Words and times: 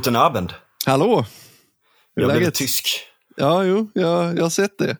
Guten 0.00 0.16
Abend. 0.16 0.52
Hallå! 0.86 1.06
Hur 1.06 1.16
är 1.16 1.24
Jag 2.14 2.28
blev 2.28 2.40
läget? 2.40 2.54
tysk. 2.54 3.00
Ja, 3.36 3.64
jo, 3.64 3.90
jag, 3.94 4.38
jag 4.38 4.42
har 4.42 4.50
sett 4.50 4.78
det. 4.78 4.96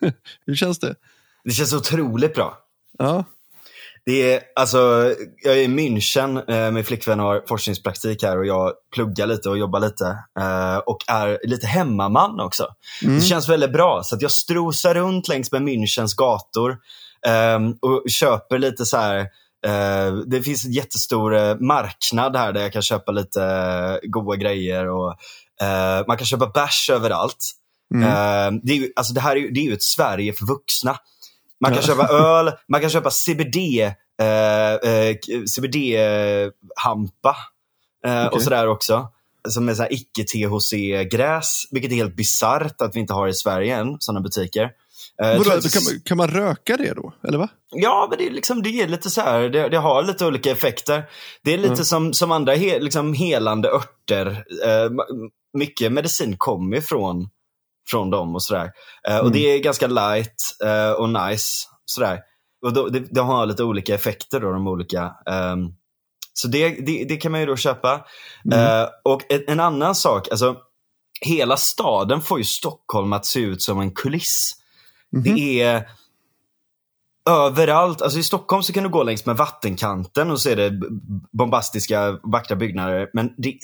Hur 0.46 0.54
känns 0.54 0.78
det? 0.78 0.94
Det 1.44 1.50
känns 1.50 1.72
otroligt 1.72 2.34
bra. 2.34 2.58
Ja, 2.98 3.24
Det 4.06 4.32
är, 4.34 4.42
alltså, 4.56 4.78
jag 5.42 5.54
är 5.58 5.62
i 5.62 5.66
München, 5.66 6.50
eh, 6.50 6.70
min 6.70 6.84
flickvän 6.84 7.18
har 7.18 7.42
forskningspraktik 7.48 8.22
här 8.22 8.38
och 8.38 8.46
jag 8.46 8.72
pluggar 8.94 9.26
lite 9.26 9.48
och 9.48 9.58
jobbar 9.58 9.80
lite. 9.80 10.18
Eh, 10.40 10.76
och 10.76 10.98
är 11.08 11.38
lite 11.44 11.66
hemmaman 11.66 12.40
också. 12.40 12.66
Mm. 13.02 13.14
Det 13.16 13.22
känns 13.22 13.48
väldigt 13.48 13.72
bra. 13.72 14.02
Så 14.04 14.14
att 14.14 14.22
jag 14.22 14.30
strosar 14.30 14.94
runt 14.94 15.28
längs 15.28 15.52
med 15.52 15.62
Münchens 15.62 16.16
gator 16.16 16.78
eh, 17.26 17.58
och 17.80 18.04
köper 18.10 18.58
lite 18.58 18.84
så 18.86 18.96
här 18.96 19.26
eh, 19.64 20.14
det 20.26 20.42
finns 20.42 20.64
en 20.64 20.72
jättestor 20.72 21.36
eh, 21.36 21.56
marknad 21.60 22.36
här 22.36 22.52
där 22.52 22.62
jag 22.62 22.72
kan 22.72 22.82
köpa 22.82 23.12
lite 23.12 23.44
eh, 23.44 24.08
goda 24.10 24.36
grejer. 24.36 24.88
Och, 24.88 25.14
man 26.06 26.16
kan 26.16 26.26
köpa 26.26 26.46
bärs 26.46 26.90
överallt. 26.92 27.50
Mm. 27.94 28.60
Det, 28.62 28.72
är 28.72 28.76
ju, 28.76 28.92
alltså 28.96 29.14
det 29.14 29.20
här 29.20 29.36
är, 29.36 29.40
ju- 29.40 29.50
det 29.50 29.60
är 29.60 29.64
ju 29.64 29.72
ett 29.72 29.82
Sverige 29.82 30.32
för 30.32 30.46
vuxna. 30.46 30.96
Man 31.60 31.74
kan 31.74 31.82
köpa 31.82 32.08
öl, 32.12 32.52
man 32.68 32.80
kan 32.80 32.90
köpa 32.90 33.10
CBD, 33.10 33.56
CBD-hampa 35.56 37.36
eh, 38.06 38.26
och 38.26 38.42
sådär 38.42 38.66
också. 38.68 39.08
Som 39.48 39.68
är 39.68 39.92
icke-THC-gräs, 39.92 41.64
vilket 41.70 41.92
är 41.92 41.96
helt 41.96 42.16
bisarrt 42.16 42.80
att 42.80 42.96
vi 42.96 43.00
inte 43.00 43.14
har 43.14 43.28
i 43.28 43.34
Sverige 43.34 43.76
än, 43.76 43.96
sådana 43.98 44.20
butiker. 44.20 44.70
Eh, 45.22 45.38
Vadå, 45.38 45.50
att- 45.50 45.72
kan, 45.72 45.82
man- 45.84 46.00
kan 46.04 46.16
man 46.16 46.28
röka 46.28 46.76
det 46.76 46.94
då? 46.94 47.12
Eller 47.28 47.38
va? 47.38 47.48
Ja, 47.70 48.06
men 48.10 48.18
det 48.18 48.26
är, 48.26 48.30
liksom, 48.30 48.62
det 48.62 48.68
är 48.82 48.88
lite 48.88 49.10
så 49.10 49.20
här, 49.20 49.40
det, 49.48 49.68
det 49.68 49.76
har 49.78 50.02
lite 50.02 50.26
olika 50.26 50.50
effekter. 50.50 51.04
Det 51.44 51.52
är 51.54 51.58
lite 51.58 51.68
Mm. 51.72 51.84
som, 51.84 52.12
som 52.12 52.32
andra 52.32 52.54
he, 52.54 52.78
liksom 52.80 53.14
helande 53.14 53.68
örter. 53.68 54.44
Eh, 54.64 54.90
mycket 55.58 55.92
medicin 55.92 56.36
kommer 56.38 56.76
ifrån 56.76 57.28
från 57.90 58.10
dem 58.10 58.34
och 58.34 58.42
sådär. 58.42 58.70
Eh, 59.08 59.14
Och 59.18 59.26
Mm. 59.26 59.32
det 59.32 59.38
är 59.38 59.58
ganska 59.58 59.86
light 59.86 60.34
eh, 60.64 60.90
och 60.90 61.08
nice. 61.08 61.66
Sådär. 61.86 62.20
Och 62.66 62.72
då, 62.72 62.88
det, 62.88 63.00
det 63.10 63.20
har 63.20 63.46
lite 63.46 63.64
olika 63.64 63.94
effekter 63.94 64.40
då, 64.40 64.52
de 64.52 64.66
olika. 64.68 65.12
ehm, 65.30 65.68
så 66.32 66.48
det, 66.48 66.68
det, 66.86 67.04
det 67.08 67.16
kan 67.16 67.32
man 67.32 67.40
ju 67.40 67.46
då 67.46 67.56
köpa. 67.56 68.04
Mm. 68.52 68.58
Eh, 68.82 68.88
och 69.04 69.32
en, 69.32 69.42
en 69.46 69.60
annan 69.60 69.94
sak, 69.94 70.28
alltså 70.30 70.56
hela 71.20 71.56
staden 71.56 72.20
får 72.20 72.38
ju 72.38 72.44
Stockholm 72.44 73.12
att 73.12 73.26
se 73.26 73.40
ut 73.40 73.62
som 73.62 73.80
en 73.80 73.90
kuliss. 73.94 74.52
Mhm. 75.14 75.22
Det 75.22 75.62
är 75.62 75.88
överallt. 77.30 78.02
Alltså 78.02 78.18
I 78.18 78.22
Stockholm 78.22 78.62
så 78.62 78.72
kan 78.72 78.82
du 78.82 78.88
gå 78.88 79.02
längs 79.02 79.26
med 79.26 79.36
vattenkanten 79.36 80.30
och 80.30 80.46
är 80.46 80.56
det 80.56 80.80
bombastiska, 81.32 82.18
vackra 82.22 82.56
byggnader. 82.56 83.08
Men 83.12 83.30
det, 83.36 83.58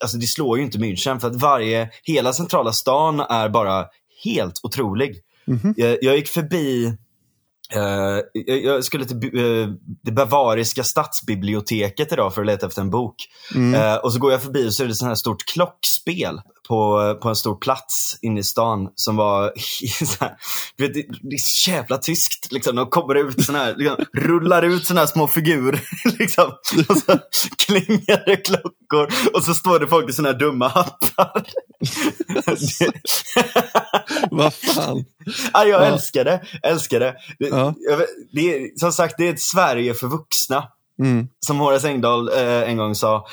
alltså 0.00 0.16
det 0.16 0.26
slår 0.26 0.58
ju 0.58 0.64
inte 0.64 0.78
München 0.78 1.18
för 1.18 1.28
att 1.28 1.36
varje, 1.36 1.90
hela 2.02 2.32
centrala 2.32 2.72
stan 2.72 3.20
är 3.20 3.48
bara 3.48 3.86
helt 4.24 4.60
otrolig. 4.62 5.16
Mhm. 5.46 5.74
Jag, 5.76 5.98
jag 6.02 6.16
gick 6.16 6.28
förbi 6.28 6.86
eh, 7.74 8.20
jag, 8.32 8.64
jag 8.64 8.84
skulle 8.84 9.04
till 9.04 9.38
eh, 9.38 9.68
det 10.02 10.12
bavariska 10.12 10.84
stadsbiblioteket 10.84 12.12
idag 12.12 12.34
för 12.34 12.40
att 12.40 12.46
leta 12.46 12.66
efter 12.66 12.82
en 12.82 12.90
bok. 12.90 13.16
Mm. 13.54 13.74
Eh, 13.74 13.96
och 13.96 14.12
så 14.12 14.18
går 14.18 14.32
jag 14.32 14.42
förbi 14.42 14.68
och 14.68 14.74
så 14.74 14.84
är 14.84 14.88
det 14.88 14.94
så 14.94 15.06
här 15.06 15.14
stort 15.14 15.44
klockspel 15.44 16.40
på, 16.68 17.14
på 17.22 17.28
en 17.28 17.36
stor 17.36 17.56
plats 17.56 18.18
inne 18.22 18.40
i 18.40 18.42
stan 18.42 18.88
som 18.94 19.16
var 19.16 19.52
så 20.06 20.24
här, 20.24 20.34
du 20.76 20.86
vet, 20.86 20.94
det, 20.94 21.02
det 21.22 21.34
är 21.34 21.38
så 21.38 21.70
jävla 21.70 21.98
tyskt. 21.98 22.52
Liksom. 22.52 22.76
De 22.76 22.86
kommer 22.90 23.14
ut 23.14 23.44
såna 23.44 23.58
här, 23.58 23.74
liksom, 23.76 24.04
rullar 24.16 24.62
ut 24.62 24.86
såna 24.86 25.00
här 25.00 25.06
små 25.06 25.28
figurer. 25.28 25.80
Liksom. 26.18 26.52
Och 26.88 26.96
så 26.96 27.18
klingar 27.66 28.26
det 28.26 28.36
klockor 28.36 29.08
och 29.34 29.44
så 29.44 29.54
står 29.54 29.78
det 29.80 29.86
folk 29.88 30.10
i 30.10 30.12
såna 30.12 30.28
här 30.28 30.38
dumma 30.38 30.68
hattar. 30.68 31.42
Vad 34.30 34.54
fan? 34.54 35.04
Ja, 35.52 35.64
jag 35.64 35.82
Ja. 35.82 35.84
älskar 35.84 36.24
det. 36.24 36.42
Älskar 36.62 37.00
det. 37.00 37.14
Ja. 37.38 37.74
det 38.32 38.40
är, 38.40 38.78
som 38.78 38.92
sagt, 38.92 39.14
det 39.18 39.28
är 39.28 39.32
ett 39.32 39.40
Sverige 39.40 39.94
för 39.94 40.06
vuxna 40.06 40.68
Mm. 40.98 41.28
som 41.46 41.60
Horace 41.60 41.88
Engdahl 41.88 42.28
eh, 42.28 42.62
en 42.70 42.76
gång 42.76 42.94
sa. 42.94 43.26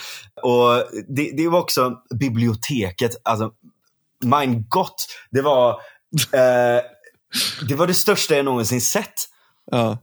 Och 0.44 0.83
det, 1.07 1.31
det 1.38 1.47
var 1.47 1.59
också 1.59 1.94
biblioteket, 2.19 3.11
alltså 3.23 3.51
mein 4.23 4.66
Gott, 4.69 5.07
det 5.31 5.41
var, 5.41 5.69
eh, 6.33 6.83
det 7.67 7.75
var 7.75 7.88
det 7.88 7.94
största 7.94 8.35
jag 8.35 8.45
någonsin 8.45 8.81
sett. 8.81 9.13
Ja. 9.72 9.97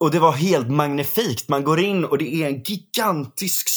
Och 0.00 0.10
det 0.10 0.18
var 0.18 0.32
helt 0.32 0.70
magnifikt. 0.70 1.48
Man 1.48 1.64
går 1.64 1.80
in 1.80 2.04
och 2.04 2.18
det 2.18 2.34
är 2.34 2.46
en 2.46 2.62
gigantisk 2.62 3.68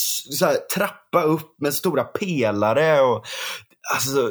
här, 0.41 0.57
trappa 0.75 1.23
upp 1.23 1.55
med 1.61 1.73
stora 1.73 2.03
pelare. 2.03 3.01
Och, 3.01 3.25
alltså, 3.93 4.29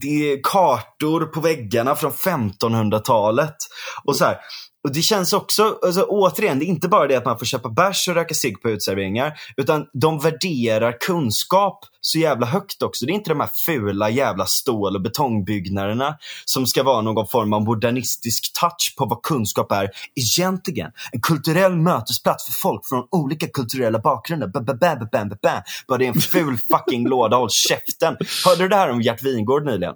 det 0.00 0.32
är 0.32 0.40
kartor 0.42 1.26
på 1.26 1.40
väggarna 1.40 1.96
från 1.96 2.12
1500-talet. 2.12 3.56
Och 4.04 4.16
så 4.16 4.24
här, 4.24 4.38
och 4.84 4.92
det 4.92 5.02
känns 5.02 5.32
också, 5.32 5.78
alltså, 5.82 6.02
återigen, 6.02 6.58
det 6.58 6.64
är 6.64 6.66
inte 6.66 6.88
bara 6.88 7.06
det 7.06 7.16
att 7.16 7.24
man 7.24 7.38
får 7.38 7.46
köpa 7.46 7.68
bärs 7.68 8.08
och 8.08 8.14
röka 8.14 8.34
cigg 8.34 8.62
på 8.62 8.70
utserveringar. 8.70 9.38
Utan 9.56 9.86
de 9.92 10.18
värderar 10.18 10.96
kunskap 11.00 11.84
så 12.00 12.18
jävla 12.18 12.46
högt 12.46 12.82
också. 12.82 13.06
Det 13.06 13.12
är 13.12 13.14
inte 13.14 13.30
de 13.30 13.40
här 13.40 13.50
fula 13.66 14.10
jävla 14.10 14.46
stål 14.46 14.96
och 14.96 15.02
betongbyggnaderna 15.02 16.18
som 16.44 16.66
ska 16.66 16.82
vara 16.82 17.00
någon 17.00 17.26
form 17.26 17.52
av 17.52 17.64
modernistisk 17.64 18.52
touch 18.60 18.94
på 18.98 19.06
vad 19.06 19.22
kunskap 19.22 19.72
är 19.72 19.90
egentligen. 20.14 20.90
En 21.12 21.20
kulturell 21.20 21.76
mötesplats 21.76 22.46
för 22.46 22.52
folk 22.52 22.86
från 22.86 23.08
olika 23.10 23.46
kulturella 23.46 23.98
bakgrunder. 23.98 24.46
Ba, 24.46 24.60
ba, 24.60 24.74
ba, 24.74 24.96
ba, 24.96 25.06
ba, 25.12 25.24
ba, 25.24 25.36
ba. 25.42 25.62
Bara 25.88 25.98
det 25.98 26.04
är 26.04 26.08
en 26.08 26.20
ful 26.20 26.58
fucking 26.70 27.08
låda, 27.08 27.36
håll 27.36 27.50
käften. 27.50 28.16
Hörde 28.44 28.62
du 28.62 28.68
det 28.68 28.76
här 28.76 28.90
om 28.90 29.02
Gert 29.02 29.22
Wingård 29.22 29.64
nyligen? 29.64 29.94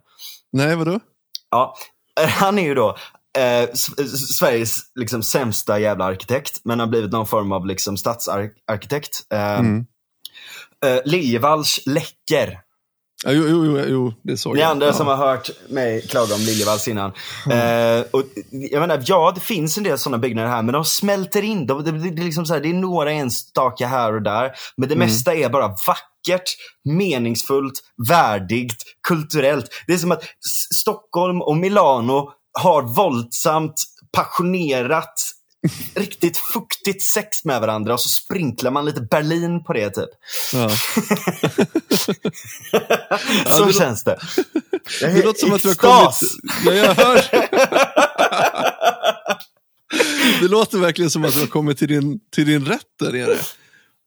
Nej, 0.52 0.76
vadå? 0.76 1.00
Ja, 1.50 1.74
eh, 2.20 2.28
han 2.28 2.58
är 2.58 2.62
ju 2.62 2.74
då 2.74 2.96
eh, 3.38 3.74
Sveriges 4.38 4.78
liksom, 4.94 5.22
sämsta 5.22 5.78
jävla 5.78 6.04
arkitekt, 6.04 6.60
men 6.64 6.80
har 6.80 6.86
blivit 6.86 7.12
någon 7.12 7.26
form 7.26 7.52
av 7.52 7.66
liksom, 7.66 7.96
stadsarkitekt. 7.96 9.20
Eh, 9.32 9.58
Mm. 9.58 9.86
eh, 10.86 10.98
Liljevalchs 11.04 11.80
läcker. 11.86 12.60
Ja, 13.24 13.32
jo, 13.32 13.44
jo, 13.48 13.78
jo, 13.88 14.12
det 14.22 14.36
såg 14.36 14.54
Ni 14.54 14.60
jag. 14.60 14.70
andra 14.70 14.86
ja. 14.86 14.92
som 14.92 15.06
har 15.06 15.16
hört 15.16 15.50
mig 15.68 16.06
klaga 16.06 16.34
om 16.34 16.40
Liljevalchs 16.40 16.88
innan. 16.88 17.12
Eh, 17.50 18.00
och, 18.10 18.22
jag 18.50 18.80
menar, 18.80 19.02
ja, 19.06 19.32
det 19.34 19.40
finns 19.40 19.78
en 19.78 19.84
del 19.84 19.98
sådana 19.98 20.18
byggnader 20.18 20.48
här, 20.48 20.62
men 20.62 20.72
de 20.72 20.84
smälter 20.84 21.42
in. 21.42 21.66
De, 21.66 21.84
det, 21.84 21.92
det, 21.92 22.10
det, 22.10 22.22
är 22.22 22.24
liksom 22.24 22.46
så 22.46 22.54
här, 22.54 22.60
det 22.60 22.68
är 22.70 22.74
några 22.74 23.12
enstaka 23.12 23.86
här 23.86 24.12
och 24.14 24.22
där, 24.22 24.52
men 24.76 24.88
det 24.88 24.94
Mm. 24.94 25.06
mesta 25.08 25.34
är 25.34 25.48
bara 25.48 25.68
vackert, 25.68 26.50
meningsfullt, 26.84 27.74
värdigt, 28.08 28.82
kulturellt. 29.08 29.66
Det 29.86 29.92
är 29.92 29.98
som 29.98 30.12
att 30.12 30.22
Stockholm 30.74 31.42
och 31.42 31.56
Milano 31.56 32.32
har 32.58 32.82
våldsamt, 32.82 33.84
passionerat, 34.12 35.14
riktigt 35.94 36.36
fuktigt 36.36 37.02
sex 37.02 37.44
med 37.44 37.60
varandra 37.60 37.94
och 37.94 38.00
så 38.00 38.08
sprinklar 38.08 38.70
man 38.70 38.84
lite 38.84 39.00
Berlin 39.00 39.64
på 39.64 39.72
det 39.72 39.90
typ. 39.90 40.10
Ja. 40.52 40.70
så 43.46 43.64
det 43.64 43.72
känns 43.72 44.04
det. 44.04 44.18
Är 45.02 45.14
Det 45.14 45.24
låter 45.24 45.40
som 45.40 45.52
att 45.52 45.62
du 45.62 45.68
har 45.68 45.74
kommit... 45.74 46.14
Ja, 46.64 46.72
jag 46.72 46.94
hör. 46.94 47.22
Det 50.40 50.48
låter 50.48 50.78
verkligen 50.78 51.10
som 51.10 51.24
att 51.24 51.32
du 51.32 51.40
har 51.40 51.46
kommit 51.46 51.78
till 51.78 51.88
din, 51.88 52.20
till 52.34 52.46
din 52.46 52.66
rätt 52.66 52.80
där 53.00 53.12
nere. 53.12 53.36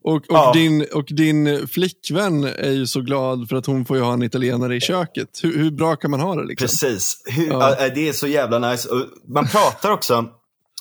Och, 0.04 0.16
och, 0.16 0.24
Ja. 0.30 0.52
din, 0.54 0.86
och 0.94 1.06
din 1.10 1.68
flickvän 1.68 2.44
är 2.44 2.72
ju 2.72 2.88
så 2.88 3.02
glad 3.02 3.50
för 3.50 3.56
att 3.56 3.66
hon 3.66 3.86
får 3.86 3.98
ju 3.98 4.04
ha 4.04 4.14
en 4.14 4.24
italienare 4.24 4.76
i 4.76 4.80
köket. 4.82 5.40
Hur, 5.44 5.58
hur 5.58 5.72
bra 5.72 5.96
kan 5.96 6.12
man 6.12 6.20
ha 6.20 6.36
det 6.36 6.44
liksom? 6.48 6.66
Precis. 6.66 7.22
Hur, 7.26 7.48
Ja. 7.48 7.76
ja, 7.80 7.90
det 7.90 8.10
är 8.10 8.14
så 8.14 8.28
jävla 8.28 8.60
nice. 8.72 8.90
Och 8.90 9.06
man 9.28 9.48
pratar 9.48 9.92
också, 9.92 10.26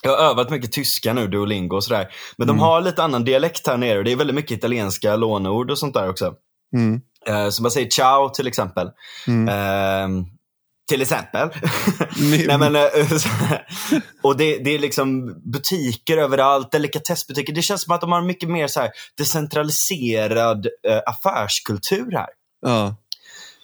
jag 0.03 0.11
har 0.11 0.31
övat 0.31 0.50
mycket 0.50 0.73
tyska 0.73 1.12
nu, 1.12 1.27
Duolingo 1.29 1.77
och 1.77 1.85
sådär. 1.85 2.09
Men 2.37 2.47
de 2.47 2.53
Mm. 2.53 2.61
har 2.62 2.81
lite 2.81 3.03
annan 3.03 3.25
dialekt 3.25 3.67
här 3.67 3.77
nere 3.77 4.03
det 4.03 4.12
är 4.12 4.17
väldigt 4.17 4.37
mycket 4.37 4.59
italienska 4.59 5.17
låneord 5.17 5.71
och 5.71 5.79
sånt 5.79 5.94
där 5.94 6.09
också. 6.11 6.35
Mm. 6.75 7.00
Eh, 7.27 7.49
så 7.50 7.62
man 7.62 7.71
säger 7.71 7.89
ciao 7.91 8.29
till 8.29 8.47
exempel. 8.47 8.89
Mm. 9.27 9.49
Ehm, 9.49 10.25
till 10.91 11.03
exempel. 11.03 11.49
Nej, 12.47 12.59
men, 12.59 12.77
eh, 12.77 12.83
och 14.23 14.37
det, 14.37 14.59
det 14.59 14.71
är 14.71 14.79
liksom 14.79 15.35
butiker 15.53 16.19
överallt, 16.19 16.73
delikatessbutiker. 16.73 17.53
Det 17.53 17.63
känns 17.63 17.83
som 17.83 17.95
att 17.95 18.01
de 18.01 18.13
har 18.13 18.23
mycket 18.23 18.49
mer 18.49 18.67
så 18.67 18.81
här 18.81 18.91
decentraliserad 19.19 20.67
eh, 20.67 21.01
affärskultur 21.07 22.13
här. 22.13 22.29
Ja. 22.67 22.97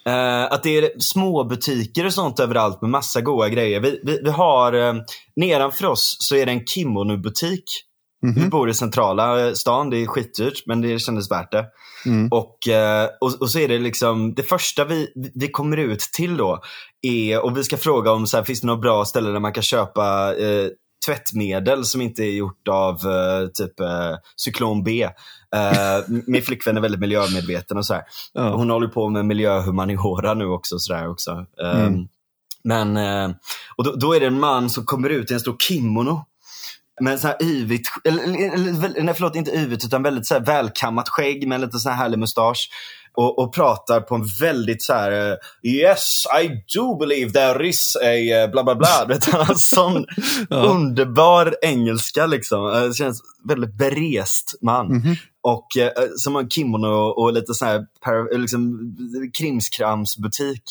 Eh, 0.07 0.53
att 0.53 0.63
det 0.63 0.79
är 0.79 0.91
små 0.99 1.45
butiker 1.45 2.07
och 2.07 2.15
sånt 2.15 2.41
överallt 2.41 2.83
med 2.83 2.91
massa 2.91 3.21
goda 3.21 3.49
grejer. 3.49 3.81
Vi, 3.81 4.01
vi, 4.05 4.21
vi 4.25 4.31
har, 4.31 4.75
uh, 4.75 4.95
nedanför 5.37 5.87
oss 5.87 6.17
så 6.21 6.37
är 6.37 6.47
det 6.47 6.53
en 6.53 6.67
kimono-butik. 6.67 7.65
Vi 8.35 8.41
Mhm. 8.41 8.51
bor 8.51 8.71
i 8.71 8.75
centrala 8.75 9.47
eh, 9.47 9.53
stan, 9.53 9.91
det 9.91 9.97
är 10.03 10.07
skitdyrt 10.07 10.63
men 10.67 10.81
det 10.81 10.99
kändes 10.99 11.31
värt 11.31 11.53
det. 11.53 11.65
Mm. 12.07 12.29
Och, 12.31 12.69
eh, 12.69 13.09
och, 13.21 13.41
och 13.41 13.51
så 13.51 13.59
är 13.59 13.69
det 13.69 13.79
liksom, 13.79 14.35
det 14.35 14.43
första 14.43 14.85
vi, 14.85 15.13
vi 15.35 15.49
kommer 15.49 15.77
ut 15.77 16.01
till 16.01 16.37
då 16.37 16.61
är, 17.03 17.45
och 17.45 17.57
vi 17.57 17.65
ska 17.65 17.77
fråga 17.77 18.13
om 18.13 18.27
så 18.27 18.37
här, 18.37 18.45
finns 18.45 18.61
det 18.61 18.67
några 18.67 18.81
bra 18.81 19.05
ställen 19.05 19.33
där 19.33 19.41
man 19.41 19.53
kan 19.53 19.63
köpa 19.63 20.35
eh, 20.37 20.69
tvättmedel 21.07 21.85
som 21.85 22.01
inte 22.01 22.23
är 22.23 22.33
gjort 22.33 22.69
av 22.69 22.95
eh, 22.95 23.49
typ 23.55 23.81
eh, 23.81 24.15
cyklon 24.37 24.85
B. 24.85 25.03
Eh, 25.55 26.05
min 26.27 26.43
flickvän 26.43 26.77
är 26.77 26.81
väldigt 26.81 27.01
miljömedveten 27.01 27.77
och 27.77 27.87
så 27.87 27.95
här. 27.95 28.03
Ja. 28.33 28.57
Hon 28.57 28.71
håller 28.71 28.89
på 28.89 29.09
med 29.09 29.25
miljöhumaniora 29.25 30.35
nu 30.35 30.47
också. 30.47 30.79
Så 30.79 31.07
också. 31.07 31.47
Mm. 31.63 32.09
Men, 32.65 32.97
eh, 32.97 33.37
och 33.77 33.85
då, 33.85 33.93
då 33.93 34.13
är 34.13 34.21
det 34.21 34.27
en 34.27 34.41
man 34.41 34.71
som 34.71 34.85
kommer 34.85 35.09
ut 35.09 35.31
i 35.31 35.35
en 35.35 35.41
stor 35.41 35.57
kimono. 35.59 36.25
Med 37.01 37.21
så 37.21 37.27
här 37.27 37.43
yvigt, 37.43 37.89
eller, 38.05 38.23
eller, 38.23 39.03
nej 39.03 39.15
förlåt 39.15 39.37
inte 39.37 39.51
yvigt 39.51 39.85
utan 39.85 40.03
väldigt 40.03 40.27
så 40.27 40.35
här 40.35 40.41
välkammat 40.41 41.09
skägg 41.09 41.49
med 41.49 41.61
lite 41.61 41.79
så 41.79 41.89
här 41.89 41.97
härlig 41.97 42.19
mustasch. 42.19 42.69
Och, 43.15 43.39
och 43.39 43.55
pratar 43.55 44.01
på 44.01 44.15
en 44.15 44.25
väldigt 44.41 44.83
så 44.83 44.93
här 44.93 45.31
eh, 45.31 45.37
Yes, 45.71 46.25
I 46.43 46.49
do 46.75 46.97
believe 46.99 47.31
there 47.33 47.69
is 47.69 47.97
a 47.97 48.15
eh, 48.15 48.51
bla 48.51 48.65
bla 48.65 48.75
bla. 48.75 49.09
Sån 49.57 50.05
Ja. 50.51 50.57
underbar 50.57 51.57
engelska 51.63 52.27
liksom. 52.27 52.73
Eh, 52.73 52.93
känns 52.93 53.23
väldigt 53.45 53.75
berest 53.75 54.55
man. 54.63 54.87
Mhm. 54.87 55.17
Och 55.43 55.77
eh, 55.77 55.91
som 56.17 56.35
har 56.35 56.49
kimono 56.49 56.87
och 57.09 57.33
lite 57.33 57.55
så 57.55 57.65
här 57.65 57.87
liksom, 58.39 58.81
krimskramsbutik. 59.39 60.63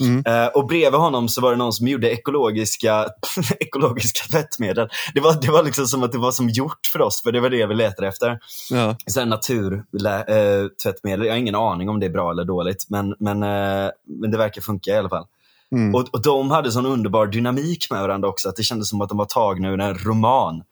Mm. 0.00 0.22
Eh, 0.26 0.46
och 0.46 0.66
bredvid 0.66 1.00
honom 1.00 1.28
så 1.28 1.40
var 1.40 1.50
det 1.50 1.56
någon 1.56 1.72
som 1.72 1.88
gjorde 1.88 2.10
ekologiska, 2.10 3.06
ekologiska 3.60 4.20
tvättmedel. 4.30 4.88
Det 5.14 5.20
var, 5.20 5.40
det 5.40 5.50
var 5.50 5.62
liksom 5.62 5.86
som 5.86 6.02
att 6.02 6.12
det 6.12 6.18
var 6.18 6.32
som 6.32 6.48
gjort 6.48 6.86
för 6.92 7.00
oss, 7.00 7.22
för 7.22 7.32
det 7.32 7.40
var 7.40 7.50
det 7.50 7.66
vi 7.66 7.74
letade 7.74 8.08
efter. 8.08 8.38
Ja. 8.70 8.96
Här 9.16 9.26
naturtvättmedel. 9.26 10.62
Eh, 10.64 10.68
tvättmedel. 10.82 11.26
jag 11.26 11.32
har 11.32 11.38
ingen 11.38 11.54
aning 11.54 11.88
om 11.88 12.00
det 12.00 12.06
är 12.06 12.10
bra 12.10 12.30
eller 12.30 12.44
dåligt, 12.44 12.86
men, 12.88 13.14
men, 13.18 13.42
eh, 13.42 13.90
men 14.20 14.30
det 14.30 14.38
verkar 14.38 14.62
funka 14.62 14.90
i 14.90 14.96
alla 14.96 15.08
fall. 15.08 15.24
Mm. 15.72 15.94
Och, 15.94 16.08
och 16.12 16.22
de 16.22 16.50
hade 16.50 16.72
sån 16.72 16.86
underbar 16.86 17.26
dynamik 17.26 17.90
med 17.90 18.02
varandra 18.02 18.28
också, 18.28 18.48
att 18.48 18.56
det 18.56 18.62
kändes 18.62 18.88
som 18.88 19.00
att 19.00 19.08
de 19.08 19.18
var 19.18 19.24
tagna 19.24 19.68
ur 19.68 19.80
en 19.80 19.94
roman. 19.94 20.62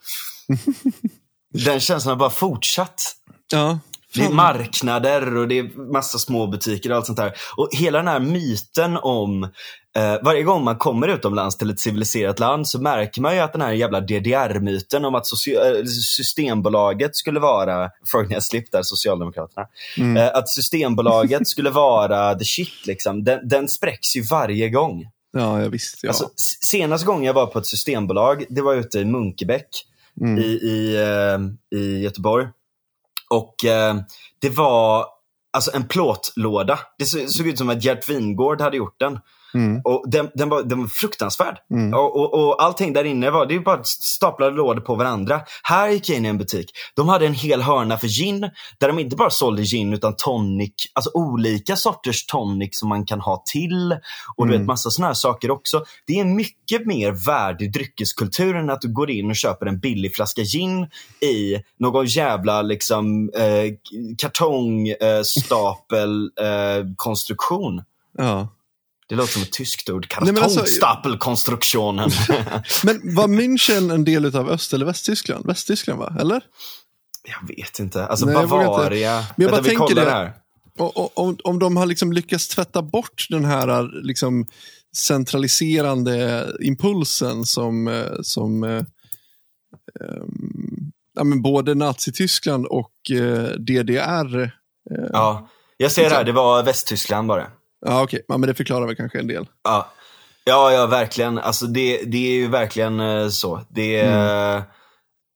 Den 1.65 1.81
känslan 1.81 2.13
har 2.13 2.19
bara 2.19 2.31
fortsatt. 2.31 3.03
ja. 3.53 3.79
Det 4.15 4.21
är 4.21 4.25
Fan. 4.27 4.37
marknader 4.37 5.37
och 5.37 5.49
det 5.49 5.59
är 5.59 5.93
massa 5.93 6.19
små 6.19 6.47
butiker 6.47 6.91
och 6.91 6.97
allt 6.97 7.07
sånt 7.07 7.19
där. 7.19 7.33
Och 7.57 7.69
hela 7.73 7.99
den 7.99 8.09
här 8.09 8.21
myten 8.21 8.97
om, 8.97 9.43
eh, 9.97 10.17
varje 10.23 10.43
gång 10.43 10.65
man 10.65 10.77
kommer 10.77 11.09
utomlands 11.09 11.57
till 11.57 11.71
ett 11.71 11.81
civiliserat 11.81 12.39
land 12.39 12.69
så 12.69 12.81
märker 12.81 13.21
man 13.21 13.35
ju 13.35 13.41
att 13.41 13.53
den 13.53 13.63
här 13.63 13.73
jävla 13.73 14.01
DDR-myten 14.01 15.05
om 15.05 15.15
att 15.15 15.25
eh, 15.49 15.85
Systembolaget 16.17 17.17
skulle 17.17 17.41
vara, 17.41 17.91
frågan 18.11 18.31
jag 18.31 18.43
slipp 18.43 18.73
där, 18.73 18.83
Socialdemokraterna, 18.83 19.67
Mm. 19.99 20.17
eh, 20.17 20.27
att 20.35 20.49
Systembolaget 20.49 21.49
skulle 21.49 21.71
vara 21.71 22.35
the 22.35 22.45
shit 22.45 22.87
liksom, 22.87 23.25
den, 23.25 23.49
den 23.49 23.69
spräcks 23.69 24.17
ju 24.17 24.23
varje 24.23 24.69
gång. 24.71 25.05
Ja, 25.33 25.63
ja, 25.63 25.69
visst. 25.69 25.99
Ja. 26.03 26.09
Alltså, 26.09 26.29
senaste 26.61 27.07
gången 27.07 27.25
jag 27.25 27.35
var 27.35 27.47
på 27.47 27.59
ett 27.59 27.67
systembolag, 27.67 28.45
det 28.49 28.63
var 28.63 28.75
ute 28.75 28.99
i 28.99 29.05
Munkebäck 29.05 29.67
Mm. 30.21 30.39
i, 30.39 30.43
i, 30.47 30.97
eh, 30.97 31.79
i 31.79 32.03
Göteborg. 32.03 32.47
Och 33.35 33.65
eh, 33.65 33.97
det 34.41 34.51
var 34.51 35.07
alltså 35.53 35.71
en 35.75 35.89
plåtlåda. 35.89 36.79
Det 36.99 37.05
såg 37.05 37.47
ut 37.47 37.59
som 37.59 37.71
att 37.71 37.85
Gert 37.85 38.09
Wingård 38.09 38.61
hade 38.61 38.77
gjort 38.77 39.01
den. 39.01 39.19
Mm. 39.55 39.81
Och 39.85 40.05
den, 40.07 40.31
den, 40.35 40.49
var, 40.49 40.63
den 40.63 40.81
var 40.81 40.87
fruktansvärd. 40.87 41.57
Mm. 41.71 41.95
Och, 41.95 42.17
och, 42.17 42.35
och 42.35 42.63
allting 42.63 42.93
där 42.93 43.05
inne 43.05 43.31
var, 43.31 43.47
det 43.47 43.55
är 43.55 43.61
bara 43.61 43.85
staplade 43.85 44.57
lådor 44.57 44.81
på 44.81 44.95
varandra. 44.95 45.41
Här 45.63 45.89
gick 45.89 46.09
jag 46.09 46.17
in 46.19 46.25
i 46.25 46.29
en 46.29 46.39
butik. 46.39 46.71
De 46.97 47.09
hade 47.09 47.27
en 47.27 47.35
hel 47.35 47.63
hörna 47.63 47.99
för 47.99 48.09
gin. 48.09 48.51
Där 48.81 48.89
de 48.89 48.99
inte 48.99 49.17
bara 49.17 49.31
sålde 49.31 49.63
gin 49.63 49.93
utan 49.93 50.15
tonic. 50.17 50.73
Alltså 50.93 51.11
olika 51.15 51.77
sorters 51.77 52.27
tonic 52.27 52.79
som 52.79 52.89
man 52.89 53.07
kan 53.07 53.21
ha 53.21 53.43
till. 53.53 53.93
Och 54.37 54.47
du 54.47 54.55
Mm. 54.55 54.63
vet 54.63 54.67
massa 54.67 54.91
såna 54.91 55.07
här 55.07 55.15
saker 55.15 55.51
också. 55.51 55.85
Det 56.07 56.21
är 56.21 56.25
mycket 56.25 56.87
mer 56.87 57.13
värdig 57.27 57.73
dryckeskultur 57.73 58.57
än 58.57 58.71
att 58.71 58.81
du 58.81 58.93
går 58.93 59.11
in 59.11 59.31
och 59.31 59.37
köper 59.37 59.67
en 59.67 59.79
billig 59.79 60.15
flaska 60.17 60.43
gin 60.43 60.87
i 61.21 61.57
någon 61.79 62.07
jävla 62.07 62.63
liksom 62.63 63.31
eh, 63.37 63.73
kartongstapel 64.19 66.31
eh, 66.41 66.47
eh. 66.47 66.85
Ja. 68.19 68.49
Det 69.09 69.15
låter 69.15 69.33
som 69.33 69.43
ett 69.43 69.53
tyskt 69.53 69.91
ord. 69.91 70.07
Men 70.21 70.39
alltså- 70.39 70.61
Kartongstapelkonstruktionen. 70.61 72.11
Men 72.85 73.15
var 73.15 73.29
München 73.29 73.95
en 73.95 74.05
del 74.05 74.37
av 74.37 74.51
Öst 74.51 74.73
eller 74.73 74.87
Västtyskland? 74.87 75.47
Västtyskland, 75.47 76.01
va? 76.01 76.17
Eller? 76.21 76.43
jag 77.29 77.57
vet 77.57 77.79
inte. 77.79 78.07
Alltså 78.07 78.27
Nej, 78.27 78.35
vågar 78.35 78.57
inte. 78.57 78.67
Bavaria. 78.67 79.15
Men 79.37 79.45
jag 79.45 79.51
bara 79.51 79.61
Vänta, 79.61 79.63
vi 79.63 79.69
tänker 79.69 79.87
kollar 79.87 80.05
det. 80.05 80.11
här. 80.11 80.33
Och, 80.79 81.19
om, 81.19 81.37
om 81.45 81.59
de 81.59 81.77
har 81.77 81.87
liksom 81.87 82.13
lyckats 82.13 82.49
tvätta 82.49 82.83
bort 82.83 83.27
den 83.31 83.45
här 83.45 84.03
liksom, 84.03 84.47
centraliserande 84.97 86.47
impulsen 86.61 87.45
som, 87.45 87.89
eh, 87.89 88.13
som 88.23 88.65
eh, 88.65 88.71
ehm, 88.71 88.85
ja, 91.15 91.25
men 91.25 91.43
både 91.43 91.75
Nazityskland 91.75 92.67
och 92.67 93.11
eh, 93.11 93.45
DDR. 93.59 94.43
Eh, 94.43 94.49
ja, 94.91 95.09
Ja. 95.13 95.49
Jag 95.77 95.93
ser 95.93 96.11
här, 96.11 96.25
det 96.25 96.33
var 96.33 96.63
Västtyskland 96.63 97.29
bara. 97.29 97.47
Okej. 97.85 98.25
Ja, 98.29 98.39
men 98.39 98.49
det 98.49 98.55
förklarar 98.55 98.87
väl 98.87 98.97
kanske 98.97 99.19
en 99.19 99.27
del. 99.27 99.47
Ja, 99.65 99.93
ja, 100.45 100.73
ja 100.73 100.87
verkligen. 100.87 101.39
Alltså 101.39 101.67
det, 101.67 102.03
det 102.05 102.17
är 102.17 102.33
ju 102.35 102.49
verkligen 102.49 103.01
eh, 103.01 103.29
så. 103.29 103.61
Det, 103.71 104.01
Mm. 104.01 104.57
eh, 104.57 104.63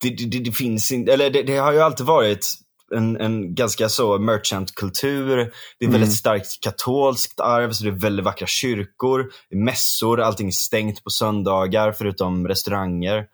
det, 0.02 0.10
det, 0.30 0.38
det, 0.38 0.52
finns 0.52 0.92
inte, 0.92 1.12
eller 1.12 1.30
det, 1.30 1.42
det 1.42 1.56
har 1.56 1.72
ju 1.72 1.80
alltid 1.80 2.06
varit 2.06 2.46
en, 2.94 3.20
en 3.20 3.54
ganska 3.54 3.88
så 3.88 4.18
merchant-kultur. 4.18 5.36
Det 5.78 5.84
är 5.86 5.90
väldigt 5.90 6.08
Mm. 6.08 6.10
starkt 6.10 6.60
katolskt 6.60 7.40
arv, 7.40 7.72
så 7.72 7.84
det 7.84 7.90
är 7.90 8.00
väldigt 8.00 8.24
vackra 8.24 8.46
kyrkor, 8.46 9.30
mässor, 9.50 10.20
allting 10.20 10.48
är 10.48 10.52
stängt 10.52 11.04
på 11.04 11.10
söndagar 11.10 11.92
förutom 11.92 12.48
restauranger 12.48 13.26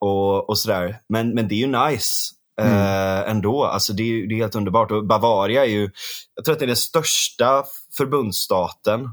och, 0.00 0.48
och 0.50 0.58
sådär. 0.58 0.98
Men, 1.08 1.34
men 1.34 1.48
det 1.48 1.54
är 1.54 1.66
ju 1.66 1.66
nice. 1.90 2.32
Eh, 2.60 3.30
ändå. 3.30 3.64
Alltså 3.64 3.92
det, 3.92 4.02
är, 4.02 4.28
det 4.28 4.34
är 4.34 4.36
helt 4.36 4.54
underbart. 4.54 4.90
Och 4.90 5.06
Bavaria 5.06 5.64
är 5.64 5.70
ju, 5.70 5.90
jag 6.34 6.44
tror 6.44 6.52
att 6.52 6.58
det 6.58 6.64
är 6.64 6.66
den 6.66 6.76
största 6.76 7.64
förbundsstaten 7.96 9.08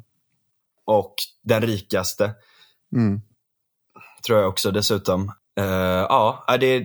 och 0.85 1.15
den 1.43 1.61
rikaste, 1.61 2.33
Mm. 2.95 3.21
tror 4.25 4.39
jag 4.39 4.49
också 4.49 4.71
dessutom. 4.71 5.31
Eh, 5.59 5.65
ja, 6.09 6.45
äh, 6.51 6.59
det, 6.59 6.83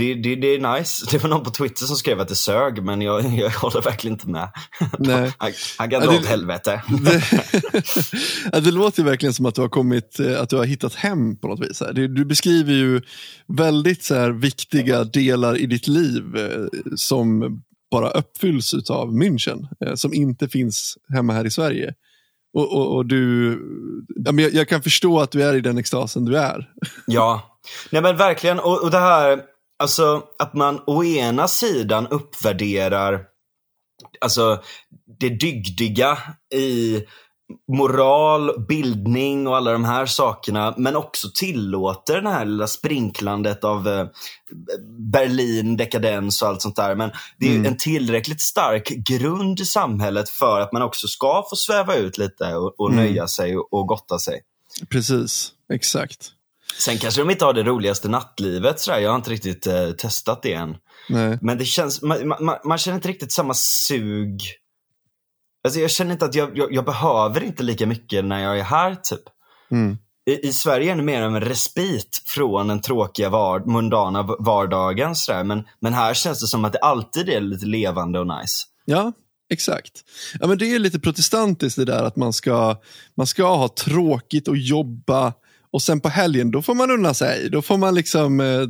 det, 0.00 0.14
det, 0.14 0.36
det 0.36 0.46
är 0.46 0.78
nice. 0.78 1.06
Det 1.10 1.22
var 1.22 1.30
någon 1.30 1.42
på 1.42 1.50
Twitter 1.50 1.86
som 1.86 1.96
skrev 1.96 2.20
att 2.20 2.28
det 2.28 2.34
sög, 2.34 2.82
men 2.82 3.02
jag, 3.02 3.24
jag 3.38 3.50
håller 3.50 3.82
verkligen 3.82 4.14
inte 4.14 4.28
med. 4.28 4.48
Nej. 4.98 5.32
Han, 5.38 5.52
han 5.78 5.90
kan 5.90 6.02
dra 6.02 6.16
åt 6.16 6.26
helvete. 6.26 6.82
Det, 7.04 7.22
ja, 8.52 8.60
det 8.60 8.70
låter 8.70 9.02
verkligen 9.02 9.34
som 9.34 9.46
att 9.46 9.54
du 9.54 9.60
har 9.60 9.68
kommit, 9.68 10.20
eh, 10.20 10.40
att 10.40 10.48
du 10.48 10.56
har 10.56 10.64
hittat 10.64 10.94
hem 10.94 11.36
på 11.36 11.48
något 11.48 11.60
vis. 11.60 11.82
Du, 11.92 12.08
du 12.08 12.24
beskriver 12.24 12.72
ju 12.72 13.02
väldigt 13.46 14.04
så 14.04 14.14
här, 14.14 14.30
viktiga 14.30 15.04
delar 15.04 15.56
i 15.56 15.66
ditt 15.66 15.88
liv 15.88 16.36
eh, 16.36 16.66
som 16.96 17.60
bara 17.90 18.10
uppfylls 18.10 18.90
av 18.90 19.08
München, 19.08 19.66
eh, 19.86 19.94
som 19.94 20.14
inte 20.14 20.48
finns 20.48 20.98
hemma 21.14 21.32
här 21.32 21.46
i 21.46 21.50
Sverige. 21.50 21.94
Och, 22.54 22.72
och, 22.72 22.96
och 22.96 23.06
du, 23.06 23.52
ja, 24.24 24.32
men 24.32 24.44
jag, 24.44 24.54
jag 24.54 24.68
kan 24.68 24.82
förstå 24.82 25.20
att 25.20 25.30
du 25.30 25.42
är 25.42 25.54
i 25.54 25.60
den 25.60 25.78
extasen 25.78 26.24
du 26.24 26.38
är. 26.38 26.70
Ja, 27.06 27.58
nej 27.90 28.02
men 28.02 28.16
verkligen. 28.16 28.60
Och, 28.60 28.82
och 28.82 28.90
det 28.90 28.98
här, 28.98 29.40
alltså 29.80 30.22
att 30.38 30.54
man 30.54 30.80
å 30.86 31.04
ena 31.04 31.48
sidan 31.48 32.06
uppvärderar 32.06 33.20
alltså 34.20 34.62
det 35.20 35.28
dygdiga 35.28 36.18
i 36.54 37.02
moral, 37.72 38.66
bildning 38.68 39.46
och 39.46 39.56
alla 39.56 39.72
de 39.72 39.84
här 39.84 40.06
sakerna. 40.06 40.74
Men 40.76 40.96
också 40.96 41.28
tillåter 41.34 42.22
det 42.22 42.30
här 42.30 42.44
lilla 42.44 42.66
sprinklandet 42.66 43.64
av 43.64 43.88
eh, 43.88 44.06
Berlin, 45.12 45.76
dekadens 45.76 46.42
och 46.42 46.48
allt 46.48 46.62
sånt 46.62 46.76
där. 46.76 46.94
Men 46.94 47.10
det 47.38 47.46
är 47.46 47.50
Mm. 47.54 47.66
en 47.66 47.76
tillräckligt 47.76 48.40
stark 48.40 48.88
grund 48.88 49.60
i 49.60 49.64
samhället 49.64 50.28
för 50.28 50.60
att 50.60 50.72
man 50.72 50.82
också 50.82 51.06
ska 51.08 51.44
få 51.50 51.56
sväva 51.56 51.94
ut 51.94 52.18
lite 52.18 52.54
och, 52.54 52.80
och 52.80 52.90
Mm. 52.92 53.04
nöja 53.04 53.28
sig 53.28 53.56
och, 53.56 53.72
och 53.72 53.86
gotta 53.86 54.18
sig. 54.18 54.40
Precis, 54.90 55.52
exakt. 55.72 56.32
Sen 56.80 56.98
kanske 56.98 57.20
de 57.20 57.30
inte 57.30 57.44
har 57.44 57.52
det 57.52 57.62
roligaste 57.62 58.08
nattlivet. 58.08 58.80
Sådär. 58.80 58.98
Jag 58.98 59.10
har 59.10 59.16
inte 59.16 59.30
riktigt 59.30 59.66
eh, 59.66 59.90
testat 59.90 60.42
det 60.42 60.52
än. 60.52 60.76
Nej. 61.08 61.38
Men 61.42 61.58
det 61.58 61.64
känns, 61.64 62.02
man, 62.02 62.28
man, 62.28 62.56
man 62.64 62.78
känner 62.78 62.96
inte 62.96 63.08
riktigt 63.08 63.32
samma 63.32 63.54
sug. 63.54 64.42
Alltså 65.64 65.80
jag 65.80 65.90
känner 65.90 66.12
inte 66.12 66.24
att 66.24 66.34
jag, 66.34 66.58
jag, 66.58 66.72
jag 66.72 66.84
behöver 66.84 67.42
inte 67.44 67.62
lika 67.62 67.86
mycket 67.86 68.24
när 68.24 68.42
jag 68.42 68.58
är 68.58 68.62
här. 68.62 68.94
typ. 68.94 69.22
Mm. 69.70 69.98
I, 70.30 70.48
I 70.48 70.52
Sverige 70.52 70.92
är 70.92 70.96
det 70.96 71.02
mer 71.02 71.22
av 71.22 71.36
en 71.36 71.40
respit 71.40 72.22
från 72.26 72.68
den 72.68 72.80
tråkiga, 72.80 73.28
var, 73.28 73.60
mundana 73.60 74.22
vardagen. 74.22 75.16
Sådär. 75.16 75.44
Men, 75.44 75.64
men 75.80 75.94
här 75.94 76.14
känns 76.14 76.40
det 76.40 76.46
som 76.46 76.64
att 76.64 76.72
det 76.72 76.78
alltid 76.78 77.28
är 77.28 77.40
lite 77.40 77.66
levande 77.66 78.18
och 78.18 78.26
nice. 78.26 78.66
Ja, 78.84 79.12
exakt. 79.50 79.92
Ja, 80.40 80.46
men 80.46 80.58
det 80.58 80.74
är 80.74 80.78
lite 80.78 81.00
protestantiskt 81.00 81.78
det 81.78 81.84
där 81.84 82.04
att 82.04 82.16
man 82.16 82.32
ska, 82.32 82.76
man 83.16 83.26
ska 83.26 83.56
ha 83.56 83.68
tråkigt 83.68 84.48
och 84.48 84.56
jobba 84.56 85.32
Och 85.72 85.82
sen 85.82 86.00
på 86.00 86.08
helgen, 86.08 86.50
då 86.50 86.62
får 86.62 86.74
man 86.74 86.90
unna 86.90 87.14
sig. 87.14 87.50
Då 87.50 87.62
får 87.62 87.78
man 87.78 87.94
liksom 87.94 88.40
eh, 88.40 88.66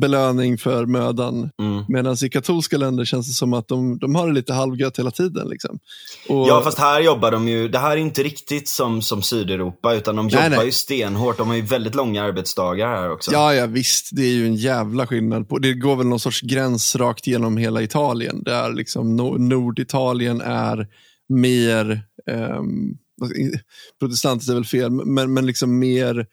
belöning 0.00 0.58
för 0.58 0.86
mödan. 0.86 1.50
Mm. 1.62 1.84
Medan 1.88 2.16
i 2.24 2.28
katolska 2.28 2.76
länder 2.76 3.04
känns 3.04 3.26
det 3.28 3.32
som 3.32 3.52
att 3.52 3.68
de, 3.68 3.98
de 3.98 4.14
har 4.14 4.26
det 4.26 4.32
lite 4.32 4.52
halvgött 4.52 4.98
hela 4.98 5.10
tiden. 5.10 5.48
Liksom. 5.48 5.78
Och, 6.28 6.48
Ja, 6.48 6.60
fast 6.64 6.78
här 6.78 7.00
jobbar 7.00 7.30
de 7.30 7.48
ju, 7.48 7.68
det 7.68 7.78
här 7.78 7.90
är 7.90 7.96
inte 7.96 8.22
riktigt 8.22 8.68
som, 8.68 9.02
som 9.02 9.22
Sydeuropa, 9.22 9.94
utan 9.94 10.16
de 10.16 10.28
jobbar 10.28 10.48
nej. 10.48 10.64
ju 10.66 10.72
stenhårt. 10.72 11.38
De 11.38 11.48
har 11.48 11.56
ju 11.56 11.62
väldigt 11.62 11.94
långa 11.94 12.22
arbetsdagar 12.24 12.88
här 12.88 13.10
också. 13.10 13.32
Ja, 13.32 13.54
ja, 13.54 13.66
visst. 13.66 14.08
Det 14.12 14.22
är 14.22 14.32
ju 14.32 14.46
en 14.46 14.54
jävla 14.56 15.06
skillnad. 15.06 15.48
på 15.48 15.58
Det 15.58 15.74
går 15.74 15.96
väl 15.96 16.06
någon 16.06 16.20
sorts 16.20 16.40
gräns 16.40 16.96
rakt 16.96 17.26
genom 17.26 17.56
hela 17.56 17.82
Italien. 17.82 18.42
Där 18.42 18.72
liksom 18.72 19.20
no- 19.20 19.38
Norditalien 19.38 20.40
är 20.40 20.86
mer, 21.28 22.02
ehm, 22.30 22.94
protestantiskt 24.00 24.50
är 24.50 24.54
väl 24.54 24.64
fel, 24.64 24.90
men, 24.90 25.32
men 25.34 25.46
liksom 25.46 25.78
mer 25.78 26.26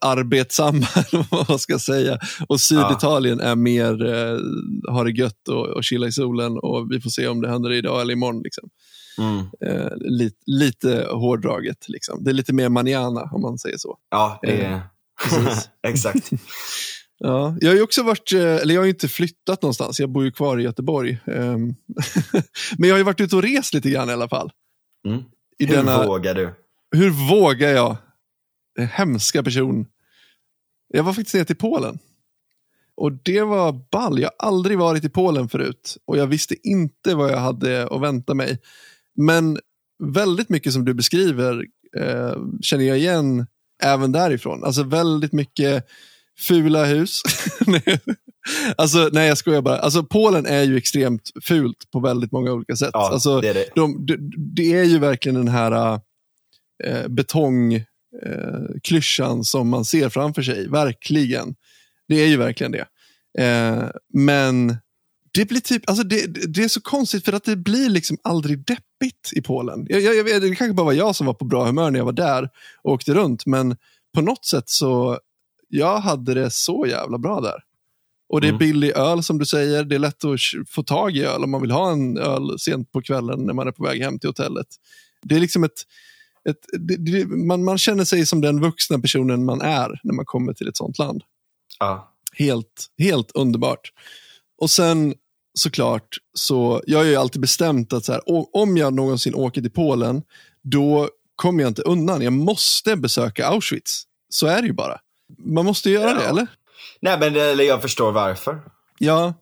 arbetsamma, 0.00 0.86
vad 1.48 1.60
ska 1.60 1.78
säga. 1.78 2.18
Och 2.48 2.60
Syditalien 2.60 3.40
är 3.40 3.56
mer, 3.56 4.06
eh, 4.06 4.38
har 4.92 5.04
det 5.04 5.10
gött 5.10 5.48
och, 5.48 5.66
och 5.66 5.84
chilla 5.84 6.06
i 6.06 6.12
solen 6.12 6.58
och 6.58 6.92
vi 6.92 7.00
får 7.00 7.10
se 7.10 7.28
om 7.28 7.40
det 7.40 7.48
händer 7.50 7.72
idag 7.72 8.00
eller 8.00 8.12
imorgon. 8.12 8.42
Liksom. 8.42 8.68
Mm. 9.18 9.38
Eh, 9.66 9.92
lite, 9.96 10.36
lite 10.46 11.06
hårdraget. 11.12 11.88
Liksom. 11.88 12.24
Det 12.24 12.30
är 12.30 12.34
lite 12.34 12.52
mer 12.52 12.68
manana 12.68 13.20
om 13.32 13.42
man 13.42 13.58
säger 13.58 13.78
så. 13.78 13.96
Ja, 14.10 14.38
det 14.42 14.52
Eh, 14.62 14.72
är... 14.72 14.80
precis. 15.24 15.68
Exakt. 15.86 16.30
Ja, 17.20 17.56
jag 17.60 17.70
har 17.70 17.74
ju 17.74 17.82
också 17.82 18.02
varit, 18.02 18.32
eh, 18.32 18.40
eller 18.40 18.74
jag 18.74 18.80
har 18.80 18.84
ju 18.86 18.90
inte 18.92 19.08
flyttat 19.08 19.62
någonstans, 19.62 20.00
jag 20.00 20.10
bor 20.10 20.24
ju 20.24 20.32
kvar 20.32 20.58
i 20.58 20.62
Göteborg. 20.62 21.18
Ehm, 21.26 21.74
Men 22.78 22.88
jag 22.88 22.94
har 22.94 22.98
ju 22.98 23.02
varit 23.04 23.20
ute 23.20 23.36
och 23.36 23.42
rest 23.42 23.74
lite 23.74 23.90
grann 23.90 24.08
i 24.10 24.12
alla 24.12 24.28
fall. 24.28 24.50
Mm. 25.06 25.22
I 25.58 25.66
Hur 25.66 25.76
denna, 25.76 26.06
vågar 26.06 26.34
du? 26.34 26.54
hur 26.96 27.10
vågar 27.10 27.68
jag? 27.68 27.96
En 28.78 28.86
hemska 28.86 29.42
person. 29.42 29.86
Jag 30.88 31.02
var 31.02 31.12
faktiskt 31.12 31.34
ner 31.34 31.44
till 31.44 31.56
Polen. 31.56 31.98
Och 32.94 33.12
det 33.12 33.42
var 33.42 33.72
ball. 33.90 34.18
Jag 34.18 34.30
har 34.38 34.48
aldrig 34.48 34.78
varit 34.78 35.04
i 35.04 35.08
Polen 35.08 35.48
förut. 35.48 35.96
Och 36.04 36.18
jag 36.18 36.26
visste 36.26 36.68
inte 36.68 37.14
vad 37.14 37.32
jag 37.32 37.38
hade 37.38 37.88
att 37.88 38.00
vänta 38.00 38.34
mig. 38.34 38.58
Men 39.16 39.58
väldigt 39.98 40.48
mycket 40.48 40.72
som 40.72 40.84
du 40.84 40.94
beskriver 40.94 41.66
eh, 41.96 42.36
känner 42.62 42.84
jag 42.84 42.98
igen 42.98 43.46
även 43.82 44.12
därifrån. 44.12 44.64
Alltså 44.64 44.82
väldigt 44.82 45.32
mycket 45.32 45.86
fula 46.38 46.84
hus. 46.84 47.22
alltså, 48.76 49.08
nej, 49.12 49.28
jag 49.28 49.38
skojar 49.38 49.62
bara. 49.62 49.78
Alltså, 49.78 50.02
Polen 50.02 50.46
är 50.46 50.62
ju 50.62 50.76
extremt 50.76 51.30
fult 51.42 51.90
på 51.92 52.00
väldigt 52.00 52.32
många 52.32 52.52
olika 52.52 52.76
sätt. 52.76 52.90
Ja, 52.92 53.12
alltså, 53.12 53.40
det 53.40 53.48
är 53.48 53.54
det. 53.54 53.68
de, 53.74 54.06
det, 54.06 54.16
det 54.54 54.78
är 54.78 54.84
ju 54.84 54.98
verkligen 54.98 55.34
den 55.34 55.48
här 55.48 56.00
eh, 56.84 57.08
betongklyschan 57.08 57.86
eh, 58.26 58.80
klyschan 58.82 59.44
som 59.44 59.68
man 59.68 59.84
ser 59.84 60.08
framför 60.08 60.42
sig. 60.42 60.68
Verkligen. 60.68 61.54
Det 62.08 62.22
är 62.22 62.26
ju 62.26 62.36
verkligen 62.36 62.72
det. 62.72 62.86
Eh, 63.38 63.84
men 64.14 64.76
det 65.32 65.44
blir 65.44 65.60
typ, 65.60 65.88
alltså 65.88 66.04
det, 66.04 66.26
det 66.54 66.64
är 66.64 66.68
så 66.68 66.80
konstigt 66.80 67.24
för 67.24 67.32
att 67.32 67.44
det 67.44 67.56
blir 67.56 67.90
liksom 67.90 68.18
aldrig 68.22 68.58
deppigt 68.58 69.32
i 69.32 69.42
Polen. 69.42 69.86
Jag, 69.88 70.00
jag, 70.00 70.28
jag 70.28 70.42
det 70.42 70.54
kanske 70.54 70.74
bara 70.74 70.84
var 70.84 70.92
jag 70.92 71.16
som 71.16 71.26
var 71.26 71.34
på 71.34 71.44
bra 71.44 71.64
humör 71.64 71.90
när 71.90 71.98
jag 71.98 72.04
var 72.04 72.12
där 72.12 72.48
och 72.82 72.92
åkte 72.92 73.14
runt, 73.14 73.46
men 73.46 73.76
på 74.14 74.20
något 74.20 74.44
sätt 74.44 74.68
så, 74.68 75.18
jag 75.68 75.98
hade 75.98 76.34
det 76.34 76.50
så 76.50 76.86
jävla 76.88 77.18
bra 77.18 77.40
där. 77.40 77.62
Och 78.28 78.40
det 78.40 78.46
är 78.46 78.48
Mm. 78.48 78.58
billig 78.58 78.90
öl 78.90 79.22
som 79.22 79.38
du 79.38 79.46
säger. 79.46 79.84
Det 79.84 79.94
är 79.94 79.98
lätt 79.98 80.24
att 80.24 80.38
få 80.68 80.82
tag 80.82 81.16
i 81.16 81.24
öl 81.24 81.44
om 81.44 81.50
man 81.50 81.62
vill 81.62 81.70
ha 81.70 81.92
en 81.92 82.18
öl 82.18 82.58
sent 82.58 82.92
på 82.92 83.02
kvällen 83.02 83.40
när 83.46 83.54
man 83.54 83.68
är 83.68 83.72
på 83.72 83.84
väg 83.84 84.02
hem 84.02 84.18
till 84.18 84.28
hotellet. 84.28 84.66
Det 85.22 85.34
är 85.36 85.40
liksom 85.40 85.64
ett, 85.64 85.82
ett 86.48 86.56
det, 86.78 86.96
det, 86.96 87.26
man, 87.26 87.64
man 87.64 87.78
känner 87.78 88.04
sig 88.04 88.26
som 88.26 88.40
den 88.40 88.60
vuxna 88.60 88.98
personen 88.98 89.44
man 89.44 89.60
är 89.60 90.00
när 90.02 90.14
man 90.14 90.24
kommer 90.24 90.52
till 90.52 90.68
ett 90.68 90.76
sånt 90.76 90.98
land. 90.98 91.22
Ja. 91.78 92.14
Helt, 92.32 92.86
helt 92.98 93.30
underbart. 93.34 93.92
Och 94.58 94.70
sen 94.70 95.14
såklart, 95.54 96.08
så 96.34 96.82
jag 96.86 96.98
har 96.98 97.04
ju 97.04 97.16
alltid 97.16 97.40
bestämt 97.40 97.92
att 97.92 98.04
så 98.04 98.12
här, 98.12 98.20
om 98.56 98.76
jag 98.76 98.92
någonsin 98.94 99.34
åker 99.34 99.60
till 99.60 99.70
Polen, 99.70 100.22
då 100.62 101.08
kommer 101.36 101.62
jag 101.62 101.70
inte 101.70 101.82
undan. 101.82 102.22
Jag 102.22 102.32
måste 102.32 102.96
besöka 102.96 103.46
Auschwitz. 103.46 104.02
Så 104.28 104.46
är 104.46 104.60
det 104.62 104.66
ju 104.66 104.72
bara. 104.72 104.98
Man 105.38 105.64
måste 105.64 105.90
göra 105.90 106.10
Ja. 106.10 106.14
det, 106.18 106.24
eller? 106.26 106.46
Nej, 107.00 107.18
men 107.18 107.36
eller 107.36 107.64
jag 107.64 107.82
förstår 107.82 108.12
varför. 108.12 108.60
Ja. 108.98 109.34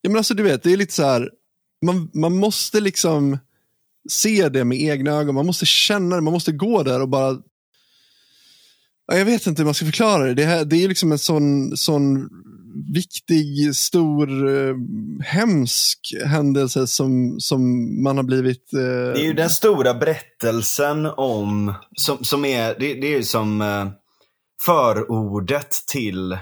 ja 0.00 0.10
men 0.10 0.16
alltså 0.16 0.34
du 0.34 0.42
vet, 0.42 0.62
det 0.62 0.72
är 0.72 0.76
lite 0.76 0.94
så 0.94 1.04
här, 1.04 1.30
man, 1.84 2.10
man 2.14 2.36
måste 2.36 2.80
liksom 2.80 3.38
se 4.08 4.48
det 4.48 4.64
med 4.64 4.80
egna 4.80 5.10
ögon, 5.10 5.34
man 5.34 5.46
måste 5.46 5.66
känna 5.66 6.16
det, 6.16 6.22
man 6.22 6.32
måste 6.32 6.52
gå 6.52 6.82
där 6.82 7.02
och 7.02 7.08
bara 7.08 7.36
Ja, 9.08 9.18
jag 9.18 9.24
vet 9.24 9.46
inte 9.46 9.62
hur 9.62 9.64
man 9.64 9.74
ska 9.74 9.84
förklara 9.84 10.24
det. 10.24 10.34
Det, 10.34 10.44
här, 10.44 10.64
det 10.64 10.84
är 10.84 10.88
liksom 10.88 11.12
en 11.12 11.18
sån, 11.18 11.76
sån 11.76 12.28
viktig, 12.94 13.76
stor, 13.76 14.48
eh, 14.48 14.74
hemsk 15.24 15.98
händelse 16.24 16.86
som, 16.86 17.36
som 17.40 17.62
man 18.02 18.16
har 18.16 18.24
blivit... 18.24 18.72
Eh, 18.72 18.80
Det 18.80 19.20
är 19.20 19.24
ju 19.24 19.32
den 19.32 19.50
stora 19.50 19.94
berättelsen 19.94 21.06
om, 21.06 21.74
som, 21.96 22.24
som 22.24 22.44
är, 22.44 22.68
det, 22.78 22.94
det 22.94 23.06
är 23.06 23.16
ju 23.16 23.22
som 23.22 23.60
eh, 23.60 23.88
förordet 24.64 25.70
till 25.86 26.38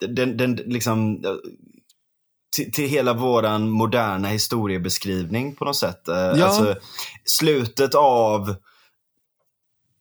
den, 0.00 0.36
den 0.36 0.54
liksom, 0.54 1.24
eh, 1.24 1.30
till, 2.56 2.72
till 2.72 2.88
hela 2.88 3.12
våran 3.12 3.70
moderna 3.70 4.28
historiebeskrivning 4.28 5.54
på 5.54 5.64
något 5.64 5.76
sätt. 5.76 6.08
Eh, 6.08 6.14
Ja. 6.16 6.44
Alltså, 6.44 6.76
slutet 7.24 7.94
av 7.94 8.54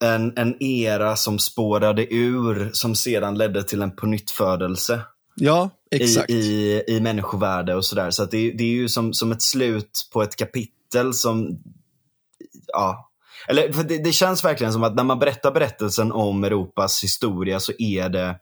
en, 0.03 0.37
en 0.37 0.63
era 0.63 1.15
som 1.15 1.39
spårade 1.39 2.13
ur, 2.13 2.69
som 2.73 2.95
sedan 2.95 3.37
ledde 3.37 3.63
till 3.63 3.81
en 3.81 3.95
pånyttfödelse 3.95 5.01
Ja, 5.35 5.69
exakt. 5.91 6.29
i, 6.29 6.33
i, 6.33 6.83
i 6.87 6.99
människovärde 7.01 7.75
och 7.75 7.85
sådär. 7.85 8.11
Så 8.11 8.23
att 8.23 8.31
det, 8.31 8.51
det 8.51 8.63
är 8.63 8.67
ju 8.67 8.89
som, 8.89 9.13
som 9.13 9.31
ett 9.31 9.41
slut 9.41 10.09
på 10.13 10.23
ett 10.23 10.35
kapitel 10.35 11.13
som, 11.13 11.59
ja. 12.67 13.09
Eller 13.47 13.73
för 13.73 13.83
det, 13.83 13.97
det 14.03 14.11
känns 14.11 14.43
verkligen 14.43 14.73
som 14.73 14.83
att 14.83 14.95
när 14.95 15.03
man 15.03 15.19
berättar 15.19 15.51
berättelsen 15.51 16.11
om 16.11 16.43
Europas 16.43 17.03
historia 17.03 17.59
så 17.59 17.71
är 17.77 18.09
det, 18.09 18.35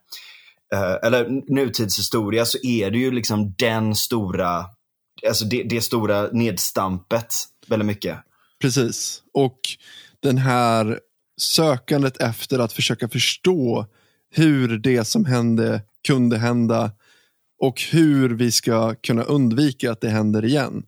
eh, 0.74 1.08
eller 1.08 1.54
nutidshistoria 1.54 2.46
så 2.46 2.58
är 2.64 2.92
det 2.92 2.98
ju 2.98 3.12
liksom 3.12 3.54
den 3.58 3.96
stora, 3.96 4.66
alltså 5.28 5.46
det, 5.46 5.64
det 5.64 5.82
stora 5.82 6.28
nedstampet 6.32 7.34
väldigt 7.68 7.86
mycket. 7.86 8.18
Precis. 8.62 9.24
Och 9.34 9.60
den 10.20 10.38
här 10.38 11.00
sökandet 11.38 12.18
efter 12.18 12.60
att 12.60 12.74
försöka 12.74 13.10
förstå 13.10 13.86
hur 14.36 14.78
det 14.78 15.06
som 15.06 15.26
hände 15.26 15.82
kunde 16.08 16.38
hända 16.38 16.92
och 17.62 17.82
hur 17.82 18.30
vi 18.30 18.52
ska 18.52 18.96
kunna 18.96 19.24
undvika 19.24 19.92
att 19.92 20.02
det 20.02 20.10
händer 20.10 20.46
igen. 20.46 20.84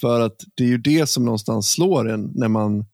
För 0.00 0.20
att 0.20 0.44
det 0.54 0.64
är 0.64 0.68
ju 0.68 0.78
det 0.78 1.06
som 1.06 1.24
någonstans 1.24 1.72
slår 1.72 2.08
en 2.08 2.32
när 2.34 2.48
man 2.48 2.84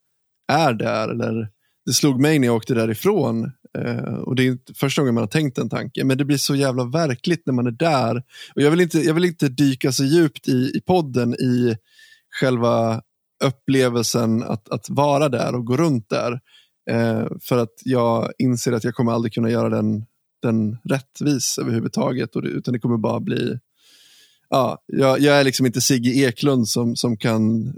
är 0.53 0.73
där. 0.73 1.09
Eller 1.09 1.49
det 1.87 1.93
slog 1.93 2.21
mig 2.21 2.39
när 2.39 2.47
jag 2.47 2.57
åkte 2.57 2.75
därifrån. 2.75 3.53
Eh, 3.79 4.15
och 4.15 4.37
Det 4.37 4.43
är 4.43 4.47
inte 4.47 4.75
första 4.75 5.03
gången 5.03 5.15
man 5.15 5.23
har 5.23 5.29
tänkt 5.29 5.57
den 5.57 5.69
tanken. 5.69 6.07
Men 6.07 6.19
det 6.19 6.25
blir 6.25 6.37
så 6.37 6.55
jävla 6.55 6.85
verkligt 6.85 7.43
när 7.47 7.53
man 7.53 7.67
är 7.67 7.71
där. 7.71 8.23
Och 8.55 8.63
Jag 8.63 8.71
vill 8.71 8.81
inte, 8.81 8.99
jag 8.99 9.15
vill 9.15 9.25
inte 9.25 9.49
dyka 9.49 9.93
så 9.93 10.05
djupt 10.05 10.49
i, 10.49 10.73
i 10.75 10.81
podden 10.87 11.35
i 11.35 11.77
själva 12.41 13.03
upplevelsen 13.45 14.43
att, 14.43 14.69
att 14.69 14.91
vara 14.91 15.29
där 15.29 15.55
och 15.55 15.65
gå 15.65 15.77
runt 15.77 16.09
där. 16.09 16.41
Eh, 16.91 17.27
för 17.41 17.59
att 17.59 17.75
jag 17.85 18.33
inser 18.39 18.73
att 18.73 18.85
jag 18.85 18.95
kommer 18.95 19.13
aldrig 19.13 19.33
kunna 19.33 19.51
göra 19.51 19.69
den, 19.69 20.05
den 20.43 20.79
rättvis 20.85 21.59
överhuvudtaget. 21.59 22.37
Och 22.37 22.43
det, 22.43 22.49
utan 22.49 22.73
det 22.73 22.81
kommer 22.81 22.97
bara 22.97 23.21
bli... 23.21 23.59
Ja, 24.51 24.85
jag, 24.87 25.21
jag 25.21 25.41
är 25.41 25.45
liksom 25.45 25.67
inte 25.67 25.81
Sigge 25.81 26.11
Eklund 26.11 26.69
som, 26.69 26.97
som 26.97 27.17
kan 27.17 27.73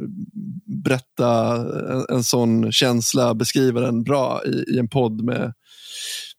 berätta 0.84 1.56
en, 1.92 2.16
en 2.16 2.24
sån 2.24 2.72
känsla, 2.72 3.34
beskriva 3.34 3.80
den 3.80 4.02
bra 4.02 4.40
i, 4.46 4.74
i 4.74 4.78
en 4.78 4.88
podd 4.88 5.22
med, 5.24 5.52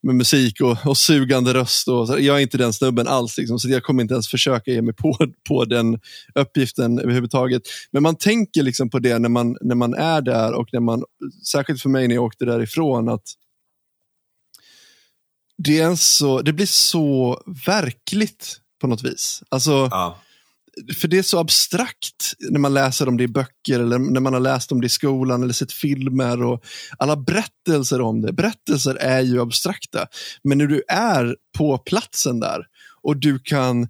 med 0.03 0.15
musik 0.15 0.61
och, 0.61 0.77
och 0.85 0.97
sugande 0.97 1.53
röst. 1.53 1.87
Och, 1.87 2.07
så 2.07 2.19
jag 2.19 2.37
är 2.37 2.41
inte 2.41 2.57
den 2.57 2.73
snubben 2.73 3.07
alls, 3.07 3.37
liksom, 3.37 3.59
så 3.59 3.69
jag 3.69 3.83
kommer 3.83 4.01
inte 4.01 4.13
ens 4.13 4.27
försöka 4.27 4.71
ge 4.71 4.81
mig 4.81 4.93
på, 4.93 5.17
på 5.47 5.65
den 5.65 5.99
uppgiften 6.35 6.99
överhuvudtaget. 6.99 7.61
Men 7.91 8.03
man 8.03 8.15
tänker 8.15 8.63
liksom 8.63 8.89
på 8.89 8.99
det 8.99 9.19
när 9.19 9.29
man, 9.29 9.57
när 9.61 9.75
man 9.75 9.93
är 9.93 10.21
där 10.21 10.53
och 10.53 10.69
när 10.71 10.79
man, 10.79 11.03
särskilt 11.51 11.81
för 11.81 11.89
mig 11.89 12.07
när 12.07 12.15
jag 12.15 12.23
åkte 12.23 12.45
därifrån, 12.45 13.09
att 13.09 13.23
det, 15.57 15.79
är 15.79 15.95
så, 15.95 16.41
det 16.41 16.53
blir 16.53 16.65
så 16.65 17.41
verkligt 17.65 18.57
på 18.81 18.87
något 18.87 19.03
vis. 19.03 19.43
Alltså, 19.49 19.71
Ja 19.91 20.17
för 20.99 21.07
det 21.07 21.17
är 21.17 21.23
så 21.23 21.39
abstrakt 21.39 22.33
när 22.39 22.59
man 22.59 22.73
läser 22.73 23.07
om 23.07 23.17
det 23.17 23.23
i 23.23 23.27
böcker 23.27 23.79
eller 23.79 23.99
när 23.99 24.19
man 24.19 24.33
har 24.33 24.39
läst 24.39 24.71
om 24.71 24.81
det 24.81 24.85
i 24.85 24.89
skolan 24.89 25.43
eller 25.43 25.53
sett 25.53 25.71
filmer 25.71 26.43
och 26.43 26.65
alla 26.97 27.15
berättelser 27.15 28.01
om 28.01 28.21
det. 28.21 28.33
Berättelser 28.33 28.95
är 28.95 29.21
ju 29.21 29.41
abstrakta. 29.41 30.07
Men 30.43 30.57
när 30.57 30.67
du 30.67 30.83
är 30.87 31.35
på 31.57 31.77
platsen 31.77 32.39
där 32.39 32.65
och 33.01 33.17
du 33.17 33.39
kan 33.39 33.81
eh, 33.81 33.87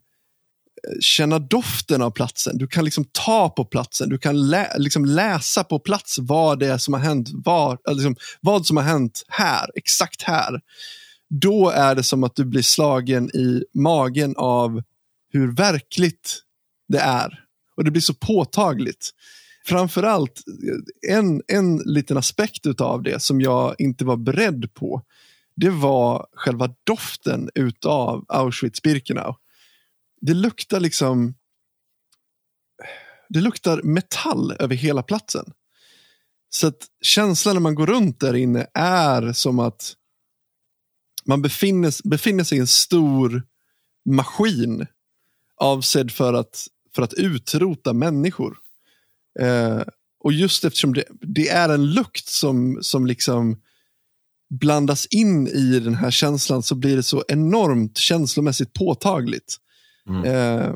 känna 1.01 1.39
doften 1.39 2.01
av 2.01 2.11
platsen, 2.11 2.57
du 2.57 2.67
kan 2.67 2.85
liksom 2.85 3.05
ta 3.11 3.49
på 3.49 3.65
platsen, 3.65 4.09
du 4.09 4.17
kan 4.17 4.49
lä 4.49 4.77
liksom 4.77 5.05
läsa 5.05 5.63
på 5.63 5.79
plats 5.79 6.17
vad 6.19 6.59
det 6.59 6.67
är 6.67 6.77
som 6.77 6.93
har 6.93 7.01
hänt, 7.01 7.29
var, 7.33 7.77
liksom, 7.87 8.15
vad 8.41 8.65
som 8.65 8.77
har 8.77 8.83
hänt 8.83 9.23
här, 9.27 9.69
exakt 9.75 10.21
här. 10.21 10.61
då 11.29 11.69
är 11.69 11.95
det 11.95 12.03
som 12.03 12.23
att 12.23 12.35
du 12.35 12.45
blir 12.45 12.61
slagen 12.61 13.35
i 13.35 13.63
magen 13.73 14.35
av 14.37 14.81
hur 15.33 15.55
verkligt 15.55 16.43
det 16.91 16.99
är. 16.99 17.43
Och 17.75 17.83
det 17.83 17.91
blir 17.91 18.01
så 18.01 18.13
påtagligt. 18.13 19.09
Framförallt 19.65 20.43
en, 21.07 21.41
en 21.47 21.77
liten 21.77 22.17
aspekt 22.17 22.81
av 22.81 23.03
det 23.03 23.21
som 23.21 23.41
jag 23.41 23.75
inte 23.77 24.05
var 24.05 24.17
beredd 24.17 24.73
på. 24.73 25.01
Det 25.55 25.69
var 25.69 26.27
själva 26.33 26.69
doften 26.83 27.49
utav 27.55 28.25
Auschwitz-Birkenau. 28.27 29.35
Det 30.21 30.33
luktar 30.33 30.79
liksom 30.79 31.33
det 33.29 33.41
luktar 33.41 33.81
metall 33.81 34.55
över 34.59 34.75
hela 34.75 35.03
platsen. 35.03 35.45
Så 36.49 36.67
att 36.67 36.87
känslan 37.01 37.55
när 37.55 37.61
man 37.61 37.75
går 37.75 37.87
runt 37.87 38.19
där 38.19 38.33
inne 38.33 38.67
är 38.73 39.33
som 39.33 39.59
att 39.59 39.93
man 41.25 41.41
befinner, 41.41 42.09
befinner 42.09 42.43
sig 42.43 42.57
i 42.57 42.61
en 42.61 42.67
stor 42.67 43.43
maskin 44.05 44.87
avsedd 45.57 46.11
för 46.11 46.33
att, 46.33 46.67
för 46.95 47.01
att 47.01 47.13
utrota 47.13 47.93
människor. 47.93 48.57
Eh, 49.39 49.81
och 50.23 50.33
just 50.33 50.65
eftersom 50.65 50.93
det, 50.93 51.03
det, 51.21 51.49
är 51.49 51.69
en 51.69 51.93
lukt 51.93 52.27
som, 52.27 52.79
som 52.81 53.05
liksom 53.05 53.61
blandas 54.49 55.05
in 55.05 55.47
i 55.47 55.79
den 55.79 55.95
här 55.95 56.11
känslan 56.11 56.63
så 56.63 56.75
blir 56.75 56.95
det 56.95 57.03
så 57.03 57.23
enormt 57.27 57.97
känslomässigt 57.97 58.73
påtagligt. 58.73 59.57
Mm. 60.09 60.25
Eh, 60.25 60.73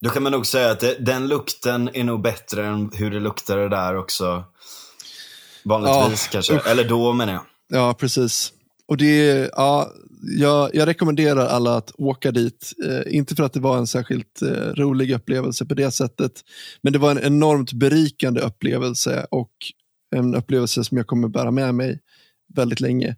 Då 0.00 0.10
kan 0.10 0.22
man 0.22 0.32
nog 0.32 0.46
säga 0.46 0.70
att 0.70 0.80
det, 0.80 0.94
den 0.94 1.28
lukten 1.28 1.90
är 1.94 2.04
nog 2.04 2.22
bättre 2.22 2.66
än 2.66 2.90
hur 2.94 3.10
det 3.10 3.20
luktade 3.20 3.68
där 3.68 3.96
också. 3.96 4.44
Vanligtvis 5.64 6.24
ja, 6.26 6.32
kanske, 6.32 6.54
usch. 6.54 6.66
eller 6.66 6.88
då 6.88 7.12
menar 7.12 7.32
jag. 7.32 7.44
Ja, 7.68 7.94
precis. 7.94 8.52
Och 8.92 8.98
det, 8.98 9.50
ja, 9.52 9.92
jag, 10.22 10.74
jag, 10.74 10.88
rekommenderar 10.88 11.46
alla 11.46 11.76
att 11.76 11.92
åka 11.98 12.30
dit. 12.30 12.72
Eh, 12.86 13.16
inte 13.16 13.34
för 13.34 13.42
att 13.42 13.52
det 13.52 13.60
var 13.60 13.78
en 13.78 13.86
särskilt 13.86 14.42
eh, 14.42 14.48
rolig 14.48 15.10
upplevelse 15.10 15.66
på 15.66 15.74
det 15.74 15.90
sättet. 15.90 16.32
Men 16.82 16.92
det 16.92 16.98
var 16.98 17.10
en 17.10 17.22
enormt 17.22 17.72
berikande 17.72 18.40
upplevelse 18.40 19.26
och 19.30 19.50
en 20.16 20.34
upplevelse 20.34 20.84
som 20.84 20.96
jag 20.96 21.06
kommer 21.06 21.28
bära 21.28 21.50
med 21.50 21.74
mig 21.74 22.00
väldigt 22.54 22.80
länge. 22.80 23.16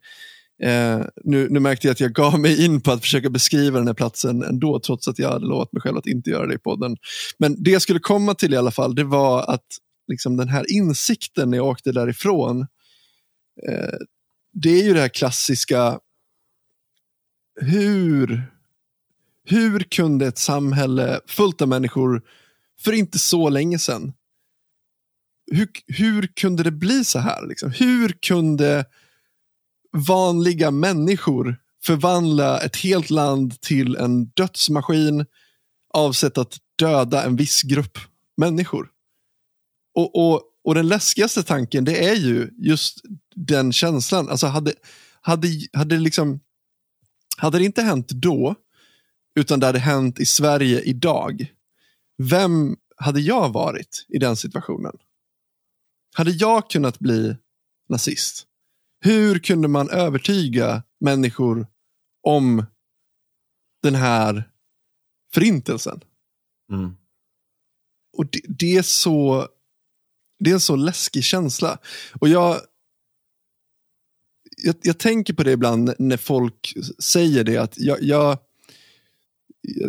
Eh, 0.63 1.01
nu, 1.25 1.49
nu, 1.51 1.61
märkte 1.61 1.87
jag 1.87 1.93
att 1.93 2.01
jag 2.01 2.13
gav 2.13 2.41
mig 2.41 2.65
in 2.65 2.81
på 2.81 2.93
att 2.93 3.01
försöka 3.01 3.31
beskriva 3.31 3.79
den 3.79 3.87
här 3.87 3.95
platsen 3.95 4.43
ändå, 4.43 4.81
trots 4.81 5.09
att 5.09 5.19
jag 5.19 5.31
hade 5.31 5.47
lovat 5.47 5.73
mig 5.73 5.83
själv 5.83 5.97
att 5.97 6.07
inte 6.07 6.31
göra 6.31 6.47
det 6.47 6.55
i 6.55 6.59
podden. 6.59 6.97
Men 7.39 7.63
det 7.63 7.71
jag 7.71 7.83
skulle 7.83 8.01
komma 8.01 8.35
till 8.35 8.55
i 8.55 8.57
alla 8.57 8.71
fall, 8.71 8.95
det 8.95 9.05
var 9.05 9.43
att 9.43 9.67
liksom, 10.09 10.37
den 10.37 10.49
här 10.49 10.73
insikten 10.73 11.51
när 11.51 11.59
jag 11.59 11.67
åkte 11.67 11.93
därifrån, 11.93 12.61
eh, 13.69 13.99
det 14.55 14.71
är 14.71 14.85
ju 14.85 14.95
det 14.95 15.01
här 15.01 15.09
klassiska, 15.09 16.01
hur, 17.61 18.43
hur 19.45 19.81
kunde 19.81 20.27
ett 20.27 20.39
samhälle 20.39 21.21
fullt 21.27 21.63
av 21.63 21.69
människor 21.69 22.23
för 22.81 22.93
inte 22.93 23.19
så 23.19 23.49
länge 23.49 23.79
sedan, 23.79 24.13
hur, 25.53 25.69
hur 25.87 26.27
kunde 26.27 26.63
det 26.63 26.71
bli 26.71 27.05
så 27.05 27.19
här? 27.19 27.47
Liksom? 27.47 27.71
Hur 27.71 28.09
kunde 28.09 28.85
vanliga 30.09 30.71
människor 30.71 31.57
förvandla 31.85 32.61
ett 32.61 32.77
helt 32.77 33.11
land 33.11 33.61
till 33.61 33.97
en 33.97 34.25
dödsmaskin 34.25 35.27
avsett 35.95 36.39
att 36.39 36.59
döda 36.79 37.25
en 37.25 37.37
viss 37.37 37.63
grupp 37.63 37.99
människor? 38.37 38.91
Och, 39.95 40.33
och, 40.33 40.43
och 40.65 40.75
den 40.75 40.89
läskigaste 40.89 41.43
tanken 41.43 41.85
det 41.85 42.09
är 42.09 42.15
ju 42.15 42.51
just 42.59 43.01
den 43.35 43.73
känslan. 43.73 44.29
Alltså 44.29 44.47
hade, 44.47 44.75
hade, 45.21 45.49
hade, 45.73 45.99
liksom, 45.99 46.41
hade 47.37 47.59
det 47.59 47.65
inte 47.65 47.83
hänt 47.83 48.09
då, 48.09 48.55
utan 49.35 49.61
det 49.61 49.67
hade 49.67 49.79
hänt 49.79 50.21
i 50.21 50.27
Sverige 50.27 50.81
idag, 50.81 51.47
vem 52.23 52.77
hade 52.97 53.21
jag 53.21 53.53
varit 53.53 54.07
i 54.09 54.19
den 54.19 54.37
situationen? 54.37 54.97
Hade 56.15 56.31
jag 56.31 56.71
kunnat 56.71 56.99
bli 56.99 57.37
nazist? 57.89 58.47
Hur 59.01 59.39
kunde 59.39 59.69
man 59.69 59.91
övertyga 59.91 60.83
människor 61.01 61.67
om 62.23 62.67
den 63.83 63.95
här 63.95 64.51
förintelsen? 65.35 66.01
Mm. 66.73 66.97
Och 68.17 68.27
det, 68.27 68.41
det, 68.49 68.77
är 68.77 68.83
så 68.83 69.49
det 70.45 70.51
är 70.51 70.55
en 70.55 70.61
så 70.61 70.77
läskig 70.77 71.25
känsla. 71.25 71.79
Och 72.21 72.29
jag, 72.29 72.61
jag, 74.57 74.75
jag, 74.83 74.99
tänker 74.99 75.35
på 75.35 75.43
det 75.43 75.53
ibland 75.53 75.95
när 75.99 76.17
folk 76.17 76.75
säger 76.99 77.45
det. 77.45 77.57
att 77.57 77.79
jag, 77.79 78.03
jag, 78.03 78.39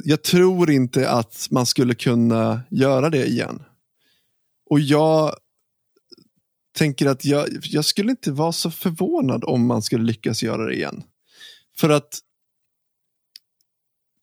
jag 0.03 0.21
tror 0.21 0.71
inte 0.71 1.09
att 1.09 1.47
man 1.51 1.65
skulle 1.65 1.95
kunna 1.95 2.61
göra 2.69 3.09
det 3.09 3.25
igen. 3.25 3.63
Och 4.69 4.79
jag 4.79 5.35
tänker 6.75 7.05
att 7.05 7.25
jag, 7.25 7.47
jag 7.61 7.85
skulle 7.85 8.11
inte 8.11 8.31
vara 8.31 8.51
så 8.51 8.71
förvånad 8.71 9.43
om 9.43 9.67
man 9.67 9.81
skulle 9.81 10.03
lyckas 10.03 10.43
göra 10.43 10.65
det 10.65 10.75
igen. 10.75 11.03
För 11.77 11.89
att, 11.89 12.19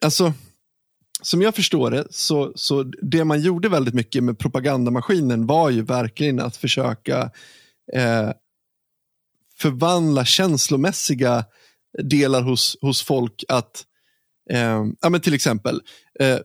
alltså, 0.04 0.32
som 1.22 1.42
jag 1.42 1.54
förstår 1.54 1.90
det, 1.90 2.06
så, 2.10 2.52
så 2.54 2.82
det 2.82 3.24
man 3.24 3.40
gjorde 3.40 3.68
väldigt 3.68 3.94
mycket 3.94 4.24
med 4.24 4.38
propagandamaskinen 4.38 5.46
var 5.46 5.70
ju 5.70 5.82
verkligen 5.82 6.40
att 6.40 6.56
försöka 6.56 7.30
eh, 7.92 8.30
förvandla 9.58 10.24
känslomässiga 10.24 11.44
delar 12.02 12.42
hos, 12.42 12.76
hos 12.80 13.02
folk 13.02 13.44
att 13.48 13.84
Eh, 14.50 14.84
ja, 15.00 15.08
men 15.10 15.20
till 15.20 15.34
exempel, 15.34 15.80
eh, 16.20 16.38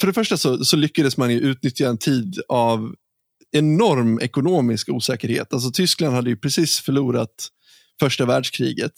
för 0.00 0.06
det 0.06 0.12
första 0.12 0.36
så, 0.36 0.64
så 0.64 0.76
lyckades 0.76 1.16
man 1.16 1.30
utnyttja 1.30 1.88
en 1.88 1.98
tid 1.98 2.40
av 2.48 2.94
enorm 3.52 4.20
ekonomisk 4.20 4.88
osäkerhet. 4.88 5.52
Alltså 5.52 5.70
Tyskland 5.70 6.14
hade 6.14 6.30
ju 6.30 6.36
precis 6.36 6.80
förlorat 6.80 7.48
första 8.00 8.26
världskriget 8.26 8.92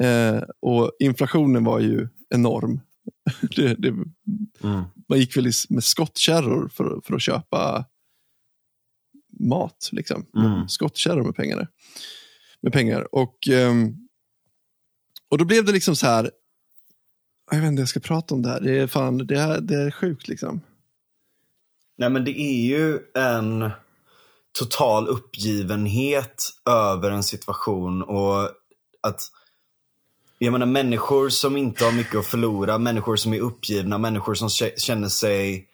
eh, 0.00 0.42
och 0.62 0.92
inflationen 0.98 1.64
var 1.64 1.80
ju 1.80 2.08
enorm. 2.34 2.80
det, 3.56 3.74
det, 3.74 3.88
mm. 3.88 4.84
Man 5.08 5.18
gick 5.18 5.36
väl 5.36 5.50
med 5.68 5.84
skottkärror 5.84 6.68
för, 6.68 7.00
för 7.04 7.14
att 7.14 7.22
köpa 7.22 7.84
mat. 9.40 9.88
Liksom. 9.92 10.26
Mm. 10.36 10.68
Skottkärror 10.68 11.22
med 11.22 11.36
pengar. 11.36 11.68
Med 12.60 12.72
pengar. 12.72 13.14
Och, 13.14 13.48
um, 13.50 14.08
och 15.28 15.38
då 15.38 15.44
blev 15.44 15.64
det 15.64 15.72
liksom 15.72 15.96
så 15.96 16.06
här, 16.06 16.30
jag 17.50 17.60
vet 17.60 17.68
inte 17.68 17.82
jag 17.82 17.88
ska 17.88 18.00
prata 18.00 18.34
om 18.34 18.42
det 18.42 18.48
här. 18.48 18.60
Det 18.60 18.78
är, 18.78 18.86
fan, 18.86 19.18
det 19.18 19.38
är, 19.38 19.60
det 19.60 19.74
är 19.74 19.90
sjukt 19.90 20.28
liksom. 20.28 20.60
Nej 21.98 22.10
men 22.10 22.24
det 22.24 22.40
är 22.40 22.66
ju 22.66 22.98
en 23.14 23.70
total 24.58 25.08
uppgivenhet 25.08 26.50
över 26.70 27.10
en 27.10 27.22
situation 27.22 28.02
och 28.02 28.42
att 29.00 29.20
jag 30.38 30.52
menar 30.52 30.66
människor 30.66 31.28
som 31.28 31.56
inte 31.56 31.84
har 31.84 31.92
mycket 31.92 32.16
att 32.16 32.26
förlora, 32.26 32.78
människor 32.78 33.16
som 33.16 33.34
är 33.34 33.40
uppgivna, 33.40 33.98
människor 33.98 34.34
som 34.34 34.48
känner 34.76 35.08
sig 35.08 35.66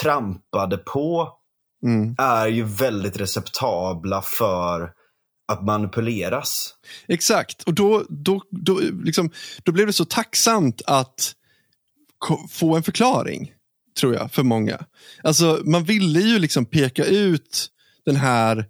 trampade 0.00 0.76
på 0.76 1.28
mm. 1.84 2.14
är 2.18 2.46
ju 2.46 2.64
väldigt 2.64 3.16
receptabla 3.16 4.22
för 4.22 4.92
att 5.52 5.64
manipuleras. 5.64 6.74
Exakt, 7.08 7.62
och 7.62 7.74
då, 7.74 8.04
då, 8.08 8.42
då, 8.50 8.80
liksom, 9.04 9.30
då 9.62 9.72
blev 9.72 9.86
det 9.86 9.92
så 9.92 10.04
tacksamt 10.04 10.82
att 10.86 11.34
få 12.50 12.76
en 12.76 12.82
förklaring, 12.82 13.52
tror 14.00 14.14
jag, 14.14 14.32
för 14.32 14.42
många. 14.42 14.78
Alltså, 15.22 15.60
man 15.64 15.84
ville 15.84 16.20
ju 16.20 16.38
liksom 16.38 16.66
peka 16.66 17.04
ut 17.04 17.68
den 18.04 18.16
här 18.16 18.66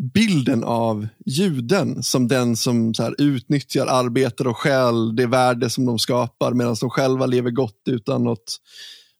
bilden 0.00 0.64
av 0.64 1.08
juden 1.26 2.02
som 2.02 2.28
den 2.28 2.56
som 2.56 2.94
så 2.94 3.02
här, 3.02 3.14
utnyttjar, 3.18 3.86
arbetar 3.86 4.46
och 4.46 4.56
stjäl 4.56 5.16
det 5.16 5.26
värde 5.26 5.70
som 5.70 5.86
de 5.86 5.98
skapar 5.98 6.52
medan 6.52 6.76
de 6.80 6.90
själva 6.90 7.26
lever 7.26 7.50
gott 7.50 7.82
utan 7.88 8.24
något, 8.24 8.56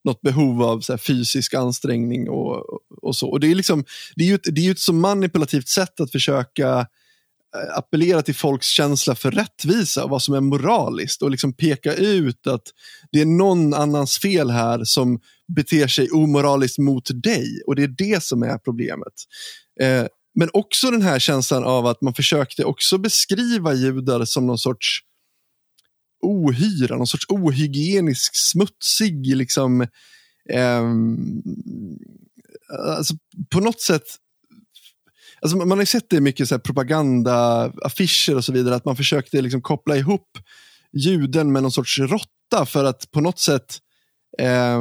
något 0.04 0.20
behov 0.20 0.62
av 0.62 0.80
så 0.80 0.92
här, 0.92 0.98
fysisk 0.98 1.54
ansträngning 1.54 2.28
och, 2.28 2.64
och 3.02 3.16
så. 3.16 3.30
Och 3.30 3.40
det, 3.40 3.50
är 3.50 3.54
liksom, 3.54 3.84
det, 4.16 4.24
är 4.24 4.28
ju 4.28 4.34
ett, 4.34 4.54
det 4.54 4.66
är 4.66 4.70
ett 4.70 4.78
så 4.78 4.92
manipulativt 4.92 5.68
sätt 5.68 6.00
att 6.00 6.12
försöka 6.12 6.78
eh, 7.56 7.78
appellera 7.78 8.22
till 8.22 8.34
folks 8.34 8.66
känsla 8.66 9.14
för 9.14 9.30
rättvisa 9.30 10.04
och 10.04 10.10
vad 10.10 10.22
som 10.22 10.34
är 10.34 10.40
moraliskt 10.40 11.22
och 11.22 11.30
liksom 11.30 11.52
peka 11.52 11.94
ut 11.94 12.46
att 12.46 12.64
det 13.12 13.20
är 13.20 13.26
någon 13.26 13.74
annans 13.74 14.18
fel 14.18 14.50
här 14.50 14.84
som 14.84 15.20
beter 15.56 15.86
sig 15.86 16.10
omoraliskt 16.10 16.78
mot 16.78 17.22
dig 17.22 17.62
och 17.66 17.76
det 17.76 17.82
är 17.82 17.94
det 17.98 18.22
som 18.22 18.42
är 18.42 18.58
problemet. 18.58 19.14
Eh, 19.80 20.06
men 20.40 20.50
också 20.52 20.90
den 20.90 21.02
här 21.02 21.18
känslan 21.18 21.64
av 21.64 21.86
att 21.86 22.00
man 22.00 22.14
försökte 22.14 22.64
också 22.64 22.98
beskriva 22.98 23.74
judar 23.74 24.24
som 24.24 24.46
någon 24.46 24.58
sorts 24.58 25.00
ohyra, 26.22 26.96
någon 26.96 27.06
sorts 27.06 27.26
ohygienisk, 27.28 28.30
smutsig, 28.34 29.36
liksom, 29.36 29.80
eh, 30.50 30.82
alltså 32.88 33.14
på 33.50 33.60
något 33.60 33.80
sätt 33.80 34.02
Alltså 35.42 35.56
man 35.56 35.70
har 35.70 35.80
ju 35.80 35.86
sett 35.86 36.10
det 36.10 36.20
mycket 36.20 36.48
så 36.48 36.58
propaganda, 36.58 37.64
affischer 37.82 38.36
och 38.36 38.44
så 38.44 38.52
vidare, 38.52 38.74
att 38.74 38.84
man 38.84 38.96
försökte 38.96 39.40
liksom 39.40 39.62
koppla 39.62 39.96
ihop 39.96 40.38
juden 40.92 41.52
med 41.52 41.62
någon 41.62 41.72
sorts 41.72 41.98
råtta 41.98 42.66
för 42.66 42.84
att 42.84 43.10
på 43.10 43.20
något 43.20 43.38
sätt 43.38 43.78
eh, 44.38 44.80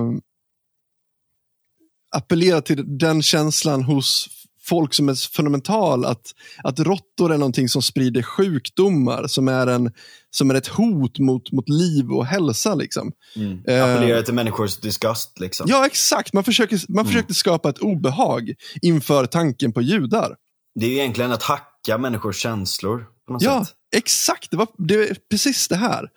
appellera 2.15 2.61
till 2.61 2.97
den 2.97 3.21
känslan 3.21 3.83
hos 3.83 4.39
folk 4.61 4.93
som 4.93 5.09
är 5.09 5.31
fundamental, 5.35 6.05
att, 6.05 6.33
att 6.63 6.79
råttor 6.79 7.33
är 7.33 7.37
någonting 7.37 7.69
som 7.69 7.81
sprider 7.81 8.21
sjukdomar, 8.21 9.27
som 9.27 9.47
är, 9.47 9.67
en, 9.67 9.91
som 10.31 10.51
är 10.51 10.55
ett 10.55 10.67
hot 10.67 11.19
mot, 11.19 11.51
mot 11.51 11.69
liv 11.69 12.11
och 12.11 12.25
hälsa. 12.25 12.75
Liksom. 12.75 13.11
Mm. 13.35 13.59
Appellera 13.59 14.21
till 14.21 14.33
människors 14.33 14.77
disgust. 14.77 15.39
Liksom. 15.39 15.67
Ja, 15.69 15.85
exakt. 15.85 16.33
Man, 16.33 16.43
försöker, 16.43 16.81
man 16.89 17.05
mm. 17.05 17.13
försökte 17.13 17.33
skapa 17.33 17.69
ett 17.69 17.79
obehag 17.79 18.53
inför 18.81 19.25
tanken 19.25 19.73
på 19.73 19.81
judar. 19.81 20.35
Det 20.79 20.85
är 20.85 20.91
egentligen 20.91 21.31
att 21.31 21.43
hacka 21.43 21.97
människors 21.97 22.37
känslor. 22.37 23.05
På 23.27 23.33
något 23.33 23.41
ja, 23.41 23.65
sätt. 23.65 23.75
exakt. 23.95 24.51
Det 24.51 24.57
var, 24.57 24.67
det 24.77 24.97
var 24.97 25.07
precis 25.29 25.67
det 25.67 25.75
här. 25.75 26.09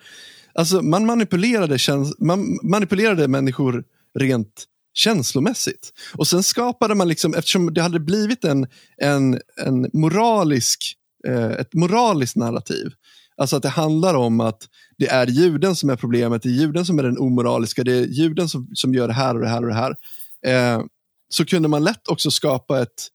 Alltså, 0.54 0.82
man, 0.82 1.06
manipulerade 1.06 1.78
käns 1.78 2.18
man 2.18 2.58
manipulerade 2.62 3.28
människor 3.28 3.84
rent 4.18 4.64
känslomässigt. 4.94 5.92
Och 6.14 6.28
sen 6.28 6.42
skapade 6.42 6.94
man, 6.94 7.08
liksom, 7.08 7.34
eftersom 7.34 7.74
det 7.74 7.82
hade 7.82 8.00
blivit 8.00 8.44
en, 8.44 8.66
en, 8.96 9.40
en 9.56 9.90
moralisk, 9.92 10.96
eh, 11.28 11.50
ett 11.50 11.74
moraliskt 11.74 12.36
narrativ, 12.36 12.92
alltså 13.36 13.56
att 13.56 13.62
det 13.62 13.68
handlar 13.68 14.14
om 14.14 14.40
att 14.40 14.68
det 14.98 15.08
är 15.08 15.26
juden 15.26 15.76
som 15.76 15.90
är 15.90 15.96
problemet, 15.96 16.42
det 16.42 16.48
är 16.48 16.52
juden 16.52 16.86
som 16.86 16.98
är 16.98 17.02
den 17.02 17.18
omoraliska, 17.18 17.84
det 17.84 17.92
är 17.92 18.06
juden 18.06 18.48
som, 18.48 18.68
som 18.74 18.94
gör 18.94 19.08
det 19.08 19.14
här 19.14 19.34
och 19.34 19.40
det 19.40 19.48
här 19.48 19.62
och 19.62 19.68
det 19.68 19.74
här. 19.74 19.96
Eh, 20.46 20.84
så 21.28 21.44
kunde 21.44 21.68
man 21.68 21.84
lätt 21.84 22.08
också 22.08 22.30
skapa 22.30 22.82
ett, 22.82 23.08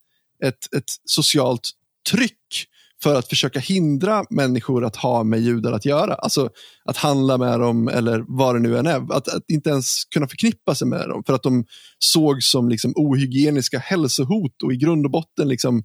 ett, 0.43 0.73
ett 0.73 0.91
socialt 1.05 1.69
tryck 2.11 2.67
för 3.03 3.15
att 3.15 3.27
försöka 3.27 3.59
hindra 3.59 4.25
människor 4.29 4.85
att 4.85 4.95
ha 4.95 5.23
med 5.23 5.39
judar 5.39 5.71
att 5.71 5.85
göra. 5.85 6.13
Alltså 6.13 6.49
att 6.85 6.97
handla 6.97 7.37
med 7.37 7.59
dem 7.59 7.87
eller 7.87 8.25
vad 8.27 8.55
det 8.55 8.59
nu 8.59 8.77
än 8.77 8.87
är. 8.87 9.13
Att, 9.13 9.27
att 9.27 9.43
inte 9.47 9.69
ens 9.69 10.05
kunna 10.05 10.27
förknippa 10.27 10.75
sig 10.75 10.87
med 10.87 11.09
dem 11.09 11.23
för 11.25 11.33
att 11.33 11.43
de 11.43 11.65
såg 11.99 12.43
som 12.43 12.69
liksom 12.69 12.93
ohygieniska 12.95 13.79
hälsohot 13.79 14.63
och 14.63 14.73
i 14.73 14.77
grund 14.77 15.05
och 15.05 15.11
botten 15.11 15.47
liksom, 15.47 15.83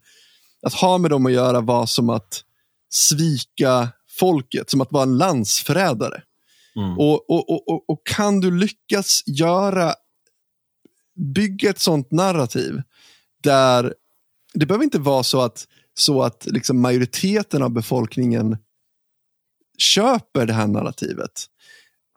att 0.66 0.74
ha 0.74 0.98
med 0.98 1.10
dem 1.10 1.26
att 1.26 1.32
göra 1.32 1.60
var 1.60 1.86
som 1.86 2.10
att 2.10 2.42
svika 2.90 3.88
folket, 4.18 4.70
som 4.70 4.80
att 4.80 4.92
vara 4.92 5.02
en 5.02 5.18
landsförrädare. 5.18 6.22
Mm. 6.76 6.98
Och, 6.98 7.30
och, 7.30 7.68
och, 7.68 7.90
och, 7.90 8.06
kan 8.06 8.40
du 8.40 8.50
lyckas 8.50 9.22
göra, 9.26 9.94
bygga 11.34 11.70
ett 11.70 11.80
sånt 11.80 12.10
narrativ 12.10 12.82
där 13.42 13.94
det 14.54 14.66
behöver 14.66 14.84
inte 14.84 14.98
vara 14.98 15.22
så 15.22 15.40
att 15.40 15.66
så 15.94 16.22
att 16.22 16.46
liksom 16.46 16.80
majoriteten 16.80 17.62
av 17.62 17.70
befolkningen 17.70 18.56
köper 19.78 20.46
det 20.46 20.52
här 20.52 20.66
narrativet. 20.66 21.46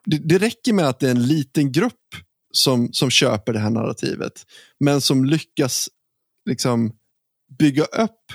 Det, 0.05 0.17
det 0.17 0.37
räcker 0.37 0.73
med 0.73 0.87
att 0.87 0.99
det 0.99 1.07
är 1.07 1.11
en 1.11 1.27
liten 1.27 1.71
grupp 1.71 2.15
som, 2.53 2.93
som 2.93 3.09
köper 3.09 3.53
det 3.53 3.59
här 3.59 3.69
narrativet, 3.69 4.45
men 4.79 5.01
som 5.01 5.25
lyckas 5.25 5.89
liksom 6.49 6.91
bygga 7.59 7.83
upp 7.83 8.31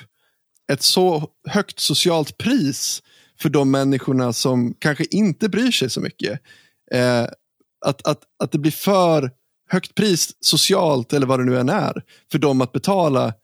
ett 0.72 0.82
så 0.82 1.30
högt 1.48 1.80
socialt 1.80 2.38
pris 2.38 3.02
för 3.40 3.48
de 3.48 3.70
människorna 3.70 4.32
som 4.32 4.74
kanske 4.78 5.04
inte 5.10 5.48
bryr 5.48 5.70
sig 5.70 5.90
så 5.90 6.00
mycket. 6.00 6.40
Eh, 6.92 7.26
att, 7.86 8.06
att, 8.06 8.22
att 8.42 8.52
det 8.52 8.58
blir 8.58 8.72
för 8.72 9.30
högt 9.68 9.94
pris 9.94 10.36
socialt, 10.40 11.12
eller 11.12 11.26
vad 11.26 11.40
det 11.40 11.44
nu 11.44 11.58
än 11.58 11.68
är, 11.68 12.02
för 12.30 12.38
dem 12.38 12.60
att 12.60 12.72
betala 12.72 13.34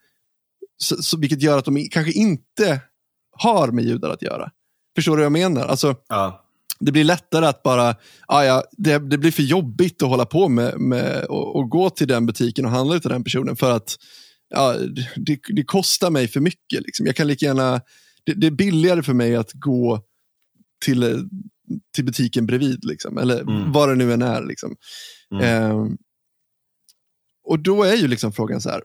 så, 0.79 1.03
så, 1.03 1.19
vilket 1.19 1.43
gör 1.43 1.59
att 1.59 1.65
de 1.65 1.89
kanske 1.91 2.13
inte 2.13 2.81
har 3.31 3.69
med 3.69 3.85
judar 3.85 4.11
att 4.11 4.23
göra. 4.23 4.51
Förstår 4.97 5.17
du 5.17 5.17
vad 5.17 5.25
jag 5.25 5.33
menar? 5.33 5.67
Alltså, 5.67 5.95
ja. 6.09 6.43
Det 6.81 6.93
blir 6.93 7.05
lättare 7.05 7.47
att 7.47 7.63
bara, 7.63 7.97
ah 8.27 8.45
ja, 8.45 8.65
det, 8.73 8.99
det 8.99 9.19
blir 9.19 9.31
för 9.31 9.43
jobbigt 9.43 10.03
att 10.03 10.09
hålla 10.09 10.27
på 10.27 10.49
med, 10.49 10.81
med 10.81 11.25
och, 11.25 11.57
och, 11.57 11.71
gå 11.71 11.91
till 11.91 12.09
den 12.09 12.27
butiken 12.27 12.65
och 12.65 12.71
handla 12.71 13.01
till 13.01 13.11
den 13.11 13.25
personen 13.25 13.57
för 13.57 13.71
att 13.71 13.97
ja, 14.49 14.75
det, 15.17 15.41
det 15.49 15.65
kostar 15.65 16.11
mig 16.11 16.29
för 16.29 16.41
mycket. 16.41 16.83
Liksom. 16.83 17.07
Jag 17.07 17.17
kan 17.17 17.27
lika 17.27 17.47
gärna, 17.47 17.81
det, 18.25 18.35
det, 18.35 18.47
är 18.47 18.51
billigare 18.51 19.03
för 19.03 19.15
mig 19.15 19.37
att 19.37 19.53
gå 19.53 20.03
till, 20.85 21.29
till 21.95 22.05
butiken 22.05 22.47
bredvid, 22.47 22.85
liksom. 22.85 23.19
eller 23.19 23.41
mm. 23.41 23.73
vad 23.73 23.89
det 23.89 23.95
nu 23.95 24.13
än 24.13 24.23
är. 24.23 24.45
Liksom. 24.45 24.77
Mm. 25.33 25.45
Eh, 25.45 25.87
och 27.45 27.59
då 27.59 27.83
är 27.83 27.95
ju 27.95 28.09
liksom 28.09 28.33
frågan 28.33 28.61
så 28.61 28.71
här, 28.71 28.83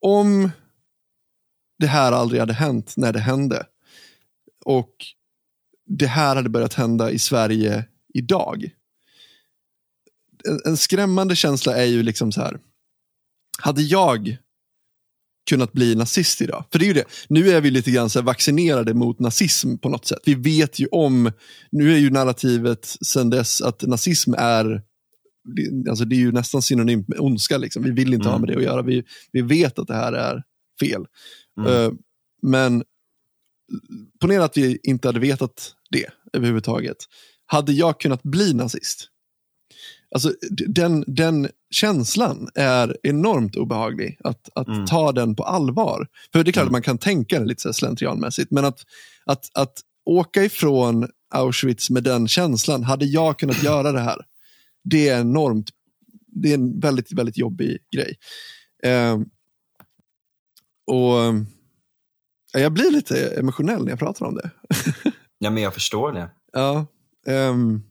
om 0.00 0.50
det 1.78 1.86
här 1.86 2.12
aldrig 2.12 2.40
hade 2.40 2.52
hänt 2.52 2.94
när 2.96 3.12
det 3.12 3.20
hände 3.20 3.66
och 4.64 4.94
det 5.86 6.06
här 6.06 6.36
hade 6.36 6.48
börjat 6.48 6.74
hända 6.74 7.10
i 7.10 7.18
Sverige 7.18 7.84
idag. 8.14 8.70
En, 10.48 10.60
en 10.64 10.76
skrämmande 10.76 11.36
känsla 11.36 11.76
är 11.76 11.84
ju 11.84 12.02
liksom 12.02 12.32
så 12.32 12.40
här. 12.40 12.58
Hade 13.58 13.82
jag 13.82 14.36
kunnat 15.50 15.72
bli 15.72 15.94
nazist 15.94 16.40
idag? 16.40 16.64
För 16.72 16.78
det 16.78 16.84
är 16.84 16.86
ju 16.86 16.92
det. 16.92 17.04
Nu 17.28 17.50
är 17.50 17.60
vi 17.60 17.70
lite 17.70 17.90
grann 17.90 18.10
så 18.10 18.22
vaccinerade 18.22 18.94
mot 18.94 19.18
nazism 19.18 19.76
på 19.78 19.88
något 19.88 20.06
sätt. 20.06 20.22
Vi 20.24 20.34
vet 20.34 20.78
ju 20.78 20.86
om, 20.86 21.32
nu 21.70 21.92
är 21.92 21.98
ju 21.98 22.10
narrativet 22.10 22.96
sen 23.06 23.30
dess 23.30 23.62
att 23.62 23.82
nazism 23.82 24.34
är 24.38 24.82
alltså 25.88 26.04
det 26.04 26.16
är 26.16 26.20
ju 26.20 26.32
nästan 26.32 26.62
synonymt 26.62 27.08
med 27.08 27.20
ondska. 27.20 27.58
Liksom. 27.58 27.82
Vi 27.82 27.90
vill 27.90 28.14
inte 28.14 28.28
mm. 28.28 28.32
ha 28.32 28.38
med 28.38 28.48
det 28.48 28.56
att 28.56 28.62
göra. 28.62 28.82
Vi, 28.82 29.04
vi 29.32 29.42
vet 29.42 29.78
att 29.78 29.86
det 29.86 29.94
här 29.94 30.12
är 30.12 30.42
fel. 30.80 31.04
Mm. 31.60 31.72
Uh, 31.72 31.92
men 32.42 32.84
ponera 34.20 34.44
att 34.44 34.56
vi 34.56 34.78
inte 34.82 35.08
hade 35.08 35.20
vetat 35.20 35.74
det 35.90 36.06
överhuvudtaget. 36.32 36.96
Hade 37.46 37.72
jag 37.72 38.00
kunnat 38.00 38.22
bli 38.22 38.54
nazist? 38.54 39.08
Alltså, 40.14 40.32
den, 40.50 41.04
den 41.06 41.48
känslan 41.70 42.48
är 42.54 42.96
enormt 43.02 43.56
obehaglig, 43.56 44.18
att, 44.24 44.48
att 44.54 44.68
mm. 44.68 44.86
ta 44.86 45.12
den 45.12 45.36
på 45.36 45.44
allvar. 45.44 46.06
För 46.32 46.44
det 46.44 46.50
är 46.50 46.52
klart 46.52 46.62
mm. 46.62 46.68
att 46.68 46.72
man 46.72 46.82
kan 46.82 46.98
tänka 46.98 47.38
den 47.38 47.48
lite 47.48 47.62
så 47.62 47.72
slentrianmässigt, 47.72 48.50
men 48.50 48.64
att, 48.64 48.80
att, 49.24 49.50
att 49.54 49.80
åka 50.04 50.44
ifrån 50.44 51.08
Auschwitz 51.30 51.90
med 51.90 52.02
den 52.02 52.28
känslan, 52.28 52.84
hade 52.84 53.04
jag 53.04 53.38
kunnat 53.38 53.62
göra 53.62 53.92
det 53.92 54.00
här? 54.00 54.18
Det 54.84 55.08
är 55.08 55.20
enormt, 55.20 55.70
det 56.26 56.50
är 56.50 56.54
en 56.54 56.80
väldigt, 56.80 57.12
väldigt 57.12 57.38
jobbig 57.38 57.78
grej. 57.96 58.18
Eh, 58.82 59.18
och 60.86 61.20
eh, 61.20 61.34
Jag 62.52 62.72
blir 62.72 62.90
lite 62.90 63.38
emotionell 63.38 63.84
när 63.84 63.90
jag 63.90 63.98
pratar 63.98 64.26
om 64.26 64.34
det. 64.34 64.50
ja, 65.38 65.50
men 65.50 65.62
jag 65.62 65.74
förstår 65.74 66.12
det. 66.12 66.30
Ja. 66.52 66.86
Um... 67.26 67.84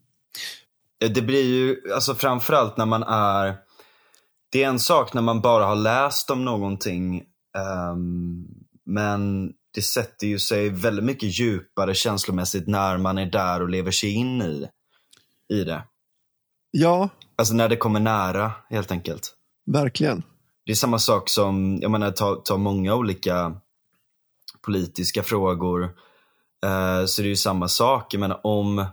Det 1.00 1.22
blir 1.22 1.44
ju, 1.44 1.94
alltså 1.94 2.16
framförallt 2.16 2.78
när 2.78 2.86
man 2.86 3.04
är, 3.04 3.56
det 4.50 4.64
är 4.64 4.68
en 4.68 4.80
sak 4.80 5.14
när 5.14 5.22
man 5.22 5.42
bara 5.42 5.66
har 5.66 5.76
läst 5.76 6.30
om 6.30 6.46
någonting, 6.46 7.24
um, 7.92 8.48
men 8.86 9.54
det 9.74 9.82
sätter 9.82 10.28
ju 10.28 10.40
sig 10.40 10.70
väldigt 10.70 11.06
mycket 11.06 11.40
djupare 11.40 11.94
känslomässigt 11.94 12.68
när 12.68 12.98
man 12.98 13.18
är 13.18 13.26
där 13.26 13.62
och 13.62 13.70
lever 13.70 13.92
sig 13.92 14.10
in 14.14 14.42
i, 14.42 14.68
i 15.50 15.64
det. 15.64 15.84
Ja. 16.72 17.10
Alltså 17.36 17.54
när 17.54 17.70
det 17.70 17.78
kommer 17.78 18.00
nära 18.00 18.52
helt 18.70 18.92
enkelt. 18.92 19.34
Verkligen. 19.72 20.24
Det 20.66 20.72
är 20.72 20.76
samma 20.76 21.00
sak 21.00 21.30
som, 21.30 21.80
jag 21.82 21.92
menar 21.92 22.12
ta, 22.12 22.36
ta 22.36 22.58
många 22.58 22.96
olika 22.96 23.56
politiska 24.66 25.24
frågor. 25.24 25.84
Eh, 26.66 27.06
så 27.06 27.22
det 27.22 27.28
är 27.28 27.30
ju 27.30 27.36
samma 27.36 27.68
sak. 27.68 28.14
Jag 28.14 28.20
menar 28.20 28.40
om, 28.44 28.86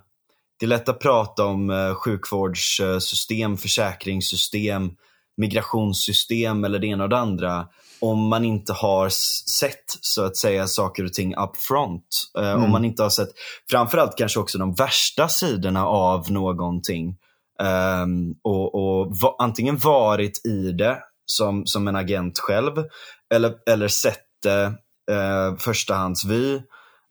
det 0.60 0.66
är 0.66 0.68
lätt 0.68 0.88
att 0.88 1.00
prata 1.00 1.44
om 1.44 1.70
eh, 1.70 1.94
sjukvårdssystem, 1.94 3.56
försäkringssystem, 3.56 4.90
migrationssystem 5.36 6.64
eller 6.64 6.78
det 6.78 6.86
ena 6.86 7.04
och 7.04 7.10
det 7.10 7.18
andra 7.18 7.68
om 8.04 8.28
man 8.28 8.44
inte 8.44 8.72
har 8.72 9.08
sett 9.50 9.98
så 10.00 10.24
att 10.24 10.36
säga 10.36 10.66
saker 10.66 11.04
och 11.04 11.12
ting 11.12 11.34
up 11.34 11.56
front. 11.56 12.30
Eh, 12.38 12.50
mm. 12.50 12.64
Om 12.64 12.70
man 12.70 12.84
inte 12.84 13.02
har 13.02 13.10
sett 13.10 13.28
framförallt 13.70 14.18
kanske 14.18 14.40
också 14.40 14.58
de 14.58 14.74
värsta 14.74 15.28
sidorna 15.28 15.86
av 15.86 16.30
någonting. 16.30 17.16
Um, 17.62 18.34
och, 18.42 18.74
och 18.74 19.16
va, 19.22 19.36
antingen 19.38 19.76
varit 19.76 20.46
i 20.46 20.72
det 20.72 20.98
som, 21.26 21.66
som 21.66 21.88
en 21.88 21.96
agent 21.96 22.38
själv 22.38 22.72
eller, 23.34 23.54
eller 23.70 23.88
sett 23.88 24.24
det 24.42 24.66
uh, 25.12 25.56
förstahandsvy, 25.58 26.60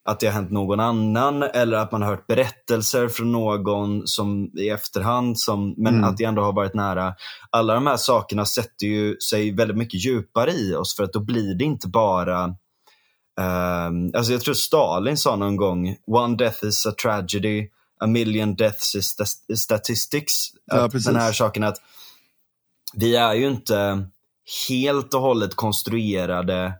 att 0.09 0.19
det 0.19 0.25
har 0.25 0.33
hänt 0.33 0.51
någon 0.51 0.79
annan 0.79 1.43
eller 1.43 1.77
att 1.77 1.91
man 1.91 2.01
har 2.01 2.09
hört 2.09 2.27
berättelser 2.27 3.07
från 3.07 3.31
någon 3.31 4.07
som 4.07 4.51
i 4.57 4.69
efterhand, 4.69 5.39
som, 5.39 5.73
men 5.77 5.93
mm. 5.93 6.03
att 6.03 6.17
det 6.17 6.23
ändå 6.23 6.41
har 6.41 6.53
varit 6.53 6.73
nära. 6.73 7.13
Alla 7.49 7.73
de 7.73 7.87
här 7.87 7.97
sakerna 7.97 8.45
sätter 8.45 8.85
ju 8.85 9.19
sig 9.19 9.55
väldigt 9.55 9.77
mycket 9.77 10.05
djupare 10.05 10.51
i 10.51 10.75
oss 10.75 10.95
för 10.95 11.03
att 11.03 11.13
då 11.13 11.19
blir 11.19 11.55
det 11.55 11.63
inte 11.63 11.87
bara 11.87 12.43
um, 13.41 14.11
alltså 14.15 14.31
jag 14.31 14.41
tror 14.41 14.53
Stalin 14.53 15.17
sa 15.17 15.35
någon 15.35 15.55
gång, 15.55 15.95
one 16.11 16.37
death 16.37 16.65
is 16.65 16.85
a 16.85 16.91
tragedy, 17.03 17.67
a 18.03 18.07
million 18.07 18.55
deaths 18.55 18.95
is 18.95 19.15
statistics. 19.55 20.49
Ja, 20.65 20.87
den 20.87 21.15
här 21.15 21.31
saken 21.33 21.63
att 21.63 21.77
vi 22.95 23.15
är 23.15 23.33
ju 23.33 23.47
inte 23.47 24.05
helt 24.69 25.13
och 25.13 25.21
hållet 25.21 25.55
konstruerade 25.55 26.73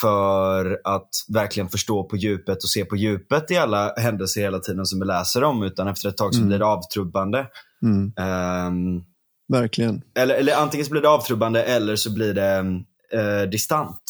för 0.00 0.80
att 0.84 1.08
verkligen 1.28 1.68
förstå 1.68 2.04
på 2.04 2.16
djupet 2.16 2.62
och 2.62 2.68
se 2.70 2.84
på 2.84 2.96
djupet 2.96 3.50
i 3.50 3.56
alla 3.56 3.94
händelser 3.96 4.40
hela 4.40 4.58
tiden 4.58 4.86
som 4.86 5.00
vi 5.00 5.06
läser 5.06 5.44
om. 5.44 5.62
Utan 5.62 5.88
efter 5.88 6.08
ett 6.08 6.16
tag 6.16 6.34
så 6.34 6.38
Mm. 6.38 6.48
blir 6.48 6.58
det 6.58 6.66
avtrubbande. 6.66 7.46
Mm. 7.82 8.12
Ehm, 8.16 9.04
Verkligen. 9.48 10.02
eller, 10.14 10.34
eller 10.34 10.54
antingen 10.56 10.86
så 10.86 10.90
blir 10.92 11.02
det 11.02 11.08
avtrubbande 11.08 11.62
eller 11.62 11.96
så 11.96 12.14
blir 12.14 12.34
det 12.34 12.56
eh, 13.18 13.48
distant. 13.50 14.02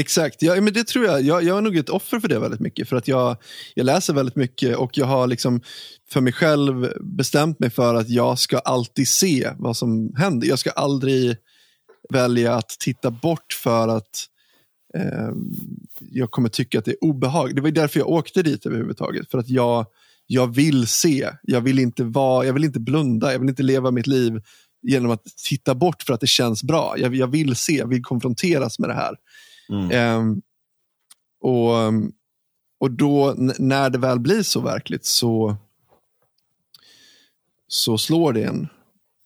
Exakt, 0.00 0.42
ja, 0.42 0.60
men 0.60 0.72
det 0.72 0.86
tror 0.86 1.04
jag. 1.04 1.22
jag. 1.22 1.42
Jag 1.42 1.58
är 1.58 1.62
nog 1.62 1.76
ett 1.76 1.88
offer 1.88 2.20
för 2.20 2.28
det 2.28 2.38
väldigt 2.38 2.60
mycket. 2.60 2.88
För 2.88 2.96
att 2.96 3.08
jag, 3.08 3.36
jag 3.74 3.84
läser 3.84 4.14
väldigt 4.14 4.36
mycket 4.36 4.76
och 4.76 4.98
jag 4.98 5.06
har 5.06 5.26
liksom 5.26 5.60
för 6.08 6.20
mig 6.20 6.32
själv 6.32 6.92
bestämt 7.00 7.58
mig 7.58 7.70
för 7.70 7.94
att 7.94 8.08
jag 8.08 8.38
ska 8.38 8.58
alltid 8.58 9.08
se 9.08 9.50
vad 9.58 9.76
som 9.76 10.14
händer. 10.16 10.48
Jag 10.48 10.58
ska 10.58 10.70
aldrig 10.70 11.36
välja 12.10 12.54
att 12.54 12.68
titta 12.68 13.10
bort 13.10 13.52
för 13.62 13.88
att 13.88 14.26
eh, 14.94 15.30
jag 15.98 16.30
kommer 16.30 16.48
tycka 16.48 16.78
att 16.78 16.84
det 16.84 16.90
är 16.90 17.04
obehagligt. 17.04 17.56
Det 17.56 17.62
var 17.62 17.70
därför 17.70 18.00
jag 18.00 18.08
åkte 18.08 18.42
dit 18.42 18.66
överhuvudtaget. 18.66 19.30
För 19.30 19.38
att 19.38 19.48
jag, 19.48 19.86
jag 20.26 20.54
vill 20.54 20.86
se. 20.86 21.30
Jag 21.42 21.60
vill, 21.60 21.78
inte 21.78 22.04
vara, 22.04 22.46
jag 22.46 22.52
vill 22.52 22.64
inte 22.64 22.80
blunda. 22.80 23.32
Jag 23.32 23.38
vill 23.38 23.48
inte 23.48 23.62
leva 23.62 23.90
mitt 23.90 24.06
liv 24.06 24.40
genom 24.82 25.10
att 25.10 25.24
titta 25.48 25.74
bort 25.74 26.02
för 26.02 26.14
att 26.14 26.20
det 26.20 26.26
känns 26.26 26.62
bra. 26.62 26.94
Jag, 26.98 27.14
jag 27.14 27.26
vill 27.26 27.56
se, 27.56 27.76
jag 27.76 27.88
vill 27.88 28.02
konfronteras 28.02 28.78
med 28.78 28.88
det 28.90 28.94
här. 28.94 29.16
Mm. 29.68 29.90
Ehm, 29.90 30.42
och, 31.40 31.72
och 32.80 32.90
då 32.90 33.34
när 33.58 33.90
det 33.90 33.98
väl 33.98 34.20
blir 34.20 34.42
så 34.42 34.60
verkligt 34.60 35.04
så, 35.04 35.56
så 37.68 37.98
slår 37.98 38.32
det 38.32 38.44
en 38.44 38.68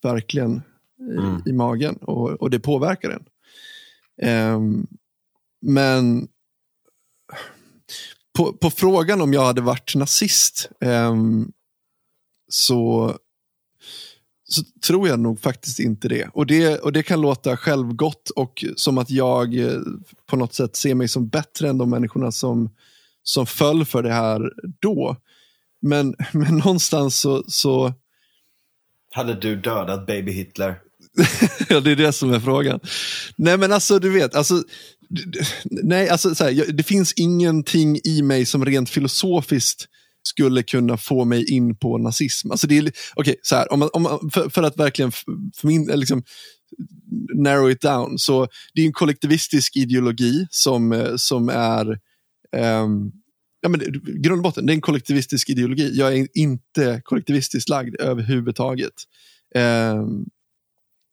verkligen 0.03 0.57
i, 0.57 1.17
Mm. 1.19 1.43
i 1.47 1.53
magen 1.53 1.97
och, 1.97 2.31
och 2.31 2.51
det 2.51 2.61
påverkar 2.61 3.11
en. 3.11 3.25
Ehm, 4.23 4.87
men 5.61 6.29
på, 8.37 8.53
på 8.53 8.71
frågan 8.71 9.21
om 9.21 9.33
jag 9.33 9.45
hade 9.45 9.61
varit 9.61 9.95
nazist 9.95 10.71
ehm, 10.81 11.53
så, 12.49 13.15
så 14.53 14.63
tror 14.87 15.09
jag 15.09 15.21
nog 15.21 15.41
faktiskt 15.41 15.81
inte 15.81 16.09
det. 16.09 16.31
Och, 16.35 16.47
det. 16.47 16.79
och 16.79 16.93
det 16.93 17.03
kan 17.03 17.21
låta 17.21 17.57
självgott 17.57 18.31
och 18.31 18.65
som 18.77 18.99
att 18.99 19.11
jag 19.11 19.59
eh, 19.59 19.81
på 20.27 20.37
något 20.37 20.55
sätt 20.55 20.77
ser 20.77 20.95
mig 20.95 21.09
som 21.09 21.29
bättre 21.29 21.69
än 21.69 21.79
de 21.79 21.91
människorna 21.91 22.33
som, 22.33 22.71
som 23.23 23.47
föll 23.47 23.85
för 23.85 24.03
det 24.03 24.13
här 24.13 24.53
då. 24.81 25.17
Men, 25.83 26.15
men 26.33 26.57
någonstans 26.57 27.21
så, 27.21 27.45
så 27.49 27.93
Hade 29.15 29.35
du 29.35 29.57
dödat 29.57 30.07
baby 30.07 30.33
Hitler? 30.33 30.79
ja, 31.69 31.81
det 31.81 31.91
är 31.91 31.97
det 31.97 32.13
som 32.13 32.33
är 32.33 32.41
frågan. 32.41 32.81
Nej, 33.37 33.59
men 33.59 33.73
alltså 33.73 33.99
du 33.99 34.11
vet, 34.11 34.35
alltså, 34.35 34.63
nej, 35.65 36.09
alltså, 36.09 36.35
så 36.35 36.45
här, 36.45 36.73
det 36.73 36.83
finns 36.83 37.13
ingenting 37.13 38.01
i 38.05 38.23
mig 38.23 38.47
som 38.47 38.65
rent 38.65 38.91
filosofiskt 38.91 39.89
skulle 40.23 40.63
kunna 40.63 40.97
få 40.97 41.25
mig 41.25 41.51
in 41.51 41.77
på 41.77 41.99
nazism. 41.99 42.51
Alltså 42.51 42.67
det 42.67 42.79
är, 42.79 42.93
okay, 43.17 43.35
så 43.43 43.57
här, 43.57 43.73
om 43.73 43.79
man, 43.79 43.89
om 43.93 44.03
man, 44.03 44.31
för, 44.31 44.49
för 44.49 44.63
att 44.63 44.79
verkligen 44.79 45.13
för 45.13 45.67
min, 45.67 45.87
liksom, 45.87 46.23
narrow 47.35 47.71
it 47.71 47.81
down, 47.81 48.19
så 48.19 48.49
det 48.75 48.83
är 48.83 48.87
en 48.87 48.93
kollektivistisk 48.93 49.77
ideologi 49.77 50.47
som, 50.51 50.93
eh, 50.93 51.17
som 51.17 51.49
är 51.49 51.99
um, 52.57 53.13
Ja, 53.63 53.69
men 53.69 53.81
grund 54.05 54.39
och 54.39 54.43
botten, 54.43 54.67
det 54.67 54.73
är 54.73 54.75
en 54.75 54.81
kollektivistisk 54.81 55.51
ideologi. 55.51 55.91
Jag 55.95 56.19
är 56.19 56.29
inte 56.35 57.01
kollektivistiskt 57.05 57.69
lagd 57.69 58.01
överhuvudtaget. 58.01 58.93
Ehm, 59.55 60.25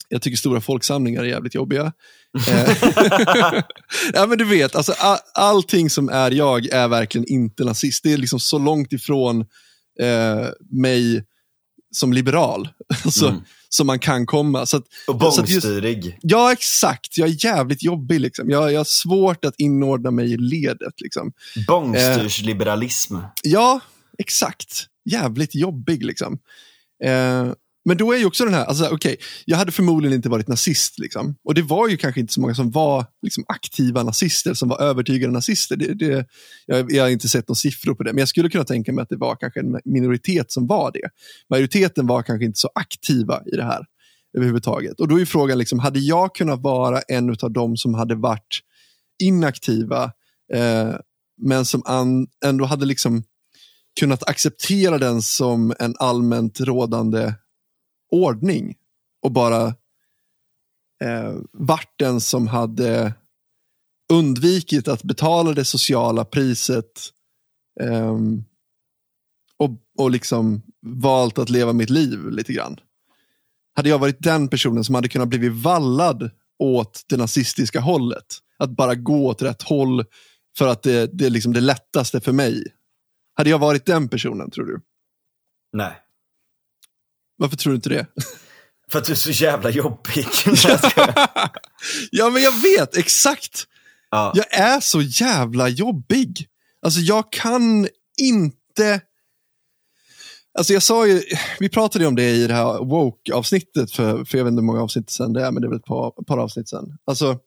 jag 0.09 0.21
tycker 0.21 0.37
stora 0.37 0.61
folksamlingar 0.61 1.23
är 1.23 1.27
jävligt 1.27 1.55
jobbiga. 1.55 1.93
Eh, 2.47 2.73
ja, 4.13 4.25
men 4.27 4.37
du 4.37 4.45
vet, 4.45 4.75
alltså, 4.75 4.93
all, 4.99 5.17
allting 5.33 5.89
som 5.89 6.09
är 6.09 6.31
jag 6.31 6.65
är 6.65 6.87
verkligen 6.87 7.27
inte 7.27 7.63
nazist. 7.63 8.03
Det 8.03 8.13
är 8.13 8.17
liksom 8.17 8.39
så 8.39 8.57
långt 8.59 8.93
ifrån 8.93 9.41
eh, 10.01 10.47
mig 10.71 11.23
som 11.95 12.13
liberal 12.13 12.69
alltså, 13.05 13.27
Mm. 13.27 13.41
som 13.69 13.87
man 13.87 13.99
kan 13.99 14.25
komma. 14.25 14.65
Så 14.65 14.77
att, 14.77 14.83
Och 15.07 15.15
att 15.15 15.21
just- 15.23 15.37
bångstyrig. 15.37 16.17
Ja, 16.21 16.51
exakt. 16.51 17.17
Jag 17.17 17.29
är 17.29 17.45
jävligt 17.45 17.83
jobbig. 17.83 18.19
Liksom. 18.21 18.49
Jag, 18.49 18.71
jag 18.71 18.79
har 18.79 18.83
svårt 18.85 19.45
att 19.45 19.55
inordna 19.57 20.11
mig 20.11 20.33
i 20.33 20.37
ledet. 20.37 21.01
Liksom. 21.01 21.31
Bångstyrsliberalism. 21.67 23.15
Ja, 23.43 23.79
exakt. 24.17 24.85
Jävligt 25.09 25.55
jobbig 25.55 26.03
liksom. 26.05 26.39
Eh, 27.03 27.47
men 27.87 27.97
då 27.97 28.11
är 28.11 28.17
ju 28.17 28.25
också 28.25 28.45
den 28.45 28.53
här, 28.53 28.65
alltså, 28.65 28.89
okej, 28.91 29.17
jag 29.45 29.57
hade 29.57 29.71
förmodligen 29.71 30.15
inte 30.15 30.29
varit 30.29 30.47
nazist. 30.47 30.99
Liksom. 30.99 31.35
Och 31.43 31.53
det 31.53 31.61
var 31.61 31.87
ju 31.87 31.97
kanske 31.97 32.21
inte 32.21 32.33
så 32.33 32.41
många 32.41 32.55
som 32.55 32.71
var 32.71 33.05
liksom, 33.21 33.43
aktiva 33.47 34.03
nazister, 34.03 34.53
som 34.53 34.69
var 34.69 34.81
övertygade 34.81 35.33
nazister. 35.33 35.75
Det, 35.75 35.93
det, 35.93 36.25
jag, 36.65 36.91
jag 36.91 37.03
har 37.03 37.09
inte 37.09 37.27
sett 37.27 37.47
några 37.47 37.55
siffror 37.55 37.95
på 37.95 38.03
det, 38.03 38.13
men 38.13 38.19
jag 38.19 38.27
skulle 38.27 38.49
kunna 38.49 38.63
tänka 38.63 38.93
mig 38.93 39.01
att 39.01 39.09
det 39.09 39.17
var 39.17 39.35
kanske 39.35 39.59
en 39.59 39.79
minoritet 39.85 40.51
som 40.51 40.67
var 40.67 40.91
det. 40.91 41.09
Majoriteten 41.49 42.07
var 42.07 42.23
kanske 42.23 42.45
inte 42.45 42.59
så 42.59 42.69
aktiva 42.75 43.41
i 43.45 43.55
det 43.55 43.63
här 43.63 43.85
överhuvudtaget. 44.37 44.99
Och 44.99 45.07
då 45.07 45.15
är 45.15 45.19
ju 45.19 45.25
frågan, 45.25 45.57
liksom, 45.57 45.79
hade 45.79 45.99
jag 45.99 46.35
kunnat 46.35 46.61
vara 46.61 47.01
en 47.01 47.29
av 47.41 47.51
dem 47.51 47.77
som 47.77 47.93
hade 47.93 48.15
varit 48.15 48.59
inaktiva, 49.23 50.03
eh, 50.53 50.93
men 51.41 51.65
som 51.65 51.81
an, 51.85 52.27
ändå 52.45 52.65
hade 52.65 52.85
liksom 52.85 53.23
kunnat 53.99 54.29
acceptera 54.29 54.97
den 54.97 55.21
som 55.21 55.73
en 55.79 55.95
allmänt 55.99 56.59
rådande 56.59 57.33
ordning 58.11 58.75
och 59.21 59.31
bara 59.31 59.67
eh, 61.03 61.35
varit 61.51 61.93
den 61.95 62.21
som 62.21 62.47
hade 62.47 63.13
undvikit 64.13 64.87
att 64.87 65.03
betala 65.03 65.53
det 65.53 65.65
sociala 65.65 66.25
priset 66.25 67.09
eh, 67.79 68.17
och, 69.57 69.69
och 69.97 70.11
liksom 70.11 70.61
valt 70.81 71.37
att 71.37 71.49
leva 71.49 71.73
mitt 71.73 71.89
liv 71.89 72.29
lite 72.29 72.53
grann. 72.53 72.79
Hade 73.75 73.89
jag 73.89 73.99
varit 73.99 74.19
den 74.19 74.47
personen 74.47 74.83
som 74.83 74.95
hade 74.95 75.09
kunnat 75.09 75.27
bli 75.27 75.49
vallad 75.49 76.31
åt 76.59 77.03
det 77.07 77.17
nazistiska 77.17 77.79
hållet, 77.79 78.25
att 78.57 78.69
bara 78.69 78.95
gå 78.95 79.27
åt 79.27 79.41
rätt 79.41 79.61
håll 79.61 80.05
för 80.57 80.67
att 80.67 80.83
det, 80.83 81.09
det 81.13 81.25
är 81.25 81.29
liksom 81.29 81.53
det 81.53 81.61
lättaste 81.61 82.21
för 82.21 82.31
mig. 82.31 82.63
Hade 83.33 83.49
jag 83.49 83.59
varit 83.59 83.85
den 83.85 84.09
personen, 84.09 84.51
tror 84.51 84.65
du? 84.65 84.81
Nej. 85.73 86.06
Varför 87.37 87.57
tror 87.57 87.71
du 87.71 87.75
inte 87.75 87.89
det? 87.89 88.05
För 88.91 88.99
att 88.99 89.05
du 89.05 89.11
är 89.11 89.15
så 89.15 89.31
jävla 89.31 89.69
jobbig. 89.69 90.27
ja, 92.11 92.29
men 92.29 92.41
jag 92.41 92.61
vet 92.61 92.97
exakt. 92.97 93.67
ja. 94.11 94.31
Jag 94.35 94.53
är 94.53 94.79
så 94.79 95.01
jävla 95.01 95.69
jobbig. 95.69 96.47
Alltså 96.81 96.99
jag 96.99 97.31
kan 97.31 97.87
inte... 98.21 99.01
Alltså 100.57 100.73
jag 100.73 100.83
sa 100.83 101.07
ju, 101.07 101.23
vi 101.59 101.69
pratade 101.69 102.03
ju 102.03 102.07
om 102.07 102.15
det 102.15 102.29
i 102.29 102.47
det 102.47 102.53
här 102.53 102.85
woke-avsnittet 102.85 103.91
för, 103.91 104.25
för 104.25 104.37
jag 104.37 104.45
vet 104.45 104.51
inte 104.51 104.61
hur 104.61 104.65
många 104.65 104.81
avsnitt 104.81 105.09
sen 105.09 105.33
det 105.33 105.45
är, 105.45 105.51
men 105.51 105.61
det 105.61 105.67
är 105.67 105.69
väl 105.69 105.77
ett 105.77 105.85
par, 105.85 106.23
par 106.23 106.37
avsnitt 106.37 106.69
sen. 106.69 106.97
Alltså, 107.05 107.39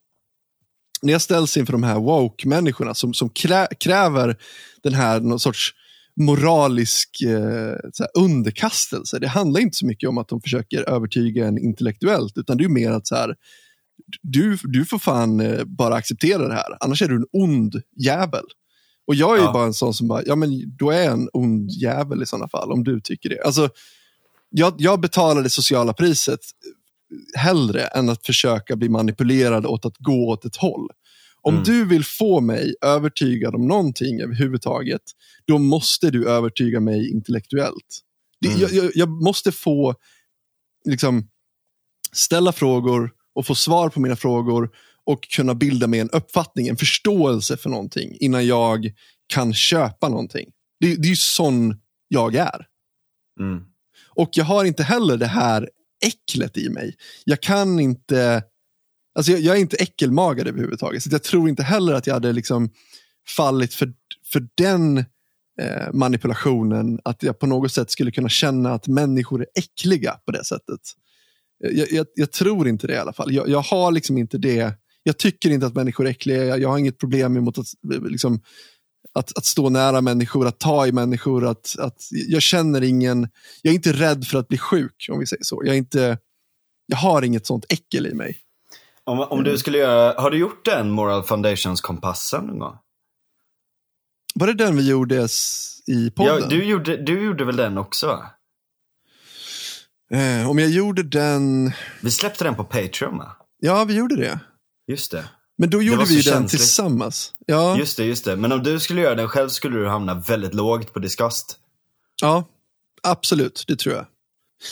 när 1.03 1.13
jag 1.13 1.23
ställs 1.23 1.57
inför 1.57 1.73
de 1.73 1.83
här 1.83 1.99
woke-människorna 1.99 2.95
som, 2.95 3.15
som 3.15 3.31
krä, 3.31 3.69
kräver 3.81 4.37
den 4.83 4.95
här 4.95 5.21
någon 5.21 5.41
sorts 5.41 5.75
moralisk 6.21 7.09
eh, 7.23 7.75
underkastelse. 8.15 9.19
Det 9.19 9.29
handlar 9.29 9.61
inte 9.61 9.77
så 9.77 9.87
mycket 9.87 10.09
om 10.09 10.19
att 10.19 10.29
de 10.29 10.41
försöker 10.41 10.89
övertyga 10.89 11.47
en 11.47 11.59
intellektuellt, 11.59 12.39
utan 12.39 12.57
det 12.57 12.65
är 12.65 12.69
mer 12.69 12.91
att 12.91 13.07
så 13.07 13.15
här, 13.15 13.35
du, 14.23 14.59
du 14.63 14.85
får 14.85 14.99
fan 14.99 15.41
eh, 15.41 15.65
bara 15.65 15.95
acceptera 15.95 16.49
det 16.49 16.55
här, 16.55 16.77
annars 16.81 17.03
är 17.03 17.09
du 17.09 17.17
en 17.17 17.27
ond 17.33 17.83
jävel. 18.05 18.45
Och 19.07 19.15
jag 19.15 19.39
är 19.39 19.43
Ja. 19.43 19.53
bara 19.53 19.65
en 19.67 19.75
sån 19.75 19.95
som 19.95 20.09
bara, 20.09 20.23
ja 20.27 20.37
men 20.37 20.77
då 20.79 20.91
är 20.91 21.03
jag 21.03 21.13
en 21.13 21.29
ond 21.33 21.71
jävel 21.71 22.23
i 22.23 22.27
sådana 22.27 22.49
fall, 22.49 22.73
om 22.73 22.85
du 22.85 23.01
tycker 23.01 23.29
det. 23.29 23.43
Alltså, 23.43 23.69
jag, 24.51 24.75
jag 24.79 25.01
betalar 25.01 25.43
det 25.43 25.51
sociala 25.51 25.93
priset 25.93 26.41
hellre 27.37 27.83
än 27.85 28.09
att 28.09 28.27
försöka 28.27 28.77
bli 28.77 28.89
manipulerad 28.89 29.67
åt 29.67 29.87
att 29.87 29.97
gå 29.99 30.29
åt 30.29 30.45
ett 30.45 30.57
håll. 30.57 30.89
Om 31.43 31.55
Mm. 31.55 31.65
du 31.65 31.85
vill 31.85 32.05
få 32.05 32.41
mig 32.41 32.75
övertygad 32.81 33.55
om 33.55 33.67
någonting 33.69 34.21
överhuvudtaget, 34.21 35.03
då 35.47 35.59
måste 35.59 36.11
du 36.11 36.29
övertyga 36.29 36.81
mig 36.81 37.11
intellektuellt. 37.11 38.01
Mm. 38.47 38.61
jag, 38.61 38.73
jag, 38.73 38.91
jag 38.95 39.09
måste 39.09 39.53
få 39.53 39.95
liksom, 40.85 41.29
ställa 42.13 42.53
frågor 42.53 43.11
och 43.35 43.47
få 43.47 43.55
svar 43.55 43.89
på 43.89 44.01
mina 44.01 44.17
frågor 44.17 44.71
och 45.05 45.23
kunna 45.23 45.55
bilda 45.55 45.87
mig 45.87 46.01
en 46.01 46.11
uppfattning, 46.11 46.69
en 46.69 46.77
förståelse 46.77 47.57
för 47.57 47.71
någonting 47.71 48.17
innan 48.21 48.47
jag 48.47 48.93
kan 49.27 49.55
köpa 49.55 50.09
någonting. 50.09 50.51
Det, 50.81 50.95
det 50.97 51.07
är 51.07 51.11
ju 51.11 51.17
sån 51.17 51.81
jag 52.09 52.35
är. 52.35 52.67
Mm. 53.41 53.65
Och 54.09 54.31
jag 54.33 54.45
har 54.45 54.65
inte 54.65 54.83
heller 54.83 55.17
det 55.17 55.27
här 55.27 55.71
äcklet 56.07 56.57
i 56.57 56.69
mig. 56.69 56.95
Jag 57.25 57.41
kan 57.43 57.81
inte, 57.81 58.43
alltså 59.21 59.33
jag, 59.33 59.41
jag 59.41 59.57
är 59.57 59.61
inte 59.61 59.77
äckelmagad 59.77 60.49
överhuvudtaget. 60.49 61.03
Så 61.03 61.09
jag 61.13 61.23
tror 61.23 61.49
inte 61.49 61.63
heller 61.63 61.95
att 61.95 62.07
jag 62.07 62.15
hade 62.15 62.33
liksom 62.33 62.71
fallit 63.29 63.75
för, 63.75 63.93
för 64.33 64.49
den 64.55 64.99
eh, 65.61 65.93
manipulationen. 65.93 67.01
Att 67.05 67.23
jag 67.23 67.39
på 67.39 67.47
något 67.47 67.73
sätt 67.73 67.91
skulle 67.91 68.11
kunna 68.11 68.29
känna 68.29 68.73
att 68.73 68.87
människor 68.87 69.41
är 69.41 69.47
äckliga 69.55 70.13
på 70.27 70.33
det 70.33 70.45
sättet. 70.45 70.81
Eh, 71.65 71.71
jag, 71.71 71.93
jag, 71.93 72.07
jag 72.15 72.33
tror 72.33 72.69
inte 72.69 72.87
det 72.87 72.93
i 72.93 72.97
alla 72.99 73.13
fall. 73.13 73.33
Jag, 73.33 73.49
jag 73.49 73.61
har 73.61 73.93
liksom 73.93 74.19
inte 74.19 74.39
det 74.39 74.75
Jag 75.03 75.19
tycker 75.19 75.51
inte 75.51 75.67
att 75.67 75.75
människor 75.75 76.07
är 76.07 76.11
äckliga. 76.11 76.45
Jag, 76.45 76.61
jag 76.61 76.69
har 76.69 76.79
inget 76.79 76.99
problem 76.99 77.37
emot 77.37 77.59
att, 77.59 77.67
liksom, 78.11 78.41
att, 79.15 79.37
att 79.37 79.45
stå 79.45 79.69
nära 79.69 80.01
människor, 80.01 80.47
att 80.47 80.59
ta 80.59 80.87
i 80.87 80.93
människor. 80.93 81.47
Att, 81.47 81.77
att, 81.79 82.09
jag 82.11 82.43
känner 82.43 82.83
ingen, 82.83 83.29
jag 83.63 83.71
är 83.71 83.75
inte 83.75 83.93
rädd 83.93 84.27
för 84.27 84.39
att 84.39 84.49
bli 84.49 84.59
sjuk, 84.59 85.07
om 85.11 85.19
vi 85.19 85.27
säger 85.27 85.45
så. 85.45 85.63
Jag, 85.65 85.75
är 85.75 85.79
inte, 85.79 86.19
jag 86.87 86.97
har 86.97 87.23
inget 87.23 87.47
sånt 87.47 87.65
äckel 87.69 88.07
i 88.07 88.15
mig. 88.15 88.37
Om, 89.07 89.21
om 89.21 89.45
du 89.45 89.59
skulle 89.59 89.79
göra, 89.79 90.21
har 90.21 90.31
du 90.31 90.39
gjort 90.39 90.65
den 90.65 90.91
Moral 90.91 91.23
Foundations-kompassen 91.23 92.45
någon 92.45 92.59
gång? 92.59 92.79
Var 94.35 94.47
det 94.47 94.53
den 94.53 94.77
vi 94.77 94.89
gjorde 94.89 95.29
i 95.87 96.11
podden? 96.11 96.41
Ja, 96.41 96.47
du, 96.47 96.65
gjorde, 96.65 96.97
du 96.97 97.25
gjorde 97.25 97.45
väl 97.45 97.57
den 97.57 97.79
också? 97.79 98.25
Eh, 100.11 100.51
om 100.51 100.59
jag 100.59 100.69
gjorde 100.71 101.03
den... 101.03 101.73
Vi 102.01 102.11
släppte 102.11 102.45
den 102.45 102.55
på 102.55 102.65
Patreon 102.65 103.19
va? 103.19 103.37
Ja, 103.59 103.85
vi 103.85 103.95
gjorde 103.95 104.17
det. 104.17 104.41
Just 104.87 105.11
det. 105.11 105.25
Men 105.59 105.71
då 105.71 105.83
gjorde 105.83 106.05
vi 106.05 106.21
den 106.21 106.47
tillsammans. 106.47 107.35
Ja, 107.47 107.79
Just 107.79 107.97
det, 107.97 108.05
just 108.05 108.25
det. 108.25 108.37
Men 108.37 108.53
om 108.53 108.63
du 108.63 108.81
skulle 108.81 109.01
göra 109.01 109.15
den 109.15 109.29
själv 109.29 109.49
skulle 109.49 109.79
du 109.79 109.89
hamna 109.89 110.15
väldigt 110.15 110.55
lågt 110.55 110.93
på 110.93 110.99
Disgust. 110.99 111.59
ja, 112.23 112.45
absolut. 113.03 113.65
Det 113.67 113.77
tror 113.77 113.95
jag. 113.95 114.07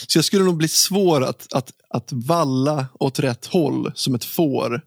Så 0.07 0.17
jag 0.17 0.25
skulle 0.25 0.43
nog 0.43 0.57
bli 0.57 0.67
svår 0.67 1.23
att, 1.23 1.53
att, 1.53 1.71
att 1.89 2.09
valla 2.11 2.87
åt 2.99 3.19
rätt 3.19 3.45
håll 3.45 3.91
som 3.95 4.15
ett 4.15 4.25
får. 4.25 4.81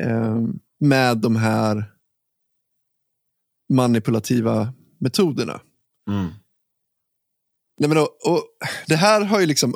Eh, 0.00 0.38
med 0.80 1.18
de 1.18 1.36
här 1.36 1.92
manipulativa 3.72 4.72
metoderna. 5.00 5.60
Mm. 6.08 6.30
Nej, 7.78 7.88
men 7.88 7.98
och, 7.98 8.26
och, 8.26 8.42
det 8.86 8.96
här 8.96 9.20
har 9.20 9.40
ju 9.40 9.46
liksom, 9.46 9.74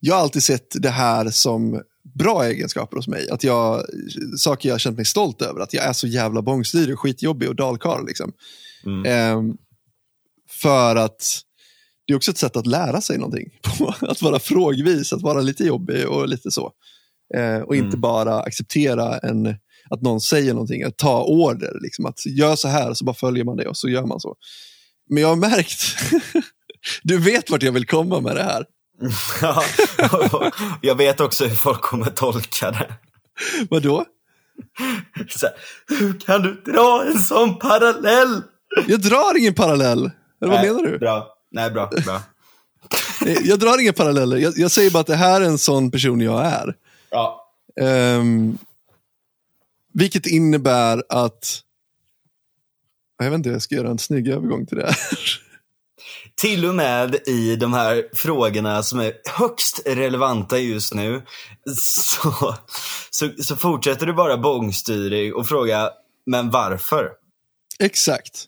jag 0.00 0.14
har 0.14 0.22
alltid 0.22 0.42
sett 0.42 0.82
det 0.82 0.90
här 0.90 1.30
som 1.30 1.82
bra 2.14 2.44
egenskaper 2.44 2.96
hos 2.96 3.08
mig. 3.08 3.30
Att 3.30 3.44
jag, 3.44 3.84
saker 4.36 4.68
jag 4.68 4.74
har 4.74 4.78
känt 4.78 4.96
mig 4.96 5.06
stolt 5.06 5.42
över. 5.42 5.60
Att 5.60 5.74
jag 5.74 5.84
är 5.84 5.92
så 5.92 6.06
jävla 6.06 6.42
bångstyrig 6.42 6.98
skitjobbig 6.98 7.48
och 7.48 7.56
dalkarl. 7.56 8.06
Liksom. 8.06 8.32
Mm. 8.86 9.06
Ehm, 9.06 9.56
för 10.50 10.96
att 10.96 11.40
det 12.12 12.14
är 12.14 12.16
också 12.16 12.30
ett 12.30 12.38
sätt 12.38 12.56
att 12.56 12.66
lära 12.66 13.00
sig 13.00 13.18
någonting. 13.18 13.48
Att 14.00 14.22
vara 14.22 14.38
frågvis, 14.38 15.12
att 15.12 15.22
vara 15.22 15.40
lite 15.40 15.64
jobbig 15.64 16.08
och 16.08 16.28
lite 16.28 16.50
så. 16.50 16.72
Eh, 17.34 17.58
och 17.58 17.76
inte 17.76 17.88
Mm. 17.88 18.00
bara 18.00 18.40
acceptera 18.40 19.18
en, 19.18 19.46
att 19.90 20.02
någon 20.02 20.20
säger 20.20 20.52
någonting, 20.52 20.82
att 20.82 20.96
ta 20.96 21.24
order. 21.24 21.78
Liksom, 21.82 22.06
att 22.06 22.26
gör 22.26 22.56
så 22.56 22.68
här, 22.68 22.94
så 22.94 23.04
bara 23.04 23.14
följer 23.14 23.44
man 23.44 23.56
det 23.56 23.68
och 23.68 23.76
så 23.76 23.88
gör 23.88 24.06
man 24.06 24.20
så. 24.20 24.34
Men 25.10 25.22
jag 25.22 25.28
har 25.28 25.36
märkt, 25.36 25.80
du 27.02 27.18
vet 27.18 27.50
vart 27.50 27.62
jag 27.62 27.72
vill 27.72 27.86
komma 27.86 28.20
med 28.20 28.36
det 28.36 28.42
här. 28.42 28.64
Ja, 29.42 29.62
jag 30.82 30.94
vet 30.94 31.20
också 31.20 31.44
hur 31.46 31.56
folk 31.56 31.80
kommer 31.80 32.06
tolka 32.06 32.70
det. 32.70 32.94
Vadå? 33.70 34.04
Så 35.28 35.46
här, 35.46 35.54
hur 35.98 36.20
kan 36.20 36.42
du 36.42 36.72
dra 36.72 37.04
en 37.06 37.18
sån 37.22 37.58
parallell? 37.58 38.42
Jag 38.88 39.00
drar 39.00 39.38
ingen 39.38 39.54
parallell. 39.54 39.98
Eller 40.42 40.52
vad 40.52 40.60
Nej, 40.60 40.72
menar 40.72 40.90
du? 40.90 40.98
Bra. 40.98 41.31
Nej, 41.52 41.70
bra. 41.70 41.90
bra. 42.04 42.22
Jag 43.44 43.58
drar 43.58 43.80
inga 43.80 43.92
paralleller. 43.92 44.36
Jag, 44.36 44.52
jag 44.56 44.70
säger 44.70 44.90
bara 44.90 45.00
att 45.00 45.06
det 45.06 45.16
här 45.16 45.40
är 45.40 45.44
en 45.44 45.58
sån 45.58 45.90
person 45.90 46.20
jag 46.20 46.46
är. 46.46 46.76
Ja. 47.10 47.48
Ehm, 47.80 48.58
vilket 49.92 50.26
innebär 50.26 51.04
att... 51.08 51.60
Jag 53.18 53.30
vet 53.30 53.36
inte, 53.36 53.48
jag 53.48 53.62
ska 53.62 53.74
göra 53.74 53.90
en 53.90 53.98
snygg 53.98 54.28
övergång 54.28 54.66
till 54.66 54.78
det 54.78 54.86
här. 54.86 54.96
Till 56.34 56.64
och 56.64 56.74
med 56.74 57.28
i 57.28 57.56
de 57.56 57.72
här 57.72 58.04
frågorna 58.14 58.82
som 58.82 59.00
är 59.00 59.12
högst 59.38 59.82
relevanta 59.86 60.58
just 60.58 60.94
nu 60.94 61.22
så, 61.76 62.54
så, 63.10 63.30
så 63.42 63.56
fortsätter 63.56 64.06
du 64.06 64.12
vara 64.12 64.36
bångstyrig 64.36 65.36
och 65.36 65.48
fråga, 65.48 65.90
men 66.26 66.50
varför? 66.50 67.10
Exakt. 67.78 68.46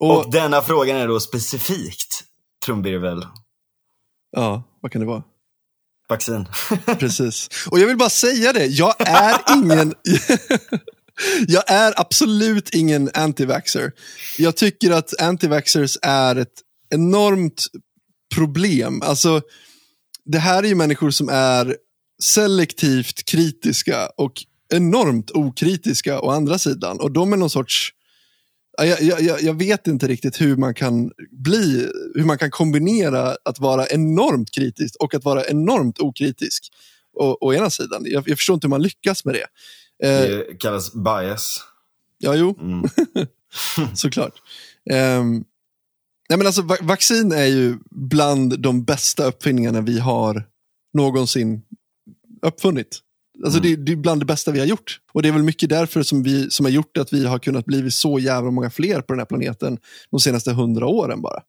Och, 0.00 0.18
Och, 0.18 0.30
denna 0.30 0.62
frågan 0.62 0.96
är 0.96 1.08
då 1.08 1.20
specifikt 1.20 2.24
trumvirvel, 2.64 3.26
ja, 4.30 4.62
vad 4.80 4.92
kan 4.92 5.00
det 5.00 5.06
vara? 5.06 5.22
vaccin. 6.08 6.46
Precis. 6.98 7.48
Och 7.70 7.78
jag 7.78 7.86
vill 7.86 7.96
bara 7.96 8.10
säga 8.10 8.52
det, 8.52 8.66
jag 8.66 8.94
är 8.98 9.40
ingen... 9.56 9.94
jag 11.48 11.70
är 11.70 12.00
absolut 12.00 12.74
ingen 12.74 13.10
antivaxxer. 13.14 13.92
Jag 14.38 14.56
tycker 14.56 14.90
att 14.90 15.20
antivaxxers 15.20 15.98
är 16.02 16.36
ett 16.36 16.62
enormt 16.90 17.66
problem. 18.34 19.02
Alltså, 19.02 19.40
det 20.24 20.38
här 20.38 20.62
är 20.62 20.68
ju 20.68 20.74
människor 20.74 21.10
som 21.10 21.28
är 21.28 21.76
selektivt 22.22 23.24
kritiska 23.24 24.10
och 24.16 24.32
enormt 24.74 25.30
okritiska 25.30 26.20
å 26.20 26.30
andra 26.30 26.58
sidan. 26.58 27.00
Och 27.00 27.12
de 27.12 27.32
är 27.32 27.36
någon 27.36 27.50
sorts... 27.50 27.92
Ja, 28.78 28.84
Jag, 28.84 29.20
jag, 29.20 29.42
jag- 29.42 29.54
vet 29.58 29.86
inte 29.86 30.06
riktigt 30.08 30.40
hur 30.40 30.56
man 30.56 30.74
kan 30.74 31.10
bli, 31.30 31.90
hur 32.14 32.24
man 32.24 32.38
kan 32.38 32.50
kombinera 32.50 33.36
att 33.44 33.58
vara 33.58 33.86
enormt 33.86 34.50
kritisk 34.50 34.96
och 35.00 35.14
att 35.14 35.24
vara 35.24 35.44
enormt 35.46 35.98
okritisk. 36.00 36.68
Å, 37.20 37.38
å 37.40 37.54
ena 37.54 37.70
sidan. 37.70 38.02
Jag, 38.06 38.28
jag 38.28 38.38
förstår 38.38 38.54
inte 38.54 38.66
hur 38.66 38.70
man 38.70 38.82
lyckas 38.82 39.24
med 39.24 39.34
det. 39.34 39.46
Eh, 40.08 40.20
Det 40.28 40.58
kallas 40.58 40.92
bias. 40.94 41.60
ja, 42.18 42.34
jo, 42.34 42.56
Mm. 42.60 42.88
såklart. 43.94 44.32
Um, 44.90 45.44
nej 46.28 46.38
men 46.38 46.46
alltså, 46.46 46.62
va- 46.62 46.76
vaccin 46.82 47.32
är 47.32 47.44
ju 47.46 47.78
bland 47.90 48.60
de 48.60 48.84
bästa 48.84 49.24
uppfinningarna 49.24 49.80
vi 49.80 49.98
har 49.98 50.46
någonsin 50.94 51.62
uppfunnit. 52.42 52.98
Alltså 53.44 53.58
Mm. 53.58 53.70
det, 53.70 53.76
det 53.84 53.92
är 53.92 53.96
bland 53.96 54.20
det 54.20 54.24
bästa 54.26 54.50
vi 54.52 54.58
har 54.58 54.66
gjort. 54.66 55.00
Och 55.12 55.22
det 55.22 55.28
är 55.28 55.32
väl 55.32 55.42
mycket 55.42 55.68
därför 55.68 56.02
som, 56.02 56.22
vi, 56.22 56.50
som 56.50 56.66
har 56.66 56.70
gjort 56.70 56.96
att 56.96 57.12
vi 57.12 57.26
har 57.26 57.38
kunnat 57.38 57.64
bli 57.64 57.90
så 57.90 58.18
jävla 58.18 58.50
många 58.50 58.70
fler 58.70 59.00
på 59.00 59.12
den 59.12 59.18
här 59.18 59.26
planeten 59.26 59.78
de 60.10 60.20
senaste 60.20 60.52
hundra 60.52 60.86
åren 60.86 61.22
bara. 61.22 61.42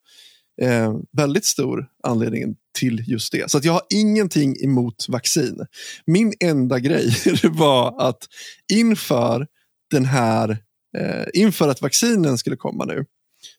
Eh, 0.62 0.96
väldigt 1.12 1.46
stor 1.46 1.88
anledning 2.04 2.56
till 2.80 3.04
just 3.08 3.32
det. 3.32 3.52
Så 3.52 3.58
att 3.58 3.66
jag 3.66 3.74
har 3.74 3.82
ingenting 3.90 4.56
emot 4.64 5.06
vaccin. 5.10 5.66
Min 6.06 6.34
enda 6.40 6.80
grej 6.80 7.16
var 7.44 8.02
att 8.10 8.28
inför 8.74 9.48
den 9.92 10.06
här, 10.06 10.50
eh, 10.98 11.26
inför 11.34 11.70
att 11.70 11.82
vaccinen 11.82 12.38
skulle 12.38 12.56
komma 12.56 12.86
nu, 12.86 13.06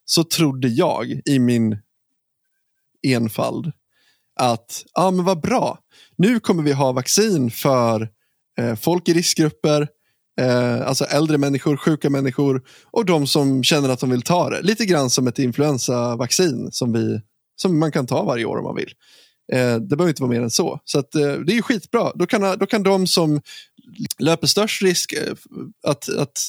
så 0.04 0.24
trodde 0.24 0.68
jag 0.68 1.20
i 1.24 1.38
min 1.38 1.78
enfald 3.06 3.72
att, 4.40 4.84
ja 4.94 5.10
men 5.10 5.24
vad 5.24 5.40
bra, 5.40 5.78
nu 6.16 6.40
kommer 6.40 6.62
vi 6.62 6.72
ha 6.72 6.92
vaccin 6.92 7.50
för 7.50 8.08
Eh, 8.60 8.76
folk 8.76 9.08
i 9.08 9.14
riskgrupper, 9.14 9.88
eh, 10.40 10.86
alltså 10.86 11.04
äldre 11.04 11.38
människor, 11.38 11.76
sjuka 11.76 12.10
människor 12.10 12.62
och 12.90 13.04
de 13.04 13.26
som 13.26 13.64
känner 13.64 13.88
att 13.88 14.00
de 14.00 14.10
vill 14.10 14.22
ta 14.22 14.50
det. 14.50 14.62
Lite 14.62 14.86
grann 14.86 15.10
som 15.10 15.26
ett 15.26 15.38
influensavaccin 15.38 16.68
som, 16.72 16.92
vi, 16.92 17.20
som 17.56 17.78
man 17.78 17.92
kan 17.92 18.06
ta 18.06 18.24
varje 18.24 18.44
år 18.44 18.56
om 18.56 18.64
man 18.64 18.76
vill. 18.76 18.92
Eh, 19.52 19.74
det 19.74 19.96
behöver 19.96 20.08
inte 20.08 20.22
vara 20.22 20.32
mer 20.32 20.42
än 20.42 20.50
så. 20.50 20.80
Så 20.84 20.98
att, 20.98 21.12
det 21.12 21.52
är 21.52 21.54
ju 21.54 21.62
skitbra. 21.62 22.12
Då 22.14 22.26
kan, 22.26 22.58
då 22.58 22.66
kan 22.66 22.82
de 22.82 23.06
som 23.06 23.40
löper 24.18 24.46
störst 24.46 24.82
risk 24.82 25.14
att, 25.86 26.08
att 26.08 26.48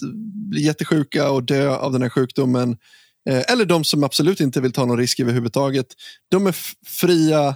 bli 0.49 0.61
jättesjuka 0.61 1.31
och 1.31 1.43
dö 1.43 1.75
av 1.75 1.91
den 1.91 2.01
här 2.01 2.09
sjukdomen, 2.09 2.77
eller 3.25 3.65
de 3.65 3.83
som 3.83 4.03
absolut 4.03 4.39
inte 4.39 4.61
vill 4.61 4.71
ta 4.71 4.85
någon 4.85 4.97
risk 4.97 5.19
överhuvudtaget, 5.19 5.87
de 6.31 6.47
är 6.47 6.55
fria 6.85 7.55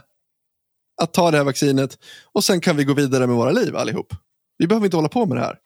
att 1.01 1.13
ta 1.13 1.31
det 1.31 1.37
här 1.37 1.43
vaccinet 1.43 1.97
och 2.33 2.43
sen 2.43 2.61
kan 2.61 2.77
vi 2.77 2.83
gå 2.83 2.93
vidare 2.93 3.27
med 3.27 3.35
våra 3.35 3.51
liv 3.51 3.75
allihop. 3.75 4.13
Vi 4.57 4.67
behöver 4.67 4.85
inte 4.85 4.97
hålla 4.97 5.09
på 5.09 5.25
med 5.25 5.37
det 5.37 5.41
här. 5.41 5.59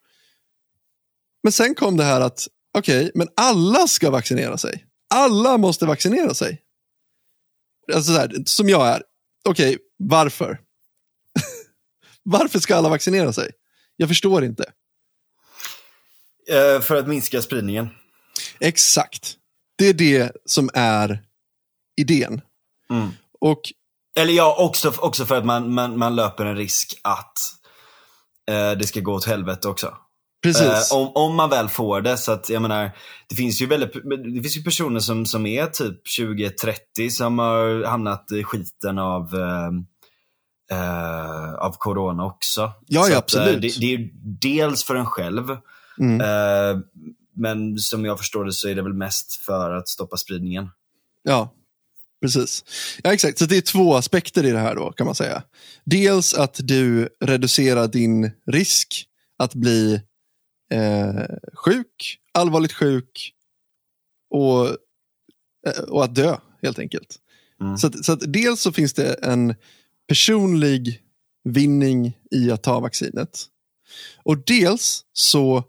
Men 1.43 1.51
sen 1.51 1.75
kom 1.75 1.97
det 1.97 2.03
här 2.03 2.21
att, 2.21 2.47
okej, 2.77 3.11
men 3.15 3.27
alla 3.35 3.87
ska 3.87 4.09
vaccinera 4.09 4.57
sig. 4.57 4.85
Alla 5.13 5.57
måste 5.57 5.85
vaccinera 5.85 6.33
sig. 6.33 6.61
Alltså 7.93 8.13
så 8.13 8.19
här, 8.19 8.33
som 8.45 8.69
jag 8.69 8.87
är. 8.87 9.03
Okej, 9.45 9.77
varför? 9.97 10.59
varför 12.23 12.59
ska 12.59 12.75
alla 12.75 12.89
vaccinera 12.89 13.33
sig? 13.33 13.51
Jag 13.95 14.09
förstår 14.09 14.43
inte. 14.43 14.71
Eh, 16.49 16.81
för 16.81 16.95
att 16.95 17.07
minska 17.07 17.41
spridningen. 17.41 17.89
Exakt. 18.59 19.35
Det 19.77 19.85
är 19.85 19.93
det 19.93 20.31
som 20.45 20.69
är 20.73 21.23
idén. 21.97 22.41
Mm. 22.89 23.09
Och 23.39 23.61
Eller 24.15 24.33
ja, 24.33 24.55
också, 24.59 24.93
också 24.97 25.25
för 25.25 25.37
att 25.37 25.45
man, 25.45 25.73
man, 25.73 25.97
man 25.97 26.15
löper 26.15 26.45
en 26.45 26.55
risk 26.55 26.99
att 27.03 27.37
eh, 28.49 28.71
det 28.71 28.87
ska 28.87 28.99
gå 28.99 29.13
åt 29.13 29.25
helvete 29.25 29.67
också. 29.67 29.93
precis. 30.43 30.91
Eh, 30.91 30.97
om, 30.97 31.11
om 31.15 31.35
man 31.35 31.49
väl 31.49 31.69
får 31.69 32.01
det. 32.01 32.17
Så 32.17 32.31
att 32.31 32.49
jag 32.49 32.61
menar, 32.61 32.91
det 33.29 33.35
finns 33.35 33.61
ju, 33.61 33.65
väldigt, 33.65 33.93
det 34.33 34.41
finns 34.41 34.57
ju 34.57 34.63
personer 34.63 34.99
som, 34.99 35.25
som 35.25 35.45
är 35.45 35.65
typ 35.65 36.07
20-30 36.19 37.09
som 37.09 37.39
har 37.39 37.85
hamnat 37.85 38.31
i 38.31 38.43
skiten 38.43 38.99
av, 38.99 39.35
eh, 39.35 39.71
eh, 40.77 41.53
av 41.53 41.75
corona 41.77 42.25
också. 42.25 42.61
Ja, 42.61 42.73
ja, 42.87 43.03
att, 43.05 43.11
eh, 43.11 43.17
absolut. 43.17 43.61
det, 43.61 43.79
det 43.79 43.93
är 43.93 43.97
ju 43.97 44.09
dels 44.41 44.83
för 44.83 44.95
en 44.95 45.05
själv. 45.05 45.57
Mm. 45.99 46.21
Eh, 46.21 46.81
men 47.35 47.77
som 47.77 48.05
jag 48.05 48.17
förstår 48.17 48.45
det 48.45 48.53
så 48.53 48.67
är 48.67 48.75
det 48.75 48.81
väl 48.81 48.93
mest 48.93 49.33
för 49.45 49.71
att 49.71 49.87
stoppa 49.87 50.17
spridningen. 50.17 50.69
Ja, 51.23 51.53
precis. 52.21 52.63
Ja, 53.03 53.13
exakt. 53.13 53.39
Så 53.39 53.45
det 53.45 53.57
är 53.57 53.61
två 53.61 53.95
aspekter 53.95 54.45
i 54.45 54.51
det 54.51 54.59
här 54.59 54.75
då, 54.75 54.91
kan 54.91 55.05
man 55.05 55.15
säga. 55.15 55.43
Dels 55.83 56.33
att 56.33 56.59
du 56.63 57.09
reducerar 57.21 57.87
din 57.87 58.31
risk 58.45 59.05
att 59.37 59.55
bli 59.55 60.01
eh, 60.71 61.23
sjuk, 61.53 62.19
allvarligt 62.33 62.73
sjuk 62.73 63.33
och, 64.29 64.67
eh, 65.67 65.83
och 65.87 66.03
att 66.03 66.15
dö 66.15 66.37
helt 66.61 66.79
enkelt. 66.79 67.19
Mm. 67.61 67.77
Så, 67.77 67.87
att, 67.87 68.05
så 68.05 68.11
att 68.11 68.33
dels 68.33 68.61
så 68.61 68.71
finns 68.71 68.93
det 68.93 69.13
en 69.13 69.55
personlig 70.07 71.01
vinning 71.43 72.17
i 72.31 72.51
att 72.51 72.63
ta 72.63 72.79
vaccinet. 72.79 73.45
Och 74.23 74.37
dels 74.45 75.03
så 75.13 75.63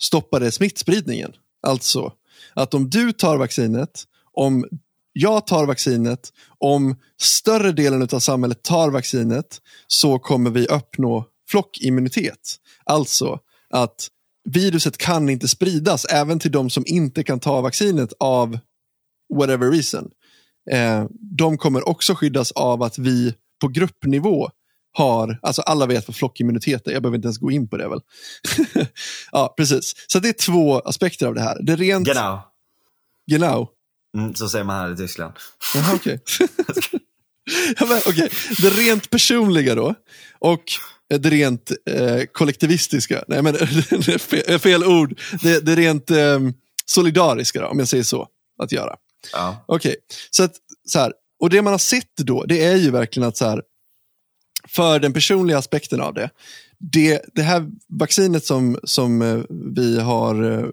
stoppar 0.00 0.40
det 0.40 0.52
smittspridningen. 0.52 1.32
Alltså 1.62 2.12
att 2.54 2.74
om 2.74 2.90
du 2.90 3.12
tar 3.12 3.36
vaccinet, 3.36 4.04
om 4.32 4.66
jag 5.18 5.46
tar 5.46 5.66
vaccinet, 5.66 6.32
om 6.58 6.96
större 7.20 7.72
delen 7.72 8.08
av 8.12 8.18
samhället 8.18 8.62
tar 8.62 8.90
vaccinet 8.90 9.60
så 9.86 10.18
kommer 10.18 10.50
vi 10.50 10.66
uppnå 10.66 11.24
flockimmunitet. 11.48 12.56
Alltså 12.84 13.38
att 13.70 14.08
viruset 14.44 14.98
kan 14.98 15.28
inte 15.28 15.48
spridas 15.48 16.04
även 16.04 16.38
till 16.38 16.52
de 16.52 16.70
som 16.70 16.84
inte 16.86 17.22
kan 17.22 17.40
ta 17.40 17.60
vaccinet 17.60 18.12
av 18.20 18.58
whatever 19.34 19.70
reason. 19.70 20.10
Eh, 20.70 21.04
de 21.38 21.58
kommer 21.58 21.88
också 21.88 22.14
skyddas 22.14 22.52
av 22.52 22.82
att 22.82 22.98
vi 22.98 23.34
på 23.60 23.68
gruppnivå 23.68 24.50
har, 24.92 25.38
alltså 25.42 25.62
alla 25.62 25.86
vet 25.86 26.08
vad 26.08 26.16
flockimmunitet 26.16 26.86
är, 26.86 26.92
jag 26.92 27.02
behöver 27.02 27.16
inte 27.16 27.26
ens 27.26 27.38
gå 27.38 27.50
in 27.50 27.68
på 27.68 27.76
det 27.76 27.88
väl. 27.88 28.00
ja, 29.32 29.54
precis. 29.56 29.92
Så 30.06 30.18
det 30.18 30.28
är 30.28 30.32
två 30.32 30.80
aspekter 30.80 31.26
av 31.26 31.34
det 31.34 31.40
här. 31.42 31.58
Det 31.62 31.76
rent... 31.76 32.06
Genau. 32.06 32.40
Genau. 33.30 33.75
Mm, 34.16 34.34
så 34.34 34.48
säger 34.48 34.64
man 34.64 34.76
här 34.76 34.92
i 34.92 34.96
Tyskland. 34.96 35.32
Jaha, 35.74 35.94
okej. 35.94 36.20
ja, 37.78 37.86
men, 37.86 38.00
okej. 38.06 38.30
Det 38.62 38.70
rent 38.70 39.10
personliga 39.10 39.74
då. 39.74 39.94
Och 40.38 40.62
det 41.08 41.30
rent 41.30 41.70
eh, 41.90 42.24
kollektivistiska. 42.32 43.24
Nej, 43.28 43.42
men 43.42 43.54
fel, 44.18 44.58
fel 44.58 44.84
ord. 44.84 45.20
Det, 45.42 45.60
det 45.60 45.76
rent 45.76 46.10
eh, 46.10 46.40
solidariska, 46.86 47.60
då, 47.60 47.66
om 47.66 47.78
jag 47.78 47.88
säger 47.88 48.04
så, 48.04 48.28
att 48.62 48.72
göra. 48.72 48.96
Ja. 49.32 49.64
Okej, 49.68 49.96
så, 50.30 50.42
att, 50.42 50.54
så 50.88 50.98
här. 50.98 51.12
Och 51.40 51.50
det 51.50 51.62
man 51.62 51.72
har 51.72 51.78
sett 51.78 52.16
då, 52.16 52.44
det 52.44 52.64
är 52.64 52.76
ju 52.76 52.90
verkligen 52.90 53.28
att 53.28 53.36
så 53.36 53.44
här, 53.44 53.62
för 54.68 54.98
den 54.98 55.12
personliga 55.12 55.58
aspekten 55.58 56.00
av 56.00 56.14
det, 56.14 56.30
det, 56.78 57.22
det 57.34 57.42
här 57.42 57.70
vaccinet 57.88 58.44
som, 58.44 58.78
som 58.84 59.22
eh, 59.22 59.40
vi 59.74 60.00
har 60.00 60.52
eh, 60.52 60.68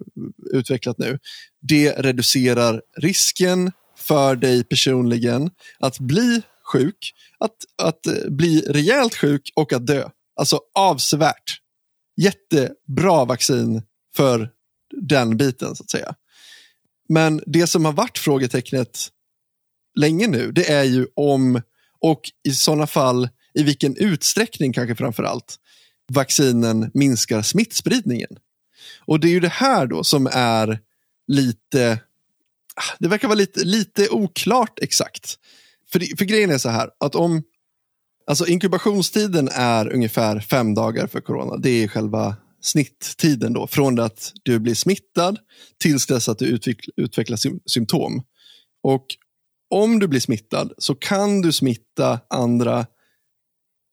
utvecklat 0.52 0.98
nu, 0.98 1.18
det 1.60 1.92
reducerar 1.92 2.82
risken 2.96 3.72
för 3.96 4.36
dig 4.36 4.64
personligen 4.64 5.50
att 5.78 5.98
bli 5.98 6.42
sjuk, 6.72 7.12
att, 7.38 7.56
att 7.82 8.06
eh, 8.06 8.30
bli 8.30 8.60
rejält 8.60 9.14
sjuk 9.14 9.52
och 9.56 9.72
att 9.72 9.86
dö. 9.86 10.08
Alltså 10.36 10.60
avsevärt. 10.74 11.60
Jättebra 12.16 13.24
vaccin 13.24 13.82
för 14.16 14.50
den 15.02 15.36
biten 15.36 15.76
så 15.76 15.82
att 15.82 15.90
säga. 15.90 16.14
Men 17.08 17.42
det 17.46 17.66
som 17.66 17.84
har 17.84 17.92
varit 17.92 18.18
frågetecknet 18.18 19.08
länge 19.94 20.26
nu, 20.26 20.52
det 20.52 20.70
är 20.70 20.84
ju 20.84 21.06
om 21.14 21.62
och 22.00 22.20
i 22.48 22.52
sådana 22.52 22.86
fall 22.86 23.28
i 23.54 23.62
vilken 23.62 23.96
utsträckning 23.96 24.72
kanske 24.72 24.94
framför 24.94 25.22
allt 25.22 25.56
vaccinen 26.12 26.90
minskar 26.94 27.42
smittspridningen. 27.42 28.30
Och 29.06 29.20
det 29.20 29.28
är 29.28 29.30
ju 29.30 29.40
det 29.40 29.48
här 29.48 29.86
då 29.86 30.04
som 30.04 30.28
är 30.32 30.80
lite, 31.26 32.00
ah, 32.74 32.96
det 32.98 33.08
verkar 33.08 33.28
vara 33.28 33.38
lite, 33.38 33.64
lite 33.64 34.08
oklart 34.08 34.78
exakt. 34.82 35.38
För, 35.92 35.98
det, 35.98 36.18
för 36.18 36.24
grejen 36.24 36.50
är 36.50 36.58
så 36.58 36.68
här, 36.68 36.90
att 37.00 37.14
om, 37.14 37.42
alltså 38.26 38.46
inkubationstiden 38.46 39.48
är 39.52 39.92
ungefär 39.92 40.40
fem 40.40 40.74
dagar 40.74 41.06
för 41.06 41.20
corona. 41.20 41.56
Det 41.56 41.70
är 41.70 41.88
själva 41.88 42.36
snitttiden 42.60 43.52
då, 43.52 43.66
från 43.66 43.94
det 43.94 44.04
att 44.04 44.32
du 44.42 44.58
blir 44.58 44.74
smittad 44.74 45.38
tills 45.78 46.06
dess 46.06 46.28
att 46.28 46.38
du 46.38 46.46
utvecklar, 46.46 46.94
utvecklar 46.96 47.38
symptom. 47.68 48.22
Och 48.82 49.06
om 49.70 49.98
du 49.98 50.08
blir 50.08 50.20
smittad 50.20 50.72
så 50.78 50.94
kan 50.94 51.42
du 51.42 51.52
smitta 51.52 52.20
andra 52.30 52.86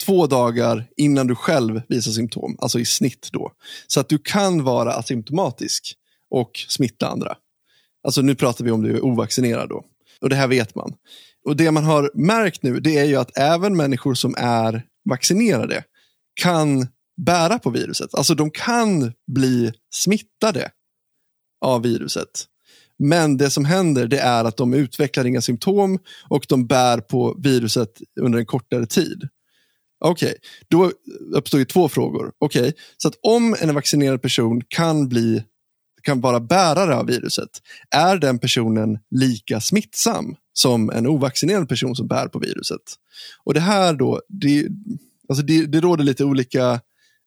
två 0.06 0.28
dagar 0.28 0.88
innan 0.98 1.28
du 1.28 1.36
själv 1.36 1.82
visar 1.90 2.12
symptom, 2.12 2.58
alltså 2.60 2.80
i 2.80 2.86
snitt 2.86 3.30
då. 3.32 3.52
Så 3.88 4.00
att 4.00 4.10
du 4.10 4.18
kan 4.18 4.64
vara 4.64 4.94
asymptomatisk 4.94 5.96
och 6.30 6.52
smitta 6.68 7.08
andra. 7.08 7.36
Alltså 8.04 8.22
nu 8.22 8.36
pratar 8.36 8.66
vi 8.66 8.72
om 8.72 8.82
du 8.82 8.96
är 8.96 9.06
ovaccinerad 9.06 9.70
då. 9.70 9.86
Och 10.22 10.30
det 10.30 10.36
här 10.36 10.48
vet 10.48 10.76
man. 10.76 10.94
Och 11.46 11.56
det 11.56 11.72
man 11.72 11.84
har 11.84 12.12
märkt 12.14 12.64
nu 12.64 12.80
det 12.80 12.98
är 12.98 13.06
ju 13.06 13.16
att 13.16 13.38
även 13.38 13.78
människor 13.78 14.14
som 14.14 14.36
är 14.38 14.84
vaccinerade 15.10 15.84
kan 16.42 16.88
bära 17.26 17.60
på 17.60 17.70
viruset. 17.70 18.16
Alltså 18.16 18.36
de 18.36 18.52
kan 18.52 19.14
bli 19.32 19.74
smittade 19.94 20.72
av 21.66 21.82
viruset. 21.82 22.46
Men 23.00 23.38
det 23.38 23.50
som 23.50 23.66
händer 23.66 24.08
det 24.08 24.20
är 24.20 24.46
att 24.46 24.58
de 24.58 24.74
utvecklar 24.74 25.26
inga 25.26 25.42
symptom 25.42 26.00
och 26.30 26.46
de 26.50 26.68
bär 26.68 26.98
på 26.98 27.36
viruset 27.44 28.02
under 28.20 28.40
en 28.40 28.46
kortare 28.46 28.86
tid. 28.86 29.30
Okej, 30.04 30.30
okay. 30.30 30.40
då 30.68 30.92
uppstår 31.38 31.60
ju 31.60 31.66
två 31.66 31.90
frågor. 31.90 32.32
Okej, 32.40 32.62
okay. 32.62 32.74
så 32.98 33.08
att 33.08 33.16
om 33.22 33.56
en 33.60 33.76
vaccinerad 33.76 34.22
person 34.22 34.62
kan 34.68 35.10
bli 35.10 35.44
kan 36.04 36.22
vara 36.22 36.40
bärare 36.40 36.96
av 36.96 37.06
viruset, 37.06 37.50
är 37.90 38.18
den 38.18 38.40
personen 38.40 39.00
lika 39.12 39.62
smittsam 39.62 40.36
som 40.54 40.90
en 40.90 41.08
ovaccinerad 41.08 41.70
person 41.70 41.96
som 41.96 42.08
bär 42.08 42.28
på 42.28 42.40
viruset? 42.40 42.82
Och 43.44 43.54
det 43.54 43.60
här 43.60 43.94
då, 43.94 44.22
det, 44.30 44.68
alltså 45.30 45.46
det, 45.46 45.66
det 45.66 45.80
råder 45.80 46.04
lite 46.04 46.24
olika 46.24 46.72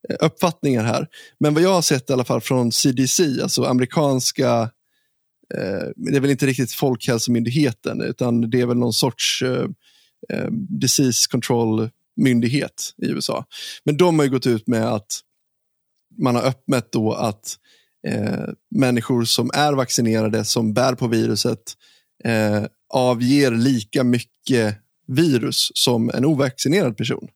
eh, 0.09 0.16
uppfattningar 0.20 0.85
här. 0.85 1.09
Men 1.41 1.55
vad 1.55 1.62
jag 1.62 1.75
har 1.75 1.83
sett 1.83 2.11
i 2.11 2.12
alla 2.12 2.25
fall 2.25 2.41
från 2.41 2.72
CDC, 2.72 3.43
alltså 3.43 3.64
amerikanska, 3.64 4.61
eh, 5.55 5.89
det 5.97 6.16
är 6.16 6.20
väl 6.20 6.31
inte 6.31 6.47
riktigt 6.47 6.72
Folkhälsomyndigheten, 6.72 8.01
utan 8.01 8.51
det 8.51 8.61
är 8.61 8.66
väl 8.66 8.77
någon 8.77 8.93
sorts 8.93 9.43
eh, 9.43 9.66
eh 10.33 10.51
disease 10.81 11.29
control 11.31 11.91
myndighet 12.17 12.95
i 13.03 13.07
USA. 13.07 13.45
Men 13.85 13.97
de 13.97 14.19
har 14.19 14.27
gått 14.27 14.47
ut 14.47 14.67
med 14.67 14.85
att 14.85 15.21
man 16.19 16.35
har 16.35 16.43
öppnat 16.43 16.93
då 16.93 17.12
att 17.12 17.59
eh, 18.07 18.45
människor 18.71 19.25
som 19.25 19.51
är 19.55 19.73
vaccinerade, 19.73 20.45
som 20.45 20.75
bär 20.75 20.95
på 20.95 21.07
viruset, 21.07 21.73
eh, 22.25 22.65
avger 22.95 23.51
lika 23.51 24.05
mycket 24.05 24.77
virus 25.07 25.71
som 25.75 26.11
en 26.15 26.25
ovaccinerad 26.25 26.97
person. 26.97 27.29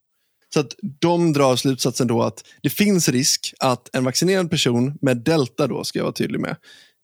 Så 0.55 0.61
att 0.61 0.75
de 1.01 1.33
drar 1.33 1.57
slutsatsen 1.57 2.07
då 2.07 2.23
att 2.23 2.45
det 2.63 2.71
finns 2.71 3.09
risk 3.09 3.55
att 3.59 3.97
en 3.97 4.05
vaccinerad 4.05 4.51
person 4.51 4.99
med 5.01 5.17
delta, 5.17 5.67
då 5.67 5.85
ska 5.85 5.99
jag 5.99 6.05
vara 6.05 6.13
tydlig 6.13 6.41
med, 6.41 6.57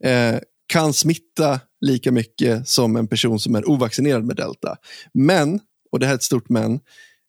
eh, 0.05 0.41
kan 0.66 0.93
smitta 0.93 1.61
lika 1.81 2.12
mycket 2.12 2.68
som 2.68 2.97
en 2.97 3.09
person 3.09 3.41
som 3.41 3.55
är 3.55 3.68
ovaccinerad 3.68 4.25
med 4.25 4.37
delta. 4.37 4.77
Men, 5.14 5.61
och 5.93 6.01
det 6.01 6.07
här 6.07 6.12
är 6.12 6.16
ett 6.16 6.22
stort 6.22 6.49
men, 6.49 6.81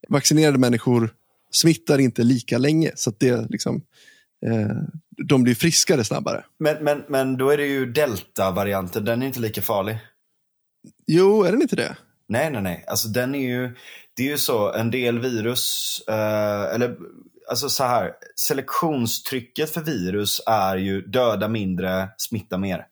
vaccinerade 0.10 0.58
människor 0.58 1.14
smittar 1.52 2.00
inte 2.00 2.24
lika 2.24 2.58
länge. 2.58 2.92
Så 2.96 3.12
det 3.18 3.50
liksom, 3.50 3.82
eh, 4.46 4.78
de 5.28 5.44
blir 5.44 5.56
friskare 5.56 6.04
snabbare. 6.04 6.46
Men, 6.60 6.84
men, 6.84 7.04
men 7.10 7.38
då 7.38 7.50
är 7.50 7.58
det 7.58 7.66
ju 7.66 7.86
delta-varianten, 7.86 9.06
den 9.06 9.22
är 9.22 9.28
inte 9.28 9.40
lika 9.40 9.62
farlig. 9.62 9.98
Jo, 11.08 11.44
är 11.44 11.52
den 11.52 11.62
inte 11.62 11.76
det? 11.76 11.98
Nej, 12.28 12.52
nej, 12.52 12.62
nej. 12.62 12.86
Alltså 12.88 13.08
den 13.08 13.36
är 13.36 13.40
ju, 13.40 13.76
det 14.16 14.24
är 14.24 14.28
ju 14.28 14.38
så, 14.38 14.74
en 14.74 14.92
del 14.92 15.20
virus, 15.20 16.02
eh, 16.08 16.76
eller 16.76 16.98
alltså 17.50 17.70
så 17.70 17.84
här, 17.84 18.12
selektionstrycket 18.36 19.70
för 19.70 19.82
virus 19.82 20.42
är 20.46 20.78
ju 20.78 21.02
döda 21.02 21.48
mindre, 21.48 22.10
smitta 22.18 22.58
mer. 22.58 22.86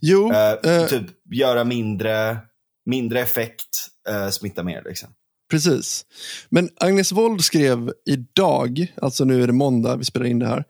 Jo. 0.00 0.32
Eh, 0.32 0.72
eh, 0.72 0.86
typ 0.86 1.06
göra 1.30 1.64
mindre, 1.64 2.38
mindre 2.86 3.20
effekt, 3.20 3.88
eh, 4.08 4.28
smitta 4.28 4.62
mer 4.62 4.82
liksom. 4.84 5.08
Precis. 5.50 6.06
Men 6.48 6.70
Agnes 6.76 7.12
Wold 7.12 7.44
skrev 7.44 7.92
idag, 8.06 8.92
alltså 9.02 9.24
nu 9.24 9.42
är 9.42 9.46
det 9.46 9.52
måndag, 9.52 9.96
vi 9.96 10.04
spelar 10.04 10.26
in 10.26 10.38
det 10.38 10.46
här. 10.46 10.64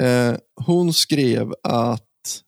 Eh, 0.00 0.36
hon 0.66 0.92
skrev 0.92 1.54
att 1.62 2.02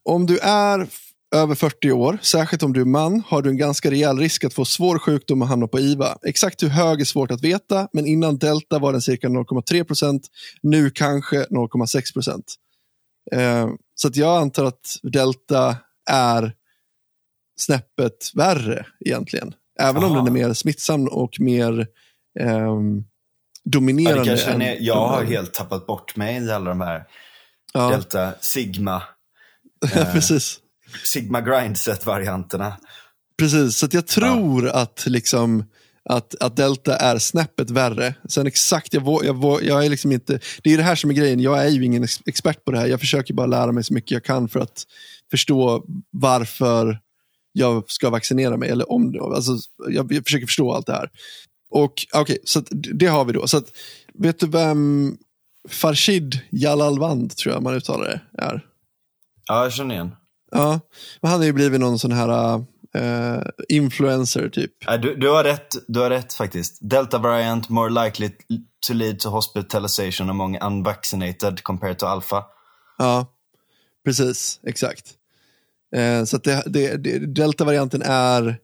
om 0.04 0.26
du 0.26 0.38
är 0.38 0.88
över 1.34 1.54
40 1.54 1.92
år, 1.92 2.18
särskilt 2.22 2.62
om 2.62 2.72
du 2.72 2.80
är 2.80 2.84
man, 2.84 3.22
har 3.26 3.42
du 3.42 3.50
en 3.50 3.56
ganska 3.56 3.90
rejäl 3.90 4.18
risk 4.18 4.44
att 4.44 4.54
få 4.54 4.64
svår 4.64 4.98
sjukdom 4.98 5.42
och 5.42 5.48
hamna 5.48 5.66
på 5.66 5.80
IVA. 5.80 6.18
Exakt 6.22 6.62
hur 6.62 6.68
hög 6.68 7.00
är 7.00 7.04
svårt 7.04 7.30
att 7.30 7.44
veta, 7.44 7.88
men 7.92 8.06
innan 8.06 8.38
delta 8.38 8.78
var 8.78 8.92
den 8.92 9.02
cirka 9.02 9.28
0,3 9.28 9.84
procent, 9.84 10.28
nu 10.62 10.90
kanske 10.90 11.36
0,6 11.36 12.12
procent. 12.12 12.54
Eh, 13.32 13.68
så 13.94 14.08
att 14.08 14.16
jag 14.16 14.40
antar 14.40 14.64
att 14.64 14.96
delta 15.02 15.76
är 16.10 16.52
snäppet 17.58 18.30
värre 18.34 18.86
egentligen. 19.04 19.54
Även 19.78 20.04
Aha. 20.04 20.18
om 20.18 20.24
den 20.24 20.36
är 20.36 20.46
mer 20.46 20.52
smittsam 20.52 21.08
och 21.08 21.40
mer 21.40 21.86
eh, 22.40 22.76
dominerande. 23.64 24.36
Ja, 24.46 24.52
än, 24.52 24.62
är, 24.62 24.76
jag 24.80 25.08
har 25.08 25.24
helt 25.24 25.54
tappat 25.54 25.86
bort 25.86 26.16
mig 26.16 26.44
i 26.44 26.50
alla 26.50 26.70
de 26.70 26.80
här 26.80 27.04
ja. 27.72 27.90
Delta, 27.90 28.32
Sigma. 28.40 29.02
Eh, 29.94 30.12
Precis. 30.12 30.58
Sigma 31.04 31.40
Grindset-varianterna. 31.40 32.76
Precis, 33.38 33.76
så 33.76 33.88
jag 33.90 34.06
tror 34.06 34.66
ja. 34.66 34.72
att 34.72 35.04
liksom 35.06 35.64
att, 36.08 36.34
att 36.40 36.56
delta 36.56 36.96
är 36.96 37.18
snäppet 37.18 37.70
värre. 37.70 38.14
Sen 38.28 38.46
exakt, 38.46 38.94
jag, 38.94 39.24
jag, 39.24 39.62
jag 39.62 39.84
är 39.84 39.90
liksom 39.90 40.12
inte, 40.12 40.40
det 40.62 40.72
är 40.72 40.76
det 40.76 40.82
här 40.82 40.94
som 40.94 41.10
är 41.10 41.14
grejen, 41.14 41.40
jag 41.40 41.64
är 41.64 41.68
ju 41.68 41.84
ingen 41.84 42.04
ex 42.04 42.20
expert 42.26 42.64
på 42.64 42.70
det 42.70 42.78
här. 42.78 42.86
Jag 42.86 43.00
försöker 43.00 43.34
bara 43.34 43.46
lära 43.46 43.72
mig 43.72 43.84
så 43.84 43.94
mycket 43.94 44.10
jag 44.10 44.24
kan 44.24 44.48
för 44.48 44.60
att 44.60 44.84
förstå 45.30 45.84
varför 46.10 46.98
jag 47.56 47.90
ska 47.90 48.10
vaccinera 48.10 48.56
mig. 48.56 48.70
Eller 48.70 48.92
om, 48.92 49.20
alltså, 49.34 49.52
jag, 49.88 50.12
jag 50.12 50.24
försöker 50.24 50.46
förstå 50.46 50.72
allt 50.72 50.86
det 50.86 50.92
här. 50.92 51.10
Och 51.70 52.06
okay, 52.14 52.38
så 52.44 52.60
det 52.70 53.06
har 53.06 53.24
vi 53.24 53.32
då. 53.32 53.46
Så 53.46 53.56
att, 53.56 53.72
vet 54.14 54.40
du 54.40 54.46
vem 54.46 55.16
Farshid 55.68 56.40
Jalalvand, 56.50 57.36
tror 57.36 57.54
jag 57.54 57.62
man 57.62 57.74
uttalar 57.74 58.04
det, 58.04 58.42
är? 58.42 58.66
Ja, 59.46 59.62
jag 59.62 59.72
känner 59.72 59.94
igen. 59.94 60.10
Ja, 60.50 60.80
men 61.20 61.30
han 61.30 61.40
har 61.40 61.46
ju 61.46 61.52
blivit 61.52 61.80
någon 61.80 61.98
sån 61.98 62.12
här 62.12 62.58
uh, 62.98 63.42
influencer 63.68 64.48
typ. 64.48 64.72
Du, 65.02 65.16
du, 65.16 65.30
har 65.30 65.44
rätt, 65.44 65.68
du 65.88 66.00
har 66.00 66.10
rätt 66.10 66.34
faktiskt. 66.34 66.78
Delta 66.80 67.18
variant 67.18 67.68
more 67.68 68.04
likely 68.04 68.30
to 68.86 68.94
lead 68.94 69.18
to 69.18 69.28
hospitalization 69.28 70.30
among 70.30 70.58
unvaccinated 70.58 71.62
compared 71.62 71.98
to 71.98 72.06
alpha. 72.06 72.44
Ja, 72.98 73.26
precis. 74.04 74.60
Exakt. 74.62 75.14
Uh, 75.96 76.24
så 76.24 76.38
det, 76.38 76.62
det, 76.66 76.96
det, 76.96 77.18
delta-varianten 77.18 78.02
är 78.02 78.58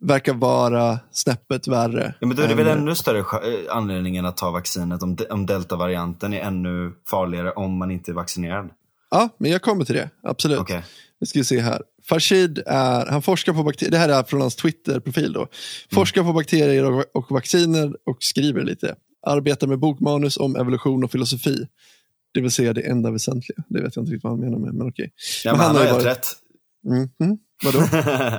verkar 0.00 0.34
vara 0.34 0.98
snäppet 1.12 1.68
värre. 1.68 2.14
Ja, 2.20 2.26
men 2.26 2.36
då 2.36 2.42
är 2.42 2.48
det 2.48 2.54
väl 2.54 2.66
ännu 2.66 2.94
större 2.94 3.18
eh, 3.18 3.24
anledningen 3.76 4.26
att 4.26 4.36
ta 4.36 4.50
vaccinet 4.50 5.02
om, 5.02 5.16
om 5.30 5.46
delta-varianten 5.46 6.32
är 6.32 6.40
ännu 6.40 6.92
farligare 7.10 7.50
om 7.50 7.78
man 7.78 7.90
inte 7.90 8.10
är 8.10 8.14
vaccinerad. 8.14 8.70
Ja, 9.10 9.28
men 9.38 9.50
jag 9.50 9.62
kommer 9.62 9.84
till 9.84 9.94
det. 9.94 10.10
Absolut. 10.22 10.58
Okay. 10.58 10.82
Nu 11.20 11.26
ska 11.26 11.38
vi 11.38 11.44
se 11.44 11.60
här. 11.60 11.82
Farshid 12.08 12.62
är, 12.66 13.06
han 13.06 13.22
forskar 13.22 13.52
på 13.52 13.62
bakterier, 13.62 13.90
det 13.90 13.98
här 13.98 14.08
är 14.08 14.22
från 14.22 14.40
hans 14.40 14.56
Twitter-profil 14.56 15.32
då. 15.32 15.46
Forskar 15.92 16.20
mm. 16.20 16.32
på 16.32 16.38
bakterier 16.38 16.84
och, 16.84 17.04
och, 17.14 17.30
vacciner 17.30 17.96
och 18.06 18.16
skriver 18.20 18.64
lite. 18.64 18.94
Arbetar 19.26 19.66
med 19.66 19.78
bokmanus 19.78 20.36
om 20.36 20.56
evolution 20.56 21.04
och 21.04 21.12
filosofi. 21.12 21.66
Det 22.34 22.40
vill 22.40 22.50
säga 22.50 22.72
det 22.72 22.80
enda 22.80 23.10
väsentliga. 23.10 23.64
Det 23.68 23.82
vet 23.82 23.96
jag 23.96 24.02
inte 24.02 24.12
riktigt 24.12 24.24
vad 24.24 24.32
han 24.32 24.40
menar 24.40 24.58
med, 24.58 24.74
men 24.74 24.88
okej. 24.88 25.12
Ja, 25.44 25.52
men, 25.52 25.58
men 25.58 25.66
han, 25.66 25.76
han 25.76 25.76
har 25.76 25.92
helt 25.92 26.04
varit... 26.04 26.16
rätt. 26.16 26.28
Mm, 26.86 27.08
mm. 27.20 27.38
Vadå? 27.64 27.78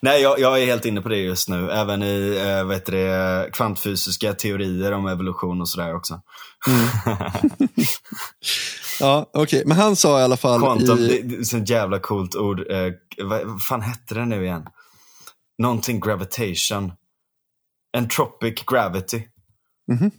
Nej, 0.00 0.22
jag, 0.22 0.38
jag, 0.38 0.62
är 0.62 0.66
helt 0.66 0.84
inne 0.84 1.00
på 1.00 1.08
det 1.08 1.16
just 1.16 1.48
nu. 1.48 1.70
Även 1.70 2.02
i 2.02 2.42
äh, 2.46 2.64
vad 2.64 2.74
heter 2.74 2.92
det, 2.92 3.50
kvantfysiska 3.52 4.32
teorier 4.34 4.92
om 4.92 5.06
evolution 5.06 5.60
och 5.60 5.68
sådär 5.68 5.94
också. 5.94 6.20
Mm. 6.66 7.18
ja, 9.00 9.30
okej. 9.32 9.42
Okay. 9.42 9.62
Men 9.66 9.76
han 9.76 9.96
sa 9.96 10.20
i 10.20 10.22
alla 10.22 10.36
fall... 10.36 10.60
Quantum, 10.60 10.98
i... 10.98 11.22
det, 11.22 11.36
är 11.36 11.42
så 11.42 11.58
jävla 11.58 11.98
coolt 11.98 12.36
ord. 12.36 12.70
Eh, 12.70 12.92
vad, 13.18 13.46
vad 13.46 13.62
fan 13.62 13.82
hette 13.82 14.14
det 14.14 14.26
nu 14.26 14.44
igen? 14.44 14.66
Någonting 15.58 16.00
gravitation. 16.00 16.92
Entropic 17.96 18.64
gravity. 18.66 19.22
Mm 19.92 20.02
-hmm. 20.02 20.10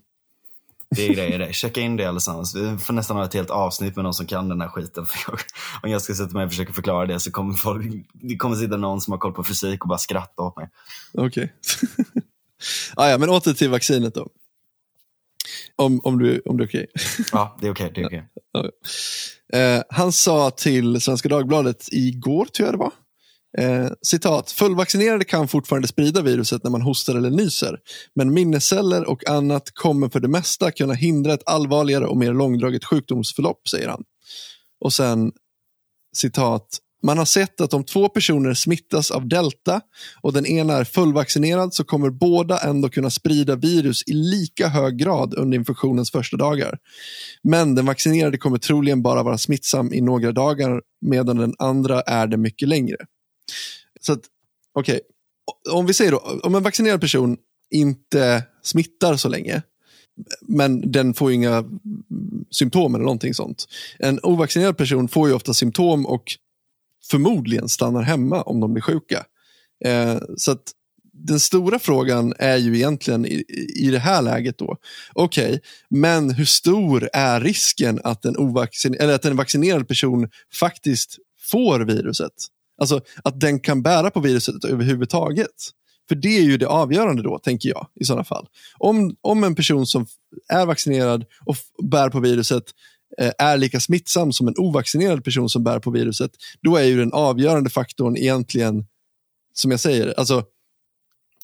Det 0.96 1.08
är 1.08 1.14
grejer 1.14 1.40
det. 1.40 1.54
Checka 1.54 1.82
in 1.82 1.98
det 1.98 2.06
allesammans. 2.06 2.56
Vi 2.56 2.78
får 2.78 2.94
nästan 2.94 3.18
ha 3.18 3.26
ett 3.26 3.34
helt 3.34 3.50
avsnitt 3.50 3.96
med 3.96 4.04
någon 4.04 4.14
som 4.14 4.26
kan 4.26 4.50
den 4.50 4.62
här 4.62 4.68
skiten. 4.68 5.06
För 5.06 5.20
jag, 5.28 5.40
om 5.84 5.90
jag 5.92 6.02
ska 6.02 6.16
sätta 6.16 6.34
mig 6.34 6.46
och 6.46 6.52
försöka 6.52 6.74
förklara 6.74 7.06
det 7.06 7.20
så 7.20 7.32
kommer 7.32 7.54
folk, 7.54 7.86
det 8.14 8.38
kommer 8.38 8.56
sitta 8.56 8.78
någon 8.78 9.02
som 9.02 9.12
har 9.12 9.18
koll 9.18 9.34
på 9.34 9.44
fysik 9.44 9.84
och 9.84 9.88
bara 9.90 9.98
skratta 9.98 10.44
åt 10.44 10.58
mig. 10.58 10.70
Okej. 11.14 11.54
Okay. 11.64 12.24
ah, 12.96 13.10
ja, 13.10 13.18
men 13.18 13.30
åter 13.30 13.54
till 13.54 13.70
vaccinet 13.70 14.14
då. 14.14 14.28
Om, 15.76 16.00
om, 16.04 16.20
du, 16.20 16.42
om 16.46 16.58
det 16.58 16.64
är 16.64 16.68
okej. 16.68 16.88
Okay. 16.96 17.26
ja, 17.32 17.58
det 17.62 17.68
är 17.68 17.72
okej. 17.72 17.90
Okay, 17.92 18.06
okay. 18.06 18.22
ja, 18.52 18.70
eh, 19.60 19.84
han 19.90 20.12
sa 20.12 20.52
till 20.52 21.02
Svenska 21.02 21.30
Dagbladet 21.30 21.88
igår, 21.92 22.46
tror 22.46 22.68
jag 22.68 22.74
det 22.74 22.80
var, 22.80 22.92
Eh, 23.58 23.88
citat, 24.02 24.52
fullvaccinerade 24.52 25.26
kan 25.26 25.48
fortfarande 25.48 25.88
sprida 25.88 26.22
viruset 26.22 26.64
när 26.64 26.72
man 26.72 26.82
hostar 26.82 27.16
eller 27.16 27.30
nyser, 27.30 27.78
men 28.16 28.34
minnesceller 28.34 29.10
och 29.10 29.30
annat 29.30 29.72
kommer 29.74 30.10
för 30.10 30.20
det 30.20 30.28
mesta 30.28 30.72
kunna 30.72 30.94
hindra 30.94 31.34
ett 31.34 31.44
allvarligare 31.50 32.06
och 32.06 32.18
mer 32.18 32.34
långdraget 32.34 32.86
sjukdomsförlopp, 32.86 33.68
säger 33.68 33.88
han. 33.88 34.04
Och 34.80 34.94
sen, 34.94 35.32
citat, 36.18 36.68
man 37.04 37.18
har 37.18 37.26
sett 37.26 37.62
att 37.62 37.74
om 37.74 37.84
två 37.84 38.10
personer 38.10 38.54
smittas 38.54 39.12
av 39.12 39.28
delta 39.28 39.82
och 40.22 40.34
den 40.34 40.46
ena 40.46 40.74
är 40.74 40.84
fullvaccinerad 40.84 41.74
så 41.74 41.84
kommer 41.84 42.10
båda 42.10 42.58
ändå 42.58 42.90
kunna 42.90 43.10
sprida 43.10 43.56
virus 43.56 44.04
i 44.08 44.14
lika 44.14 44.68
hög 44.68 44.98
grad 44.98 45.34
under 45.34 45.58
infektionens 45.58 46.12
första 46.12 46.38
dagar. 46.38 46.78
Men 47.44 47.76
den 47.76 47.86
vaccinerade 47.86 48.38
kommer 48.38 48.58
troligen 48.58 49.02
bara 49.02 49.24
vara 49.24 49.38
smittsam 49.38 49.94
i 49.94 50.02
några 50.02 50.32
dagar 50.32 50.82
medan 51.02 51.38
den 51.38 51.56
andra 51.60 52.02
är 52.02 52.28
det 52.28 52.38
mycket 52.38 52.68
längre. 52.68 52.98
Så 54.02 54.14
att, 54.14 54.22
okej, 54.74 55.00
okay. 55.64 55.74
om 55.74 55.86
vi 55.86 55.94
säger 55.94 56.12
då, 56.12 56.40
om 56.44 56.56
en 56.56 56.64
vaccinerad 56.64 57.02
person 57.02 57.38
inte 57.72 58.44
smittar 58.64 59.16
så 59.16 59.30
länge, 59.30 59.62
men 60.42 60.92
den 60.92 61.14
får 61.14 61.32
inga 61.32 61.66
symptom 62.52 62.96
eller 62.96 63.04
någonting 63.04 63.34
sånt. 63.34 63.68
En 64.00 64.20
ovaccinerad 64.24 64.78
person 64.78 65.08
får 65.08 65.28
ju 65.28 65.34
ofta 65.34 65.54
symptom 65.54 66.06
och 66.06 66.24
förmodligen 67.10 67.70
stannar 67.70 68.02
hemma 68.02 68.42
om 68.42 68.60
de 68.60 68.74
blir 68.74 68.82
sjuka. 68.82 69.26
Eh, 69.86 70.18
så 70.38 70.52
att 70.52 70.72
den 71.14 71.40
stora 71.40 71.80
frågan 71.80 72.34
är 72.40 72.58
ju 72.58 72.76
egentligen 72.76 73.26
i, 73.26 73.44
i 73.76 73.90
det 73.92 74.00
här 74.00 74.22
läget 74.22 74.58
då, 74.58 74.78
okej, 75.14 75.46
okay, 75.46 75.60
men 75.90 76.30
hur 76.30 76.46
stor 76.46 77.10
är 77.14 77.42
risken 77.42 78.02
att 78.04 78.26
en, 78.26 78.38
ovaccin 78.38 78.96
eller 79.00 79.14
att 79.14 79.26
en 79.26 79.36
vaccinerad 79.36 79.88
person 79.88 80.30
faktiskt 80.54 81.18
får 81.52 81.80
viruset? 81.80 82.34
Alltså 82.80 83.02
att 83.24 83.40
den 83.40 83.60
kan 83.60 83.82
bära 83.82 84.12
på 84.12 84.20
viruset 84.20 84.66
överhuvudtaget. 84.66 85.72
För 86.10 86.16
det 86.16 86.38
är 86.38 86.42
ju 86.42 86.58
det 86.58 86.68
avgörande 86.68 87.24
då, 87.24 87.40
tänker 87.40 87.70
jag, 87.70 87.88
i 87.96 88.06
sådana 88.06 88.24
fall. 88.24 88.48
Om, 88.78 89.16
om 89.22 89.44
en 89.44 89.56
person 89.56 89.86
som 89.86 90.06
är 90.48 90.66
vaccinerad 90.66 91.26
och 91.46 91.56
bär 91.84 92.10
på 92.10 92.20
viruset 92.20 92.64
eh, 93.18 93.32
är 93.38 93.58
lika 93.58 93.80
smittsam 93.80 94.32
som 94.32 94.48
en 94.48 94.54
ovaccinerad 94.58 95.24
person 95.24 95.50
som 95.50 95.64
bär 95.64 95.80
på 95.80 95.92
viruset, 95.92 96.32
då 96.62 96.76
är 96.76 96.84
ju 96.84 96.98
den 96.98 97.14
avgörande 97.14 97.70
faktorn 97.70 98.18
egentligen, 98.18 98.86
som 99.54 99.72
jag 99.72 99.80
säger, 99.80 100.14
alltså 100.18 100.44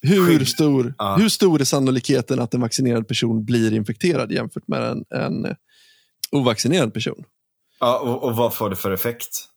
hur 0.02 0.46
stor, 0.46 0.94
ja. 0.98 1.16
hur 1.16 1.30
stor 1.30 1.62
är 1.62 1.66
sannolikheten 1.66 2.40
att 2.40 2.54
en 2.54 2.62
vaccinerad 2.62 3.08
person 3.08 3.46
blir 3.46 3.74
infekterad 3.74 4.32
jämfört 4.32 4.68
med 4.68 4.84
en, 4.84 5.06
en 5.10 5.56
ovaccinerad 6.32 6.94
person? 6.94 7.24
Ja, 7.80 8.00
och, 8.00 8.24
och 8.24 8.36
vad 8.36 8.54
får 8.54 8.70
det 8.70 8.76
för 8.76 8.92
effekt? 8.92 9.50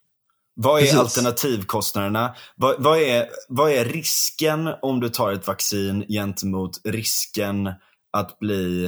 Vad 0.61 0.79
är 0.79 0.83
Precis. 0.83 0.99
alternativkostnaderna? 0.99 2.35
Vad, 2.57 2.83
vad, 2.83 2.99
är, 2.99 3.29
vad 3.49 3.73
är 3.73 3.85
risken 3.85 4.69
om 4.83 5.01
du 5.01 5.09
tar 5.09 5.33
ett 5.33 5.47
vaccin 5.47 6.05
gentemot 6.09 6.81
risken 6.85 7.67
att 8.13 8.39
bli 8.39 8.85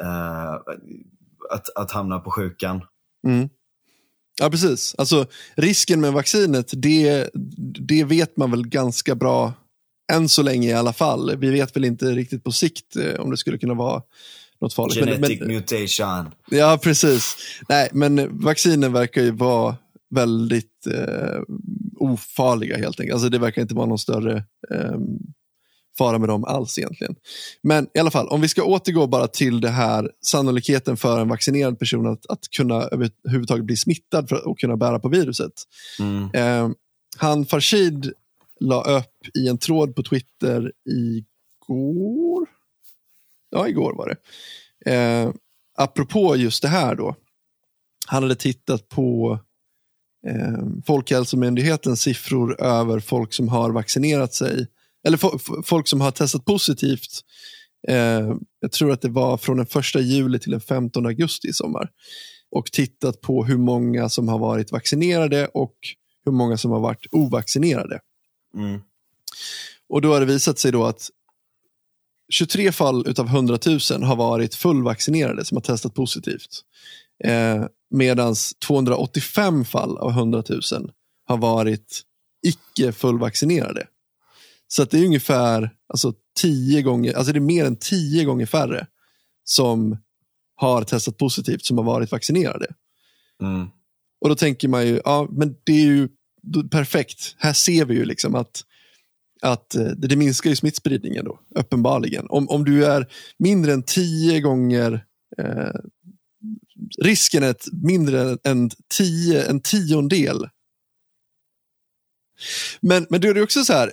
eh, 0.00 0.52
att, 1.50 1.68
att 1.74 1.90
hamna 1.90 2.18
på 2.18 2.30
sjukan? 2.30 2.82
Mm. 3.26 3.48
Ja, 4.40 4.50
precis. 4.50 4.94
Alltså, 4.98 5.26
risken 5.56 6.00
med 6.00 6.12
vaccinet, 6.12 6.72
det, 6.72 7.30
det 7.88 8.04
vet 8.04 8.36
man 8.36 8.50
väl 8.50 8.68
ganska 8.68 9.14
bra 9.14 9.52
än 10.12 10.28
så 10.28 10.42
länge 10.42 10.68
i 10.68 10.74
alla 10.74 10.92
fall. 10.92 11.36
Vi 11.36 11.50
vet 11.50 11.76
väl 11.76 11.84
inte 11.84 12.06
riktigt 12.06 12.44
på 12.44 12.52
sikt 12.52 12.96
eh, 12.96 13.20
om 13.20 13.30
det 13.30 13.36
skulle 13.36 13.58
kunna 13.58 13.74
vara 13.74 14.02
något 14.60 14.74
farligt. 14.74 14.98
Genetic 14.98 15.40
men, 15.40 15.48
men, 15.48 15.56
mutation. 15.56 16.34
Ja, 16.50 16.78
precis. 16.82 17.36
Nej, 17.68 17.88
men 17.92 18.40
vaccinen 18.40 18.92
verkar 18.92 19.22
ju 19.22 19.30
vara 19.30 19.76
väldigt 20.10 20.86
eh, 20.86 21.40
ofarliga 21.96 22.76
helt 22.76 23.00
enkelt. 23.00 23.14
Alltså 23.14 23.28
det 23.28 23.38
verkar 23.38 23.62
inte 23.62 23.74
vara 23.74 23.86
någon 23.86 23.98
större 23.98 24.36
eh, 24.70 24.98
fara 25.98 26.18
med 26.18 26.28
dem 26.28 26.44
alls 26.44 26.78
egentligen. 26.78 27.14
Men 27.62 27.88
i 27.94 27.98
alla 27.98 28.10
fall, 28.10 28.28
om 28.28 28.40
vi 28.40 28.48
ska 28.48 28.62
återgå 28.62 29.06
bara 29.06 29.28
till 29.28 29.60
det 29.60 29.70
här 29.70 30.10
sannolikheten 30.20 30.96
för 30.96 31.20
en 31.20 31.28
vaccinerad 31.28 31.78
person 31.78 32.06
att, 32.06 32.26
att 32.26 32.48
kunna 32.56 32.74
överhuvudtaget 32.74 33.64
bli 33.64 33.76
smittad 33.76 34.28
för 34.28 34.50
att 34.50 34.58
kunna 34.58 34.76
bära 34.76 34.98
på 34.98 35.08
viruset. 35.08 35.52
Mm. 36.00 36.30
Eh, 36.34 36.70
han 37.16 37.46
Farshid 37.46 38.12
la 38.60 38.98
upp 38.98 39.36
i 39.38 39.48
en 39.48 39.58
tråd 39.58 39.94
på 39.94 40.02
Twitter 40.02 40.72
igår. 40.90 42.48
Ja, 43.50 43.68
igår 43.68 43.94
var 43.94 44.08
det. 44.08 44.16
Eh, 44.92 45.32
apropå 45.76 46.36
just 46.36 46.62
det 46.62 46.68
här 46.68 46.94
då. 46.94 47.16
Han 48.06 48.22
hade 48.22 48.34
tittat 48.34 48.88
på 48.88 49.38
eh, 50.26 50.82
Folkhälsomyndighetens 50.86 52.00
siffror 52.00 52.62
över 52.62 53.00
folk 53.00 53.32
som 53.32 53.48
har 53.48 53.70
vaccinerat 53.70 54.34
sig. 54.34 54.66
Eller 55.06 55.62
folk 55.62 55.88
som 55.88 56.00
har 56.00 56.10
testat 56.10 56.44
positivt. 56.44 57.20
Eh, 57.88 58.34
jag 58.60 58.72
tror 58.72 58.92
att 58.92 59.02
det 59.02 59.08
var 59.08 59.36
från 59.36 59.56
den 59.56 59.66
första 59.66 60.00
juli 60.00 60.38
till 60.38 60.50
den 60.50 60.60
15 60.60 61.06
augusti 61.06 61.48
i 61.48 61.52
sommar. 61.52 61.90
Och 62.50 62.72
tittat 62.72 63.20
på 63.20 63.44
hur 63.44 63.58
många 63.58 64.08
som 64.08 64.28
har 64.28 64.38
varit 64.38 64.72
vaccinerade 64.72 65.46
och 65.46 65.74
hur 66.24 66.32
många 66.32 66.56
som 66.56 66.70
har 66.70 66.80
varit 66.80 67.06
ovaccinerade. 67.10 68.00
Mm. 68.54 68.80
Och 69.88 70.02
då 70.02 70.12
har 70.12 70.20
det 70.20 70.26
visat 70.26 70.58
sig 70.58 70.72
då 70.72 70.84
att 70.84 71.10
23 72.32 72.72
fall 72.72 73.08
utav 73.08 73.26
100 73.26 73.58
000 73.66 74.02
har 74.02 74.16
varit 74.16 74.54
fullvaccinerade 74.54 75.44
som 75.44 75.56
har 75.56 75.62
testat 75.62 75.94
positivt. 75.94 76.62
Eh, 77.24 77.64
Medan 77.90 78.34
285 78.66 79.64
fall 79.64 79.98
av 79.98 80.10
100 80.10 80.42
000 80.48 80.60
har 81.26 81.36
varit 81.36 82.02
icke 82.46 82.92
fullvaccinerade. 82.92 83.86
Så 84.68 84.84
det 84.84 84.98
är 84.98 85.04
ungefär 85.04 85.70
Alltså 85.88 86.12
tio 86.40 86.82
gånger, 86.82 87.14
alltså 87.14 87.32
det 87.32 87.38
är 87.38 87.40
mer 87.40 87.64
än 87.64 87.76
tio 87.76 88.24
gånger 88.24 88.46
färre 88.46 88.86
som 89.44 89.98
har 90.54 90.82
testat 90.82 91.16
positivt 91.16 91.64
som 91.64 91.78
har 91.78 91.84
varit 91.84 92.12
vaccinerade. 92.12 92.66
Mm. 93.42 93.68
Och 94.20 94.28
då 94.28 94.34
tänker 94.34 94.68
man 94.68 94.86
ju, 94.86 95.00
ja 95.04 95.28
men 95.30 95.56
det 95.64 95.72
är 95.72 95.84
ju 95.84 96.08
perfekt. 96.70 97.34
Här 97.38 97.52
ser 97.52 97.84
vi 97.84 97.94
ju 97.94 98.04
liksom 98.04 98.34
att, 98.34 98.64
att 99.42 99.74
eh, 99.74 99.86
det 99.86 100.16
minskar 100.16 100.50
ju 100.50 100.56
smittspridningen 100.56 101.24
då, 101.24 101.40
uppenbarligen. 101.54 102.26
Om, 102.28 102.48
om 102.48 102.64
du 102.64 102.84
är 102.84 103.06
mindre 103.38 103.72
än 103.72 103.82
tio 103.82 104.40
gånger 104.40 105.04
eh, 105.38 105.80
risken 107.02 107.42
är 107.42 107.50
ett 107.50 107.64
mindre 107.72 108.38
än 108.44 108.70
tio, 108.96 109.50
en 109.50 109.60
tiondel. 109.60 110.48
Men, 112.80 113.06
men 113.10 113.20
då 113.20 113.28
är 113.28 113.34
det 113.34 113.42
också 113.42 113.64
så 113.64 113.72
här, 113.72 113.92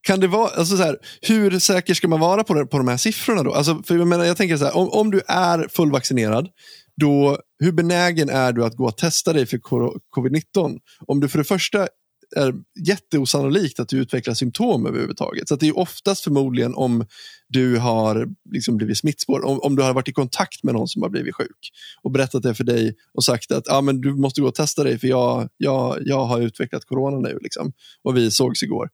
kan 0.00 0.20
det 0.20 0.26
vara, 0.26 0.48
alltså 0.48 0.76
så 0.76 0.82
här, 0.82 0.98
hur 1.22 1.58
säker 1.58 1.94
ska 1.94 2.08
man 2.08 2.20
vara 2.20 2.44
på, 2.44 2.54
det, 2.54 2.66
på 2.66 2.78
de 2.78 2.88
här 2.88 2.96
siffrorna 2.96 3.42
då? 3.42 3.54
Alltså, 3.54 3.82
för 3.86 3.98
jag, 3.98 4.08
menar, 4.08 4.24
jag 4.24 4.36
tänker 4.36 4.56
så 4.56 4.64
här, 4.64 4.76
om, 4.76 4.88
om 4.88 5.10
du 5.10 5.20
är 5.28 5.68
fullvaccinerad, 5.68 6.48
då, 7.00 7.38
hur 7.58 7.72
benägen 7.72 8.28
är 8.28 8.52
du 8.52 8.64
att 8.64 8.76
gå 8.76 8.86
och 8.86 8.96
testa 8.96 9.32
dig 9.32 9.46
för 9.46 9.58
covid-19? 10.16 10.78
Om 11.06 11.20
du 11.20 11.28
för 11.28 11.38
det 11.38 11.44
första 11.44 11.88
är 12.36 12.54
jätteosannolikt 12.86 13.80
att 13.80 13.88
du 13.88 13.98
utvecklar 13.98 14.34
symptom 14.34 14.86
överhuvudtaget. 14.86 15.48
Så 15.48 15.56
det 15.56 15.68
är 15.68 15.78
oftast 15.78 16.24
förmodligen 16.24 16.74
om 16.74 17.06
du 17.48 17.78
har 17.78 18.28
liksom 18.50 18.76
blivit 18.76 18.98
smittspår, 18.98 19.44
om, 19.44 19.60
om, 19.60 19.76
du 19.76 19.82
har 19.82 19.94
varit 19.94 20.08
i 20.08 20.12
kontakt 20.12 20.64
med 20.64 20.74
någon 20.74 20.88
som 20.88 21.02
har 21.02 21.08
blivit 21.08 21.34
sjuk 21.34 21.70
och 22.02 22.10
berättat 22.10 22.42
det 22.42 22.54
för 22.54 22.64
dig 22.64 22.94
och 23.14 23.24
sagt 23.24 23.52
att 23.52 23.68
ah, 23.68 23.80
men 23.80 24.00
du 24.00 24.14
måste 24.14 24.40
gå 24.40 24.48
och 24.48 24.54
testa 24.54 24.84
dig 24.84 24.98
för 24.98 25.08
jag, 25.08 25.48
jag, 25.56 25.98
jag 26.00 26.24
har 26.24 26.40
utvecklat 26.40 26.84
corona 26.84 27.18
nu. 27.18 27.38
Liksom. 27.42 27.72
Och 28.04 28.16
vi 28.16 28.30
sågs 28.30 28.62
igår. 28.62 28.88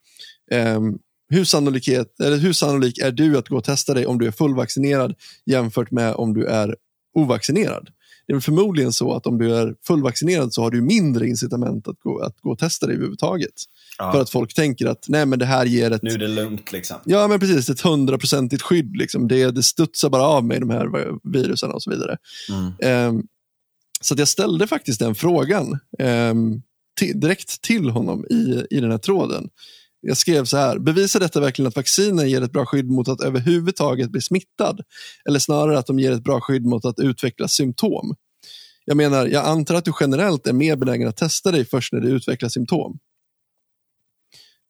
Um, 0.52 0.98
hur, 1.30 1.44
sannolikhet, 1.44 2.20
eller 2.20 2.36
hur 2.36 2.52
sannolik 2.52 2.98
är 2.98 3.10
du 3.10 3.38
att 3.38 3.48
gå 3.48 3.56
och 3.56 3.64
testa 3.64 3.94
dig 3.94 4.06
om 4.06 4.18
du 4.18 4.26
är 4.26 4.30
fullvaccinerad 4.30 5.14
jämfört 5.46 5.90
med 5.90 6.14
om 6.14 6.34
du 6.34 6.46
är 6.46 6.76
ovaccinerad? 7.14 7.88
Det 8.28 8.34
är 8.34 8.40
förmodligen 8.40 8.92
så 8.92 9.14
att 9.14 9.26
om 9.26 9.38
du 9.38 9.56
är 9.56 9.74
fullvaccinerad 9.86 10.54
så 10.54 10.62
har 10.62 10.70
du 10.70 10.80
mindre 10.80 11.28
incitament 11.28 11.88
att 11.88 12.00
gå, 12.00 12.20
att 12.20 12.40
gå 12.40 12.50
och 12.50 12.58
testa 12.58 12.86
dig 12.86 12.94
överhuvudtaget. 12.94 13.54
Ja. 13.98 14.12
För 14.12 14.20
att 14.20 14.30
folk 14.30 14.54
tänker 14.54 14.86
att 14.86 15.04
nej 15.08 15.26
men 15.26 15.38
det 15.38 15.46
här 15.46 15.66
ger 15.66 15.90
ett... 15.90 16.02
Nu 16.02 16.10
är 16.10 16.18
det 16.18 16.28
lugnt 16.28 16.72
liksom. 16.72 16.96
Ja 17.04 17.28
men 17.28 17.40
precis, 17.40 17.70
ett 17.70 17.80
hundraprocentigt 17.80 18.62
skydd. 18.62 18.96
Liksom. 18.96 19.28
Det, 19.28 19.50
det 19.50 19.62
studsar 19.62 20.10
bara 20.10 20.22
av 20.22 20.44
med 20.44 20.60
de 20.60 20.70
här 20.70 20.88
virusen 21.32 21.70
och 21.70 21.82
så 21.82 21.90
vidare. 21.90 22.16
Mm. 22.80 23.16
Um, 23.16 23.26
så 24.00 24.14
jag 24.18 24.28
ställde 24.28 24.66
faktiskt 24.66 24.98
den 24.98 25.14
frågan 25.14 25.78
um, 25.98 26.62
direkt 27.14 27.62
till 27.62 27.90
honom 27.90 28.24
i, 28.30 28.66
i 28.70 28.80
den 28.80 28.90
här 28.90 28.98
tråden. 28.98 29.48
Jag 30.00 30.16
skrev 30.16 30.44
så 30.44 30.56
här, 30.56 30.78
bevisar 30.78 31.20
detta 31.20 31.40
verkligen 31.40 31.66
att 31.66 31.76
vaccinen 31.76 32.30
ger 32.30 32.42
ett 32.42 32.52
bra 32.52 32.66
skydd 32.66 32.90
mot 32.90 33.08
att 33.08 33.20
överhuvudtaget 33.20 34.10
bli 34.10 34.20
smittad? 34.20 34.80
Eller 35.28 35.38
snarare 35.38 35.78
att 35.78 35.86
de 35.86 35.98
ger 35.98 36.12
ett 36.12 36.24
bra 36.24 36.40
skydd 36.40 36.66
mot 36.66 36.84
att 36.84 37.00
utveckla 37.00 37.48
symptom? 37.48 38.14
Jag 38.84 38.96
menar, 38.96 39.26
jag 39.26 39.44
antar 39.44 39.74
att 39.74 39.84
du 39.84 39.92
generellt 40.00 40.46
är 40.46 40.52
mer 40.52 40.76
benägen 40.76 41.08
att 41.08 41.16
testa 41.16 41.52
dig 41.52 41.64
först 41.64 41.92
när 41.92 42.00
du 42.00 42.08
utvecklar 42.08 42.48
symptom. 42.48 42.98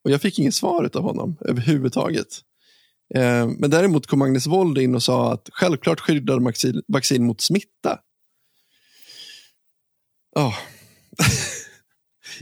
Och 0.04 0.10
jag 0.10 0.22
fick 0.22 0.38
inget 0.38 0.54
svar 0.54 0.90
av 0.94 1.02
honom 1.02 1.36
överhuvudtaget. 1.40 2.26
Eh, 3.14 3.46
men 3.58 3.70
däremot 3.70 4.06
kom 4.06 4.18
Magnus 4.18 4.46
Wold 4.46 4.78
in 4.78 4.94
och 4.94 5.02
sa 5.02 5.32
att 5.32 5.48
självklart 5.52 6.00
skyddar 6.00 6.40
vaccin, 6.40 6.82
vaccin 6.88 7.24
mot 7.24 7.40
smitta. 7.40 7.98
Oh. 10.36 10.54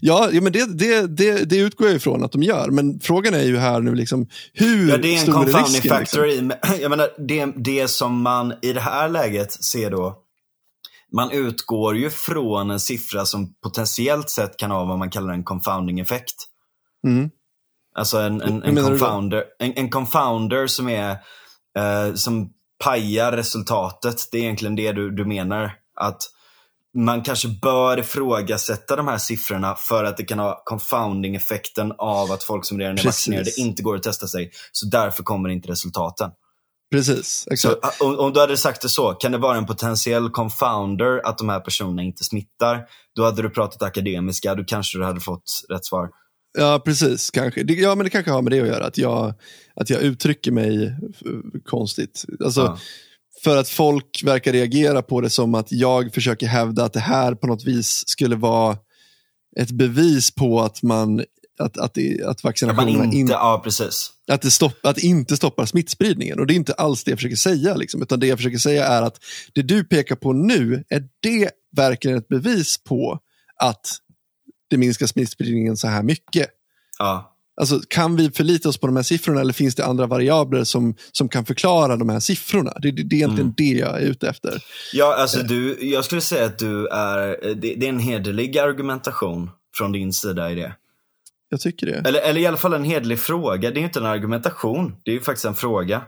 Ja, 0.01 0.29
ja 0.33 0.41
men 0.41 0.53
det, 0.53 0.79
det, 0.79 1.07
det, 1.07 1.45
det 1.45 1.57
utgår 1.57 1.87
jag 1.87 1.97
ifrån 1.97 2.25
att 2.25 2.33
de 2.33 2.43
gör. 2.43 2.71
Men 2.71 3.01
frågan 3.01 3.35
är 3.35 3.43
ju 3.43 3.57
här 3.57 3.81
nu 3.81 3.95
liksom, 3.95 4.29
hur 4.53 4.91
ja, 4.91 4.97
det 4.97 5.17
är 5.17 5.29
en 5.29 5.35
är 5.35 5.65
risken? 5.65 5.91
Factor 5.91 6.27
liksom? 6.27 6.51
i, 6.51 6.55
jag 6.81 6.91
menar, 6.91 7.09
det, 7.19 7.53
det 7.57 7.89
som 7.89 8.23
man 8.23 8.55
i 8.63 8.73
det 8.73 8.81
här 8.81 9.09
läget 9.09 9.53
ser 9.53 9.91
då, 9.91 10.23
man 11.13 11.31
utgår 11.31 11.97
ju 11.97 12.11
från 12.11 12.71
en 12.71 12.81
siffra 12.81 13.25
som 13.25 13.55
potentiellt 13.63 14.31
sett 14.31 14.57
kan 14.57 14.71
ha 14.71 14.85
vad 14.85 14.99
man 14.99 15.11
kallar 15.11 15.33
en 15.33 15.45
confounding 15.45 16.01
effekt. 16.01 16.35
Mm. 17.07 17.31
Alltså 17.95 18.19
en, 18.19 18.43
en, 18.43 18.63
en 18.63 18.77
confounder, 18.77 19.45
en, 19.59 19.73
en, 19.77 19.91
confounder 19.91 20.67
som 20.67 20.89
är 20.89 21.11
eh, 21.79 22.15
som 22.15 22.51
pajar 22.85 23.33
resultatet. 23.33 24.29
Det 24.33 24.39
är 24.39 24.43
egentligen 24.43 24.77
det 24.77 24.93
du, 24.93 25.11
du 25.11 25.25
menar. 25.25 25.73
Att 26.01 26.23
man 26.97 27.23
kanske 27.23 27.49
bör 27.49 27.99
ifrågasätta 27.99 28.97
de 28.97 29.09
här 29.09 29.19
siffrorna 29.19 29.75
för 29.75 30.05
att 30.05 30.17
det 30.17 30.25
kan 30.25 30.39
ha 30.39 30.63
confounding-effekten 30.65 31.93
av 31.99 32.33
att 32.33 32.43
folk 32.43 32.65
som 32.65 32.79
redan 32.79 32.93
är 32.93 32.97
Precis. 32.97 33.07
vaccinerade 33.07 33.51
inte 33.57 33.83
går 33.83 33.97
att 33.97 34.03
testa 34.03 34.27
sig. 34.27 34.51
Så 34.73 34.87
därför 34.87 35.23
kommer 35.23 35.49
inte 35.49 35.69
resultaten. 35.69 36.31
Precis, 36.91 37.49
exakt. 37.51 37.97
Så, 37.99 38.07
om, 38.07 38.19
om, 38.19 38.33
du 38.33 38.41
hade 38.41 38.57
sagt 38.57 38.83
det 38.83 38.89
så, 38.89 39.13
kan 39.13 39.33
det 39.33 39.39
vara 39.39 39.57
en 39.57 39.67
potentiell 39.67 40.31
confounder 40.31 41.21
att 41.25 41.39
de 41.39 41.49
här 41.49 41.61
personerna 41.61 42.03
inte 42.03 42.25
smittar? 42.25 42.85
Då 43.17 43.25
hade 43.25 43.43
du 43.43 43.51
pratat 43.51 43.83
akademiska, 43.83 44.55
då 44.55 44.65
kanske 44.65 44.99
du 44.99 45.05
hade 45.05 45.21
fått 45.21 45.65
rätt 45.69 45.85
svar. 45.85 46.09
Ja, 46.59 46.83
precis. 46.85 47.31
Kanske. 47.31 47.65
Ja, 47.69 47.95
men 47.95 48.05
det 48.05 48.11
kanske 48.11 48.31
har 48.31 48.43
med 48.43 48.53
det 48.53 48.61
att 48.61 48.69
göra. 48.69 48.87
Att 48.87 48.99
jag, 48.99 49.35
att 49.75 49.91
jag 49.91 50.03
uttrycker 50.03 50.53
mig 50.53 50.97
konstigt. 51.65 52.25
Alltså, 52.45 52.61
ja. 52.61 52.79
För 53.47 53.57
att 53.57 53.69
folk 53.69 54.23
verkar 54.25 54.53
reagera 54.53 55.03
på 55.03 55.21
det 55.21 55.31
som 55.31 55.55
att 55.55 55.73
jag 55.73 56.15
försöker 56.15 56.47
hävda 56.47 56.85
att 56.85 56.93
det 56.93 57.01
här 57.01 57.35
på 57.35 57.47
något 57.47 57.65
vis 57.65 58.03
skulle 58.07 58.37
vara 58.37 58.79
ett 59.57 59.71
bevis 59.71 60.35
på 60.35 60.61
att 60.61 60.83
man 60.83 61.25
att, 61.59 61.79
att, 61.79 61.99
att 62.27 62.45
vaccinationerna 62.45 63.05
inte, 63.05 63.17
in, 63.17 63.29
ja, 63.29 63.61
precis. 63.65 64.11
Att, 64.29 64.43
det 64.43 64.51
stopp, 64.51 64.87
att 64.87 64.99
inte 64.99 65.37
stoppar 65.37 65.67
smittspridningen. 65.67 66.41
Och 66.41 66.47
det 66.47 66.55
är 66.55 66.57
inte 66.57 66.73
alls 66.73 67.05
det 67.05 67.11
jag 67.11 67.19
försöker 67.19 67.37
säga. 67.37 67.75
Liksom, 67.75 68.03
utan 68.03 68.21
det 68.21 68.27
jag 68.27 68.39
försöker 68.39 68.59
säga 68.59 68.87
är 68.87 69.03
att 69.03 69.21
det 69.53 69.63
du 69.63 69.85
pekar 69.85 70.17
på 70.17 70.33
nu, 70.33 70.85
är 70.89 71.09
det 71.23 71.51
verkligen 71.77 72.19
ett 72.19 72.29
bevis 72.29 72.85
på 72.85 73.21
att 73.57 73.87
det 74.71 74.77
minskar 74.77 75.07
smittspridningen 75.07 75.77
så 75.77 75.89
här 75.89 76.03
mycket? 76.03 76.49
Ja. 76.99 77.36
Alltså, 77.61 77.81
kan 77.89 78.17
vi 78.17 78.31
förlita 78.31 78.69
oss 78.69 78.79
på 78.79 78.87
de 78.87 78.97
här 78.97 79.03
siffrorna 79.03 79.41
eller 79.41 79.53
finns 79.53 79.75
det 79.75 79.85
andra 79.85 80.07
variabler 80.07 80.65
som, 80.65 80.95
som 81.13 81.29
kan 81.29 81.45
förklara 81.45 81.97
de 81.97 82.09
här 82.09 82.21
siffrorna? 82.21 82.73
Det, 82.83 82.91
det, 82.91 83.03
det 83.03 83.15
är 83.15 83.19
egentligen 83.19 83.47
mm. 83.47 83.55
det 83.57 83.79
jag 83.79 84.03
är 84.03 84.07
ute 84.07 84.29
efter. 84.29 84.65
Ja, 84.93 85.17
alltså 85.17 85.43
du, 85.43 85.89
jag 85.91 86.05
skulle 86.05 86.21
säga 86.21 86.47
att 86.47 86.59
du 86.59 86.89
är, 86.89 87.55
det, 87.55 87.75
det 87.75 87.87
är 87.87 87.89
en 87.89 87.99
hederlig 87.99 88.59
argumentation 88.59 89.51
från 89.77 89.93
din 89.93 90.13
sida 90.13 90.51
i 90.51 90.55
det. 90.55 90.75
Jag 91.49 91.61
tycker 91.61 91.87
det. 91.87 92.09
Eller, 92.09 92.21
eller 92.21 92.41
i 92.41 92.47
alla 92.47 92.57
fall 92.57 92.73
en 92.73 92.85
hederlig 92.85 93.19
fråga. 93.19 93.71
Det 93.71 93.81
är 93.81 93.85
inte 93.85 93.99
en 93.99 94.07
argumentation, 94.07 94.97
det 95.05 95.11
är 95.11 95.15
ju 95.15 95.21
faktiskt 95.21 95.45
en 95.45 95.55
fråga. 95.55 96.03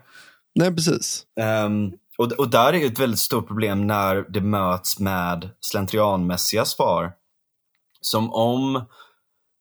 Nej, 0.55 0.75
precis. 0.75 1.25
Um, 1.67 1.93
och, 2.19 2.33
och 2.33 2.51
där 2.51 2.73
är 2.73 2.87
ett 2.87 2.99
väldigt 2.99 3.21
stort 3.21 3.47
problem 3.47 3.87
när 3.87 4.25
det 4.29 4.41
möts 4.41 4.99
med 4.99 5.49
slentrianmässiga 5.61 6.65
svar. 6.65 7.13
Som 8.01 8.33
om 8.33 8.85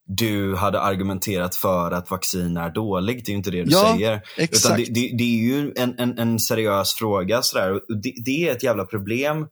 du 0.08 0.56
hade 0.56 0.80
argumenterat 0.80 1.54
för 1.54 1.90
att 1.90 2.10
vaccin 2.10 2.56
är 2.56 2.70
dåligt. 2.70 3.26
Det 3.26 3.30
är 3.30 3.32
ju 3.32 3.36
inte 3.36 3.50
det 3.50 3.64
du 3.64 3.72
ja, 3.72 3.92
säger. 3.92 4.22
Exakt. 4.36 4.64
Utan 4.64 4.76
det, 4.76 4.84
det, 4.84 5.16
det, 5.18 5.24
är 5.24 5.38
ju 5.38 5.72
en, 5.76 5.94
en, 5.98 6.18
en 6.18 6.38
seriös 6.38 6.94
fråga. 6.94 7.42
Sådär. 7.42 7.80
Det, 8.02 8.12
det, 8.24 8.48
är 8.48 8.52
ett 8.52 8.62
jävla 8.62 8.84
problem 8.84 9.46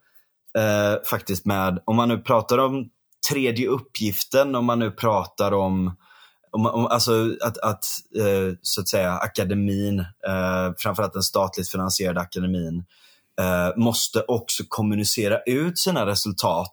eh, 0.58 1.02
faktiskt 1.10 1.46
med, 1.46 1.82
om 1.84 1.96
man 1.96 2.08
nu 2.08 2.18
pratar 2.18 2.58
om 2.58 2.88
tredje 3.30 3.68
uppgiften, 3.68 4.54
om 4.54 4.64
man 4.64 4.78
nu 4.78 4.90
pratar 4.90 5.52
om 5.52 5.96
om, 6.50 6.66
om, 6.66 6.86
alltså 6.86 7.36
att, 7.42 7.58
att 7.58 7.84
eh, 8.18 8.54
så 8.62 8.80
att 8.80 8.88
säga 8.88 9.12
akademin, 9.12 10.00
eh, 10.00 10.72
framförallt 10.78 11.12
den 11.12 11.22
statligt 11.22 11.68
finansierade 11.68 12.20
akademin, 12.20 12.84
eh, 13.40 13.76
måste 13.76 14.22
också 14.28 14.62
kommunicera 14.68 15.40
ut 15.46 15.78
sina 15.78 16.06
resultat 16.06 16.72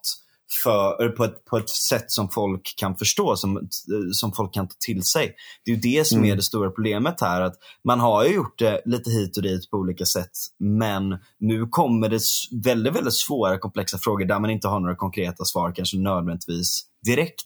för, 0.64 1.10
på, 1.10 1.24
ett, 1.24 1.45
på 1.45 1.58
ett 1.58 1.70
sätt 1.70 2.12
som 2.12 2.30
folk 2.30 2.74
kan 2.78 2.95
förstå, 2.95 3.36
som, 3.36 3.68
som 4.12 4.34
folk 4.34 4.54
kan 4.54 4.68
ta 4.68 4.76
till 4.86 5.04
sig. 5.04 5.36
Det 5.66 5.72
är 5.72 5.76
ju 5.76 5.82
det 5.82 6.08
som 6.08 6.18
mm. 6.18 6.32
är 6.32 6.36
det 6.36 6.41
stora 6.41 6.70
problemet 6.70 7.22
här. 7.22 7.41
att 7.41 7.56
Man 7.88 7.99
har 7.99 8.26
ju 8.26 8.34
gjort 8.34 8.60
det 8.60 8.82
lite 8.86 9.10
hit 9.10 9.38
och 9.38 9.43
dit 9.43 9.70
på 9.70 9.78
olika 9.78 10.06
sätt, 10.06 10.32
men 10.60 11.18
nu 11.39 11.68
kommer 11.70 12.10
det 12.10 12.22
väldigt, 12.64 12.95
väldigt 12.95 13.14
svåra 13.14 13.60
komplexa 13.60 13.97
frågor 13.97 14.26
där 14.26 14.39
man 14.39 14.49
inte 14.49 14.68
har 14.68 14.80
några 14.80 14.95
konkreta 14.95 15.45
svar, 15.45 15.74
kanske 15.76 15.97
nödvändigtvis 15.97 16.86
direkt. 17.06 17.45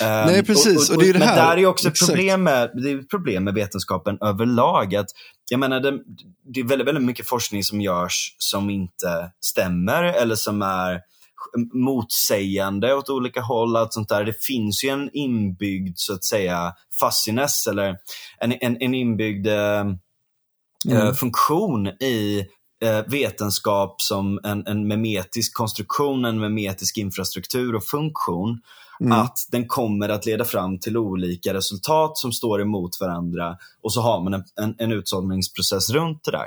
Nej, 0.00 0.44
precis. 0.44 0.90
Och, 0.90 0.96
och, 0.96 0.96
och, 0.96 0.96
och 0.96 1.02
det 1.02 1.08
är 1.08 1.12
det 1.12 1.18
men 1.18 1.36
där 1.36 1.56
är 1.56 1.66
också 1.66 1.88
ett 1.88 1.98
problem 2.08 2.42
med, 2.42 2.70
det 2.74 2.90
är 2.90 3.02
problem 3.02 3.44
med 3.44 3.54
vetenskapen 3.54 4.18
överlag. 4.20 4.94
Att, 4.94 5.08
jag 5.50 5.60
menar, 5.60 5.80
det, 5.80 5.98
det 6.54 6.60
är 6.60 6.64
väldigt, 6.64 6.88
väldigt 6.88 7.04
mycket 7.04 7.28
forskning 7.28 7.64
som 7.64 7.80
görs 7.80 8.36
som 8.38 8.70
inte 8.70 9.32
stämmer 9.40 10.02
eller 10.02 10.34
som 10.34 10.62
är 10.62 11.00
motsägande 11.72 12.94
åt 12.94 13.08
olika 13.08 13.40
håll. 13.40 13.76
Allt 13.76 13.92
sånt 13.92 14.08
där. 14.08 14.24
Det 14.24 14.44
finns 14.44 14.84
ju 14.84 14.88
en 14.88 15.10
inbyggd 15.12 15.98
så 15.98 16.14
att 16.14 16.24
säga 16.24 16.74
fussiness 17.00 17.66
eller 17.66 17.96
en, 18.40 18.52
en, 18.60 18.76
en 18.80 18.94
inbyggd 18.94 19.46
eh, 19.46 19.86
mm. 20.90 21.14
funktion 21.14 21.86
i 21.86 22.46
eh, 22.82 23.02
vetenskap 23.06 24.00
som 24.00 24.40
en, 24.44 24.66
en 24.66 24.88
memetisk 24.88 25.54
konstruktion, 25.56 26.24
en 26.24 26.40
memetisk 26.40 26.98
infrastruktur 26.98 27.74
och 27.74 27.84
funktion. 27.84 28.60
Mm. 29.00 29.12
Att 29.12 29.38
den 29.50 29.68
kommer 29.68 30.08
att 30.08 30.26
leda 30.26 30.44
fram 30.44 30.78
till 30.78 30.96
olika 30.96 31.54
resultat 31.54 32.18
som 32.18 32.32
står 32.32 32.62
emot 32.62 33.00
varandra 33.00 33.56
och 33.82 33.92
så 33.92 34.00
har 34.00 34.20
man 34.20 34.34
en, 34.34 34.44
en, 34.56 34.74
en 34.78 34.92
runt 35.90 36.24
det 36.24 36.30
där. 36.30 36.46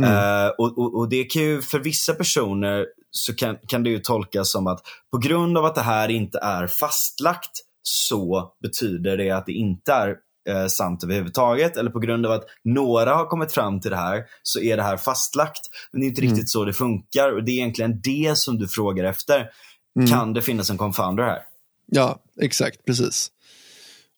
Mm. 0.00 0.10
Uh, 0.10 0.48
och, 0.58 0.94
och, 0.94 1.08
det 1.08 1.24
kan 1.24 1.42
ju 1.42 1.62
för 1.62 1.78
vissa 1.78 2.14
personer 2.14 2.86
så 3.10 3.34
kan, 3.34 3.56
kan 3.68 3.82
det 3.82 3.90
ju 3.90 3.98
tolkas 3.98 4.52
som 4.52 4.66
att 4.66 4.80
på 5.10 5.18
grund 5.18 5.58
av 5.58 5.64
att 5.64 5.74
det 5.74 5.80
här 5.80 6.08
inte 6.08 6.38
är 6.38 6.66
fastlagt 6.66 7.50
så 7.82 8.52
betyder 8.62 9.16
det 9.16 9.30
att 9.30 9.46
det 9.46 9.52
inte 9.52 9.92
är 9.92 10.16
eh, 10.48 10.66
sant 10.66 11.04
överhuvudtaget. 11.04 11.76
Eller 11.76 11.90
på 11.90 11.98
grund 11.98 12.26
av 12.26 12.32
att 12.32 12.44
några 12.64 13.14
har 13.14 13.26
kommit 13.26 13.52
fram 13.52 13.80
till 13.80 13.90
det 13.90 13.96
här 13.96 14.24
så 14.42 14.60
är 14.60 14.76
det 14.76 14.82
här 14.82 14.96
fastlagt. 14.96 15.60
Men 15.92 16.00
det 16.00 16.06
är 16.06 16.08
inte 16.08 16.22
mm. 16.22 16.30
riktigt 16.30 16.50
så 16.50 16.64
det 16.64 16.72
funkar 16.72 17.32
och 17.32 17.44
det 17.44 17.52
är 17.52 17.54
egentligen 17.54 18.00
det 18.00 18.38
som 18.38 18.58
du 18.58 18.68
frågar 18.68 19.04
efter. 19.04 19.50
Mm. 19.98 20.10
Kan 20.10 20.32
det 20.32 20.42
finnas 20.42 20.70
en 20.70 20.78
confounder 20.78 21.24
här? 21.24 21.42
Ja, 21.86 22.18
exakt, 22.40 22.84
precis. 22.84 23.30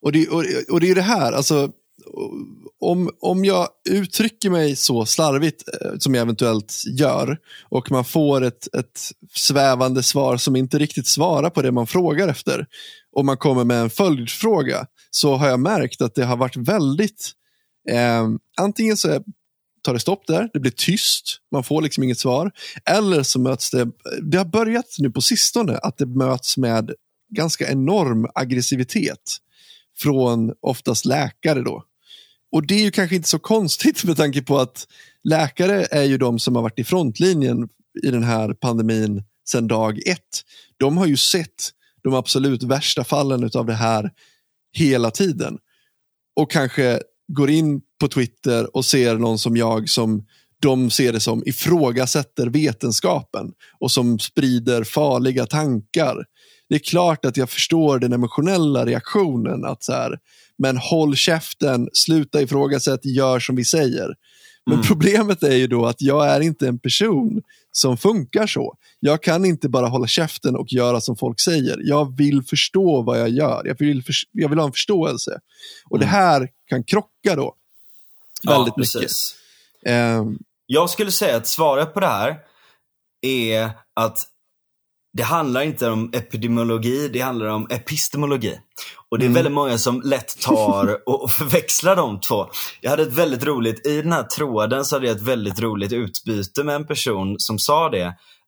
Och 0.01 0.11
det, 0.11 0.27
och, 0.27 0.43
och 0.71 0.79
det 0.79 0.91
är 0.91 0.95
det 0.95 1.01
här, 1.01 1.31
alltså 1.33 1.71
om, 2.79 3.09
om 3.19 3.45
jag 3.45 3.67
uttrycker 3.89 4.49
mig 4.49 4.75
så 4.75 5.05
slarvigt 5.05 5.63
eh, 5.81 5.91
som 5.99 6.15
jag 6.15 6.21
eventuellt 6.21 6.83
gör 6.99 7.37
och 7.69 7.91
man 7.91 8.05
får 8.05 8.43
ett, 8.43 8.75
ett 8.75 9.01
svävande 9.33 10.03
svar 10.03 10.37
som 10.37 10.55
inte 10.55 10.79
riktigt 10.79 11.07
svarar 11.07 11.49
på 11.49 11.61
det 11.61 11.71
man 11.71 11.87
frågar 11.87 12.27
efter 12.27 12.65
och 13.15 13.25
man 13.25 13.37
kommer 13.37 13.63
med 13.63 13.81
en 13.81 13.89
följdfråga 13.89 14.85
så 15.11 15.35
har 15.35 15.47
jag 15.47 15.59
märkt 15.59 16.01
att 16.01 16.15
det 16.15 16.25
har 16.25 16.37
varit 16.37 16.55
väldigt 16.55 17.31
eh, 17.89 18.27
antingen 18.57 18.97
så 18.97 19.23
tar 19.87 19.93
det 19.93 19.99
stopp 19.99 20.27
där, 20.27 20.49
det 20.53 20.59
blir 20.59 20.71
tyst, 20.71 21.37
man 21.51 21.63
får 21.63 21.81
liksom 21.81 22.03
inget 22.03 22.19
svar. 22.19 22.51
Eller 22.85 23.23
så 23.23 23.39
möts 23.39 23.71
det, 23.71 23.87
det 24.21 24.37
har 24.37 24.45
börjat 24.45 24.85
nu 24.99 25.11
på 25.11 25.21
sistone 25.21 25.77
att 25.77 25.97
det 25.97 26.05
möts 26.05 26.57
med 26.57 26.91
ganska 27.29 27.71
enorm 27.71 28.27
aggressivitet 28.35 29.37
från 29.97 30.53
oftast 30.61 31.05
läkare 31.05 31.61
då. 31.61 31.83
Och 32.51 32.67
det 32.67 32.75
är 32.75 32.83
ju 32.83 32.91
kanske 32.91 33.15
inte 33.15 33.29
så 33.29 33.39
konstigt 33.39 34.03
med 34.03 34.17
tanke 34.17 34.41
på 34.41 34.59
att 34.59 34.87
läkare 35.23 35.87
är 35.91 36.03
ju 36.03 36.17
de 36.17 36.39
som 36.39 36.55
har 36.55 36.63
varit 36.63 36.79
i 36.79 36.83
frontlinjen 36.83 37.69
i 38.03 38.11
den 38.11 38.23
här 38.23 38.53
pandemin 38.53 39.23
sedan 39.49 39.67
dag 39.67 40.07
ett. 40.07 40.43
De 40.77 40.97
har 40.97 41.05
ju 41.05 41.17
sett 41.17 41.71
de 42.03 42.13
absolut 42.13 42.63
värsta 42.63 43.03
fallen 43.03 43.49
av 43.53 43.65
det 43.65 43.73
här 43.73 44.11
hela 44.73 45.11
tiden. 45.11 45.57
Och 46.35 46.51
kanske 46.51 47.01
går 47.27 47.49
in 47.49 47.81
på 47.99 48.07
Twitter 48.07 48.75
och 48.75 48.85
ser 48.85 49.15
någon 49.15 49.39
som 49.39 49.57
jag 49.57 49.89
som 49.89 50.25
de 50.61 50.89
ser 50.89 51.13
det 51.13 51.19
som 51.19 51.43
ifrågasätter 51.45 52.47
vetenskapen 52.47 53.51
och 53.79 53.91
som 53.91 54.19
sprider 54.19 54.83
farliga 54.83 55.45
tankar. 55.45 56.25
Det 56.69 56.75
är 56.75 56.79
klart 56.79 57.25
att 57.25 57.37
jag 57.37 57.49
förstår 57.49 57.99
den 57.99 58.13
emotionella 58.13 58.85
reaktionen 58.85 59.65
att 59.65 59.83
så 59.83 59.93
här, 59.93 60.19
men 60.57 60.77
håll 60.77 61.15
käften, 61.15 61.89
sluta 61.93 62.41
ifrågasätta, 62.41 63.07
gör 63.09 63.39
som 63.39 63.55
vi 63.55 63.65
säger. 63.65 64.15
Men 64.65 64.75
mm. 64.75 64.87
problemet 64.87 65.43
är 65.43 65.55
ju 65.55 65.67
då 65.67 65.85
att 65.85 66.01
jag 66.01 66.27
är 66.27 66.39
inte 66.39 66.67
en 66.67 66.79
person 66.79 67.41
som 67.71 67.97
funkar 67.97 68.47
så. 68.47 68.75
Jag 68.99 69.23
kan 69.23 69.45
inte 69.45 69.69
bara 69.69 69.87
hålla 69.87 70.07
käften 70.07 70.55
och 70.55 70.73
göra 70.73 71.01
som 71.01 71.17
folk 71.17 71.39
säger. 71.39 71.79
Jag 71.83 72.17
vill 72.17 72.43
förstå 72.43 73.01
vad 73.01 73.19
jag 73.19 73.29
gör. 73.29 73.61
Jag 73.65 73.79
vill, 73.79 74.03
för, 74.03 74.13
jag 74.31 74.49
vill 74.49 74.59
ha 74.59 74.65
en 74.65 74.71
förståelse. 74.71 75.39
Och 75.89 75.97
mm. 75.97 76.07
det 76.07 76.11
här 76.11 76.49
kan 76.69 76.83
krocka 76.83 77.35
då. 77.35 77.55
Väldigt 78.47 78.73
ja, 78.77 78.99
mycket. 78.99 79.11
Um, 80.19 80.39
jag 80.65 80.89
skulle 80.89 81.11
säga 81.11 81.37
att 81.37 81.47
svaret 81.47 81.93
på 81.93 81.99
det 81.99 82.07
här 82.07 82.37
är 83.21 83.71
att 83.93 84.27
det 85.17 85.23
handlar 85.23 85.61
inte 85.61 85.89
om 85.89 86.09
epidemiologi, 86.13 87.09
det 87.13 87.19
handlar 87.19 87.45
om 87.45 87.67
epistemologi. 87.69 88.59
Och 89.09 89.19
det 89.19 89.25
är 89.25 89.27
mm. 89.27 89.35
väldigt 89.35 89.53
många 89.53 89.77
som 89.77 90.01
lätt 90.05 90.41
tar 90.41 90.97
och, 91.09 91.31
förväxlar 91.31 91.95
de 91.95 92.19
två. 92.19 92.45
Jag 92.81 92.89
hade 92.89 93.03
ett 93.03 93.13
väldigt 93.13 93.43
roligt, 93.43 93.87
i 93.87 94.01
den 94.01 94.11
här 94.11 94.23
tråden 94.23 94.85
så 94.85 94.95
hade 94.95 95.07
jag 95.07 95.15
ett 95.15 95.21
väldigt 95.21 95.59
roligt 95.59 95.93
utbyte 95.93 96.63
med 96.63 96.75
en 96.75 96.87
person 96.87 97.35
som 97.39 97.59
sa 97.59 97.89
det. 97.89 98.05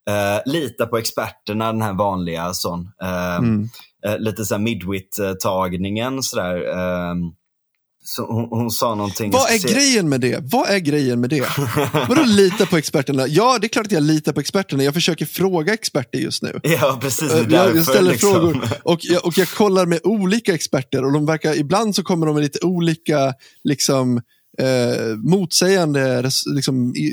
Uh, 0.10 0.42
lita 0.46 0.86
på 0.86 0.98
experterna, 0.98 1.72
den 1.72 1.82
här 1.82 1.94
vanliga 1.94 2.54
sån. 2.54 2.80
Uh, 3.04 3.36
mm. 3.36 3.70
uh, 4.08 4.20
lite 4.20 4.46
såhär 4.46 4.62
midwit-tagningen 4.62 6.24
sådär. 6.24 6.56
Uh, 6.56 7.16
så 8.16 8.26
hon, 8.26 8.48
hon, 8.50 8.72
sa 8.72 8.96
någonting. 8.96 9.32
Vad 9.32 9.52
är 9.52 9.58
se... 9.58 9.74
grejen 9.74 10.10
med 10.10 10.22
det? 10.22 10.40
Vad 10.42 10.70
är 10.70 10.80
grejen 10.80 11.22
med 11.22 11.30
det? 11.30 11.48
Vadå 12.10 12.24
lita 12.24 12.66
på 12.66 12.78
experterna? 12.78 13.28
Ja, 13.28 13.58
det 13.62 13.68
är 13.68 13.70
klart 13.70 13.86
att 13.86 13.92
jag 13.92 14.04
litar 14.04 14.34
på 14.34 14.40
experterna. 14.40 14.84
Jag 14.84 14.94
försöker 14.94 15.26
fråga 15.26 15.74
experter 15.74 16.20
just 16.20 16.44
nu. 16.44 16.60
Ja, 16.64 16.98
precis. 17.02 17.32
Därför, 17.32 17.52
jag, 17.52 17.76
jag 17.76 17.86
ställer 17.86 18.12
liksom. 18.12 18.34
frågor 18.34 18.70
och 18.84 19.00
jag, 19.02 19.26
och 19.26 19.38
jag 19.38 19.50
kollar 19.50 19.86
med 19.86 20.00
olika 20.04 20.54
experter 20.54 21.06
och 21.06 21.14
de 21.14 21.26
verkar, 21.26 21.56
ibland 21.56 21.96
så 21.96 22.04
kommer 22.04 22.26
de 22.26 22.36
med 22.36 22.44
lite 22.44 22.60
olika 22.66 23.34
liksom, 23.64 24.22
eh, 24.60 25.18
motsägande 25.18 26.30
liksom, 26.46 26.96
i, 26.96 27.12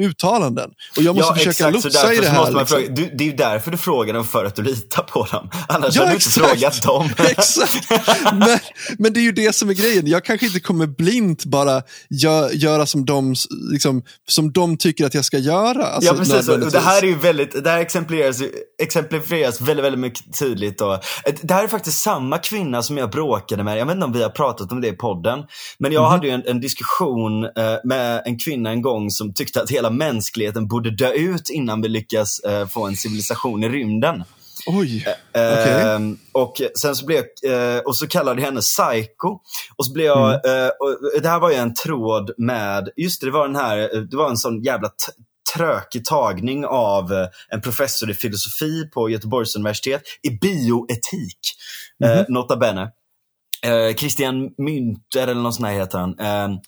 uttalanden. 0.00 0.70
Och 0.96 1.02
jag 1.02 1.16
måste 1.16 1.32
ja, 1.40 1.44
försöka 1.44 1.70
lotsa 1.70 2.14
i 2.14 2.18
det 2.18 2.28
här. 2.28 2.50
Liksom. 2.50 2.66
Fråga, 2.66 2.88
du, 2.88 3.10
det 3.14 3.24
är 3.24 3.28
ju 3.28 3.36
därför 3.36 3.70
du 3.70 3.76
frågar 3.76 4.14
dem, 4.14 4.24
för 4.24 4.44
att 4.44 4.54
du 4.54 4.62
litar 4.62 5.02
på 5.02 5.24
dem. 5.24 5.50
Annars 5.68 5.96
ja, 5.96 6.02
hade 6.02 6.12
du 6.12 6.14
inte 6.14 6.30
frågat 6.30 6.82
dem. 6.82 7.08
exakt. 7.18 7.90
Men, 8.32 8.58
men 8.98 9.12
det 9.12 9.20
är 9.20 9.22
ju 9.22 9.32
det 9.32 9.54
som 9.54 9.70
är 9.70 9.74
grejen. 9.74 10.06
Jag 10.06 10.24
kanske 10.24 10.46
inte 10.46 10.60
kommer 10.60 10.86
blint 10.86 11.44
bara 11.44 11.82
gö, 12.10 12.50
göra 12.52 12.86
som 12.86 13.04
de, 13.04 13.34
liksom, 13.72 14.02
som 14.28 14.52
de 14.52 14.76
tycker 14.76 15.06
att 15.06 15.14
jag 15.14 15.24
ska 15.24 15.38
göra. 15.38 15.86
Alltså, 15.86 16.14
ja, 16.14 16.18
precis. 16.18 16.48
Och 16.48 16.58
det 16.58 16.78
här 16.78 17.02
är 17.02 17.06
ju 17.06 17.18
väldigt, 17.18 17.64
det 17.64 17.70
här 17.70 17.78
exemplifieras, 17.78 18.42
exemplifieras 18.82 19.60
väldigt, 19.60 19.84
väldigt 19.84 20.00
mycket 20.00 20.38
tydligt. 20.38 20.80
Och, 20.80 20.98
det 21.42 21.54
här 21.54 21.64
är 21.64 21.68
faktiskt 21.68 21.98
samma 21.98 22.38
kvinna 22.38 22.82
som 22.82 22.98
jag 22.98 23.10
bråkade 23.10 23.64
med. 23.64 23.78
Jag 23.78 23.86
vet 23.86 23.94
inte 23.94 24.06
om 24.06 24.12
vi 24.12 24.22
har 24.22 24.30
pratat 24.30 24.72
om 24.72 24.80
det 24.80 24.88
i 24.88 24.92
podden. 24.92 25.40
Men 25.78 25.92
jag 25.92 26.06
mm 26.06 26.15
hade 26.16 26.26
ju 26.26 26.32
en, 26.32 26.46
en 26.46 26.60
diskussion 26.60 27.44
eh, 27.44 27.76
med 27.84 28.22
en 28.24 28.38
kvinna 28.38 28.70
en 28.70 28.82
gång 28.82 29.10
som 29.10 29.34
tyckte 29.34 29.62
att 29.62 29.70
hela 29.70 29.90
mänskligheten 29.90 30.68
borde 30.68 30.90
dö 30.90 31.12
ut 31.12 31.50
innan 31.50 31.82
vi 31.82 31.88
lyckas 31.88 32.40
eh, 32.40 32.66
få 32.66 32.86
en 32.86 32.96
civilisation 32.96 33.64
i 33.64 33.68
rymden. 33.68 34.24
Oj, 34.66 35.06
eh, 35.06 35.52
okay. 35.52 35.94
Ehm, 35.94 36.18
och 36.32 36.60
sen 36.80 36.96
så 36.96 37.06
blev 37.06 37.22
jag, 37.42 37.76
eh, 37.76 37.78
och 37.78 37.96
så 37.96 38.06
kallade 38.06 38.40
jag 38.40 38.46
henne 38.46 38.60
psycho. 38.60 39.38
Och 39.76 39.86
så 39.86 39.92
blev 39.92 40.06
jag, 40.06 40.46
mm. 40.46 40.64
Eh, 40.64 40.70
det 41.22 41.28
här 41.28 41.40
var 41.40 41.50
ju 41.50 41.56
en 41.56 41.74
tråd 41.74 42.30
med, 42.38 42.88
just 42.96 43.20
det, 43.20 43.26
det 43.26 43.30
var 43.30 43.46
den 43.46 43.56
här, 43.56 43.78
det 44.10 44.16
var 44.16 44.30
en 44.30 44.36
sån 44.36 44.62
jävla 44.62 44.90
trökig 45.54 46.04
tagning 46.04 46.66
av 46.66 47.12
en 47.48 47.60
professor 47.60 48.10
i 48.10 48.14
filosofi 48.14 48.90
på 48.94 49.10
Göteborgs 49.10 49.56
universitet 49.56 50.02
i 50.22 50.30
bioetik, 50.30 51.38
mm 52.04 52.24
nota 52.28 52.56
bene. 52.56 52.90
Eh, 53.62 53.94
Christian 53.94 54.50
Münter 54.58 55.22
eller 55.22 55.42
något 55.42 55.54
sånt 55.54 55.68
här 55.68 55.74
heter 55.74 55.98
han. 55.98 56.18
Eh, 56.18 56.58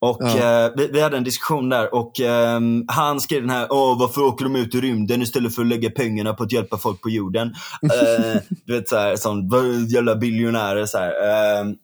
och 0.00 0.18
ja. 0.20 0.64
eh, 0.66 0.72
vi, 0.76 0.86
vi, 0.92 1.00
hade 1.00 1.16
en 1.16 1.24
diskussion 1.24 1.68
där 1.68 1.94
och 1.94 2.20
eh, 2.20 2.60
han 2.88 3.20
skrev 3.20 3.40
den 3.40 3.50
här, 3.50 3.66
Åh, 3.70 3.98
varför 3.98 4.22
åker 4.22 4.44
de 4.44 4.56
ut 4.56 4.74
i 4.74 4.80
rymden 4.80 5.22
istället 5.22 5.54
för 5.54 5.62
att 5.62 5.68
lägga 5.68 5.90
pengarna 5.90 6.34
på 6.34 6.42
att 6.42 6.52
hjälpa 6.52 6.78
folk 6.78 7.00
på 7.02 7.10
jorden? 7.10 7.54
Eh, 7.82 8.40
du 8.66 8.74
vet 8.74 8.88
såhär, 8.88 9.16
sån, 9.16 9.50
jävla 9.88 10.16
biljonärer 10.16 10.86
så 10.86 10.98
ehm, 10.98 11.74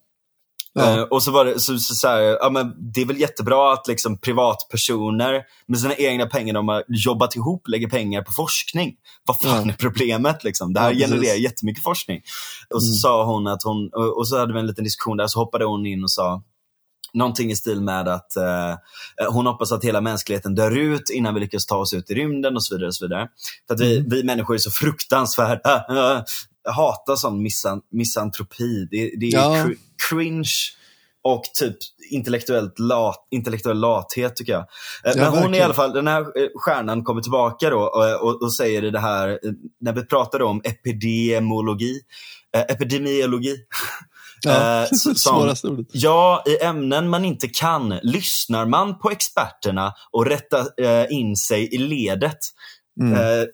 Ja. 0.73 0.97
Uh, 0.97 1.03
och 1.03 1.23
så 1.23 1.31
var 1.31 1.45
det 1.45 1.61
så, 1.61 1.79
så, 1.79 1.95
så 1.95 2.09
här, 2.09 2.21
ja, 2.21 2.51
men 2.51 2.93
det 2.93 3.01
är 3.01 3.07
väl 3.07 3.21
jättebra 3.21 3.73
att 3.73 3.89
liksom 3.89 4.19
privatpersoner 4.19 5.43
med 5.67 5.81
sina 5.81 5.95
egna 5.95 6.27
pengar 6.27 6.55
de 6.55 6.69
har 6.69 6.85
jobbat 6.89 7.37
ihop 7.37 7.69
lägger 7.69 7.89
pengar 7.89 8.23
på 8.23 8.33
forskning. 8.33 8.95
Vad 9.27 9.41
fan 9.41 9.67
ja. 9.67 9.73
är 9.73 9.77
problemet? 9.77 10.45
Liksom? 10.45 10.73
Det 10.73 10.81
här 10.81 10.93
ja, 10.93 11.07
genererar 11.07 11.37
jättemycket 11.37 11.83
forskning. 11.83 12.21
Och 12.75 12.83
så 12.83 12.89
mm. 12.89 12.97
sa 12.97 13.25
hon 13.25 13.47
att 13.47 13.63
hon, 13.63 13.91
och, 13.93 14.19
och, 14.19 14.29
så 14.29 14.39
hade 14.39 14.53
vi 14.53 14.61
en 14.61 14.67
liten 14.67 14.85
diskussion 14.85 15.17
där, 15.17 15.27
så 15.27 15.39
hoppade 15.39 15.65
hon 15.65 15.87
in 15.87 16.03
och 16.03 16.11
sa 16.11 16.43
Någonting 17.13 17.51
i 17.51 17.57
stil 17.57 17.81
med 17.81 18.09
att 18.09 18.33
uh, 18.37 19.29
hon 19.31 19.47
hoppas 19.47 19.73
att 19.73 19.85
hela 19.85 20.01
mänskligheten 20.01 20.55
dör 20.55 20.77
ut 20.77 21.11
innan 21.11 21.35
vi 21.35 21.41
lyckas 21.41 21.67
ta 21.67 21.77
oss 21.77 21.95
ut 21.95 22.11
i 22.11 22.15
rymden 22.15 22.57
och 22.57 22.65
så 22.65 22.75
vidare. 22.75 22.89
Och 22.89 22.95
så 22.95 23.05
vidare. 23.05 23.29
För 23.67 23.75
att 23.75 23.81
vi, 23.81 23.97
mm. 23.97 24.09
vi 24.11 24.25
människor 24.25 24.55
är 24.55 24.59
så 24.59 24.71
fruktansvärda. 24.71 25.85
Jag 26.65 26.73
hatar 26.73 27.17
sån 27.17 27.43
misan, 27.43 27.81
misantropi. 27.91 28.89
Det, 28.91 29.13
det 29.21 29.27
är 29.27 29.33
ja. 29.33 29.65
cr 29.65 29.75
cringe 30.09 30.53
och 31.23 31.43
typ 31.59 31.77
intellektuellt 32.11 32.79
lat, 32.79 33.27
intellektuell 33.31 33.79
lathet 33.79 34.37
tycker 34.37 34.53
jag. 34.53 34.67
Eh, 35.05 35.17
men 35.17 35.43
hon 35.43 35.55
i 35.55 35.61
alla 35.61 35.75
fall, 35.75 35.93
den 35.93 36.09
här 36.09 36.21
eh, 36.21 36.49
stjärnan 36.55 37.05
kommer 37.05 37.23
tillbaka 37.23 37.71
då 37.71 37.79
och, 37.79 38.23
och, 38.23 38.43
och 38.43 38.55
säger 38.55 38.83
det 38.83 38.99
här, 38.99 39.29
eh, 39.29 39.53
när 39.81 39.93
vi 39.93 40.05
pratar 40.05 40.43
om 40.43 40.61
epidemiologi, 40.65 42.01
eh, 42.55 42.61
epidemiologi. 42.61 43.57
Ja, 44.43 44.87
svåraste 45.17 45.69
ordet. 45.69 45.87
Ja, 45.93 46.45
i 46.47 46.65
ämnen 46.65 47.09
man 47.09 47.25
inte 47.25 47.49
kan 47.49 47.89
lyssnar 48.03 48.67
man 48.67 48.99
på 48.99 49.11
experterna 49.11 49.95
och 50.11 50.27
rättar 50.27 50.85
eh, 50.85 51.07
in 51.11 51.37
sig 51.37 51.75
i 51.75 51.79
ledet. 51.79 52.39
Mm. 53.01 53.47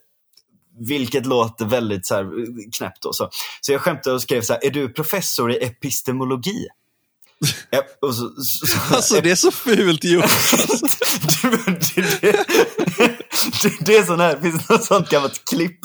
Vilket 0.89 1.27
låter 1.27 1.65
väldigt 1.65 2.07
så 2.07 2.15
här, 2.15 2.27
knäppt. 2.77 3.03
Då, 3.03 3.13
så. 3.13 3.29
så 3.61 3.73
jag 3.73 3.81
skämtade 3.81 4.15
och 4.15 4.23
skrev 4.23 4.43
så 4.43 4.53
här, 4.53 4.67
är 4.67 4.71
du 4.71 4.89
professor 4.89 5.53
i 5.53 5.65
epistemologi? 5.65 6.67
Ja, 7.71 7.83
så, 8.01 8.13
så, 8.13 8.67
så, 8.67 8.79
Alltså 8.95 9.21
det 9.21 9.31
är 9.31 9.35
så 9.35 9.51
fult 9.51 10.05
gjort. 10.05 10.25
det, 11.43 12.03
det, 12.23 12.47
det, 13.63 13.73
det 13.87 13.97
är 13.97 14.03
sån 14.05 14.21
här, 14.21 14.35
det 14.37 14.43
finns 14.43 14.69
något 14.69 14.85
sånt 14.85 15.09
gammalt 15.11 15.43
klipp. 15.51 15.81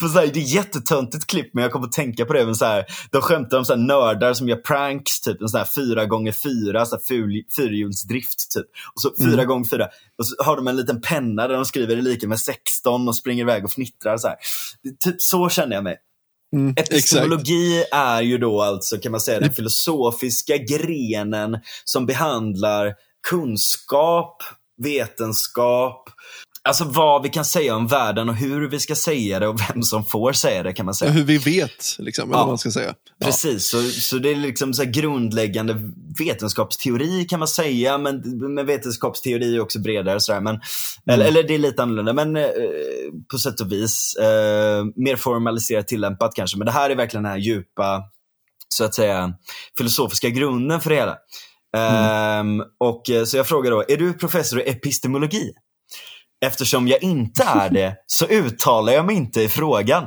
På 0.00 0.08
så 0.08 0.18
här, 0.18 0.26
det 0.26 0.40
är 0.40 0.54
jättetöntigt 0.54 1.26
klipp 1.26 1.50
men 1.54 1.62
jag 1.62 1.72
kommer 1.72 1.86
att 1.86 1.92
tänka 1.92 2.24
på 2.24 2.32
det. 2.32 2.44
Men 2.44 2.54
så 2.54 2.64
här, 2.64 2.84
de 3.12 3.22
skämtar 3.22 3.58
om 3.58 3.64
så 3.64 3.72
här 3.72 3.80
nördar 3.80 4.34
som 4.34 4.48
gör 4.48 4.56
pranks, 4.56 5.20
typ 5.20 5.40
en 5.42 5.48
sån 5.48 5.58
här 5.58 5.68
fyra 5.74 6.06
gånger 6.06 6.32
fyra, 6.32 6.86
så 6.86 6.96
här 6.96 7.02
ful, 7.08 7.42
fyrhjulsdrift. 7.56 8.50
Typ. 8.54 8.66
Och 8.94 9.00
så 9.00 9.10
fyra 9.18 9.32
Mm. 9.34 9.46
gånger 9.46 9.64
fyra. 9.68 9.88
Och 10.18 10.26
så 10.26 10.34
har 10.44 10.56
de 10.56 10.68
en 10.68 10.76
liten 10.76 11.00
penna 11.00 11.48
där 11.48 11.54
de 11.54 11.64
skriver 11.64 11.96
det 11.96 12.02
lika 12.02 12.28
med 12.28 12.40
16 12.40 13.08
och 13.08 13.16
springer 13.16 13.42
iväg 13.42 13.64
och 13.64 13.72
fnittrar. 13.72 14.16
Så 14.18 14.28
här. 14.28 14.36
Det- 14.82 15.10
Typ 15.10 15.22
så 15.22 15.48
känner 15.48 15.74
jag 15.76 15.84
mig. 15.84 15.96
Mm, 16.52 16.70
exakt. 16.70 16.92
Epistemologi 16.92 17.84
är 17.92 18.22
ju 18.22 18.38
då 18.38 18.62
alltså, 18.62 18.98
kan 18.98 19.12
man 19.12 19.20
säga, 19.20 19.40
den 19.40 19.52
filosofiska 19.52 20.56
grenen 20.56 21.58
som 21.84 22.06
behandlar 22.06 22.94
kunskap, 23.28 24.42
vetenskap, 24.82 26.10
alltså 26.68 26.84
vad 26.84 27.22
vi 27.22 27.28
kan 27.28 27.44
säga 27.44 27.76
om 27.76 27.86
världen 27.86 28.28
och 28.28 28.34
hur 28.36 28.68
vi 28.68 28.78
ska 28.80 28.94
säga 28.94 29.38
det 29.38 29.48
och 29.48 29.60
vem 29.60 29.82
som 29.82 30.04
får 30.04 30.32
säga 30.32 30.62
det 30.62 30.72
kan 30.72 30.86
man 30.86 30.94
säga. 30.94 31.10
Hur 31.10 31.24
vi 31.24 31.38
vet, 31.38 31.96
liksom, 31.98 32.28
eller 32.28 32.34
Ja. 32.34 32.38
vad 32.38 32.48
man 32.48 32.58
ska 32.58 32.70
säga. 32.70 32.94
Ja. 33.18 33.26
Precis, 33.26 33.66
så, 33.66 33.82
så 33.82 34.18
det 34.18 34.30
är 34.30 34.36
liksom 34.36 34.74
så 34.74 34.84
grundläggande 34.84 35.76
vetenskapsteori 36.18 37.24
kan 37.24 37.38
man 37.38 37.48
säga, 37.48 37.98
men, 37.98 38.22
men 38.54 38.66
vetenskapsteori 38.66 39.56
är 39.56 39.60
också 39.60 39.78
bredare. 39.80 40.20
Så 40.20 40.32
här, 40.32 40.40
men, 40.40 40.60
eller, 41.10 41.24
eller 41.24 41.42
det 41.42 41.54
är 41.54 41.58
lite 41.58 41.82
annorlunda, 41.82 42.12
men 42.12 42.36
eh, 42.36 42.44
på 43.30 43.38
sätt 43.38 43.60
och 43.60 43.72
vis 43.72 44.16
eh, 44.16 44.84
mer 44.96 45.16
formaliserat 45.16 45.88
tillämpat 45.88 46.34
kanske. 46.34 46.58
Men 46.58 46.66
det 46.66 46.72
här 46.72 46.90
är 46.90 46.94
verkligen 46.96 47.22
den 47.22 47.32
här 47.32 47.38
djupa, 47.38 48.02
så 48.68 48.84
att 48.84 48.94
säga, 48.94 49.32
filosofiska 49.78 50.28
grunden 50.28 50.80
för 50.80 50.90
det 50.90 50.96
hela. 50.96 51.16
Ehm, 51.76 52.62
och, 52.80 53.10
eh, 53.10 53.24
så 53.24 53.36
jag 53.36 53.46
frågar 53.46 53.70
då, 53.70 53.84
är 53.88 53.96
du 53.96 54.12
professor 54.12 54.60
i 54.60 54.70
epistemologi? 54.70 55.52
Eftersom 56.40 56.88
jag 56.88 57.02
inte 57.02 57.42
är 57.42 57.70
det 57.70 57.96
så 58.06 58.26
uttalar 58.26 58.92
jag 58.92 59.06
mig 59.06 59.16
inte 59.16 59.42
i 59.42 59.48
frågan. 59.48 60.06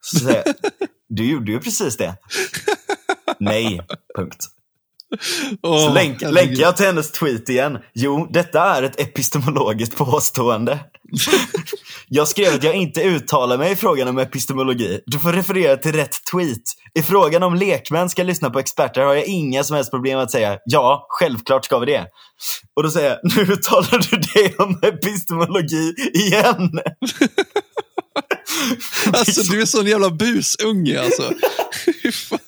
Så 0.00 0.18
säger 0.18 0.42
jag, 0.46 0.54
du 1.08 1.30
gjorde 1.30 1.52
ju 1.52 1.60
precis 1.60 1.96
det. 1.96 2.16
Nej, 3.38 3.80
punkt. 4.16 4.46
Åh, 5.62 5.86
Så 5.86 5.92
länk, 5.94 6.20
länkar 6.20 6.62
jag 6.62 6.76
till 6.76 6.86
hennes 6.86 7.12
tweet 7.12 7.48
igen. 7.48 7.78
Jo, 7.94 8.26
detta 8.30 8.62
är 8.76 8.82
ett 8.82 9.00
epistemologiskt 9.00 9.96
påstående. 9.96 10.78
Jag 12.08 12.28
skrev 12.28 12.54
att 12.54 12.62
jag 12.62 12.74
inte 12.74 13.02
uttalar 13.02 13.58
mig 13.58 13.72
i 13.72 13.76
frågan 13.76 14.08
om 14.08 14.18
epistemologi. 14.18 15.00
Du 15.06 15.18
får 15.18 15.32
referera 15.32 15.76
till 15.76 15.92
rätt 15.92 16.16
tweet. 16.32 16.62
I 16.94 17.02
frågan 17.02 17.42
om 17.42 17.54
lekmän 17.54 18.10
ska 18.10 18.22
lyssna 18.22 18.50
på 18.50 18.58
experter 18.58 19.00
har 19.00 19.14
jag 19.14 19.24
inga 19.24 19.64
som 19.64 19.76
helst 19.76 19.90
problem 19.90 20.18
att 20.18 20.30
säga 20.30 20.58
ja, 20.64 21.06
självklart 21.08 21.64
ska 21.64 21.78
vi 21.78 21.86
det. 21.86 22.06
Och 22.76 22.82
då 22.82 22.90
säger 22.90 23.08
jag, 23.08 23.18
nu 23.36 23.52
uttalar 23.52 24.10
du 24.10 24.16
dig 24.16 24.54
om 24.58 24.80
epistemologi 24.82 25.94
igen. 26.14 26.80
Alltså 29.12 29.42
du 29.52 29.62
är 29.62 29.66
sån 29.66 29.86
jävla 29.86 30.10
busunge 30.10 31.00
alltså. 31.00 31.22
Fan. 32.12 32.38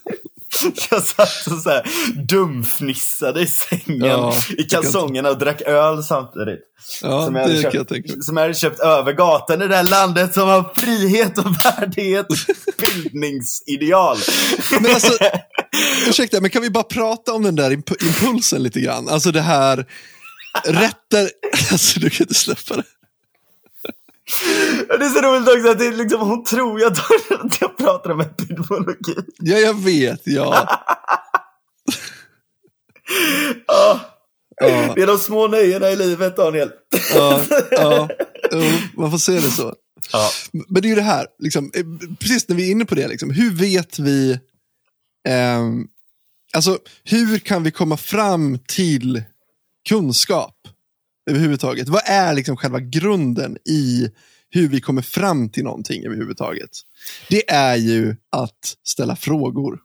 Jag 0.91 1.03
satt 1.03 1.47
och 1.47 1.61
så 1.61 1.69
här 1.69 1.83
dumfnissade 2.27 3.41
i 3.41 3.47
sängen 3.47 4.05
Ja, 4.05 4.35
i 4.57 4.63
kalsongerna 4.63 5.29
och 5.29 5.37
drack 5.37 5.61
öl 5.61 6.03
samtidigt. 6.03 6.59
Ja, 7.01 7.25
som, 7.25 7.35
jag 7.35 7.41
hade 7.41 7.61
köpt, 7.61 7.91
jag 7.91 8.23
som 8.23 8.37
jag 8.37 8.43
hade 8.43 8.53
köpt 8.53 8.79
över 8.79 9.13
gatan 9.13 9.61
i 9.61 9.67
det 9.67 9.75
här 9.75 9.83
landet 9.83 10.33
som 10.33 10.47
har 10.47 10.73
frihet 10.75 11.37
och 11.37 11.45
värdighet 11.65 12.27
bildningsideal. 12.77 14.17
Men 14.69 14.93
alltså, 14.93 15.13
ursäkta, 16.09 16.41
men 16.41 16.49
kan 16.49 16.61
vi 16.61 16.69
bara 16.69 16.83
prata 16.83 17.33
om 17.33 17.43
den 17.43 17.55
där 17.55 17.71
imp- 17.71 18.03
impulsen 18.03 18.63
lite 18.63 18.79
grann? 18.81 19.09
Alltså 19.09 19.31
det 19.31 19.41
här, 19.41 19.85
rätter, 20.65 21.29
alltså 21.71 21.99
du 21.99 22.09
kan 22.09 22.23
inte 22.23 22.33
släppa 22.33 22.75
det. 22.75 22.83
Det 24.87 25.05
är 25.05 25.09
så 25.09 25.21
roligt 25.21 25.47
också 25.49 25.71
att 25.71 25.79
det 25.79 25.85
är 25.87 25.91
liksom, 25.93 26.21
hon 26.21 26.43
tror 26.43 26.79
ju 26.79 26.85
att 26.85 26.97
att 27.39 27.61
jag 27.61 27.77
pratar 27.77 28.09
om 28.11 28.19
epidemiologi. 28.21 29.15
Ja, 29.39 29.57
jag 29.57 29.73
vet, 29.73 30.21
ja. 30.23 30.69
Ja, 33.67 33.99
Ja, 34.61 34.93
det 34.95 35.01
är 35.01 35.07
de 35.07 35.17
små 35.17 35.47
nöjena 35.47 35.89
i 35.89 35.95
livet, 35.95 36.37
Daniel. 36.37 36.71
ja, 37.13 37.45
ja. 37.71 38.09
Jo, 38.51 38.61
man 38.97 39.11
får 39.11 39.17
se 39.17 39.31
det 39.31 39.51
så. 39.51 39.73
Ja. 40.11 40.29
Men 40.69 40.81
det 40.81 40.87
är 40.87 40.89
ju 40.89 40.95
det 40.95 41.01
här, 41.01 41.27
liksom, 41.39 41.71
eh, 41.73 41.85
precis 42.19 42.47
när 42.47 42.55
vi 42.55 42.67
är 42.67 42.71
inne 42.71 42.85
på 42.85 42.95
det, 42.95 43.07
liksom, 43.07 43.31
hur 43.31 43.51
vet 43.51 43.99
vi, 43.99 44.39
ehm, 45.27 45.87
alltså 46.53 46.77
hur 47.03 47.39
kan 47.39 47.63
vi 47.63 47.71
komma 47.71 47.97
fram 47.97 48.59
till 48.67 49.23
kunskap 49.89 50.55
överhuvudtaget? 51.29 51.89
Vad 51.89 52.01
är 52.05 52.33
liksom 52.33 52.57
själva 52.57 52.79
grunden 52.79 53.57
i 53.69 54.09
hur 54.49 54.67
vi 54.67 54.81
kommer 54.81 55.01
fram 55.01 55.49
till 55.49 55.63
någonting 55.63 56.05
överhuvudtaget? 56.05 56.69
Det 57.29 57.51
är 57.51 57.75
ju 57.75 58.15
att 58.31 58.75
ställa 58.83 59.15
frågor. 59.15 59.79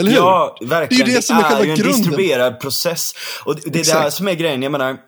Eller 0.00 0.10
hur? 0.10 0.16
Ja, 0.16 0.56
verkligen. 0.60 1.04
Det 1.06 1.10
är 1.10 1.14
ju 1.14 1.16
det 1.16 1.22
som 1.22 1.36
är 1.36 1.42
själva 1.42 1.64
ju 1.64 1.70
en 1.70 1.76
grunden. 1.76 2.00
distribuerad 2.00 2.60
process. 2.60 3.12
Och 3.44 3.54
det 3.54 3.60
det 3.60 3.68
är 3.68 3.72
det 3.72 3.78
Exakt. 3.78 4.02
här 4.02 4.10
som 4.10 4.28
är 4.28 4.34
grejen. 4.34 4.62
Jag 4.62 4.72
menar, 4.72 4.98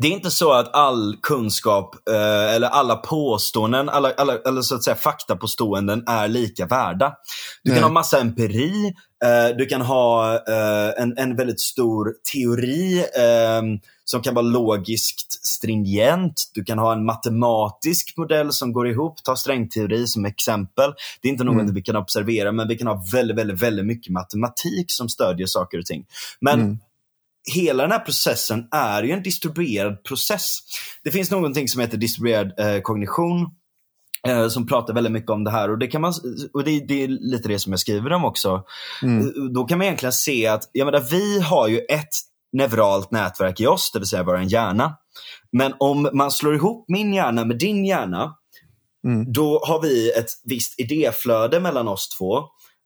det 0.00 0.06
är 0.08 0.12
inte 0.12 0.30
så 0.30 0.52
att 0.52 0.74
all 0.74 1.16
kunskap 1.22 2.08
eh, 2.08 2.54
eller 2.54 2.68
alla 2.68 2.96
påståenden, 2.96 3.88
alla, 3.88 4.12
alla, 4.16 4.38
eller 4.38 4.62
så 4.62 4.74
att 4.74 4.84
säga 4.84 4.96
faktapåståenden 4.96 6.04
är 6.06 6.28
lika 6.28 6.66
värda. 6.66 7.14
Du 7.62 7.70
Nej. 7.70 7.80
kan 7.80 7.84
ha 7.84 7.92
massa 7.92 8.20
empiri, 8.20 8.94
eh, 9.24 9.56
du 9.58 9.66
kan 9.66 9.80
ha 9.80 10.34
eh, 10.34 11.02
en, 11.02 11.18
en 11.18 11.36
väldigt 11.36 11.60
stor 11.60 12.14
teori 12.32 13.04
som 14.04 14.22
kan 14.22 14.34
vara 14.34 14.46
logiskt 14.46 15.46
stringent. 15.46 16.50
Du 16.54 16.64
kan 16.64 16.78
ha 16.78 16.92
en 16.92 17.04
matematisk 17.04 18.16
modell 18.16 18.52
som 18.52 18.72
går 18.72 18.88
ihop. 18.88 19.22
Ta 19.24 19.36
strängteori 19.36 20.06
som 20.06 20.24
exempel. 20.24 20.92
Det 21.22 21.28
är 21.28 21.32
inte 21.32 21.44
något 21.44 21.62
Mm. 21.62 21.74
vi 21.74 21.82
kan 21.82 21.96
observera, 21.96 22.52
men 22.52 22.68
vi 22.68 22.76
kan 22.76 22.86
ha 22.86 23.04
väldigt, 23.12 23.36
väldigt, 23.36 23.62
väldigt 23.62 23.86
mycket 23.86 24.12
matematik 24.12 24.90
som 24.90 25.08
stödjer 25.08 25.46
saker 25.46 25.78
och 25.78 25.86
ting. 25.86 26.04
Men 26.40 26.60
Mm. 26.60 26.78
hela 27.54 27.82
den 27.82 27.92
här 27.92 27.98
processen 27.98 28.68
är 28.70 29.02
ju 29.02 29.10
en 29.12 29.22
distribuerad 29.22 30.04
process. 30.04 30.58
Det 31.04 31.10
finns 31.10 31.30
någonting 31.30 31.68
som 31.68 31.80
heter 31.80 31.96
distribuerad 31.96 32.52
eh, 32.58 32.80
kognition 32.80 33.46
eh, 34.28 34.48
som 34.48 34.66
pratar 34.66 34.94
väldigt 34.94 35.12
mycket 35.12 35.30
om 35.30 35.44
det 35.44 35.50
här 35.50 35.70
och 35.70 35.78
det, 35.78 35.86
kan 35.86 36.00
man, 36.00 36.12
och 36.52 36.64
det, 36.64 36.80
det 36.88 37.02
är 37.04 37.08
lite 37.08 37.48
det 37.48 37.58
som 37.58 37.72
jag 37.72 37.80
skriver 37.80 38.12
om 38.12 38.24
också. 38.24 38.64
Mm. 39.02 39.18
Eh, 39.20 39.26
Då 39.54 39.64
kan 39.64 39.78
man 39.78 39.84
egentligen 39.86 40.12
se 40.12 40.46
att 40.46 40.70
jag 40.72 40.84
menar, 40.84 41.00
vi 41.10 41.40
har 41.40 41.68
ju 41.68 41.78
ett 41.78 42.08
neuralt 42.52 43.10
nätverk 43.10 43.60
i 43.60 43.66
oss, 43.66 43.90
det 43.92 43.98
vill 43.98 44.08
säga 44.08 44.22
vår 44.22 44.40
hjärna. 44.40 44.96
Men 45.52 45.74
om 45.78 46.10
man 46.12 46.30
slår 46.30 46.54
ihop 46.54 46.84
min 46.88 47.14
hjärna 47.14 47.44
med 47.44 47.58
din 47.58 47.84
hjärna, 47.84 48.34
Mm. 49.06 49.32
då 49.32 49.60
har 49.64 49.82
vi 49.82 50.10
ett 50.10 50.30
visst 50.44 50.80
idéflöde 50.80 51.60
mellan 51.60 51.88
oss 51.88 52.08
två 52.18 52.36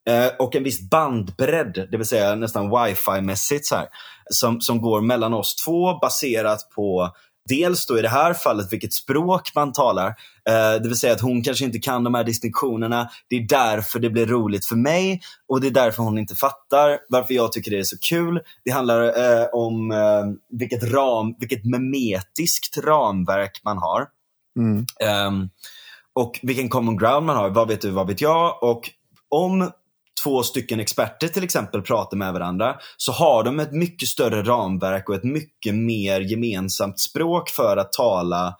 eh, 0.08 0.28
och 0.38 0.56
en 0.56 0.64
viss 0.64 0.90
bandbredd, 0.90 1.88
det 1.90 1.96
vill 1.96 2.06
säga 2.06 2.34
nästan 2.34 2.70
wifi-mässigt 2.70 3.64
så 3.64 3.76
här, 3.76 3.86
som, 4.30 4.60
som 4.60 4.80
går 4.80 5.00
mellan 5.00 5.34
oss 5.34 5.56
två 5.64 5.98
baserat 5.98 6.58
på 6.76 7.10
Dels 7.48 7.86
då 7.86 7.98
i 7.98 8.02
det 8.02 8.08
här 8.08 8.34
fallet 8.34 8.72
vilket 8.72 8.92
språk 8.92 9.52
man 9.54 9.72
talar. 9.72 10.08
Eh, 10.48 10.82
det 10.82 10.88
vill 10.88 10.96
säga 10.96 11.12
att 11.12 11.20
hon 11.20 11.42
kanske 11.42 11.64
inte 11.64 11.78
kan 11.78 12.04
de 12.04 12.14
här 12.14 12.24
distinktionerna. 12.24 13.10
Det 13.28 13.36
är 13.36 13.46
därför 13.48 13.98
det 13.98 14.10
blir 14.10 14.26
roligt 14.26 14.66
för 14.66 14.76
mig 14.76 15.20
och 15.48 15.60
det 15.60 15.66
är 15.66 15.70
därför 15.70 16.02
hon 16.02 16.18
inte 16.18 16.34
fattar 16.34 16.98
varför 17.08 17.34
jag 17.34 17.52
tycker 17.52 17.70
det 17.70 17.78
är 17.78 17.84
så 17.84 17.98
kul. 17.98 18.40
Det 18.64 18.70
handlar 18.70 19.02
eh, 19.02 19.46
om 19.52 19.90
eh, 19.90 20.58
vilket, 20.58 20.82
ram, 20.82 21.34
vilket 21.38 21.64
memetiskt 21.64 22.78
ramverk 22.78 23.60
man 23.64 23.78
har. 23.78 24.06
Mm. 24.58 24.86
Ehm, 25.00 25.48
och 26.12 26.40
vilken 26.42 26.68
common 26.68 26.96
ground 26.96 27.26
man 27.26 27.36
har. 27.36 27.50
Vad 27.50 27.68
vet 27.68 27.80
du, 27.80 27.90
vad 27.90 28.06
vet 28.06 28.20
jag? 28.20 28.62
Och 28.62 28.90
om 29.28 29.70
två 30.26 30.42
stycken 30.42 30.80
experter 30.80 31.28
till 31.28 31.44
exempel 31.44 31.82
pratar 31.82 32.16
med 32.16 32.32
varandra 32.32 32.76
så 32.96 33.12
har 33.12 33.44
de 33.44 33.60
ett 33.60 33.72
mycket 33.72 34.08
större 34.08 34.42
ramverk 34.42 35.08
och 35.08 35.14
ett 35.14 35.24
mycket 35.24 35.74
mer 35.74 36.20
gemensamt 36.20 37.00
språk 37.00 37.50
för 37.50 37.76
att 37.76 37.92
tala 37.92 38.56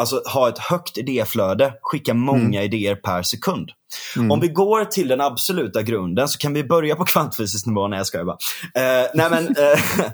Alltså 0.00 0.22
ha 0.32 0.48
ett 0.48 0.58
högt 0.58 0.98
idéflöde, 0.98 1.74
skicka 1.82 2.14
många 2.14 2.62
idéer 2.62 2.94
per 2.94 3.22
sekund. 3.22 3.70
Mm. 4.16 4.30
Om 4.30 4.40
vi 4.40 4.48
går 4.48 4.84
till 4.84 5.08
den 5.08 5.20
absoluta 5.20 5.82
grunden 5.82 6.28
så 6.28 6.38
kan 6.38 6.54
vi 6.54 6.64
börja 6.64 6.96
på 6.96 7.04
kvantfysisk 7.04 7.66
nivå. 7.66 7.88
Nej, 7.88 7.96
jag 7.96 8.06
skojar 8.06 8.24
bara. 8.24 8.38
Eh, 8.74 9.06
nej, 9.14 9.30
men, 9.30 9.46
eh, 9.46 9.80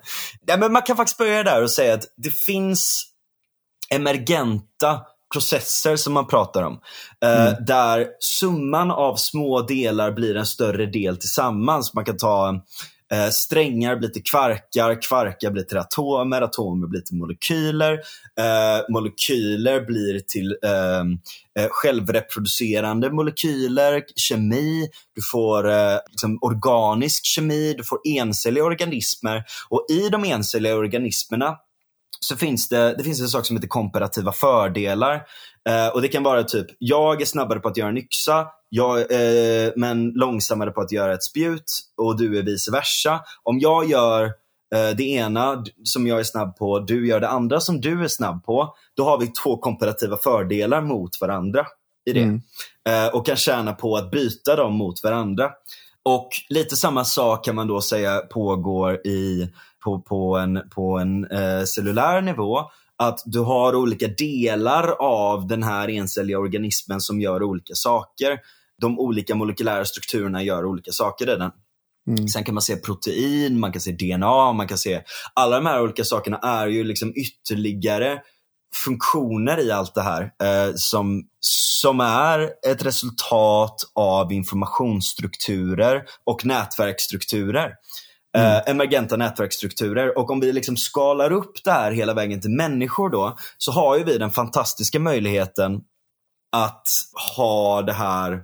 nej, 0.46 0.58
men 0.58 0.72
man 0.72 0.82
kan 0.82 0.96
faktiskt 0.96 1.18
börja 1.18 1.42
där 1.42 1.62
och 1.62 1.70
säga 1.70 1.94
att 1.94 2.04
det 2.16 2.34
finns 2.34 3.06
emergenta 3.90 5.00
processer 5.34 5.96
som 5.96 6.12
man 6.12 6.26
pratar 6.26 6.62
om. 6.62 6.80
Eh, 7.24 7.46
Mm. 7.46 7.64
Där 7.66 8.06
summan 8.20 8.90
av 8.90 9.16
små 9.16 9.62
delar 9.62 10.12
blir 10.12 10.36
en 10.36 10.46
större 10.46 10.86
del 10.86 11.16
tillsammans. 11.16 11.94
Man 11.94 12.04
kan 12.04 12.16
ta 12.16 12.60
Eh, 13.12 13.30
strängar 13.30 13.96
blir 13.96 14.08
till 14.08 14.22
kvarkar, 14.22 15.02
kvarkar 15.02 15.50
blir 15.50 15.62
till 15.62 15.78
atomer, 15.78 16.42
atomer 16.42 16.86
blir 16.86 17.00
till 17.00 17.16
molekyler. 17.16 17.92
Eh, 18.40 18.84
molekyler 18.88 19.80
blir 19.80 20.20
till 20.20 20.56
ehm, 20.66 21.12
eh, 21.58 21.68
självreproducerande 21.70 23.10
molekyler, 23.10 24.02
kemi, 24.16 24.88
du 25.14 25.22
får 25.32 25.70
eh, 25.70 25.98
liksom 26.10 26.38
organisk 26.42 27.26
kemi, 27.26 27.74
du 27.78 27.84
får 27.84 27.98
encelliga 28.04 28.64
organismer. 28.64 29.44
Och 29.68 29.86
i 29.90 30.08
de 30.08 30.24
encelliga 30.24 30.76
organismerna 30.76 31.56
så 32.24 32.36
finns 32.36 32.68
det, 32.68 32.94
det 32.98 33.04
finns 33.04 33.20
en 33.20 33.28
sak 33.28 33.46
som 33.46 33.56
heter 33.56 33.68
komparativa 33.68 34.32
fördelar. 34.32 35.22
Eh, 35.68 35.88
och 35.88 36.02
Det 36.02 36.08
kan 36.08 36.22
vara 36.22 36.44
typ, 36.44 36.66
jag 36.78 37.22
är 37.22 37.26
snabbare 37.26 37.60
på 37.60 37.68
att 37.68 37.76
göra 37.76 37.88
en 37.88 37.98
yxa, 37.98 38.46
jag, 38.68 38.98
eh, 38.98 39.72
men 39.76 40.10
långsammare 40.10 40.70
på 40.70 40.80
att 40.80 40.92
göra 40.92 41.14
ett 41.14 41.22
spjut 41.22 41.80
och 41.96 42.18
du 42.18 42.38
är 42.38 42.42
vice 42.42 42.70
versa. 42.70 43.20
Om 43.42 43.58
jag 43.58 43.90
gör 43.90 44.24
eh, 44.74 44.96
det 44.96 45.04
ena 45.04 45.64
som 45.84 46.06
jag 46.06 46.20
är 46.20 46.24
snabb 46.24 46.56
på, 46.56 46.78
du 46.78 47.06
gör 47.06 47.20
det 47.20 47.28
andra 47.28 47.60
som 47.60 47.80
du 47.80 48.04
är 48.04 48.08
snabb 48.08 48.44
på, 48.44 48.74
då 48.96 49.04
har 49.04 49.18
vi 49.18 49.26
två 49.26 49.56
komparativa 49.56 50.16
fördelar 50.16 50.80
mot 50.80 51.20
varandra 51.20 51.66
i 52.10 52.12
det. 52.12 52.20
Mm. 52.20 52.42
Eh, 52.88 53.14
och 53.14 53.26
kan 53.26 53.36
tjäna 53.36 53.72
på 53.72 53.96
att 53.96 54.10
byta 54.10 54.56
dem 54.56 54.74
mot 54.74 55.02
varandra. 55.02 55.50
Och 56.02 56.28
lite 56.48 56.76
samma 56.76 57.04
sak 57.04 57.44
kan 57.44 57.54
man 57.54 57.68
då 57.68 57.80
säga 57.80 58.18
pågår 58.18 59.06
i, 59.06 59.48
på, 59.84 60.00
på 60.00 60.36
en, 60.36 60.60
på 60.74 60.98
en 60.98 61.24
eh, 61.30 61.64
cellulär 61.64 62.22
nivå 62.22 62.58
att 62.96 63.22
du 63.26 63.40
har 63.40 63.74
olika 63.74 64.08
delar 64.08 64.88
av 65.00 65.46
den 65.46 65.62
här 65.62 65.90
encelliga 65.90 66.38
organismen 66.38 67.00
som 67.00 67.20
gör 67.20 67.42
olika 67.42 67.74
saker. 67.74 68.38
De 68.80 68.98
olika 68.98 69.34
molekylära 69.34 69.84
strukturerna 69.84 70.42
gör 70.42 70.64
olika 70.64 70.92
saker 70.92 71.30
i 71.32 71.36
den. 71.36 71.50
Mm. 72.08 72.28
Sen 72.28 72.44
kan 72.44 72.54
man 72.54 72.62
se 72.62 72.76
protein, 72.76 73.60
man 73.60 73.72
kan 73.72 73.80
se 73.80 73.92
DNA, 73.92 74.52
man 74.52 74.68
kan 74.68 74.78
se 74.78 75.02
alla 75.34 75.56
de 75.56 75.66
här 75.66 75.82
olika 75.82 76.04
sakerna 76.04 76.38
är 76.38 76.66
ju 76.66 76.84
liksom 76.84 77.12
ytterligare 77.16 78.20
funktioner 78.84 79.60
i 79.60 79.70
allt 79.70 79.94
det 79.94 80.02
här 80.02 80.22
eh, 80.22 80.72
som, 80.74 81.22
som 81.40 82.00
är 82.00 82.50
ett 82.66 82.84
resultat 82.84 83.76
av 83.94 84.32
informationsstrukturer 84.32 86.04
och 86.24 86.44
nätverksstrukturer. 86.44 87.72
Mm. 88.36 88.56
Eh, 88.56 88.62
emergenta 88.66 89.16
nätverksstrukturer. 89.16 90.18
Och 90.18 90.30
om 90.30 90.40
vi 90.40 90.52
liksom 90.52 90.76
skalar 90.76 91.32
upp 91.32 91.64
det 91.64 91.70
här 91.70 91.92
hela 91.92 92.14
vägen 92.14 92.40
till 92.40 92.50
människor 92.50 93.10
då, 93.10 93.36
så 93.58 93.72
har 93.72 93.98
ju 93.98 94.04
vi 94.04 94.18
den 94.18 94.30
fantastiska 94.30 94.98
möjligheten 94.98 95.80
att 96.52 96.86
ha 97.36 97.82
det 97.82 97.92
här 97.92 98.42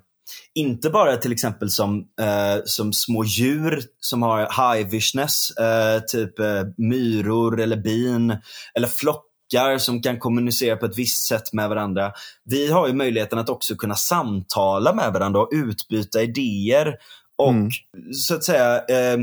inte 0.55 0.91
bara 0.91 1.17
till 1.17 1.33
exempel 1.33 1.71
som, 1.71 1.99
eh, 2.21 2.63
som 2.65 2.93
små 2.93 3.25
djur 3.25 3.83
som 4.01 4.23
har 4.23 4.75
hivishness, 4.75 5.51
eh, 5.51 6.01
typ 6.01 6.39
eh, 6.39 6.63
myror 6.77 7.61
eller 7.61 7.77
bin 7.77 8.37
eller 8.75 8.89
flockar 8.89 9.79
som 9.79 10.03
kan 10.03 10.19
kommunicera 10.19 10.77
på 10.77 10.87
ett 10.87 10.99
visst 10.99 11.27
sätt 11.27 11.53
med 11.53 11.69
varandra. 11.69 12.13
Vi 12.45 12.71
har 12.71 12.87
ju 12.87 12.95
möjligheten 12.95 13.39
att 13.39 13.49
också 13.49 13.75
kunna 13.75 13.95
samtala 13.95 14.95
med 14.95 15.13
varandra 15.13 15.41
och 15.41 15.51
utbyta 15.53 16.23
idéer 16.23 16.97
och 17.39 17.51
mm. 17.51 17.71
så 18.15 18.35
att 18.35 18.45
säga 18.45 18.77
eh, 18.77 19.19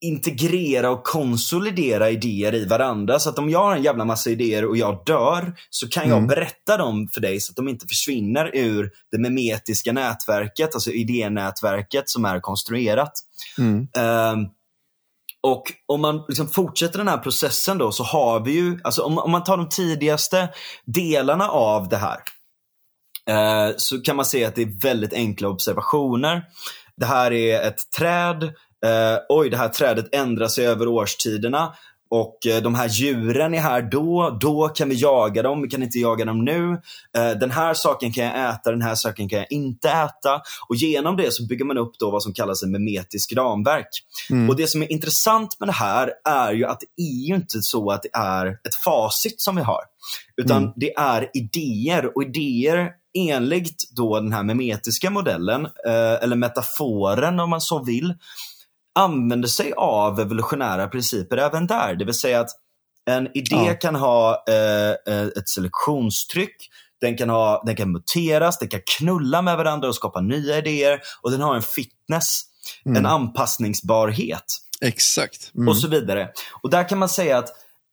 integrera 0.00 0.90
och 0.90 1.04
konsolidera 1.04 2.10
idéer 2.10 2.54
i 2.54 2.64
varandra. 2.64 3.18
Så 3.18 3.30
att 3.30 3.38
om 3.38 3.50
jag 3.50 3.58
har 3.58 3.76
en 3.76 3.82
jävla 3.82 4.04
massa 4.04 4.30
idéer 4.30 4.64
och 4.64 4.76
jag 4.76 5.02
dör, 5.06 5.54
så 5.70 5.88
kan 5.88 6.08
jag 6.08 6.16
mm. 6.16 6.28
berätta 6.28 6.76
dem 6.76 7.08
för 7.08 7.20
dig 7.20 7.40
så 7.40 7.52
att 7.52 7.56
de 7.56 7.68
inte 7.68 7.86
försvinner 7.86 8.50
ur 8.56 8.90
det 9.10 9.18
memetiska 9.18 9.92
nätverket, 9.92 10.74
alltså 10.74 10.90
idénätverket 10.90 12.08
som 12.08 12.24
är 12.24 12.40
konstruerat. 12.40 13.12
Mm. 13.58 13.78
Um, 13.78 14.48
och 15.42 15.62
om 15.86 16.00
man 16.00 16.24
liksom 16.28 16.48
fortsätter 16.48 16.98
den 16.98 17.08
här 17.08 17.18
processen 17.18 17.78
då 17.78 17.92
så 17.92 18.04
har 18.04 18.40
vi 18.40 18.52
ju, 18.52 18.80
alltså 18.84 19.02
om, 19.02 19.18
om 19.18 19.30
man 19.30 19.44
tar 19.44 19.56
de 19.56 19.68
tidigaste 19.68 20.48
delarna 20.86 21.48
av 21.48 21.88
det 21.88 21.96
här, 21.96 22.18
uh, 23.30 23.74
så 23.76 24.00
kan 24.00 24.16
man 24.16 24.24
se 24.24 24.44
att 24.44 24.54
det 24.54 24.62
är 24.62 24.80
väldigt 24.82 25.12
enkla 25.12 25.48
observationer. 25.48 26.44
Det 26.96 27.06
här 27.06 27.32
är 27.32 27.62
ett 27.68 27.90
träd 27.98 28.52
eh, 28.86 29.18
oj 29.28 29.50
det 29.50 29.56
här 29.56 29.68
trädet 29.68 30.14
ändrar 30.14 30.48
sig 30.48 30.66
över 30.66 30.88
årstiderna 30.88 31.72
och 32.10 32.46
eh, 32.46 32.62
de 32.62 32.74
här 32.74 32.88
djuren 32.88 33.54
är 33.54 33.60
här 33.60 33.82
då, 33.82 34.38
då 34.40 34.68
kan 34.68 34.88
vi 34.88 34.94
jaga 34.94 35.42
dem, 35.42 35.62
vi 35.62 35.68
kan 35.68 35.82
inte 35.82 35.98
jaga 35.98 36.24
dem 36.24 36.44
nu. 36.44 36.80
Eh, 37.16 37.38
den 37.38 37.50
här 37.50 37.74
saken 37.74 38.12
kan 38.12 38.24
jag 38.24 38.50
äta, 38.50 38.70
den 38.70 38.82
här 38.82 38.94
saken 38.94 39.28
kan 39.28 39.38
jag 39.38 39.52
inte 39.52 39.88
äta. 39.88 40.40
Och 40.68 40.76
genom 40.76 41.16
det 41.16 41.32
så 41.32 41.46
bygger 41.46 41.64
man 41.64 41.78
upp 41.78 41.98
då 41.98 42.10
vad 42.10 42.22
som 42.22 42.32
kallas 42.32 42.62
en 42.62 42.70
memetisk 42.70 43.32
ramverk. 43.32 43.88
Mm. 44.30 44.48
Och 44.48 44.56
det 44.56 44.66
som 44.66 44.82
är 44.82 44.92
intressant 44.92 45.56
med 45.60 45.68
det 45.68 45.72
här 45.72 46.12
är 46.24 46.52
ju 46.52 46.64
att 46.64 46.80
det 46.80 47.02
är 47.02 47.28
ju 47.28 47.34
inte 47.34 47.62
så 47.62 47.90
att 47.90 48.02
det 48.02 48.10
är 48.12 48.46
ett 48.46 48.74
facit 48.84 49.40
som 49.40 49.56
vi 49.56 49.62
har. 49.62 49.82
Utan 50.36 50.62
mm. 50.62 50.72
det 50.76 50.94
är 50.94 51.30
idéer 51.34 52.16
och 52.16 52.22
idéer 52.22 52.90
enligt 53.14 53.90
då 53.96 54.20
den 54.20 54.32
här 54.32 54.42
memetiska 54.42 55.10
modellen, 55.10 55.64
eh, 55.64 56.22
eller 56.22 56.36
metaforen 56.36 57.40
om 57.40 57.50
man 57.50 57.60
så 57.60 57.84
vill, 57.84 58.14
använder 58.94 59.48
sig 59.48 59.72
av 59.76 60.20
evolutionära 60.20 60.88
principer 60.88 61.36
även 61.36 61.66
där. 61.66 61.94
Det 61.94 62.04
vill 62.04 62.14
säga 62.14 62.40
att 62.40 62.50
en 63.10 63.26
idé 63.26 63.66
ja. 63.66 63.74
kan 63.74 63.94
ha 63.94 64.44
eh, 64.48 65.14
eh, 65.14 65.26
ett 65.26 65.48
selektionstryck, 65.48 66.56
den 67.00 67.16
kan, 67.16 67.30
ha, 67.30 67.62
den 67.66 67.76
kan 67.76 67.92
muteras, 67.92 68.58
den 68.58 68.68
kan 68.68 68.80
knulla 68.98 69.42
med 69.42 69.56
varandra 69.56 69.88
och 69.88 69.94
skapa 69.94 70.20
nya 70.20 70.58
idéer 70.58 71.00
och 71.22 71.30
den 71.30 71.40
har 71.40 71.56
en 71.56 71.62
fitness, 71.62 72.42
mm. 72.84 72.96
en 72.96 73.06
anpassningsbarhet. 73.06 74.44
Exakt. 74.80 75.52
Mm. 75.54 75.68
Och 75.68 75.76
så 75.76 75.88
vidare. 75.88 76.28
Och 76.62 76.70
där 76.70 76.88
kan 76.88 76.98
man 76.98 77.08
säga 77.08 77.38
att 77.38 77.48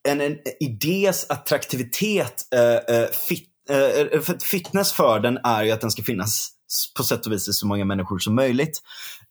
en, 0.08 0.22
en 0.22 0.38
idés 0.60 1.26
attraktivitet, 1.30 2.48
eh, 2.56 2.96
eh 2.96 3.10
fit, 3.28 3.50
eh, 3.70 4.22
fitness 4.52 4.92
för 4.92 5.20
den 5.20 5.38
är 5.38 5.64
ju 5.64 5.72
att 5.72 5.82
den 5.82 5.92
ska 5.92 6.04
finnas 6.04 6.50
på 6.98 7.04
sätt 7.04 7.26
och 7.26 7.32
vis 7.32 7.48
i 7.48 7.54
så 7.54 7.68
många 7.68 7.86
människor 7.86 8.20
som 8.20 8.36
möjligt. 8.36 8.82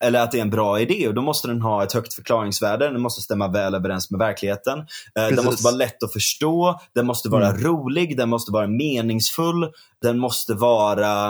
Eller 0.05 0.21
att 0.21 0.33
det 0.33 0.39
är 0.39 0.43
en 0.43 0.51
bra 0.51 0.81
idé 0.81 1.09
och 1.09 1.15
då 1.15 1.23
måste 1.23 1.49
den 1.49 1.63
ha 1.63 1.85
ett 1.85 1.93
högt 1.93 2.15
förklaringsvärde. 2.15 2.91
Den 2.91 3.01
måste 3.01 3.23
stämma 3.23 3.49
väl 3.49 3.75
överens 3.75 4.11
med 4.11 4.19
verkligheten. 4.19 4.79
Precis. 4.79 5.31
Eh, 5.31 5.37
den 5.37 5.45
måste 5.45 5.65
vara 5.65 5.75
lätt 5.75 6.03
att 6.03 6.13
förstå. 6.13 6.81
Den 6.95 7.07
måste 7.07 7.29
vara 7.29 7.49
mm. 7.49 7.63
rolig. 7.65 8.17
Den 8.17 8.29
måste 8.29 8.53
vara 8.53 8.67
meningsfull. 8.67 9.71
Den 10.03 10.19
måste 10.19 10.55
vara 10.55 11.29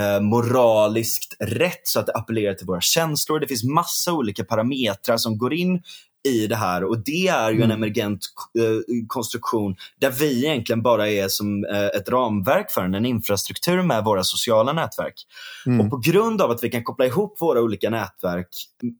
eh, 0.00 0.20
moraliskt 0.20 1.36
rätt 1.40 1.80
så 1.82 2.00
att 2.00 2.06
det 2.06 2.12
appellerar 2.12 2.54
till 2.54 2.66
våra 2.66 2.80
känslor. 2.80 3.40
Det 3.40 3.46
finns 3.46 3.64
massa 3.64 4.12
olika 4.12 4.44
parametrar 4.44 5.16
som 5.16 5.38
går 5.38 5.54
in 5.54 5.82
i 6.28 6.46
det 6.46 6.56
här 6.56 6.84
och 6.84 6.98
det 6.98 7.28
är 7.28 7.50
ju 7.50 7.56
mm. 7.56 7.70
en 7.70 7.76
emergent 7.76 8.20
eh, 8.58 9.06
konstruktion 9.06 9.76
där 10.00 10.10
vi 10.10 10.46
egentligen 10.46 10.82
bara 10.82 11.08
är 11.08 11.28
som 11.28 11.64
eh, 11.64 11.86
ett 11.86 12.08
ramverk 12.08 12.70
för 12.70 12.82
den, 12.82 12.94
en 12.94 13.06
infrastruktur 13.06 13.82
med 13.82 14.04
våra 14.04 14.24
sociala 14.24 14.72
nätverk. 14.72 15.14
Mm. 15.66 15.80
Och 15.80 15.90
på 15.90 15.96
grund 15.96 16.42
av 16.42 16.50
att 16.50 16.64
vi 16.64 16.70
kan 16.70 16.84
koppla 16.84 17.06
ihop 17.06 17.40
våra 17.40 17.60
olika 17.60 17.90
nätverk 17.90 18.48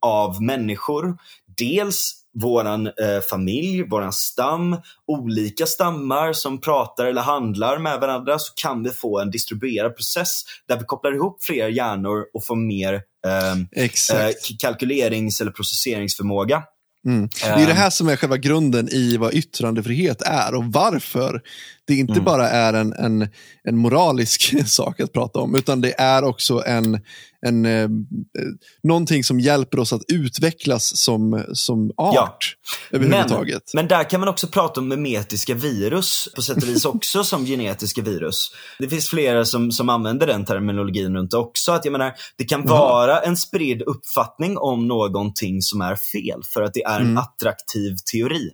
av 0.01 0.43
människor, 0.43 1.17
dels 1.59 2.15
våran 2.35 2.87
eh, 2.87 3.21
familj, 3.31 3.89
våran 3.89 4.13
stam, 4.13 4.77
olika 5.07 5.67
stammar 5.67 6.33
som 6.33 6.61
pratar 6.61 7.07
eller 7.07 7.23
handlar 7.23 7.79
med 7.79 8.01
varandra 8.01 8.39
så 8.39 8.53
kan 8.55 8.83
vi 8.83 8.91
få 8.91 9.21
en 9.21 9.31
distribuerad 9.31 9.97
process 9.97 10.43
där 10.69 10.79
vi 10.79 10.85
kopplar 10.85 11.15
ihop 11.15 11.45
fler 11.45 11.69
hjärnor 11.69 12.25
och 12.35 12.45
får 12.45 12.57
mer 12.57 13.03
eh, 13.27 13.53
eh, 13.83 14.33
kalkylerings 14.59 15.41
eller 15.41 15.51
processeringsförmåga. 15.51 16.63
Mm. 17.09 17.29
Det 17.43 17.63
är 17.63 17.67
det 17.67 17.75
här 17.75 17.91
som 17.91 18.09
är 18.09 18.17
själva 18.17 18.37
grunden 18.37 18.89
i 18.89 19.17
vad 19.17 19.35
yttrandefrihet 19.35 20.23
är 20.23 20.55
och 20.55 20.65
varför 20.65 21.43
det 21.89 21.95
inte 21.95 22.13
mm. 22.13 22.25
bara 22.25 22.49
är 22.49 22.73
en, 22.73 22.93
en, 22.93 23.29
en 23.65 23.77
moralisk 23.77 24.55
sak 24.69 25.01
att 25.01 25.13
prata 25.13 25.39
om, 25.39 25.55
utan 25.55 25.81
det 25.81 26.01
är 26.01 26.25
också 26.25 26.63
en, 26.67 27.01
en, 27.47 27.67
eh, 27.67 27.89
någonting 28.83 29.25
som 29.25 29.41
hjälper 29.41 29.79
oss 29.79 29.93
att 29.93 30.03
utvecklas 30.09 30.97
som, 30.97 31.45
som 31.53 31.91
art. 31.97 32.15
Ja. 32.15 32.39
Överhuvudtaget. 32.97 33.63
Men, 33.75 33.83
men 33.83 33.89
där 33.89 34.11
kan 34.11 34.21
man 34.21 34.29
också 34.29 34.47
prata 34.47 34.81
om 34.81 34.89
memetiska 34.89 35.55
virus, 35.55 36.29
på 36.37 36.43
sätt 36.43 36.57
och 36.57 36.69
vis 36.69 36.85
också 36.95 37.25
som 37.25 37.47
genetiska 37.47 38.03
virus. 38.03 38.51
Det 38.79 38.89
finns 38.89 39.09
flera 39.09 39.45
som, 39.45 39.73
som 39.73 39.89
använder 39.89 40.27
den 40.27 40.45
terminologin 40.45 41.17
runt 41.17 41.35
också. 41.35 41.73
Att 41.73 41.85
jag 41.85 41.93
menar, 41.93 42.13
det 42.37 42.45
kan 42.45 42.67
vara 42.67 43.21
en 43.21 43.37
spridd 43.37 43.83
uppfattning 43.83 44.59
om 44.59 44.89
någonting 44.89 45.63
som 45.63 45.81
är 45.81 45.97
fel, 45.97 46.41
för 46.55 46.63
att 46.63 46.75
det 46.75 46.83
är 46.83 47.01
en 47.01 47.07
mm. 47.07 47.19
attraktiv 47.19 47.97
teori. 48.13 48.51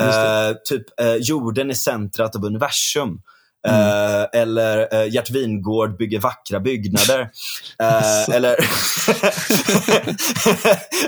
Eh, 0.00 0.56
typ 0.64 1.00
eh, 1.00 1.14
jorden 1.14 1.70
är 1.70 1.74
centrat 1.74 2.36
av 2.36 2.44
universum. 2.44 3.22
Mm. 3.68 4.28
eller 4.32 4.94
uh, 4.94 5.14
Gert 5.14 5.30
Wingård 5.30 5.96
bygger 5.96 6.20
vackra 6.20 6.60
byggnader. 6.60 7.20
Uh, 7.82 8.30
eller, 8.36 8.52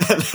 eller, 0.08 0.28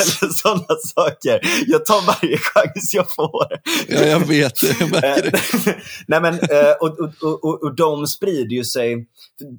eller 0.00 0.32
sådana 0.32 0.74
saker. 0.94 1.40
Jag 1.66 1.86
tar 1.86 2.06
varje 2.06 2.38
chans 2.38 2.94
jag 2.94 3.10
får. 3.10 3.46
Ja, 3.88 4.00
jag 4.00 4.20
vet. 4.20 4.62
Jag 4.62 4.90
märker 4.90 5.30
det. 5.30 5.76
Nej, 6.06 6.20
men, 6.20 6.38
och, 6.80 6.98
och, 6.98 7.44
och, 7.44 7.62
och 7.62 7.76
de 7.76 8.06
sprider 8.06 8.56
ju 8.56 8.64
sig. 8.64 9.06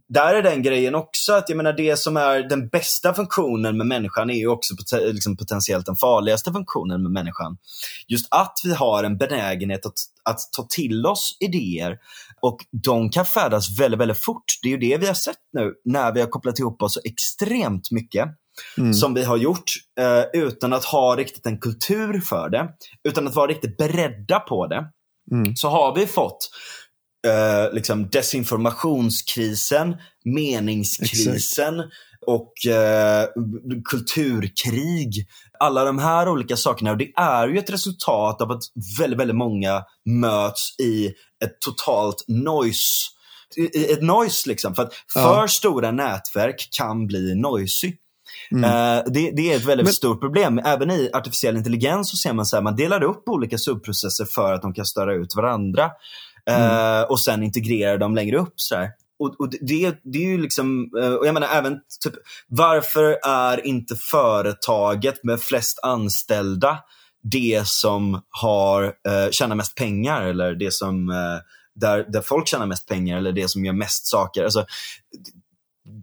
Där 0.10 0.34
är 0.34 0.44
den 0.44 0.64
grejen 0.64 0.96
också 0.96 1.34
att 1.34 1.50
jag 1.50 1.56
menar 1.56 1.74
det 1.74 2.00
som 2.00 2.18
är 2.18 2.40
den 2.40 2.68
bästa 2.68 3.14
funktionen 3.14 3.78
med 3.78 3.88
människan 3.88 4.30
är 4.30 4.34
ju 4.34 4.48
också 4.48 4.74
liksom 4.92 5.38
potentiellt 5.38 5.86
den 5.86 5.96
farligaste 5.96 6.52
funktionen 6.52 7.04
med 7.04 7.12
människan. 7.12 7.58
Just 8.08 8.28
att 8.32 8.60
vi 8.64 8.74
har 8.74 9.04
en 9.04 9.18
benägenhet 9.18 9.86
att, 9.86 9.94
att 10.30 10.40
ta 10.52 10.64
till 10.64 11.06
oss 11.06 11.38
idéer 11.40 11.98
och 12.42 12.58
de 12.84 13.10
kan 13.10 13.26
färdas 13.26 13.80
väldigt, 13.80 14.00
väldigt 14.00 14.24
fort. 14.24 14.44
Det 14.64 14.68
är 14.68 14.72
ju 14.72 14.78
det 14.78 14.98
vi 14.98 15.08
har 15.08 15.14
sett 15.14 15.38
nu 15.54 15.74
när 15.86 16.14
vi 16.14 16.22
har 16.22 16.28
kopplat 16.28 16.60
ihop 16.60 16.82
oss 16.82 16.94
så 16.94 17.00
extremt 17.04 17.92
mycket 17.92 18.30
mm. 18.78 18.94
som 18.94 19.14
vi 19.14 19.24
har 19.24 19.38
gjort 19.38 19.72
eh, 20.00 20.42
utan 20.42 20.74
att 20.74 20.86
ha 20.86 21.16
riktigt 21.16 21.46
en 21.46 21.58
kultur 21.58 22.20
för 22.20 22.50
det, 22.50 22.70
utan 23.10 23.28
att 23.28 23.36
vara 23.36 23.48
riktigt 23.48 23.78
beredda 23.78 24.40
på 24.40 24.68
det. 24.68 24.86
Mm. 25.32 25.56
Så 25.56 25.70
har 25.70 25.96
vi 25.96 26.06
fått 26.06 26.50
eh, 27.28 27.74
liksom 27.74 28.10
desinformationskrisen, 28.10 29.96
meningskrisen 30.26 31.80
Exakt. 31.80 31.94
och 32.28 32.66
eh, 32.72 33.28
kulturkrig. 33.86 35.28
Alla 35.60 35.86
de 35.86 36.00
här 36.00 36.30
olika 36.30 36.58
sakerna. 36.58 36.92
Och 36.92 36.98
det 36.98 37.12
är 37.16 37.48
ju 37.48 37.58
ett 37.58 37.70
resultat 37.70 38.42
av 38.42 38.52
att 38.52 38.62
väldigt, 39.00 39.20
väldigt 39.20 39.38
många 39.38 39.84
möts 40.06 40.80
i 40.80 41.08
ett 41.44 41.62
totalt 41.62 42.26
noise 42.28 43.10
ett 43.74 44.02
noise 44.02 44.50
liksom. 44.50 44.76
För 44.76 44.84
att 44.84 44.94
för 45.14 45.42
ja. 45.42 45.48
stora 45.48 45.92
nätverk 45.92 46.70
kan 46.72 47.08
bli 47.08 47.36
noisy. 47.36 47.94
Mm. 48.52 48.64
Uh, 48.64 49.04
det, 49.08 49.32
det, 49.32 49.52
är 49.52 49.56
ett 49.56 49.66
väldigt 49.66 49.86
Men... 49.86 49.94
stort 49.94 50.22
problem. 50.22 50.60
Även 50.66 50.92
i 50.92 51.10
artificiell 51.14 51.58
intelligens 51.58 52.12
så 52.12 52.18
ser 52.18 52.34
man 52.34 52.46
att 52.54 52.64
man 52.64 52.76
delar 52.76 53.04
upp 53.04 53.30
olika 53.30 53.58
subprocesser 53.58 54.26
för 54.26 54.54
att 54.54 54.62
de 54.62 54.74
kan 54.74 54.86
störa 54.86 55.14
ut 55.14 55.36
varandra. 55.36 55.92
Mm. 56.46 57.06
och 57.10 57.20
sen 57.20 57.44
integrera 57.44 57.98
dem 57.98 58.16
längre 58.16 58.38
upp. 58.38 58.54
Så 58.56 58.76
och, 59.20 59.36
och, 59.40 59.50
det, 59.50 59.96
det 60.04 60.18
är 60.18 60.28
ju 60.28 60.38
liksom, 60.38 60.92
eh, 61.02 61.14
och 61.14 61.28
jag 61.28 61.34
menar 61.34 61.48
även 61.48 61.80
typ, 62.04 62.14
varför 62.48 63.20
är 63.26 63.66
inte 63.66 63.96
företaget 63.96 65.24
med 65.24 65.42
flest 65.42 65.80
anställda 65.84 66.80
det 67.24 67.68
som 67.68 68.22
har, 68.30 68.84
eh, 68.84 69.32
tjänar 69.32 69.56
mest 69.56 69.76
pengar 69.76 70.22
eller 70.22 70.56
det 70.56 70.74
som 70.74 71.10
eh, 71.10 71.40
där, 71.76 72.06
där 72.12 72.22
folk 72.22 72.48
tjänar 72.48 72.66
mest 72.66 72.88
pengar 72.88 73.18
eller 73.18 73.32
det 73.32 73.50
som 73.50 73.66
gör 73.66 73.74
mest 73.74 74.08
saker. 74.08 74.44
Alltså, 74.44 74.66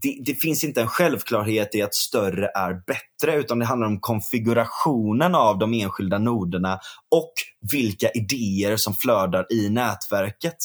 det, 0.03 0.19
det, 0.25 0.35
finns 0.35 0.65
inte 0.65 0.81
en 0.81 0.89
självklarhet 0.89 1.75
i 1.75 1.83
att 1.83 1.95
större 1.95 2.47
är 2.47 2.83
bättre, 2.87 3.37
utan 3.37 3.59
det 3.59 3.65
handlar 3.65 3.87
om 3.87 4.01
konfigurationen 4.01 5.35
av 5.35 5.59
de 5.59 5.75
enskilda 5.75 6.19
noderna 6.19 6.79
och 7.11 7.33
vilka 7.73 8.11
idéer 8.11 8.77
som 8.77 8.95
flödar 8.95 9.47
i 9.53 9.69
nätverket. 9.71 10.57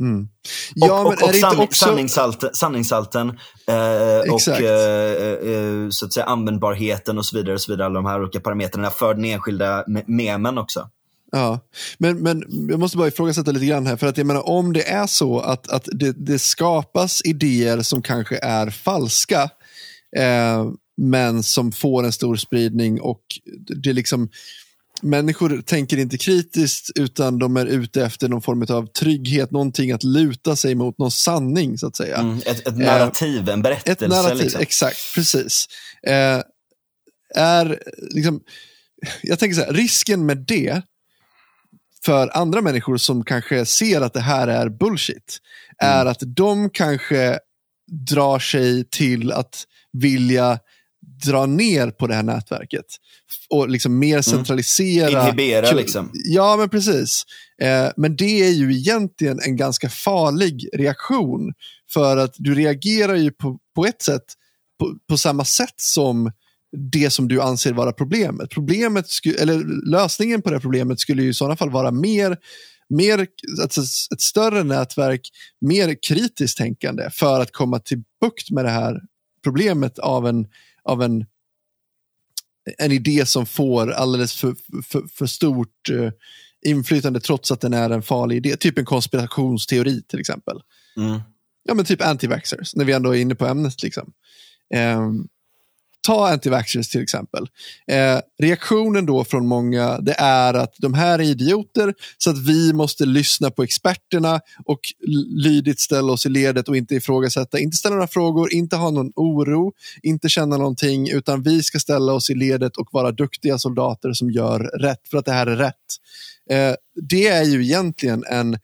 Mm. 0.00 0.28
Ja, 0.74 1.00
och, 1.00 1.06
och, 1.06 1.22
och 1.22 1.34
san, 1.34 1.58
också... 1.58 1.84
sanningshalten, 1.84 2.50
sanningshalten 2.54 3.28
eh, 3.66 4.32
och 4.32 4.48
eh, 4.48 5.32
eh, 5.32 5.88
så 5.90 6.06
att 6.06 6.12
säga, 6.12 6.26
användbarheten 6.26 7.18
och 7.18 7.26
så 7.26 7.36
vidare. 7.36 7.54
Och 7.54 7.60
så 7.60 7.72
vidare 7.72 7.86
alla 7.86 7.94
de 7.94 8.06
här 8.06 8.22
olika 8.22 8.40
parametrarna 8.40 8.90
för 8.90 9.14
den 9.14 9.24
enskilda 9.24 9.84
memen 10.06 10.58
också. 10.58 10.90
Ja, 11.32 11.60
men, 11.98 12.18
men 12.18 12.44
jag 12.68 12.80
måste 12.80 12.96
bara 12.96 13.08
ifrågasätta 13.08 13.50
lite 13.50 13.66
grann 13.66 13.86
här. 13.86 13.96
För 13.96 14.06
att 14.06 14.18
jag 14.18 14.26
menar, 14.26 14.48
om 14.48 14.72
det 14.72 14.88
är 14.88 15.06
så 15.06 15.40
att, 15.40 15.68
att 15.68 15.88
det, 15.92 16.12
det 16.12 16.38
skapas 16.38 17.22
idéer 17.24 17.82
som 17.82 18.02
kanske 18.02 18.38
är 18.42 18.70
falska, 18.70 19.42
eh, 20.16 20.70
men 20.96 21.42
som 21.42 21.72
får 21.72 22.04
en 22.04 22.12
stor 22.12 22.36
spridning 22.36 23.00
och 23.00 23.22
det 23.82 23.92
liksom 23.92 24.28
människor 25.02 25.62
tänker 25.62 25.96
inte 25.96 26.18
kritiskt 26.18 26.90
utan 26.94 27.38
de 27.38 27.56
är 27.56 27.66
ute 27.66 28.04
efter 28.04 28.28
någon 28.28 28.42
form 28.42 28.66
av 28.68 28.86
trygghet, 28.86 29.50
någonting 29.50 29.92
att 29.92 30.04
luta 30.04 30.56
sig 30.56 30.74
mot, 30.74 30.98
någon 30.98 31.10
sanning 31.10 31.78
så 31.78 31.86
att 31.86 31.96
säga. 31.96 32.16
Mm, 32.16 32.38
ett, 32.46 32.68
ett, 32.68 32.78
narrativ, 32.78 33.48
eh, 33.48 33.54
en 33.54 33.62
berättelse. 33.62 34.04
Ett 34.04 34.10
narrativ, 34.10 34.42
liksom. 34.42 34.60
exakt, 34.60 35.14
precis. 35.14 35.66
Eh, 36.06 36.42
är 37.34 37.78
liksom, 38.10 38.40
jag 39.22 39.38
tänker 39.38 39.54
så 39.54 39.64
här, 39.64 39.72
risken 39.72 40.26
med 40.26 40.38
det 40.38 40.82
för 42.04 42.36
andra 42.36 42.62
människor 42.62 42.96
som 42.96 43.24
kanske 43.24 43.66
ser 43.66 44.00
att 44.00 44.14
det 44.14 44.20
här 44.20 44.48
är 44.48 44.68
bullshit, 44.68 45.38
mm. 45.82 45.98
är 45.98 46.06
att 46.06 46.22
de 46.26 46.70
kanske 46.70 47.38
drar 48.10 48.38
sig 48.38 48.84
till 48.90 49.32
att 49.32 49.64
vilja 49.92 50.58
dra 51.24 51.46
ner 51.46 51.90
på 51.90 52.06
det 52.06 52.14
här 52.14 52.22
nätverket. 52.22 52.86
Och 53.50 53.68
liksom 53.68 53.98
mer 53.98 54.14
mm. 54.14 54.22
centralisera. 54.22 55.08
Mm. 55.08 55.22
Inhibera 55.22 55.72
liksom. 55.72 56.10
Ja, 56.14 56.56
men 56.56 56.68
precis. 56.68 57.22
Eh, 57.62 57.88
men 57.96 58.16
det 58.16 58.42
är 58.46 58.52
ju 58.52 58.76
egentligen 58.76 59.40
en 59.40 59.56
ganska 59.56 59.88
farlig 59.88 60.68
reaktion. 60.72 61.52
För 61.92 62.16
att 62.16 62.34
du 62.38 62.54
reagerar 62.54 63.14
ju 63.14 63.30
på, 63.30 63.58
på 63.74 63.86
ett 63.86 64.02
sätt 64.02 64.24
på, 64.78 64.94
på 65.08 65.18
samma 65.18 65.44
sätt 65.44 65.74
som 65.76 66.32
det 66.92 67.10
som 67.10 67.28
du 67.28 67.42
anser 67.42 67.72
vara 67.72 67.92
problemet. 67.92 68.50
problemet 68.50 69.06
eller 69.38 69.90
lösningen 69.90 70.42
på 70.42 70.50
det 70.50 70.60
problemet 70.60 71.00
skulle 71.00 71.22
ju 71.22 71.28
i 71.28 71.34
sådana 71.34 71.56
fall 71.56 71.70
vara 71.70 71.90
mer, 71.90 72.36
mer 72.88 73.26
alltså 73.62 73.80
ett 74.12 74.20
större 74.20 74.62
nätverk, 74.62 75.20
mer 75.60 75.96
kritiskt 76.08 76.58
tänkande 76.58 77.10
för 77.12 77.40
att 77.40 77.52
komma 77.52 77.78
till 77.78 78.02
bukt 78.20 78.50
med 78.50 78.64
det 78.64 78.70
här 78.70 79.00
problemet 79.44 79.98
av 79.98 80.26
en, 80.26 80.46
av 80.86 81.02
en, 81.02 81.26
en 82.78 82.92
idé 82.92 83.26
som 83.26 83.46
får 83.46 83.90
alldeles 83.90 84.34
för, 84.34 84.56
för, 84.82 85.08
för 85.08 85.26
stort 85.26 85.90
uh, 85.90 86.10
inflytande 86.66 87.20
trots 87.20 87.52
att 87.52 87.60
den 87.60 87.74
är 87.74 87.90
en 87.90 88.02
farlig 88.02 88.36
idé. 88.36 88.56
Typ 88.56 88.78
en 88.78 88.84
konspirationsteori 88.84 90.02
till 90.02 90.20
exempel. 90.20 90.60
Mm. 90.96 91.20
Ja, 91.64 91.74
men 91.74 91.84
typ 91.84 92.00
anti-vaxxers, 92.00 92.76
när 92.76 92.84
vi 92.84 92.92
ändå 92.92 93.16
är 93.16 93.20
inne 93.20 93.34
på 93.34 93.46
ämnet. 93.46 93.82
Liksom. 93.82 94.12
Um, 94.74 95.28
ta 96.06 96.28
anti-vaxxers 96.28 96.90
till 96.90 97.02
exempel. 97.02 97.46
Eh, 97.90 98.20
reaktionen 98.38 99.06
då 99.06 99.24
från 99.24 99.46
många 99.46 99.98
det 99.98 100.14
är 100.18 100.54
att 100.54 100.74
de 100.78 100.94
här 100.94 101.18
är 101.18 101.22
idioter 101.22 101.94
så 102.18 102.30
att 102.30 102.38
vi 102.38 102.72
måste 102.72 103.06
lyssna 103.06 103.50
på 103.50 103.62
experterna 103.62 104.40
och 104.64 104.80
lydigt 105.44 105.80
ställa 105.80 106.12
oss 106.12 106.26
i 106.26 106.28
ledet 106.28 106.68
och 106.68 106.76
inte 106.76 106.94
ifrågasätta, 106.94 107.58
inte 107.58 107.76
ställa 107.76 107.94
några 107.94 108.08
frågor, 108.08 108.52
inte 108.52 108.76
ha 108.76 108.90
någon 108.90 109.12
oro, 109.16 109.72
inte 110.02 110.28
känna 110.28 110.56
någonting 110.56 111.10
utan 111.10 111.42
vi 111.42 111.62
ska 111.62 111.78
ställa 111.78 112.12
oss 112.12 112.30
i 112.30 112.34
ledet 112.34 112.76
och 112.76 112.88
vara 112.92 113.12
duktiga 113.12 113.58
soldater 113.58 114.12
som 114.12 114.30
gör 114.30 114.60
rätt 114.60 115.08
för 115.10 115.18
att 115.18 115.24
det 115.24 115.32
här 115.32 115.46
är 115.46 115.56
rätt. 115.56 115.74
Eh, 116.50 116.74
det 117.10 117.26
är 117.26 117.44
ju 117.44 117.64
egentligen 117.64 118.24
en, 118.30 118.54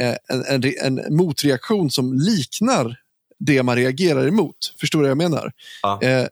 eh, 0.00 0.16
en, 0.28 0.64
en, 0.64 0.98
en 0.98 1.16
motreaktion 1.16 1.90
som 1.90 2.12
liknar 2.12 2.96
det 3.38 3.62
man 3.62 3.76
reagerar 3.76 4.26
emot. 4.26 4.74
Förstår 4.80 4.98
du 4.98 5.02
vad 5.02 5.10
jag 5.10 5.18
menar? 5.18 5.52
Ja. 5.82 6.02
Eh, 6.02 6.26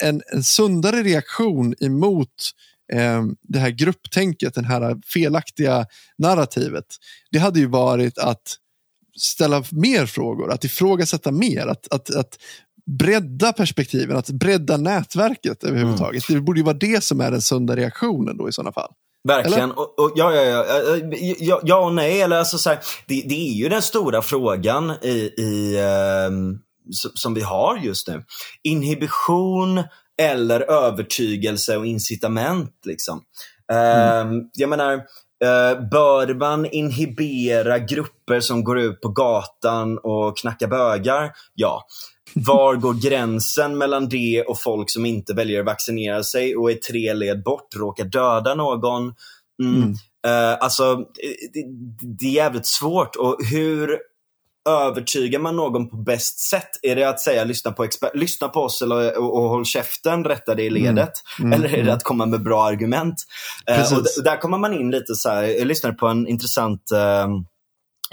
en, 0.00 0.22
en 0.32 0.42
sundare 0.42 1.02
reaktion 1.02 1.74
emot 1.80 2.50
eh, 2.92 3.24
det 3.42 3.58
här 3.58 3.70
grupptänket, 3.70 4.54
det 4.54 4.66
här 4.66 4.96
felaktiga 5.06 5.86
narrativet, 6.18 6.84
det 7.30 7.38
hade 7.38 7.60
ju 7.60 7.66
varit 7.66 8.18
att 8.18 8.56
ställa 9.18 9.64
mer 9.72 10.06
frågor, 10.06 10.52
att 10.52 10.64
ifrågasätta 10.64 11.30
mer, 11.30 11.66
att, 11.66 11.92
att, 11.92 12.14
att 12.14 12.38
bredda 12.98 13.52
perspektiven, 13.52 14.16
att 14.16 14.30
bredda 14.30 14.76
nätverket 14.76 15.64
överhuvudtaget. 15.64 16.28
Mm. 16.28 16.40
Det 16.40 16.44
borde 16.44 16.60
ju 16.60 16.64
vara 16.64 16.76
det 16.76 17.04
som 17.04 17.20
är 17.20 17.30
den 17.30 17.42
sunda 17.42 17.76
reaktionen 17.76 18.36
då 18.36 18.48
i 18.48 18.52
sådana 18.52 18.72
fall. 18.72 18.92
Verkligen. 19.28 19.70
Och, 19.70 19.98
och, 19.98 20.12
ja, 20.16 20.34
ja, 20.34 20.42
ja, 20.42 20.96
ja, 21.38 21.60
ja 21.64 21.86
och 21.86 21.94
nej. 21.94 22.22
Eller 22.22 22.36
alltså, 22.36 22.58
så 22.58 22.70
här, 22.70 22.78
det, 23.06 23.22
det, 23.28 23.50
är 23.50 23.54
ju 23.54 23.68
den 23.68 23.82
stora 23.82 24.22
frågan 24.22 24.90
i, 25.02 25.32
i 25.36 25.78
um 26.28 26.58
som 26.90 27.34
vi 27.34 27.40
har 27.40 27.76
just 27.76 28.08
nu. 28.08 28.24
Inhibition 28.62 29.82
eller 30.22 30.60
övertygelse 30.60 31.76
och 31.76 31.86
incitament. 31.86 32.74
Liksom. 32.84 33.22
Mm. 33.72 34.30
Uh, 34.30 34.42
jag 34.54 34.70
menar, 34.70 34.94
uh, 34.94 35.88
bör 35.90 36.34
man 36.34 36.66
inhibera 36.66 37.78
grupper 37.78 38.40
som 38.40 38.64
går 38.64 38.78
ut 38.78 39.00
på 39.00 39.08
gatan 39.08 39.98
och 39.98 40.38
knackar 40.38 40.68
bögar? 40.68 41.32
Ja. 41.54 41.86
Var 42.34 42.74
går 42.74 42.94
gränsen 43.08 43.78
mellan 43.78 44.08
det 44.08 44.42
och 44.42 44.60
folk 44.60 44.90
som 44.90 45.06
inte 45.06 45.34
väljer 45.34 45.60
att 45.60 45.66
vaccinera 45.66 46.22
sig 46.22 46.56
och 46.56 46.70
är 46.70 46.74
tre 46.74 47.14
led 47.14 47.42
bort, 47.42 47.76
råkar 47.76 48.04
döda 48.04 48.54
någon? 48.54 49.14
Mm. 49.62 49.76
Mm. 49.76 49.90
Uh, 50.26 50.58
alltså, 50.60 50.96
det, 51.52 51.64
det, 52.18 52.26
är 52.26 52.32
jävligt 52.32 52.66
svårt. 52.66 53.16
Och 53.16 53.36
hur 53.50 53.98
övertygar 54.68 55.38
man 55.38 55.56
någon 55.56 55.90
på 55.90 55.96
bäst 55.96 56.38
sätt? 56.38 56.68
Är 56.82 56.96
det 56.96 57.04
att 57.04 57.20
säga 57.20 57.44
lyssna 57.44 57.72
på, 57.72 57.88
lyssna 58.14 58.48
på 58.48 58.60
oss 58.60 58.82
eller, 58.82 59.18
och, 59.18 59.36
och 59.36 59.48
håll 59.48 59.64
käften, 59.64 60.24
rätta 60.24 60.54
det 60.54 60.62
i 60.62 60.68
mm. 60.68 60.82
ledet? 60.82 61.12
Mm. 61.38 61.52
Mm. 61.52 61.60
Eller 61.60 61.72
är 61.72 61.76
det 61.76 61.82
mm. 61.82 61.94
att 61.94 62.04
komma 62.04 62.26
med 62.26 62.42
bra 62.42 62.64
argument? 62.64 63.14
Eh, 63.66 63.92
och, 63.92 63.98
och, 63.98 64.24
där 64.24 64.36
kommer 64.36 64.58
man 64.58 64.74
in 64.74 64.90
lite 64.90 65.14
så 65.14 65.28
här, 65.28 65.42
jag 65.42 65.66
lyssnade 65.66 65.94
på 65.94 66.06
en 66.06 66.28
intressant 66.28 66.90
eh, 66.92 67.26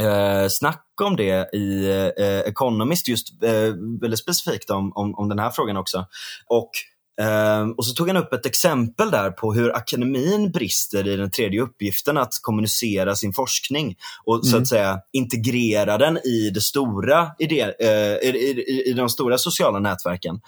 eh, 0.07 0.47
snack 0.49 0.85
om 1.01 1.15
det 1.15 1.49
i 1.53 1.89
eh, 2.17 2.39
Economist, 2.39 3.07
just 3.07 3.43
eh, 3.43 3.73
väldigt 4.01 4.19
specifikt 4.19 4.69
om, 4.69 4.91
om, 4.95 5.15
om 5.15 5.29
den 5.29 5.39
här 5.39 5.49
frågan 5.49 5.77
också. 5.77 6.05
Och 6.47 6.69
Um, 7.21 7.71
och 7.71 7.85
så 7.85 7.93
tog 7.93 8.07
han 8.07 8.17
upp 8.17 8.33
ett 8.33 8.45
exempel 8.45 9.11
där 9.11 9.31
på 9.31 9.53
hur 9.53 9.75
akademin 9.75 10.51
brister 10.51 11.07
i 11.07 11.15
den 11.15 11.31
tredje 11.31 11.61
uppgiften 11.61 12.17
att 12.17 12.33
kommunicera 12.41 13.15
sin 13.15 13.33
forskning 13.33 13.95
och 14.25 14.35
mm. 14.35 14.43
så 14.43 14.57
att 14.57 14.67
säga 14.67 14.99
integrera 15.11 15.97
den 15.97 16.17
i, 16.17 16.49
det 16.53 16.61
stora 16.61 17.31
idé, 17.39 17.63
uh, 17.63 17.89
i, 17.89 18.63
i, 18.67 18.89
i, 18.89 18.93
de 18.93 19.09
stora 19.09 19.37
sociala 19.37 19.79
nätverken. 19.79 20.39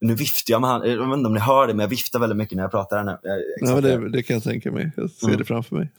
Nu 0.00 0.14
viftar 0.14 0.52
jag 0.52 0.60
med 0.60 0.70
han, 0.70 0.90
jag 0.90 1.08
vet 1.08 1.16
inte 1.16 1.26
om 1.26 1.34
ni 1.34 1.40
hör 1.40 1.66
det, 1.66 1.74
men 1.74 1.84
jag 1.84 1.88
viftar 1.88 2.18
väldigt 2.18 2.36
mycket 2.36 2.56
när 2.56 2.64
jag 2.64 2.70
pratar 2.70 2.96
här 2.96 3.04
nu. 3.04 3.18
Ja, 3.60 3.80
det, 3.80 4.10
det, 4.10 4.22
kan 4.22 4.34
jag 4.34 4.42
tänka 4.42 4.72
mig. 4.72 4.92
Jag 4.96 5.10
ser 5.10 5.26
mm. 5.26 5.38
det 5.38 5.44
framför 5.44 5.76
mig. 5.76 5.90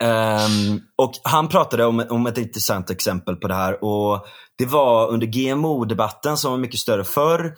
um, 0.00 0.82
och 0.96 1.12
Han 1.22 1.48
pratade 1.48 1.84
om, 1.84 2.04
om 2.10 2.26
ett 2.26 2.38
intressant 2.38 2.90
exempel 2.90 3.36
på 3.36 3.48
det 3.48 3.54
här. 3.54 3.84
och 3.84 4.26
Det 4.58 4.66
var 4.66 5.08
under 5.08 5.26
GMO-debatten 5.26 6.36
som 6.36 6.50
var 6.50 6.58
mycket 6.58 6.80
större 6.80 7.04
förr. 7.04 7.54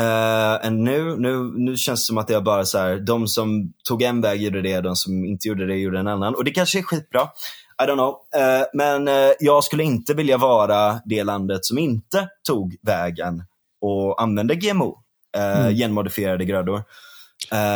Uh, 0.00 0.66
än 0.66 0.84
nu. 0.84 1.16
nu. 1.16 1.52
Nu 1.56 1.76
känns 1.76 2.00
det 2.00 2.06
som 2.06 2.18
att 2.18 2.28
det 2.28 2.34
är 2.34 2.40
bara 2.40 2.64
så 2.64 2.78
här, 2.78 2.96
de 2.96 3.28
som 3.28 3.72
tog 3.88 4.02
en 4.02 4.20
väg 4.20 4.42
gjorde 4.42 4.62
det, 4.62 4.80
de 4.80 4.96
som 4.96 5.24
inte 5.24 5.48
gjorde 5.48 5.66
det 5.66 5.76
gjorde 5.76 5.98
en 5.98 6.08
annan. 6.08 6.34
Och 6.34 6.44
det 6.44 6.50
kanske 6.50 6.78
är 6.78 6.82
skitbra. 6.82 7.28
I 7.82 7.86
don't 7.86 7.94
know. 7.94 8.14
Uh, 8.36 8.64
men 8.74 9.08
uh, 9.08 9.32
jag 9.40 9.64
skulle 9.64 9.82
inte 9.82 10.14
vilja 10.14 10.38
vara 10.38 11.00
det 11.04 11.24
landet 11.24 11.64
som 11.64 11.78
inte 11.78 12.28
tog 12.46 12.76
vägen 12.82 13.44
och 13.80 14.22
använde 14.22 14.54
GMO, 14.54 14.98
mm. 15.36 15.74
genmodifierade 15.74 16.44
grödor. 16.44 16.82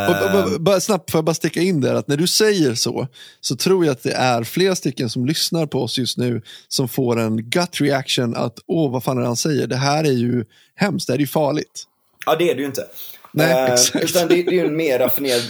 Och, 0.08 0.60
bara 0.60 0.80
snabbt, 0.80 1.10
får 1.10 1.18
jag 1.18 1.24
bara 1.24 1.34
sticka 1.34 1.60
in 1.60 1.80
där, 1.80 1.94
att 1.94 2.08
när 2.08 2.16
du 2.16 2.26
säger 2.26 2.74
så, 2.74 3.06
så 3.40 3.56
tror 3.56 3.84
jag 3.84 3.92
att 3.92 4.02
det 4.02 4.12
är 4.12 4.44
flera 4.44 4.76
stycken 4.76 5.10
som 5.10 5.26
lyssnar 5.26 5.66
på 5.66 5.82
oss 5.82 5.98
just 5.98 6.18
nu 6.18 6.42
som 6.68 6.88
får 6.88 7.20
en 7.20 7.50
gut 7.50 7.80
reaction 7.80 8.36
att 8.36 8.58
åh, 8.66 8.92
vad 8.92 9.04
fan 9.04 9.16
är 9.16 9.20
det 9.20 9.26
han 9.26 9.36
säger? 9.36 9.66
Det 9.66 9.76
här 9.76 10.04
är 10.04 10.12
ju 10.12 10.44
hemskt, 10.74 11.06
det 11.06 11.12
här 11.12 11.18
är 11.18 11.20
ju 11.20 11.26
farligt. 11.26 11.87
Ja, 12.28 12.36
det 12.38 12.50
är 12.50 12.54
det 12.54 12.60
ju 12.60 12.66
inte. 12.66 12.86
Nej, 13.32 13.70
eh, 13.70 14.02
utan 14.02 14.28
det, 14.28 14.42
det, 14.42 14.60
är 14.60 14.64
en 14.64 14.76
mer 14.76 14.98
raffinerad, 14.98 15.42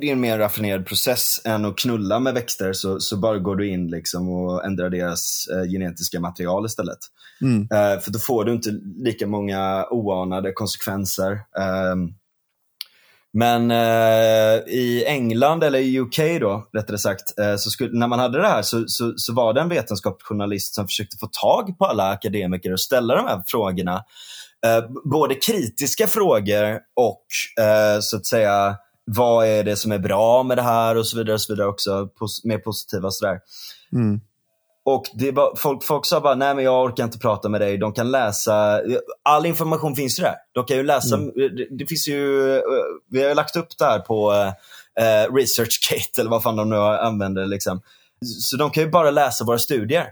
det 0.00 0.08
är 0.08 0.12
en 0.12 0.20
mer 0.20 0.38
raffinerad 0.38 0.86
process 0.86 1.40
än 1.44 1.64
att 1.64 1.78
knulla 1.78 2.20
med 2.20 2.34
växter. 2.34 2.72
Så, 2.72 3.00
så 3.00 3.16
bara 3.16 3.38
går 3.38 3.56
du 3.56 3.68
in 3.68 3.90
liksom 3.90 4.28
och 4.28 4.64
ändrar 4.64 4.90
deras 4.90 5.48
eh, 5.52 5.70
genetiska 5.70 6.20
material 6.20 6.66
istället. 6.66 6.98
Mm. 7.42 7.60
Eh, 7.60 8.00
för 8.00 8.10
då 8.10 8.18
får 8.18 8.44
du 8.44 8.52
inte 8.52 8.70
lika 8.96 9.26
många 9.26 9.86
oanade 9.90 10.52
konsekvenser. 10.52 11.32
Ehm, 11.32 12.14
men 13.32 13.70
eh, 13.70 14.58
i 14.66 15.04
England, 15.06 15.64
eller 15.64 15.78
i 15.78 16.00
UK 16.00 16.40
då, 16.40 16.68
rättare 16.72 16.98
sagt, 16.98 17.38
eh, 17.38 17.56
så 17.56 17.70
skulle, 17.70 17.98
när 17.98 18.06
man 18.06 18.18
hade 18.18 18.38
det 18.38 18.48
här 18.48 18.62
så, 18.62 18.88
så, 18.88 19.14
så, 19.16 19.34
var 19.34 19.52
det 19.52 19.60
en 19.60 19.68
vetenskapsjournalist 19.68 20.74
som 20.74 20.86
försökte 20.86 21.16
få 21.16 21.26
tag 21.26 21.78
på 21.78 21.84
alla 21.84 22.10
akademiker 22.10 22.72
och 22.72 22.80
ställa 22.80 23.16
de 23.16 23.26
här 23.26 23.42
frågorna 23.46 24.04
både 25.04 25.34
kritiska 25.34 26.06
frågor 26.06 26.78
och 26.96 27.24
eh, 27.64 28.00
så 28.00 28.16
att 28.16 28.26
säga 28.26 28.76
vad 29.04 29.46
är 29.46 29.64
det 29.64 29.76
som 29.76 29.92
är 29.92 29.98
bra 29.98 30.42
med 30.42 30.58
det 30.58 30.62
här 30.62 30.96
och 30.96 31.06
så 31.06 31.16
vidare. 31.16 31.34
Och 31.34 31.40
så 31.40 31.52
vidare 31.52 31.68
också, 31.68 32.08
pos 32.18 32.44
mer 32.44 32.58
positiva 32.58 33.10
sådär. 33.10 33.38
Mm. 33.92 34.20
Och 34.84 35.04
det 35.14 35.32
bara, 35.32 35.56
folk, 35.56 35.84
folk 35.84 36.06
sa 36.06 36.20
bara, 36.20 36.34
nej 36.34 36.54
men 36.54 36.64
jag 36.64 36.84
orkar 36.84 37.04
inte 37.04 37.18
prata 37.18 37.48
med 37.48 37.60
dig. 37.60 37.78
De 37.78 37.92
kan 37.92 38.10
läsa, 38.10 38.80
all 39.22 39.46
information 39.46 39.96
finns 39.96 40.18
ju 40.18 40.22
där. 40.22 40.34
De 40.52 40.64
kan 40.64 40.76
ju 40.76 40.82
läsa, 40.82 41.16
mm. 41.16 41.30
det, 41.34 41.78
det, 41.78 41.86
finns 41.86 42.08
ju, 42.08 42.54
eh, 42.56 42.62
vi 43.10 43.22
har 43.22 43.34
lagt 43.34 43.56
upp 43.56 43.78
det 43.78 43.84
här 43.84 43.98
på 43.98 44.32
eh, 45.00 45.34
ResearchGate 45.34 46.20
eller 46.20 46.30
vad 46.30 46.42
fan 46.42 46.56
de 46.56 46.70
nu 46.70 46.76
använder. 46.76 47.46
Liksom. 47.46 47.80
Så 48.24 48.56
de 48.56 48.70
kan 48.70 48.82
ju 48.82 48.90
bara 48.90 49.10
läsa 49.10 49.44
våra 49.44 49.58
studier. 49.58 50.06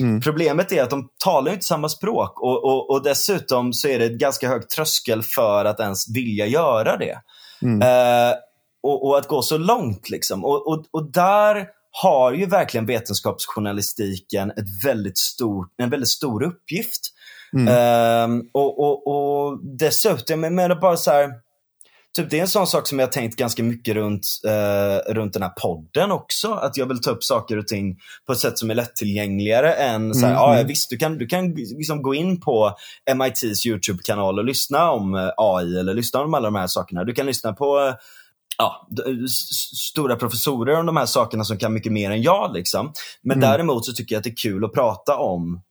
Mm. 0.00 0.20
Problemet 0.20 0.72
är 0.72 0.82
att 0.82 0.90
de 0.90 1.08
talar 1.24 1.52
inte 1.52 1.64
samma 1.64 1.88
språk 1.88 2.40
och, 2.40 2.64
och, 2.64 2.90
och, 2.90 3.02
dessutom 3.02 3.72
så 3.72 3.88
är 3.88 3.98
det 3.98 4.04
ett 4.04 4.18
ganska 4.18 4.48
hög 4.48 4.68
tröskel 4.68 5.22
för 5.22 5.64
att 5.64 5.80
ens 5.80 6.16
vilja 6.16 6.46
göra 6.46 6.96
det. 6.96 7.18
Mm. 7.62 7.82
Eh, 7.82 8.36
och, 8.82 9.08
och, 9.08 9.18
att 9.18 9.28
gå 9.28 9.42
så 9.42 9.58
långt. 9.58 10.10
Liksom. 10.10 10.44
Och, 10.44 10.86
och, 10.90 11.12
där 11.12 11.66
har 12.02 12.32
ju 12.32 12.46
verkligen 12.46 12.86
vetenskapsjournalistiken 12.86 14.50
ett 14.50 14.84
väldigt 14.84 15.18
stort, 15.18 15.72
en 15.82 15.90
väldigt 15.90 16.08
stor 16.08 16.42
uppgift. 16.42 17.00
Mm. 17.52 17.68
Eh, 17.68 18.44
och, 18.52 18.80
och, 18.80 19.06
och 19.06 19.58
dessutom, 19.78 20.42
jag 20.42 20.52
menar 20.52 20.80
bara 20.80 20.96
så 20.96 21.10
här, 21.10 21.30
Typ 22.16 22.30
det 22.30 22.38
är 22.38 22.42
en 22.42 22.48
sån 22.48 22.66
sak 22.66 22.86
som 22.86 22.98
jag 22.98 23.06
har 23.06 23.12
tänkt 23.12 23.36
ganska 23.36 23.62
mycket 23.62 23.94
runt, 23.94 24.26
eh, 24.46 25.12
runt 25.12 25.32
den 25.32 25.42
här 25.42 25.52
podden 25.60 26.10
också. 26.10 26.52
Att 26.52 26.76
jag 26.76 26.86
vill 26.86 27.00
ta 27.00 27.10
upp 27.10 27.24
saker 27.24 27.56
och 27.56 27.66
ting 27.66 27.96
på 28.26 28.32
ett 28.32 28.38
sätt 28.38 28.58
som 28.58 28.70
är 28.70 28.74
lättillgängligare 28.74 29.72
än 29.72 30.14
så 30.14 30.26
här, 30.26 30.32
mm. 30.32 30.42
ah, 30.42 30.58
ja, 30.58 30.62
visst, 30.62 30.90
du 30.90 30.96
kan, 30.96 31.18
du 31.18 31.26
kan 31.26 31.54
liksom 31.54 32.02
gå 32.02 32.14
in 32.14 32.40
på 32.40 32.76
MITs 33.16 33.66
YouTube-kanal 33.66 34.38
och 34.38 34.44
lyssna 34.44 34.90
om 34.90 35.14
eh, 35.14 35.30
AI 35.36 35.78
eller 35.78 35.94
lyssna 35.94 36.20
om 36.20 36.34
alla 36.34 36.46
de 36.46 36.54
här 36.54 36.66
sakerna. 36.66 37.04
Du 37.04 37.14
kan 37.14 37.26
lyssna 37.26 37.52
på 37.52 37.94
ja, 38.58 38.88
stora 39.76 40.16
professorer 40.16 40.80
om 40.80 40.86
de 40.86 40.96
här 40.96 41.06
sakerna 41.06 41.44
som 41.44 41.58
kan 41.58 41.72
mycket 41.72 41.92
mer 41.92 42.10
än 42.10 42.22
jag. 42.22 42.52
Liksom. 42.54 42.92
Men 43.22 43.38
mm. 43.38 43.50
däremot 43.50 43.84
så 43.84 43.92
tycker 43.92 44.14
jag 44.14 44.18
att 44.18 44.24
det 44.24 44.30
är 44.30 44.36
kul 44.36 44.64
att 44.64 44.72
prata 44.72 45.16
om 45.16 45.62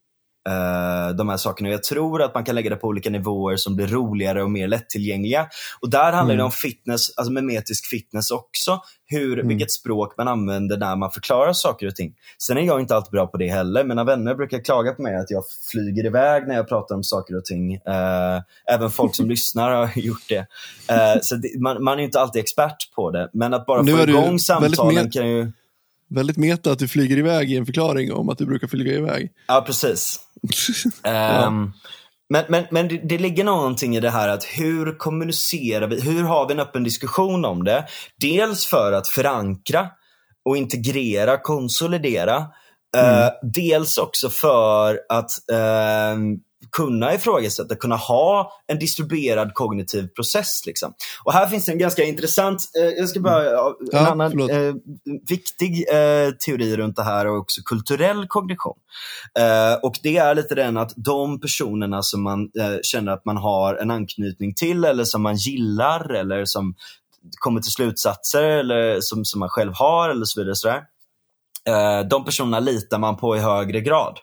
uh, 0.48 1.15
de 1.15 1.30
här 1.30 1.38
sakerna. 1.38 1.69
Jag 1.69 1.84
tror 1.84 2.22
att 2.22 2.34
man 2.36 2.44
kan 2.44 2.56
lägga 2.56 2.69
det 2.69 2.76
på 2.76 2.88
olika 2.88 3.10
nivåer 3.10 3.56
som 3.56 3.76
blir 3.76 3.88
roligare 3.88 4.44
och 4.44 4.52
mer 4.52 4.68
lättillgängliga. 4.68 5.48
Och 5.82 5.90
där 5.90 6.03
handlar 6.03 6.24
mm. 6.24 6.38
det 6.38 6.44
om 6.44 6.52
fitness, 6.52 7.18
alltså 7.18 7.32
memetisk 7.32 7.86
fitness 7.86 8.32
också. 8.32 8.80
Hur, 9.06 9.34
mm. 9.34 9.48
Vilket 9.48 9.72
språk 9.72 10.14
man 10.18 10.28
använder 10.28 10.78
när 10.78 10.95
man 10.95 11.11
förklarar 11.11 11.53
saker 11.53 11.88
och 11.88 11.95
ting. 11.95 12.14
Sen 12.38 12.57
är 12.57 12.61
jag 12.61 12.82
inte 12.82 12.95
alltid 12.95 13.11
bra 13.11 13.28
på 13.28 13.38
det 13.38 13.48
heller. 13.48 13.84
Mina 13.84 14.03
vänner 14.03 14.36
brukar 14.36 14.64
klaga 14.64 14.91
på 14.91 15.02
mig 15.02 15.15
att 15.15 15.32
jag 15.32 15.44
flyger 15.72 16.06
iväg 16.06 16.48
när 16.48 16.56
jag 16.56 16.69
pratar 16.69 16.95
om 16.95 17.03
saker 17.03 17.38
och 17.38 17.45
ting. 17.45 17.76
Uh, 17.76 18.41
även 18.74 18.91
folk 18.91 19.15
som 19.15 19.30
lyssnar 19.30 19.72
har 19.72 19.90
gjort 19.95 20.30
det. 20.30 20.40
Uh, 20.40 21.19
så 21.22 21.36
det, 21.36 21.61
man, 21.61 21.84
man, 21.84 21.99
är 21.99 22.03
inte 22.03 22.19
alltid 22.19 22.40
expert 22.40 22.91
på 22.95 23.11
det. 23.11 23.30
Men 23.34 23.53
att 23.53 23.65
bara 23.65 23.84
få 23.84 24.10
igång 24.10 24.40
samtalen 24.40 25.11
kan 25.11 25.30
ju 25.30 25.52
Väldigt 26.10 26.38
meta 26.38 26.72
att 26.72 26.80
du 26.80 26.88
flyger 26.88 27.18
iväg 27.18 27.52
i 27.52 27.57
en 27.57 27.65
förklaring 27.65 28.14
om 28.14 28.30
att 28.30 28.38
du 28.38 28.45
brukar 28.45 28.68
flyga 28.68 28.94
iväg. 28.94 29.32
Ja, 29.48 29.64
precis. 29.65 30.19
ja. 31.03 31.47
Um, 31.47 31.73
men 32.30 32.45
men, 32.49 32.64
men 32.72 32.88
det, 32.88 32.97
det, 32.97 33.18
ligger 33.18 33.43
någonting 33.43 33.95
i 33.95 33.99
det 33.99 34.09
här 34.09 34.27
att 34.27 34.43
hur 34.43 34.97
kommunicerar 34.97 35.88
vi? 35.88 36.01
Hur 36.01 36.23
har 36.23 36.47
vi 36.47 36.53
en 36.53 36.59
öppen 36.59 36.84
diskussion 36.84 37.45
om 37.45 37.64
det? 37.64 37.85
Dels 38.22 38.65
för 38.65 38.91
att 38.91 39.07
förankra 39.07 39.89
och 40.45 40.57
integrera, 40.57 41.38
konsolidera. 41.38 42.45
Mm. 42.97 43.23
Uh, 43.23 43.30
dels 43.41 43.97
också 43.97 44.30
för 44.30 44.99
att 45.09 45.31
uh, 45.51 46.18
kunna 46.72 47.14
ifrågasätta, 47.14 47.76
kunna 47.76 47.96
ha 47.96 48.52
en 48.68 48.80
distribuerad 48.80 49.54
kognitiv 49.54 50.08
process. 50.08 50.66
Liksom. 50.66 50.94
Och 51.24 51.34
här 51.34 51.48
finns 51.48 51.70
en 51.70 51.78
ganska 51.78 52.04
intressant, 52.04 52.62
eh, 52.80 52.90
jag 52.90 53.10
ska 53.10 53.20
bara, 53.20 53.42
mm. 53.42 53.58
en 53.80 53.88
ja, 53.92 54.08
annan 54.08 54.50
eh, 54.50 54.74
viktig 55.30 55.86
eh, 55.92 56.32
teori 56.32 56.78
runt 56.78 56.96
det 56.96 57.04
här 57.04 57.28
och 57.28 57.38
också 57.38 57.62
kulturell 57.66 58.28
kognition. 58.28 58.78
Eh, 59.40 59.74
och 59.84 59.96
det 60.04 60.18
är 60.18 60.36
lite 60.36 60.56
den 60.56 60.78
att 60.78 60.94
de 60.96 61.40
personerna 61.40 62.04
som 62.04 62.24
man 62.24 62.42
eh, 62.60 62.78
känner 62.84 63.12
att 63.12 63.26
man 63.26 63.38
har 63.38 63.76
en 63.76 63.92
anknytning 63.92 64.54
till 64.54 64.86
eller 64.86 65.04
som 65.04 65.22
man 65.22 65.36
gillar 65.36 66.14
eller 66.14 66.46
som 66.46 66.76
kommer 67.40 67.62
till 67.62 67.72
slutsatser 67.72 68.44
eller 68.44 69.02
som, 69.02 69.26
som 69.26 69.40
man 69.40 69.50
själv 69.50 69.74
har 69.74 70.10
eller 70.10 70.26
så 70.26 70.42
vidare. 70.42 70.56
Så 70.56 70.70
eh, 70.70 72.08
de 72.10 72.26
personerna 72.26 72.60
litar 72.60 73.00
man 73.00 73.18
på 73.18 73.36
i 73.36 73.40
högre 73.40 73.82
grad. 73.82 74.20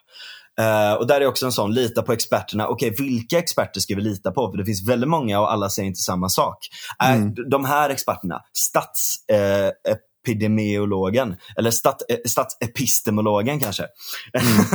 Uh, 0.61 0.93
och 0.93 1.07
där 1.07 1.21
är 1.21 1.25
också 1.25 1.45
en 1.45 1.51
sån, 1.51 1.73
lita 1.73 2.01
på 2.01 2.13
experterna. 2.13 2.67
Okej, 2.67 2.91
okay, 2.91 3.05
vilka 3.05 3.39
experter 3.39 3.79
ska 3.79 3.95
vi 3.95 4.01
lita 4.01 4.31
på? 4.31 4.51
För 4.51 4.57
det 4.57 4.65
finns 4.65 4.89
väldigt 4.89 5.09
många 5.09 5.39
och 5.39 5.51
alla 5.51 5.69
säger 5.69 5.87
inte 5.87 6.01
samma 6.01 6.29
sak. 6.29 6.57
Mm. 7.03 7.33
De 7.49 7.65
här 7.65 7.89
experterna, 7.89 8.41
statsepidemiologen, 8.53 11.31
uh, 11.31 11.37
eller 11.57 11.71
stat, 11.71 12.01
uh, 12.11 12.17
statsepistemologen 12.25 13.59
kanske. 13.59 13.85
Mm. 14.33 14.65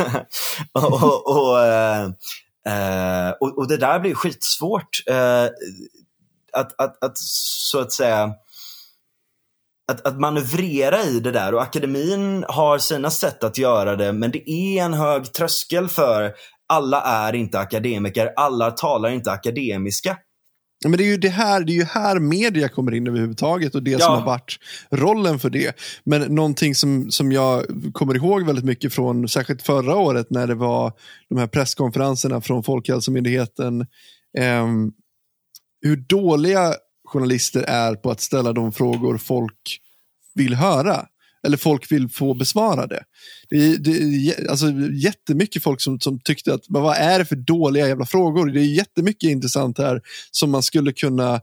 och, 0.72 1.02
och, 1.02 1.26
och, 1.26 1.58
och, 3.40 3.58
och, 3.58 3.68
det 3.68 3.76
där 3.76 4.00
blir 4.00 4.14
skitsvårt. 4.14 5.02
att, 6.52 6.80
att, 6.80 7.04
att 7.04 7.18
så 7.18 7.80
att 7.80 7.92
säga 7.92 8.34
att, 9.90 10.06
att 10.06 10.20
manövrera 10.20 11.02
i 11.02 11.20
det 11.20 11.30
där 11.30 11.54
och 11.54 11.62
akademin 11.62 12.44
har 12.48 12.78
sina 12.78 13.10
sätt 13.10 13.44
att 13.44 13.58
göra 13.58 13.96
det 13.96 14.12
men 14.12 14.30
det 14.30 14.50
är 14.50 14.84
en 14.84 14.94
hög 14.94 15.32
tröskel 15.32 15.88
för 15.88 16.32
alla 16.72 17.02
är 17.02 17.34
inte 17.34 17.58
akademiker, 17.58 18.32
alla 18.36 18.70
talar 18.70 19.10
inte 19.10 19.32
akademiska. 19.32 20.16
Men 20.84 20.92
det 20.92 21.04
är 21.04 21.06
ju 21.06 21.16
det 21.16 21.28
här, 21.28 21.64
det 21.64 21.72
är 21.72 21.74
ju 21.74 21.84
här 21.84 22.18
media 22.18 22.68
kommer 22.68 22.94
in 22.94 23.06
överhuvudtaget 23.06 23.74
och 23.74 23.82
det 23.82 23.90
ja. 23.90 23.98
som 23.98 24.14
har 24.14 24.24
varit 24.24 24.58
rollen 24.90 25.38
för 25.38 25.50
det. 25.50 25.76
Men 26.04 26.34
någonting 26.34 26.74
som, 26.74 27.10
som 27.10 27.32
jag 27.32 27.64
kommer 27.92 28.16
ihåg 28.16 28.46
väldigt 28.46 28.64
mycket 28.64 28.92
från, 28.92 29.28
särskilt 29.28 29.62
förra 29.62 29.96
året 29.96 30.30
när 30.30 30.46
det 30.46 30.54
var 30.54 30.92
de 31.28 31.38
här 31.38 31.46
presskonferenserna 31.46 32.40
från 32.40 32.62
Folkhälsomyndigheten. 32.62 33.80
Eh, 34.38 34.66
hur 35.82 35.96
dåliga 35.96 36.74
journalister 37.10 37.62
är 37.62 37.94
på 37.94 38.10
att 38.10 38.20
ställa 38.20 38.52
de 38.52 38.72
frågor 38.72 39.18
folk 39.18 39.80
vill 40.34 40.54
höra. 40.54 41.06
eller 41.46 41.56
folk 41.56 41.92
vill 41.92 42.08
få 42.08 42.34
besvara 42.34 42.86
det. 42.86 43.04
Det 43.50 43.56
är, 43.56 43.78
det 43.78 43.90
är 43.90 44.50
alltså, 44.50 44.66
jättemycket 44.92 45.62
folk 45.62 45.80
som, 45.80 46.00
som 46.00 46.20
tyckte 46.20 46.54
att 46.54 46.64
vad 46.68 46.96
är 46.96 47.18
det 47.18 47.24
för 47.24 47.36
dåliga 47.36 47.88
jävla 47.88 48.06
frågor? 48.06 48.46
Det 48.46 48.60
är 48.60 48.64
jättemycket 48.64 49.30
intressant 49.30 49.78
här 49.78 50.00
som 50.30 50.50
man 50.50 50.62
skulle 50.62 50.92
kunna 50.92 51.40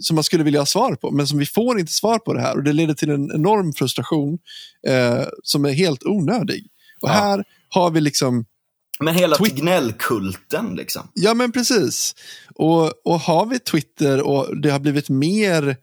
som 0.00 0.14
man 0.14 0.24
skulle 0.24 0.44
vilja 0.44 0.60
ha 0.60 0.66
svar 0.66 0.94
på, 0.94 1.10
men 1.10 1.26
som 1.26 1.38
vi 1.38 1.46
får 1.46 1.80
inte 1.80 1.92
svar 1.92 2.18
på 2.18 2.34
det 2.34 2.40
här 2.40 2.56
och 2.56 2.62
det 2.62 2.72
leder 2.72 2.94
till 2.94 3.10
en 3.10 3.32
enorm 3.34 3.72
frustration 3.72 4.38
eh, 4.86 5.24
som 5.42 5.64
är 5.64 5.72
helt 5.72 6.04
onödig. 6.04 6.66
Och 7.00 7.08
ja. 7.08 7.12
här 7.12 7.44
har 7.68 7.90
vi 7.90 8.00
liksom 8.00 8.44
men 9.00 9.14
hela 9.14 9.36
Tegnell-kulten 9.36 10.74
liksom. 10.76 11.10
Ja 11.14 11.34
men 11.34 11.52
precis. 11.52 12.14
Och, 12.54 13.06
och 13.06 13.20
har 13.20 13.46
vi 13.46 13.58
Twitter 13.58 14.20
och 14.22 14.60
det 14.60 14.70
har 14.70 14.78
blivit 14.80 15.08
mer 15.08 15.76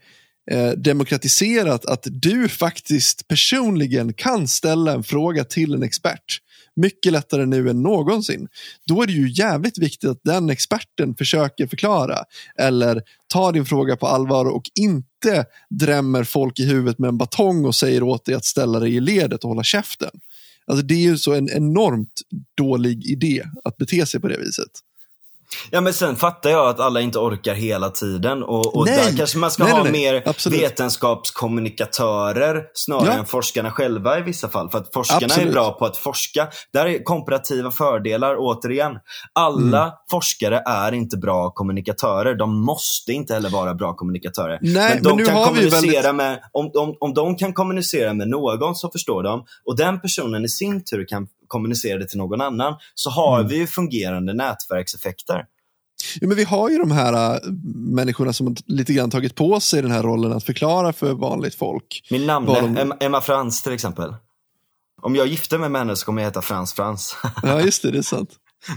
eh, 0.52 0.70
demokratiserat 0.70 1.86
att 1.86 2.08
du 2.12 2.50
faktiskt 2.50 3.28
personligen 3.28 4.14
kan 4.14 4.48
ställa 4.48 4.94
en 4.94 5.04
fråga 5.04 5.44
till 5.44 5.74
en 5.74 5.84
expert. 5.84 6.42
Mycket 6.76 7.12
lättare 7.12 7.46
nu 7.46 7.70
än 7.70 7.82
någonsin. 7.82 8.48
Då 8.88 9.02
är 9.02 9.08
det 9.08 9.14
ju 9.14 9.30
jävligt 9.30 9.78
viktigt 9.78 10.10
att 10.10 10.22
den 10.24 10.50
experten 10.50 11.16
försöker 11.16 11.68
förklara 11.68 12.18
eller 12.60 13.02
tar 13.34 13.52
din 13.52 13.66
fråga 13.66 13.96
på 13.96 14.08
allvar 14.08 14.46
och 14.46 14.64
inte 14.80 15.46
drämmer 15.70 16.24
folk 16.24 16.60
i 16.60 16.66
huvudet 16.66 17.00
med 17.00 17.08
en 17.08 17.18
batong 17.18 17.66
och 17.66 17.76
säger 17.76 18.04
åt 18.04 18.26
dig 18.26 18.36
att 18.36 18.46
ställa 18.46 18.80
dig 18.80 18.96
i 18.96 19.00
ledet 19.00 19.44
och 19.44 19.50
hålla 19.50 19.64
käften. 19.64 20.12
Alltså 20.72 20.86
det 20.86 20.94
är 20.94 21.02
ju 21.02 21.18
så 21.18 21.34
en 21.34 21.50
enormt 21.50 22.22
dålig 22.58 23.06
idé 23.06 23.44
att 23.64 23.78
bete 23.78 24.06
sig 24.06 24.22
på 24.22 24.28
det 24.28 24.38
viset. 24.38 24.72
Ja 25.72 25.82
men 25.82 25.94
sen 25.94 26.16
fattar 26.16 26.50
jag 26.50 26.68
att 26.68 26.80
alla 26.80 27.02
inte 27.02 27.20
orkar 27.20 27.54
hela 27.54 27.90
tiden 27.90 28.44
och, 28.44 28.76
och 28.76 28.86
där 28.86 29.18
kanske 29.18 29.38
man 29.38 29.52
ska 29.52 29.64
nej, 29.64 29.74
ha 29.74 29.84
nej, 29.84 29.92
mer 29.92 30.24
Absolut. 30.26 30.62
vetenskapskommunikatörer 30.62 32.64
snarare 32.74 33.08
ja. 33.08 33.14
än 33.14 33.26
forskarna 33.26 33.72
själva 33.72 34.20
i 34.20 34.22
vissa 34.22 34.50
fall. 34.50 34.70
För 34.70 34.78
att 34.78 34.94
forskarna 34.94 35.26
Absolut. 35.26 35.50
är 35.50 35.54
bra 35.54 35.72
på 35.72 35.86
att 35.86 35.98
forska. 35.98 36.48
Där 36.74 36.86
är 36.86 37.04
komparativa 37.04 37.72
fördelar 37.72 38.36
återigen. 38.38 38.92
Alla 39.34 39.82
mm. 39.82 39.94
forskare 40.12 40.64
är 40.66 40.92
inte 40.92 41.18
bra 41.18 41.52
kommunikatörer. 41.52 42.36
De 42.36 42.66
måste 42.66 43.14
inte 43.14 43.34
heller 43.34 43.50
vara 43.50 43.74
bra 43.74 43.94
kommunikatörer. 43.94 44.60
Men 44.62 45.04
de 45.04 45.16
men 45.16 45.26
kan 45.26 45.46
kommunicera 45.46 46.02
väldigt... 46.02 46.16
med, 46.16 46.40
om, 46.52 46.72
om, 46.74 46.98
om 47.00 47.14
de 47.14 47.36
kan 47.36 47.54
kommunicera 47.54 48.14
med 48.14 48.28
någon 48.28 48.76
så 48.76 48.90
förstår 48.90 49.24
de 49.24 49.46
och 49.66 49.78
den 49.78 50.02
personen 50.02 50.46
i 50.46 50.50
sin 50.50 50.84
tur 50.84 51.08
kan 51.08 51.28
kommunicera 51.48 52.00
det 52.00 52.08
till 52.08 52.18
någon 52.18 52.42
annan 52.42 52.76
så 52.94 53.10
har 53.10 53.40
mm. 53.40 53.50
vi 53.50 53.58
ju 53.58 53.68
fungerande 53.68 54.34
nätverkseffekter. 54.34 55.46
Ja, 56.22 56.28
men 56.28 56.38
vi 56.38 56.44
har 56.44 56.70
ju 56.70 56.78
de 56.78 56.92
här 56.92 57.36
äh, 57.36 57.40
människorna 57.76 58.34
som 58.34 58.56
lite 58.66 58.94
grann 58.94 59.10
tagit 59.10 59.36
på 59.36 59.60
sig 59.60 59.82
den 59.82 59.92
här 59.92 60.04
rollen 60.04 60.34
att 60.34 60.44
förklara 60.44 60.94
för 60.94 61.14
vanligt 61.14 61.56
folk. 61.56 62.08
Min 62.10 62.26
namn 62.26 62.50
är 62.50 62.62
de... 62.62 62.94
Emma 63.00 63.22
Frans 63.22 63.62
till 63.62 63.74
exempel. 63.74 64.16
Om 65.02 65.16
jag 65.16 65.28
gifter 65.28 65.58
mig 65.58 65.70
med 65.70 65.82
henne 65.82 65.96
så 65.96 66.06
kommer 66.06 66.22
jag 66.22 66.30
heta 66.30 66.42
Frans 66.42 66.74
Frans. 66.74 67.16
ja, 67.44 67.62
just 67.62 67.82
det, 67.82 67.92
det 67.92 67.98
är 67.98 68.02
sant. 68.02 68.30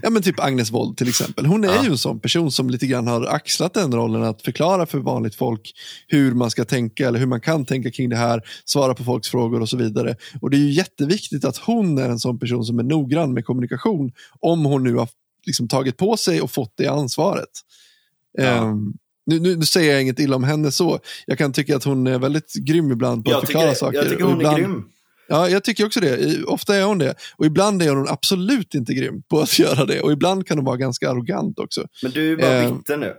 Ja, 0.03 0.11
men 0.11 0.23
typ 0.23 0.41
Agnes 0.41 0.71
Wold 0.71 0.97
till 0.97 1.09
exempel. 1.09 1.47
Hon 1.47 1.65
är 1.65 1.69
ja. 1.69 1.85
ju 1.85 1.91
en 1.91 1.99
sån 1.99 2.21
person 2.21 2.53
som 2.53 2.71
lite 2.71 2.87
grann 2.87 3.07
har 3.07 3.27
axlat 3.27 3.75
den 3.75 3.95
rollen 3.95 4.23
att 4.23 4.43
förklara 4.43 4.87
för 4.87 4.99
vanligt 4.99 5.35
folk 5.35 5.73
hur 6.07 6.35
man 6.35 6.51
ska 6.51 6.65
tänka 6.65 7.09
eller 7.09 7.19
hur 7.19 7.27
man 7.27 7.41
kan 7.41 7.65
tänka 7.65 7.91
kring 7.91 8.09
det 8.09 8.17
här, 8.17 8.43
svara 8.65 8.95
på 8.95 9.05
folks 9.05 9.29
frågor 9.29 9.61
och 9.61 9.69
så 9.69 9.77
vidare. 9.77 10.17
Och 10.41 10.51
det 10.51 10.57
är 10.57 10.59
ju 10.59 10.71
jätteviktigt 10.71 11.45
att 11.45 11.57
hon 11.57 11.99
är 11.99 12.09
en 12.09 12.19
sån 12.19 12.39
person 12.39 12.65
som 12.65 12.79
är 12.79 12.83
noggrann 12.83 13.35
med 13.35 13.45
kommunikation 13.45 14.13
om 14.41 14.65
hon 14.65 14.85
nu 14.85 14.95
har 14.95 15.09
liksom 15.47 15.69
tagit 15.69 15.97
på 15.97 16.17
sig 16.17 16.41
och 16.41 16.51
fått 16.51 16.73
det 16.77 16.87
ansvaret. 16.87 17.51
Ja. 18.39 18.61
Um, 18.61 18.95
nu, 19.27 19.41
nu, 19.41 19.57
nu, 19.57 19.65
säger 19.65 19.93
jag 19.93 20.03
inget 20.03 20.19
illa 20.19 20.37
om 20.37 20.45
henne 20.45 20.73
så. 20.73 20.99
Jag 21.27 21.39
kan 21.39 21.53
tycka 21.53 21.77
att 21.77 21.85
hon 21.85 22.07
är 22.07 22.19
väldigt 22.19 22.55
grym 22.55 22.93
ibland 22.93 23.25
på 23.25 23.31
jag 23.31 23.39
att 23.39 23.47
förklara 23.47 23.65
tycker, 23.65 23.79
saker. 23.79 23.99
Jag 23.99 24.09
tycker 24.09 24.25
hon 24.25 24.37
ibland, 24.37 24.59
är 24.59 24.63
grym. 24.63 24.85
Ja, 25.31 25.49
jag 25.49 25.65
tycker 25.65 25.87
också 25.87 26.01
det. 26.01 26.43
Ofta 26.45 26.77
är 26.77 26.85
hon 26.85 26.99
det. 26.99 27.15
Och 27.37 27.47
ibland 27.47 27.83
är 27.83 27.91
hon 27.91 28.09
absolut 28.09 28.75
inte 28.75 28.95
grym 28.95 29.23
på 29.23 29.41
att 29.41 29.59
göra 29.59 29.85
det. 29.85 30.01
Och 30.01 30.13
ibland 30.13 30.47
kan 30.47 30.59
hon 30.59 30.65
vara 30.65 30.77
ganska 30.77 31.11
arrogant 31.11 31.59
också. 31.59 31.87
Men 32.03 32.13
du 32.13 32.33
är 32.33 32.37
bara 32.37 32.63
eh, 32.63 32.75
bitter 32.75 32.97
nu. 32.97 33.15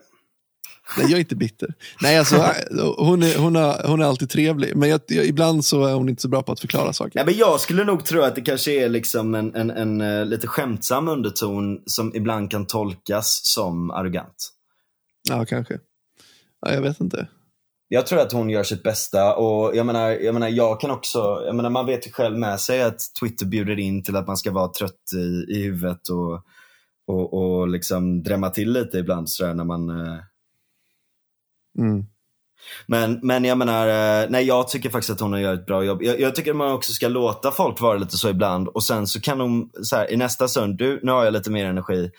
Nej, 0.98 1.06
jag 1.06 1.12
är 1.12 1.20
inte 1.20 1.36
bitter. 1.36 1.74
Nej, 2.02 2.18
alltså, 2.18 2.36
hon, 2.98 3.24
är, 3.24 3.38
hon, 3.38 3.56
är, 3.56 3.88
hon 3.88 4.02
är 4.02 4.06
alltid 4.06 4.30
trevlig, 4.30 4.76
men 4.76 4.90
jag, 4.90 5.02
jag, 5.08 5.26
ibland 5.26 5.66
så 5.66 5.86
är 5.86 5.94
hon 5.94 6.10
inte 6.10 6.22
så 6.22 6.28
bra 6.28 6.44
på 6.44 6.52
att 6.52 6.60
förklara 6.60 6.94
saker. 6.94 7.20
Ja, 7.20 7.26
men 7.26 7.38
jag 7.38 7.60
skulle 7.60 7.84
nog 7.84 8.06
tro 8.06 8.22
att 8.22 8.36
det 8.36 8.42
kanske 8.42 8.72
är 8.72 8.90
liksom 8.90 9.36
en, 9.36 9.56
en, 9.56 9.72
en, 9.72 10.02
en 10.02 10.20
eh, 10.20 10.26
lite 10.26 10.48
skämtsam 10.48 11.08
underton 11.08 11.80
som 11.86 12.16
ibland 12.16 12.52
kan 12.52 12.68
tolkas 12.68 13.42
som 13.44 13.92
arrogant. 13.92 14.52
Ja, 15.30 15.46
kanske. 15.46 15.80
Ja, 16.62 16.74
jag 16.74 16.82
vet 16.82 17.00
inte. 17.00 17.28
Jag 17.93 18.07
tror 18.07 18.19
att 18.19 18.31
hon 18.31 18.49
gör 18.49 18.63
sitt 18.63 18.84
bästa 18.84 19.35
och 19.35 19.76
jag 19.76 19.85
menar, 19.85 20.09
jag 20.09 20.34
menar, 20.34 20.47
jag 20.47 20.81
kan 20.81 20.91
också, 20.91 21.43
jag 21.45 21.55
menar, 21.55 21.69
man 21.69 21.85
vet 21.85 22.07
ju 22.07 22.11
själv 22.11 22.38
med 22.38 22.59
sig 22.59 22.81
att 22.81 22.99
Twitter 23.19 23.45
bjuder 23.45 23.80
in 23.80 24.03
till 24.03 24.15
att 24.15 24.27
man 24.27 24.38
ska 24.38 24.51
vara 24.51 24.68
trött 24.68 25.11
i, 25.15 25.53
i 25.53 25.63
huvudet 25.63 26.09
och, 26.09 26.34
och, 27.07 27.34
och 27.34 27.68
liksom 27.68 28.23
drämma 28.23 28.49
till 28.49 28.72
lite 28.72 28.97
ibland 28.97 29.30
sådär 29.30 29.53
när 29.53 29.63
man 29.63 29.89
eh... 29.89 30.19
mm. 31.77 32.05
Men, 32.88 33.19
men 33.23 33.45
jag 33.45 33.57
menar, 33.57 33.88
eh, 33.88 34.30
nej 34.30 34.45
jag 34.45 34.68
tycker 34.68 34.89
faktiskt 34.89 35.11
att 35.11 35.19
hon 35.19 35.41
gör 35.41 35.53
ett 35.53 35.65
bra 35.65 35.84
jobb. 35.84 36.03
Jag, 36.03 36.19
jag, 36.19 36.35
tycker 36.35 36.51
att 36.51 36.57
man 36.57 36.72
också 36.72 36.93
ska 36.93 37.07
låta 37.07 37.51
folk 37.51 37.81
vara 37.81 37.97
lite 37.97 38.18
så 38.18 38.30
ibland 38.30 38.68
och 38.68 38.84
sen 38.84 39.07
så 39.07 39.22
kan 39.22 39.38
de, 39.38 39.69
så 39.84 39.95
här, 39.95 40.11
i 40.11 40.18
nästa 40.18 40.47
stund, 40.47 40.77
du, 40.77 40.99
nu 41.03 41.11
har 41.11 41.23
jag 41.23 41.34
lite 41.34 41.51
mer 41.51 41.65
energi. 41.65 42.11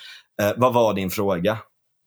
Eh, 0.42 0.52
vad 0.56 0.74
var 0.74 0.94
din 0.94 1.10
fråga? 1.10 1.58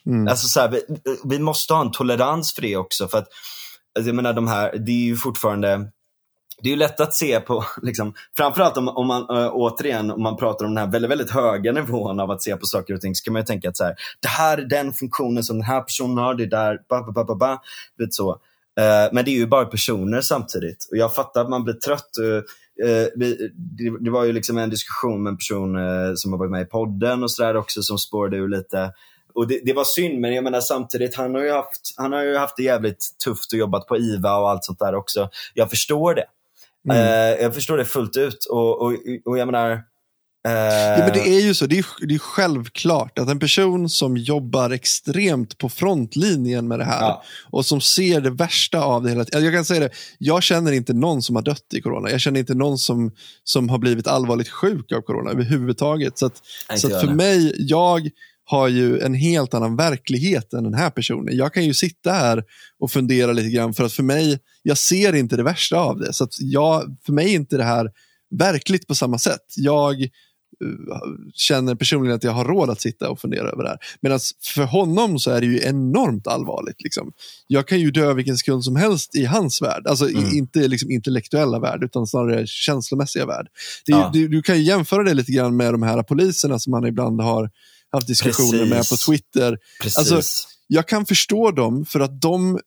Mm. 0.05 0.27
Alltså 0.27 0.47
så 0.47 0.59
här, 0.59 0.69
vi, 0.69 0.81
vi, 1.23 1.39
måste 1.39 1.73
ha 1.73 1.81
en 1.81 1.91
tolerans 1.91 2.53
för 2.53 2.61
det 2.61 2.77
också. 2.77 3.07
För 3.07 3.17
att, 3.17 3.27
alltså 3.95 4.09
jag 4.09 4.15
menar, 4.15 4.33
de 4.33 4.47
här, 4.47 4.77
det 4.77 4.91
är 4.91 5.05
ju 5.05 5.15
fortfarande 5.15 5.91
det 6.61 6.69
är 6.69 6.71
ju 6.71 6.77
lätt 6.79 6.99
att 6.99 7.13
se 7.13 7.39
på, 7.39 7.65
liksom, 7.81 8.13
framförallt 8.37 8.77
om, 8.77 8.87
om 8.87 9.07
man 9.07 9.21
äh, 9.21 9.49
återigen 9.53 10.11
om 10.11 10.23
man 10.23 10.37
pratar 10.37 10.65
om 10.65 10.75
den 10.75 10.85
här 10.85 10.91
väldigt, 10.91 11.11
väldigt 11.11 11.31
höga 11.31 11.71
nivån 11.71 12.19
av 12.19 12.31
att 12.31 12.43
se 12.43 12.57
på 12.57 12.65
saker 12.65 12.93
och 12.93 13.01
ting 13.01 13.15
så 13.15 13.23
kan 13.23 13.33
man 13.33 13.41
ju 13.41 13.45
tänka 13.45 13.69
att 13.69 13.77
så 13.77 13.83
här, 13.83 13.95
det 14.19 14.27
här 14.27 14.57
är 14.57 14.65
den 14.65 14.93
funktionen 14.93 15.43
som 15.43 15.57
den 15.57 15.65
här 15.65 15.81
personen 15.81 16.17
har, 16.17 16.35
det 16.35 16.43
är 16.43 16.47
där, 16.47 16.79
ba, 16.89 17.03
ba, 17.03 17.11
ba, 17.11 17.23
ba, 17.23 17.35
ba, 17.35 17.61
vet 17.97 18.13
så. 18.13 18.31
Äh, 18.79 19.13
men 19.13 19.25
det 19.25 19.31
är 19.31 19.35
ju 19.35 19.47
bara 19.47 19.65
personer 19.65 20.21
samtidigt 20.21 20.87
och 20.91 20.97
jag 20.97 21.15
fattar 21.15 21.41
att 21.41 21.49
man 21.49 21.63
blir 21.63 21.73
trött. 21.73 22.17
Äh, 22.17 23.07
vi, 23.15 23.51
det, 23.53 23.97
det, 23.99 24.09
var 24.09 24.23
ju 24.23 24.33
liksom 24.33 24.57
en 24.57 24.69
diskussion 24.69 25.23
med 25.23 25.31
en 25.31 25.37
person 25.37 25.77
som 26.17 26.31
har 26.31 26.39
varit 26.39 26.51
med 26.51 26.61
i 26.61 26.65
podden 26.65 27.23
och 27.23 27.31
sådär 27.31 27.55
också 27.55 27.81
som 27.81 27.97
spårade 27.97 28.37
ur 28.37 28.47
lite 28.47 28.91
och 29.35 29.47
det, 29.47 29.59
det, 29.63 29.73
var 29.73 29.83
synd, 29.83 30.19
men 30.19 30.33
jag 30.33 30.43
menar 30.43 30.61
samtidigt, 30.61 31.15
han 31.15 31.35
har, 31.35 31.41
ju 31.41 31.51
haft, 31.51 31.93
han 31.97 32.11
har 32.11 32.23
ju 32.23 32.37
haft 32.37 32.57
det 32.57 32.63
jävligt 32.63 33.05
tufft 33.23 33.53
och 33.53 33.59
jobbat 33.59 33.87
på 33.87 33.97
IVA 33.97 34.37
och 34.37 34.49
allt 34.49 34.63
sånt 34.63 34.79
där 34.79 34.95
också. 34.95 35.29
Jag 35.53 35.69
förstår 35.69 36.15
det. 36.15 36.25
Mm. 36.89 36.97
Uh, 36.97 37.43
jag 37.43 37.53
förstår 37.53 37.77
det 37.77 37.85
fullt 37.85 38.17
ut 38.17 38.45
och, 38.45 38.81
och, 38.81 38.93
och 39.25 39.37
jag 39.37 39.45
menar, 39.45 39.81
Uh... 40.47 40.51
Ja, 40.51 40.97
men 40.97 41.13
det 41.13 41.29
är 41.29 41.41
ju 41.41 41.53
så, 41.53 41.65
det 41.65 41.77
är, 41.77 41.85
det 42.07 42.15
är 42.15 42.19
självklart 42.19 43.19
att 43.19 43.29
en 43.29 43.39
person 43.39 43.89
som 43.89 44.17
jobbar 44.17 44.69
extremt 44.69 45.57
på 45.57 45.69
frontlinjen 45.69 46.67
med 46.67 46.79
det 46.79 46.85
här 46.85 47.01
ja. 47.01 47.23
och 47.51 47.65
som 47.65 47.81
ser 47.81 48.21
det 48.21 48.29
värsta 48.29 48.81
av 48.81 49.03
det 49.03 49.09
hela 49.09 49.25
Jag 49.31 49.53
kan 49.53 49.65
säga 49.65 49.79
det, 49.79 49.89
jag 50.17 50.43
känner 50.43 50.71
inte 50.71 50.93
någon 50.93 51.21
som 51.21 51.35
har 51.35 51.43
dött 51.43 51.73
i 51.73 51.81
corona. 51.81 52.11
Jag 52.11 52.21
känner 52.21 52.39
inte 52.39 52.53
någon 52.53 52.77
som, 52.77 53.11
som 53.43 53.69
har 53.69 53.77
blivit 53.77 54.07
allvarligt 54.07 54.49
sjuk 54.49 54.91
av 54.91 55.01
corona 55.01 55.31
överhuvudtaget. 55.31 56.17
Så, 56.17 56.25
att, 56.25 56.41
så 56.75 56.89
för 56.89 57.07
mig, 57.07 57.53
jag 57.57 58.09
har 58.45 58.67
ju 58.67 58.99
en 58.99 59.13
helt 59.13 59.53
annan 59.53 59.75
verklighet 59.75 60.53
än 60.53 60.63
den 60.63 60.73
här 60.73 60.89
personen. 60.89 61.37
Jag 61.37 61.53
kan 61.53 61.65
ju 61.65 61.73
sitta 61.73 62.11
här 62.11 62.43
och 62.79 62.91
fundera 62.91 63.31
lite 63.31 63.49
grann 63.49 63.73
för 63.73 63.83
att 63.83 63.93
för 63.93 64.03
mig, 64.03 64.39
jag 64.63 64.77
ser 64.77 65.15
inte 65.15 65.37
det 65.37 65.43
värsta 65.43 65.77
av 65.77 65.99
det. 65.99 66.13
Så 66.13 66.27
jag, 66.39 66.97
för 67.05 67.13
mig 67.13 67.25
är 67.25 67.35
inte 67.35 67.57
det 67.57 67.63
här 67.63 67.91
verkligt 68.35 68.87
på 68.87 68.95
samma 68.95 69.17
sätt. 69.17 69.45
Jag 69.55 70.01
uh, 70.01 70.07
känner 71.33 71.75
personligen 71.75 72.15
att 72.15 72.23
jag 72.23 72.31
har 72.31 72.45
råd 72.45 72.69
att 72.69 72.81
sitta 72.81 73.09
och 73.09 73.19
fundera 73.19 73.49
över 73.49 73.63
det 73.63 73.69
här. 73.69 73.77
Medan 74.01 74.19
för 74.55 74.63
honom 74.63 75.19
så 75.19 75.31
är 75.31 75.41
det 75.41 75.47
ju 75.47 75.61
enormt 75.63 76.27
allvarligt. 76.27 76.81
Liksom. 76.81 77.11
Jag 77.47 77.67
kan 77.67 77.79
ju 77.79 77.91
dö 77.91 78.13
vilken 78.13 78.37
sekund 78.37 78.63
som 78.63 78.75
helst 78.75 79.15
i 79.15 79.25
hans 79.25 79.61
värld. 79.61 79.87
Alltså 79.87 80.09
mm. 80.09 80.37
inte 80.37 80.67
liksom 80.67 80.91
intellektuella 80.91 81.59
värld, 81.59 81.83
utan 81.83 82.07
snarare 82.07 82.47
känslomässiga 82.47 83.25
värld. 83.25 83.47
Ju, 83.87 83.95
ja. 83.95 84.09
du, 84.13 84.27
du, 84.27 84.41
kan 84.41 84.57
ju 84.57 84.63
jämföra 84.63 85.03
det 85.03 85.13
lite 85.13 85.31
grann 85.31 85.57
med 85.57 85.73
de 85.73 85.83
här 85.83 86.03
poliserna 86.03 86.59
som 86.59 86.71
man 86.71 86.87
ibland 86.87 87.21
har 87.21 87.49
haft 87.95 88.07
diskussioner 88.07 88.51
Precis. 88.51 88.69
med 88.69 88.89
på 88.89 88.97
Twitter. 88.97 89.57
Precis. 89.81 89.97
Alltså, 89.97 90.47
jag 90.67 90.87
kan 90.87 91.05
förstå 91.05 91.51
dem 91.51 91.85
för 91.85 91.99
att 91.99 92.21
de, 92.21 92.59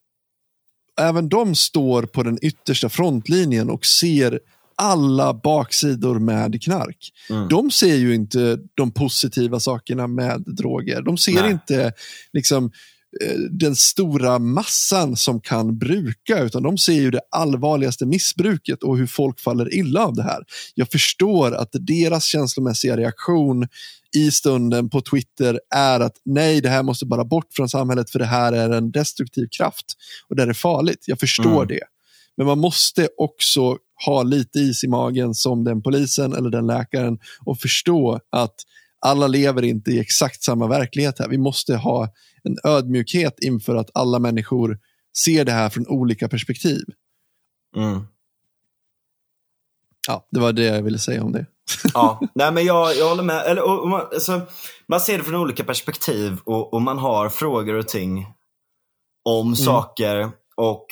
även 1.01 1.29
de 1.29 1.55
står 1.55 2.03
på 2.03 2.23
den 2.23 2.39
yttersta 2.43 2.89
frontlinjen 2.89 3.71
och 3.71 3.87
ser 3.87 4.41
alla 4.77 5.35
baksidor 5.35 6.19
med 6.19 6.63
knark. 6.63 7.13
Mm. 7.31 7.49
De 7.49 7.71
ser 7.71 7.97
ju 7.97 8.15
inte 8.15 8.59
de 8.75 8.91
positiva 8.91 9.61
sakerna 9.61 10.07
med 10.07 10.45
droger. 10.47 11.03
De 11.03 11.19
ser 11.19 11.43
Nej. 11.43 11.51
inte 11.51 11.93
liksom, 12.33 12.71
Eh, 13.21 13.39
den 13.51 13.77
stora 13.77 14.39
massan 14.39 15.17
som 15.17 15.41
kan 15.41 15.79
bruka, 15.79 16.39
utan 16.39 16.63
de 16.63 16.79
ser 16.79 16.93
ju 16.93 17.11
det 17.11 17.21
allvarligaste 17.31 18.07
missbruket 18.07 18.83
och 18.83 18.99
hur 18.99 19.07
folk 19.07 19.41
faller 19.41 19.75
illa 19.75 20.05
av 20.05 20.15
det 20.15 20.23
här. 20.23 20.45
Jag 20.75 20.91
förstår 20.91 21.55
att 21.55 21.69
deras 21.73 22.25
känslomässiga 22.25 22.97
reaktion 22.97 23.69
i 24.17 24.31
stunden 24.31 24.91
på 24.91 25.01
Twitter 25.01 25.61
är 25.75 26.01
att 26.01 26.17
nej, 26.25 26.61
det 26.61 26.69
här 26.69 26.83
måste 26.83 27.07
bara 27.07 27.25
bort 27.25 27.47
från 27.53 27.69
samhället 27.69 28.11
för 28.11 28.19
det 28.19 28.25
här 28.25 28.53
är 28.53 28.71
en 28.71 28.91
destruktiv 28.91 29.49
kraft 29.59 29.85
och 30.29 30.37
det 30.37 30.43
är 30.43 30.53
farligt. 30.53 31.05
Jag 31.07 31.21
förstår 31.21 31.63
mm. 31.63 31.69
det. 31.69 31.83
Men 32.37 32.47
man 32.47 32.59
måste 32.59 33.09
också 33.17 33.77
ha 34.07 34.23
lite 34.23 34.59
is 34.59 34.85
i 34.85 34.89
magen 34.89 35.35
som 35.35 35.65
den 35.65 35.83
polisen 35.83 36.33
eller 36.33 36.51
den 36.51 36.67
läkaren 36.67 37.19
och 37.45 37.61
förstå 37.61 38.21
att 38.31 38.55
alla 39.01 39.27
lever 39.27 39.63
inte 39.65 39.91
i 39.91 40.01
exakt 40.01 40.43
samma 40.43 40.67
verklighet 40.67 41.19
här. 41.19 41.29
Vi 41.29 41.39
måste 41.39 41.77
ha 41.77 42.09
en 42.43 42.57
ödmjukhet 42.65 43.39
inför 43.41 43.77
att 43.77 43.91
alla 43.95 44.19
människor 44.19 44.79
ser 45.25 45.45
det 45.45 45.53
här 45.53 45.69
från 45.69 45.87
olika 45.87 46.29
perspektiv. 46.29 46.85
Mm. 47.77 48.01
Ja, 50.07 50.29
det 50.31 50.41
var 50.41 50.53
det 50.53 50.65
jag 50.65 50.83
ville 50.83 50.99
säga 50.99 51.23
om 51.23 51.33
det. 51.33 51.47
Ja, 51.95 52.21
nej 52.35 52.53
men 52.53 52.65
jag, 52.65 52.97
jag 52.97 53.09
håller 53.09 53.23
med. 53.23 53.47
Eller, 53.47 53.63
och, 53.63 53.81
och 53.81 53.89
man, 53.89 54.01
alltså, 54.01 54.41
man 54.89 55.01
ser 55.01 55.19
det 55.19 55.25
från 55.25 55.41
olika 55.41 55.65
perspektiv 55.65 56.39
och, 56.45 56.75
och 56.75 56.83
man 56.83 56.99
har 56.99 57.29
frågor 57.29 57.75
och 57.75 57.89
ting 57.89 58.27
om 59.25 59.47
mm. 59.47 59.57
saker. 59.57 60.31
Och 60.57 60.87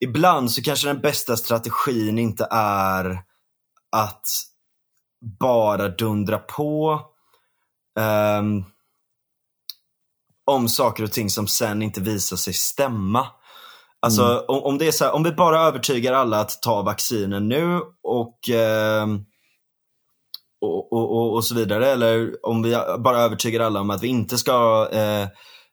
ibland 0.00 0.50
så 0.50 0.62
kanske 0.62 0.88
den 0.88 1.00
bästa 1.00 1.36
strategin 1.36 2.18
inte 2.18 2.48
är 2.50 3.22
att 3.96 4.26
bara 5.40 5.88
dundra 5.88 6.38
på 6.38 7.00
um, 8.00 8.64
om 10.44 10.68
saker 10.68 11.04
och 11.04 11.12
ting 11.12 11.30
som 11.30 11.46
sen 11.46 11.82
inte 11.82 12.00
visar 12.00 12.36
sig 12.36 12.54
stämma. 12.54 13.26
Alltså 14.00 14.22
mm. 14.22 14.44
om, 14.48 14.62
om, 14.62 14.78
det 14.78 14.86
är 14.86 14.92
så 14.92 15.04
här, 15.04 15.12
om 15.12 15.22
vi 15.22 15.32
bara 15.32 15.60
övertygar 15.60 16.12
alla 16.12 16.40
att 16.40 16.62
ta 16.62 16.82
vaccinen 16.82 17.48
nu 17.48 17.80
och, 18.02 18.38
um, 19.02 19.24
och, 20.62 20.92
och, 20.92 21.34
och, 21.34 21.44
så 21.44 21.54
vidare. 21.54 21.88
Eller 21.92 22.46
om 22.46 22.62
vi 22.62 22.76
bara 22.98 23.18
övertygar 23.18 23.60
alla 23.60 23.80
om 23.80 23.90
att 23.90 24.02
vi 24.02 24.08
inte 24.08 24.38
ska 24.38 24.88
uh, 24.94 25.28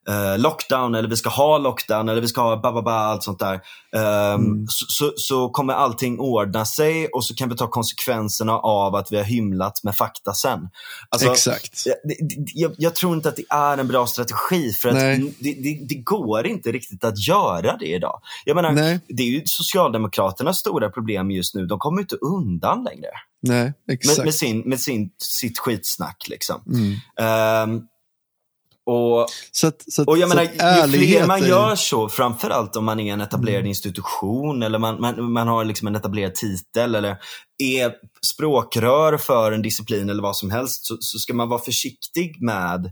eh, 0.09 0.37
lockdown 0.37 0.95
eller 0.95 1.09
vi 1.09 1.15
ska 1.15 1.29
ha 1.29 1.57
lockdown 1.57 2.09
eller 2.09 2.21
vi 2.21 2.27
ska 2.27 2.41
ha 2.41 2.61
bababa, 2.61 2.93
allt 2.93 3.23
sånt 3.23 3.39
där. 3.39 3.61
Um, 3.91 4.01
mm. 4.01 4.67
så, 4.67 4.85
så, 4.87 5.13
så, 5.15 5.49
kommer 5.49 5.73
allting 5.73 6.19
ordna 6.19 6.65
sig 6.65 7.07
och 7.07 7.25
så 7.25 7.35
kan 7.35 7.49
vi 7.49 7.55
ta 7.55 7.67
konsekvenserna 7.67 8.53
av 8.53 8.95
att 8.95 9.11
vi 9.11 9.17
har 9.17 9.23
hymlat 9.23 9.83
med 9.83 9.95
fakta 9.95 10.33
sen. 10.33 10.69
Alltså, 11.09 11.31
Exakt. 11.31 11.85
Jag, 11.85 11.95
jag, 12.53 12.71
jag, 12.77 12.95
tror 12.95 13.15
inte 13.15 13.29
att 13.29 13.35
det 13.35 13.45
är 13.49 13.77
en 13.77 13.87
bra 13.87 14.07
strategi 14.07 14.71
för 14.71 14.89
att 14.89 14.95
det, 14.95 15.53
det, 15.53 15.85
det, 15.89 15.95
går 15.95 16.47
inte 16.47 16.71
riktigt 16.71 17.03
att 17.03 17.27
göra 17.27 17.77
det 17.77 17.87
idag. 17.87 18.21
Jag 18.45 18.55
menar, 18.55 18.71
Nej. 18.71 18.99
det 19.07 19.23
är 19.23 19.27
ju 19.27 19.41
Socialdemokraternas 19.45 20.57
stora 20.57 20.89
problem 20.89 21.31
just 21.31 21.55
nu. 21.55 21.65
De 21.65 21.79
kommer 21.79 22.01
inte 22.01 22.15
undan 22.15 22.83
längre. 22.83 23.09
Nej, 23.41 23.73
exakt. 23.91 24.17
Med, 24.17 24.25
med, 24.25 24.35
sin, 24.35 24.59
med 24.59 24.79
sin, 24.79 25.09
sitt 25.17 25.59
skitsnack. 25.59 26.27
Liksom. 26.29 26.61
Mm. 26.67 27.75
Um, 27.75 27.87
och, 28.85 29.27
så 29.51 29.67
att, 29.67 29.83
så 29.87 30.01
att, 30.01 30.07
och 30.07 30.17
jag 30.17 30.29
menar, 30.29 30.43
ju 30.43 31.07
fler 31.07 31.27
man 31.27 31.47
gör 31.47 31.75
så, 31.75 32.09
framförallt 32.09 32.75
om 32.75 32.85
man 32.85 32.99
är 32.99 33.13
en 33.13 33.21
etablerad 33.21 33.59
mm. 33.59 33.67
institution 33.67 34.63
eller 34.63 34.79
man, 34.79 35.01
man, 35.01 35.31
man 35.31 35.47
har 35.47 35.65
liksom 35.65 35.87
en 35.87 35.95
etablerad 35.95 36.35
titel 36.35 36.95
eller 36.95 37.17
är 37.63 37.93
språkrör 38.33 39.17
för 39.17 39.51
en 39.51 39.61
disciplin 39.61 40.09
eller 40.09 40.23
vad 40.23 40.37
som 40.37 40.51
helst, 40.51 40.85
så, 40.85 40.97
så 40.99 41.19
ska 41.19 41.33
man 41.33 41.49
vara 41.49 41.61
försiktig 41.61 42.41
med 42.41 42.91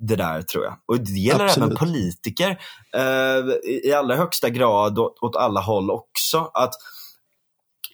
det 0.00 0.16
där 0.16 0.42
tror 0.42 0.64
jag. 0.64 0.76
Och 0.86 1.00
det 1.00 1.20
gäller 1.20 1.44
Absolut. 1.44 1.66
även 1.66 1.76
politiker 1.76 2.60
eh, 2.96 3.70
i 3.86 3.92
allra 3.92 4.16
högsta 4.16 4.50
grad 4.50 4.98
åt, 4.98 5.18
åt 5.22 5.36
alla 5.36 5.60
håll 5.60 5.90
också. 5.90 6.50
Att 6.54 6.74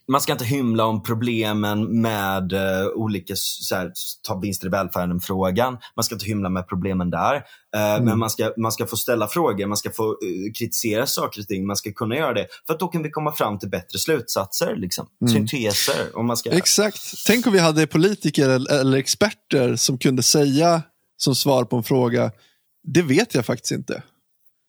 man 0.09 0.20
ska 0.20 0.33
inte 0.33 0.45
hymla 0.45 0.85
om 0.85 1.03
problemen 1.03 2.01
med 2.01 2.53
uh, 2.53 2.87
olika, 2.95 3.35
så 3.37 3.74
här, 3.74 3.93
ta 4.23 4.39
vinster 4.39 4.66
i 4.66 4.70
välfärden-frågan. 4.70 5.79
Man 5.97 6.05
ska 6.05 6.15
inte 6.15 6.27
hymla 6.27 6.49
med 6.49 6.69
problemen 6.69 7.11
där. 7.11 7.35
Uh, 7.35 7.83
mm. 7.83 8.05
Men 8.05 8.19
man 8.19 8.31
ska, 8.31 8.53
man 8.57 8.73
ska 8.73 8.87
få 8.87 8.97
ställa 8.97 9.29
frågor, 9.29 9.66
man 9.66 9.77
ska 9.77 9.91
få 9.91 10.09
uh, 10.09 10.53
kritisera 10.59 11.07
saker 11.07 11.41
och 11.41 11.47
ting. 11.47 11.66
Man 11.66 11.77
ska 11.77 11.93
kunna 11.93 12.16
göra 12.16 12.35
det. 12.35 12.47
För 12.66 12.74
att 12.74 12.81
då 12.81 12.89
kan 12.89 13.03
vi 13.03 13.11
komma 13.11 13.33
fram 13.33 13.59
till 13.59 13.70
bättre 13.70 13.99
slutsatser, 13.99 14.77
liksom. 14.77 15.07
Mm. 15.20 15.35
synteser. 15.35 16.16
Om 16.16 16.27
man 16.27 16.37
ska... 16.37 16.51
Exakt. 16.51 17.27
Tänk 17.27 17.47
om 17.47 17.53
vi 17.53 17.59
hade 17.59 17.87
politiker 17.87 18.49
eller 18.81 18.99
experter 18.99 19.77
som 19.77 19.99
kunde 19.99 20.23
säga 20.23 20.83
som 21.16 21.35
svar 21.35 21.65
på 21.65 21.77
en 21.77 21.83
fråga, 21.83 22.31
det 22.85 23.03
vet 23.03 23.35
jag 23.35 23.47
faktiskt 23.47 23.73
inte. 23.73 24.03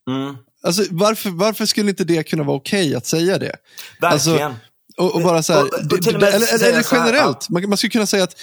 Mm. 0.10 0.38
Alltså, 0.64 0.84
varför, 0.92 1.30
varför 1.30 1.66
skulle 1.66 1.90
inte 1.90 2.04
det 2.04 2.24
kunna 2.24 2.44
vara 2.44 2.58
okej 2.58 2.88
okay 2.88 2.96
att 2.96 3.06
säga 3.06 3.38
det? 3.38 3.56
Verkligen. 4.02 4.42
Alltså, 4.44 4.60
och, 4.98 5.16
och 5.16 5.22
bara 5.22 5.44
så 5.44 5.54
här, 5.54 5.62
och, 5.62 5.68
och 5.68 6.08
eller, 6.08 6.28
eller, 6.28 6.70
eller 6.70 6.86
generellt, 6.92 7.50
man, 7.50 7.70
man 7.70 7.78
skulle 7.78 7.92
kunna 7.92 8.06
säga 8.06 8.24
att 8.24 8.36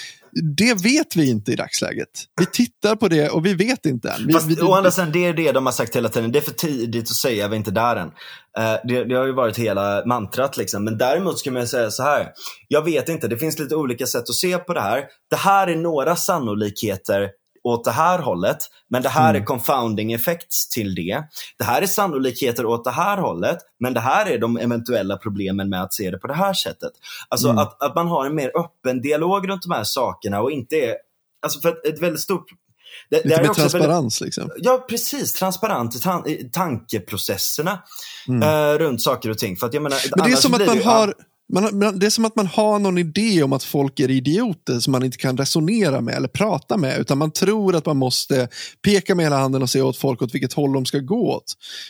det 0.57 0.75
vet 0.75 1.17
vi 1.17 1.31
inte 1.31 1.53
i 1.53 1.57
dagsläget. 1.57 2.09
Vi 2.41 2.47
tittar 2.47 2.97
på 2.97 3.09
det 3.09 3.29
och 3.29 3.47
vi 3.47 3.55
vet 3.55 3.87
inte 3.87 4.11
än. 4.11 4.27
Vi, 4.27 4.33
Fast, 4.33 4.47
vi, 4.47 4.63
å 4.63 4.75
andra 4.75 4.91
sidan, 4.91 5.13
det 5.13 5.25
är 5.25 5.33
det 5.33 5.53
de 5.53 5.67
har 5.67 5.73
sagt 5.73 5.97
hela 5.97 6.09
tiden. 6.09 6.33
Det 6.33 6.39
är 6.39 6.43
för 6.43 6.53
tidigt 6.53 7.05
att 7.05 7.17
säga, 7.17 7.49
vi 7.49 7.55
är 7.55 7.59
inte 7.59 7.71
där 7.71 7.97
än. 7.97 8.07
Uh, 8.07 8.81
det, 8.85 9.05
det, 9.05 9.15
har 9.15 9.27
ju 9.27 9.33
varit 9.33 9.57
hela 9.57 10.03
mantrat. 10.07 10.57
Liksom. 10.57 10.85
Men 10.85 10.99
däremot 10.99 11.39
skulle 11.39 11.59
man 11.59 11.67
säga 11.67 11.91
så 11.91 12.03
här. 12.03 12.29
Jag 12.69 12.85
vet 12.85 13.09
inte, 13.09 13.29
det 13.29 13.37
finns 13.37 13.59
lite 13.59 13.77
olika 13.77 14.07
sätt 14.07 14.29
att 14.29 14.35
se 14.35 14.59
på 14.59 14.75
det 14.75 14.81
här. 14.81 15.05
Det 15.31 15.37
här 15.37 15.67
är 15.67 15.77
några 15.77 16.17
sannolikheter 16.17 17.29
åt 17.62 17.85
det 17.85 17.91
här 17.91 18.19
hållet, 18.19 18.59
men 18.89 19.03
det 19.03 19.09
här 19.09 19.31
mm. 19.31 19.43
är 19.43 19.47
confounding 19.47 20.12
effects 20.12 20.69
till 20.69 20.95
det. 20.95 21.23
Det 21.59 21.65
här 21.65 21.82
är 21.82 21.87
sannolikheter 21.87 22.66
åt 22.66 22.85
det 22.85 22.91
här 22.91 23.16
hållet, 23.16 23.59
men 23.81 23.95
det 23.95 24.01
här 24.01 24.27
är 24.27 24.39
de 24.39 24.57
eventuella 24.57 25.16
problemen 25.16 25.69
med 25.69 25.82
att 25.82 25.95
se 25.95 26.11
det 26.11 26.19
på 26.19 26.27
det 26.27 26.35
här 26.35 26.53
sättet. 26.53 26.93
Alltså 27.28 27.49
mm. 27.49 27.59
att, 27.59 27.82
att 27.82 27.95
man 27.95 28.09
har 28.09 28.27
en 28.27 28.35
mer 28.35 28.53
öppen 28.57 29.01
dialog 29.01 29.49
runt 29.49 29.62
de 29.62 29.74
här 29.74 29.85
sakerna 29.85 30.41
och 30.41 30.51
inte 30.51 30.77
är, 30.77 30.97
alltså 31.43 31.61
för 31.61 31.89
ett, 31.89 32.03
väldigt 32.03 32.20
stort 32.20 32.47
det, 33.11 33.16
Lite 33.16 33.28
det 33.28 33.43
mer 33.43 33.55
transparens 33.55 34.20
väldigt, 34.20 34.37
liksom. 34.37 34.51
Ja, 34.57 34.87
precis. 34.89 35.32
Transparent 35.32 35.97
i, 35.97 36.01
tan 36.01 36.24
tankeprocesserna 36.53 37.82
mm. 38.28 38.49
uh, 38.49 38.78
runt 38.78 39.03
saker 39.03 39.31
och 39.31 39.39
ting. 39.39 39.57
För 39.57 39.66
att 39.66 39.74
jag 39.74 39.82
menar, 39.82 39.99
Men 40.16 40.27
det 40.27 40.32
är 40.32 40.37
som 40.37 40.55
att 40.55 40.66
man 40.66 40.82
har 40.82 41.15
man, 41.53 41.99
det 41.99 42.07
är 42.07 42.11
som 42.11 42.25
att 42.25 42.37
man 42.37 42.47
har 42.47 42.79
någon 42.79 42.99
idé 42.99 43.43
om 43.43 43.53
att 43.53 43.65
folk 43.65 44.01
är 44.01 44.11
idioter 44.11 44.81
som 44.81 44.93
man 44.93 45.05
inte 45.05 45.19
kan 45.19 45.37
resonera 45.37 46.01
med 46.01 46.15
eller 46.15 46.29
prata 46.29 46.77
med. 46.77 46.99
Utan 46.99 47.19
man 47.19 47.31
tror 47.31 47.77
att 47.77 47.87
man 47.87 47.97
måste 47.97 48.49
peka 48.83 49.15
med 49.15 49.25
hela 49.25 49.39
handen 49.39 49.63
och 49.63 49.71
säga 49.71 49.85
åt 49.85 49.97
folk 49.97 50.23
åt 50.23 50.35
vilket 50.35 50.53
håll 50.53 50.73
de 50.73 50.87
ska 50.87 50.99
gå 50.99 51.35
åt. 51.37 51.45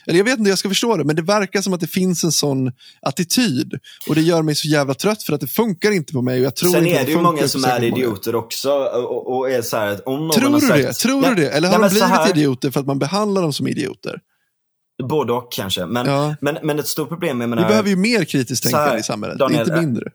Eller 0.07 0.19
jag 0.19 0.25
vet 0.25 0.33
inte 0.33 0.43
hur 0.43 0.51
jag 0.51 0.59
ska 0.59 0.69
förstå 0.69 0.97
det, 0.97 1.05
men 1.05 1.17
det 1.17 1.23
verkar 1.23 1.63
som 1.63 1.73
att 1.73 1.81
det 1.81 1.87
finns 1.87 2.25
en 2.25 2.33
sån 2.33 2.73
attityd. 3.03 3.75
Och 4.09 4.15
det 4.15 4.21
gör 4.21 4.43
mig 4.43 4.55
så 4.55 4.69
jävla 4.69 4.95
trött 4.95 5.23
för 5.23 5.33
att 5.33 5.41
det 5.41 5.47
funkar 5.47 5.91
inte 5.91 6.13
på 6.13 6.23
mig. 6.23 6.41
Och 6.41 6.47
jag 6.47 6.57
tror 6.57 6.71
Sen 6.71 6.87
inte 6.87 7.01
är 7.01 7.07
det, 7.07 7.13
ju 7.13 7.21
många 7.21 7.49
som 7.49 7.65
är 7.65 7.85
idioter 7.85 8.33
många. 8.33 8.45
också. 8.45 8.71
Och, 8.71 9.37
och, 9.37 9.51
är 9.51 9.63
så 9.63 9.77
här, 9.77 10.09
om 10.09 10.27
någon 10.27 10.31
tror 10.31 10.51
du 10.51 10.61
sagt, 10.61 10.83
det? 10.83 10.93
Tror 10.93 11.21
nej, 11.21 11.31
du 11.31 11.43
det? 11.43 11.51
Eller 11.51 11.69
har 11.69 11.79
nej, 11.79 11.89
de 11.89 11.95
blivit 11.95 12.09
här... 12.09 12.31
idioter 12.31 12.71
för 12.71 12.81
att 12.81 12.87
man 12.87 12.99
behandlar 12.99 13.43
dem 13.43 13.53
som 13.53 13.69
idioter? 13.69 14.21
Både 15.09 15.33
och 15.33 15.53
kanske. 15.53 15.87
Men, 15.87 16.07
ja. 16.07 16.35
men, 16.41 16.59
men 16.63 16.79
ett 16.79 16.87
stort 16.87 17.09
problem, 17.09 17.41
jag 17.41 17.51
menar, 17.51 17.63
Vi 17.63 17.69
behöver 17.69 17.89
ju 17.89 17.97
mer 17.97 18.25
kritiskt 18.25 18.65
tänkande 18.65 18.99
i 18.99 19.03
samhället, 19.03 19.39
Daniel, 19.39 19.61
inte 19.61 19.81
mindre. 19.81 20.11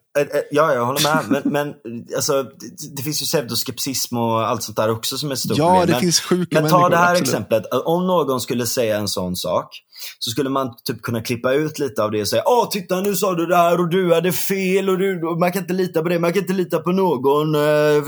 Ja, 0.52 0.74
jag 0.74 0.86
håller 0.86 1.04
med. 1.04 1.42
men, 1.44 1.54
men 1.54 1.74
alltså, 2.16 2.44
det, 2.44 2.96
det 2.96 3.04
finns 3.04 3.22
ju 3.22 3.26
pseudoskepsism 3.26 4.18
och 4.18 4.48
allt 4.48 4.64
sånt 4.64 4.78
där 4.78 4.90
också 4.90 5.18
som 5.18 5.30
är 5.30 5.34
ett 5.34 5.40
stort 5.40 5.58
ja, 5.58 5.66
problem. 5.66 5.80
Ja, 5.80 5.86
det 5.86 5.92
men, 5.92 6.02
finns 6.02 6.20
sjuka 6.20 6.62
Men 6.62 6.70
ta 6.70 6.90
det 6.90 6.98
här 6.98 7.12
absolut. 7.12 7.28
exemplet. 7.28 7.66
Om 7.86 8.08
någon 8.08 8.42
skulle 8.42 8.66
säga 8.66 8.98
en 8.98 9.08
sån 9.08 9.36
sak, 9.36 9.82
så 10.20 10.32
skulle 10.32 10.50
man 10.50 10.76
typ 10.84 11.02
kunna 11.02 11.22
klippa 11.22 11.54
ut 11.54 11.80
lite 11.80 12.04
av 12.04 12.12
det 12.12 12.22
och 12.22 12.28
säga 12.28 12.44
Åh, 12.46 12.70
titta 12.70 13.02
nu 13.02 13.16
sa 13.16 13.34
du 13.34 13.46
det 13.46 13.56
här 13.56 13.80
och 13.80 13.90
du 13.90 14.14
hade 14.14 14.32
fel 14.32 14.90
och 14.90 14.98
du, 14.98 15.36
man 15.40 15.52
kan 15.52 15.62
inte 15.62 15.74
lita 15.74 16.02
på 16.02 16.10
det, 16.10 16.20
man 16.20 16.34
kan 16.34 16.42
inte 16.42 16.54
lita 16.54 16.80
på 16.80 16.92
någon, 16.92 17.52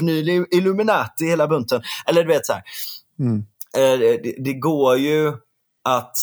nu 0.05 0.19
är 0.19 0.55
Illuminati 0.55 1.25
hela 1.25 1.47
bunten. 1.47 1.81
Eller 2.05 2.23
du 2.23 2.27
vet 2.27 2.45
så 2.45 2.53
mm. 3.19 3.37
uh, 3.37 3.99
det, 3.99 4.35
det 4.43 4.53
går 4.53 4.97
ju 4.97 5.33
att 5.83 6.15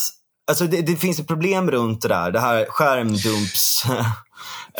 Alltså 0.47 0.67
det, 0.67 0.81
det, 0.81 0.95
finns 0.95 1.19
ett 1.19 1.27
problem 1.27 1.71
runt 1.71 2.01
det 2.01 2.07
där, 2.07 2.31
det 2.31 2.39
här 2.39 2.65
skärmdumps... 2.69 3.83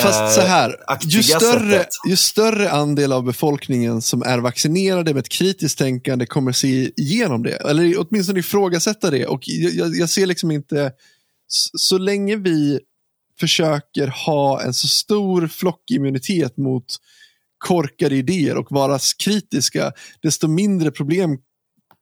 Fast 0.01 0.35
så 0.35 0.41
här, 0.41 0.75
ju 1.01 1.23
större, 1.23 1.85
ju 2.07 2.15
större 2.15 2.71
andel 2.71 3.11
av 3.11 3.23
befolkningen 3.23 4.01
som 4.01 4.23
är 4.23 4.37
vaccinerade 4.37 5.13
med 5.13 5.21
ett 5.21 5.29
kritiskt 5.29 5.77
tänkande 5.77 6.25
kommer 6.25 6.51
se 6.51 6.91
igenom 7.01 7.43
det. 7.43 7.55
Eller 7.55 7.95
åtminstone 7.97 8.39
ifrågasätta 8.39 9.11
det. 9.11 9.25
Och 9.25 9.39
jag, 9.45 9.95
jag 9.95 10.09
ser 10.09 10.25
liksom 10.25 10.51
inte, 10.51 10.91
så 11.77 11.97
länge 11.97 12.35
vi 12.35 12.79
försöker 13.39 14.07
ha 14.07 14.61
en 14.61 14.73
så 14.73 14.87
stor 14.87 15.47
flockimmunitet 15.47 16.57
mot 16.57 16.85
korkade 17.57 18.15
idéer 18.15 18.57
och 18.57 18.71
vara 18.71 18.99
kritiska, 19.23 19.91
desto 20.21 20.47
mindre 20.47 20.91
problem 20.91 21.37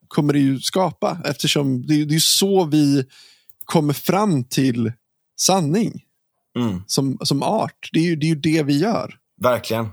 kommer 0.08 0.34
det 0.34 0.40
ju 0.40 0.60
skapa. 0.60 1.18
Eftersom 1.26 1.86
det, 1.86 2.06
det 2.06 2.16
är 2.16 2.20
så 2.20 2.66
vi 2.66 3.06
kommer 3.66 3.94
fram 3.94 4.44
till 4.44 4.92
sanning 5.40 6.04
mm. 6.60 6.82
som, 6.88 7.18
som 7.22 7.44
art. 7.44 7.90
Det 7.92 8.00
är, 8.00 8.04
ju, 8.04 8.16
det 8.16 8.26
är 8.26 8.30
ju 8.30 8.36
det 8.36 8.64
vi 8.64 8.78
gör. 8.80 9.16
Verkligen. 9.42 9.90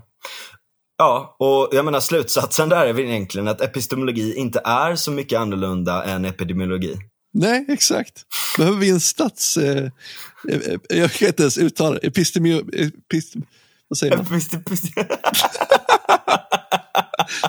Ja, 0.98 1.36
och 1.38 1.68
jag 1.72 1.84
menar 1.84 2.00
slutsatsen 2.00 2.68
där 2.68 2.86
är 2.86 2.92
väl 2.92 3.04
egentligen 3.04 3.48
att 3.48 3.60
epistemologi 3.60 4.34
inte 4.34 4.60
är 4.64 4.96
så 4.96 5.10
mycket 5.10 5.38
annorlunda 5.38 6.04
än 6.04 6.24
epidemiologi. 6.24 6.96
Nej, 7.32 7.64
exakt. 7.68 8.24
Behöver 8.56 8.78
vi 8.78 8.90
en 8.90 9.00
stats... 9.00 9.56
Eh, 9.56 9.84
eh, 10.48 10.78
jag 10.88 11.12
kan 11.12 11.28
inte 11.28 11.42
ens 11.42 11.58
uttala 11.58 11.98
det. 11.98 12.06
Epistemio... 12.06 12.64
Epistem, 12.74 13.42
vad 13.88 13.98
säger 13.98 14.16
man? 14.16 14.26
Epistem, 14.26 14.62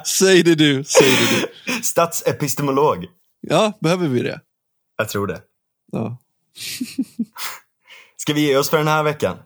säg 0.06 0.44
det 0.44 0.56
du, 0.56 0.84
säg 0.84 1.10
det 1.10 1.48
du. 1.66 1.84
Statsepistemolog. 1.84 3.06
Ja, 3.48 3.78
behöver 3.82 4.08
vi 4.08 4.22
det? 4.22 4.40
Jag 4.98 5.10
tror 5.10 5.28
det. 5.28 5.42
Ja. 5.92 6.18
Ska 8.18 8.34
vi 8.34 8.42
ge 8.42 8.58
oss 8.58 8.70
för 8.70 8.78
den 8.78 8.88
här 8.88 9.04
veckan? 9.04 9.38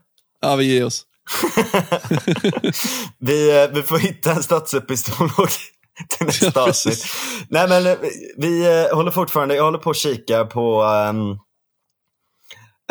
Ja, 0.41 0.55
vi 0.55 0.65
ger 0.65 0.85
oss. 0.85 1.05
vi, 3.19 3.63
eh, 3.63 3.69
vi 3.73 3.81
får 3.83 3.97
hitta 3.97 4.31
en 4.31 4.43
statsepistemolog 4.43 5.49
till 6.17 6.25
nästa 6.25 6.51
Ja, 6.55 6.69
avsnitt. 6.69 7.05
Nej, 7.49 7.67
men 7.69 7.87
eh, 7.87 7.97
vi 8.37 8.65
eh, 8.65 8.95
håller 8.95 9.11
fortfarande, 9.11 9.55
jag 9.55 9.63
håller 9.63 9.77
på 9.77 9.89
att 9.89 9.97
kika 9.97 10.45
på 10.45 10.83
ehm, 10.83 11.31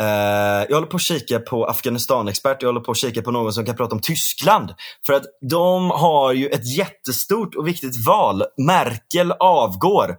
eh, 0.01 0.67
jag 0.69 0.75
håller 0.75 0.87
på 0.87 0.97
att 0.97 1.03
kika 1.03 1.39
på 1.39 1.67
Afghanistan-expert, 1.67 2.57
jag 2.61 2.69
håller 2.69 2.81
på 2.81 2.91
att 2.91 2.97
kika 2.97 3.23
på 3.23 3.31
någon 3.31 3.53
som 3.53 3.65
kan 3.67 3.77
prata 3.77 3.95
om 3.95 4.01
Tyskland. 4.01 4.71
För 5.07 5.13
att 5.13 5.25
de 5.51 5.91
har 5.91 6.33
ju 6.33 6.49
ett 6.49 6.77
jättestort 6.77 7.55
och 7.55 7.69
viktigt 7.69 8.07
val. 8.07 8.43
Merkel 8.67 9.33
avgår. 9.33 10.19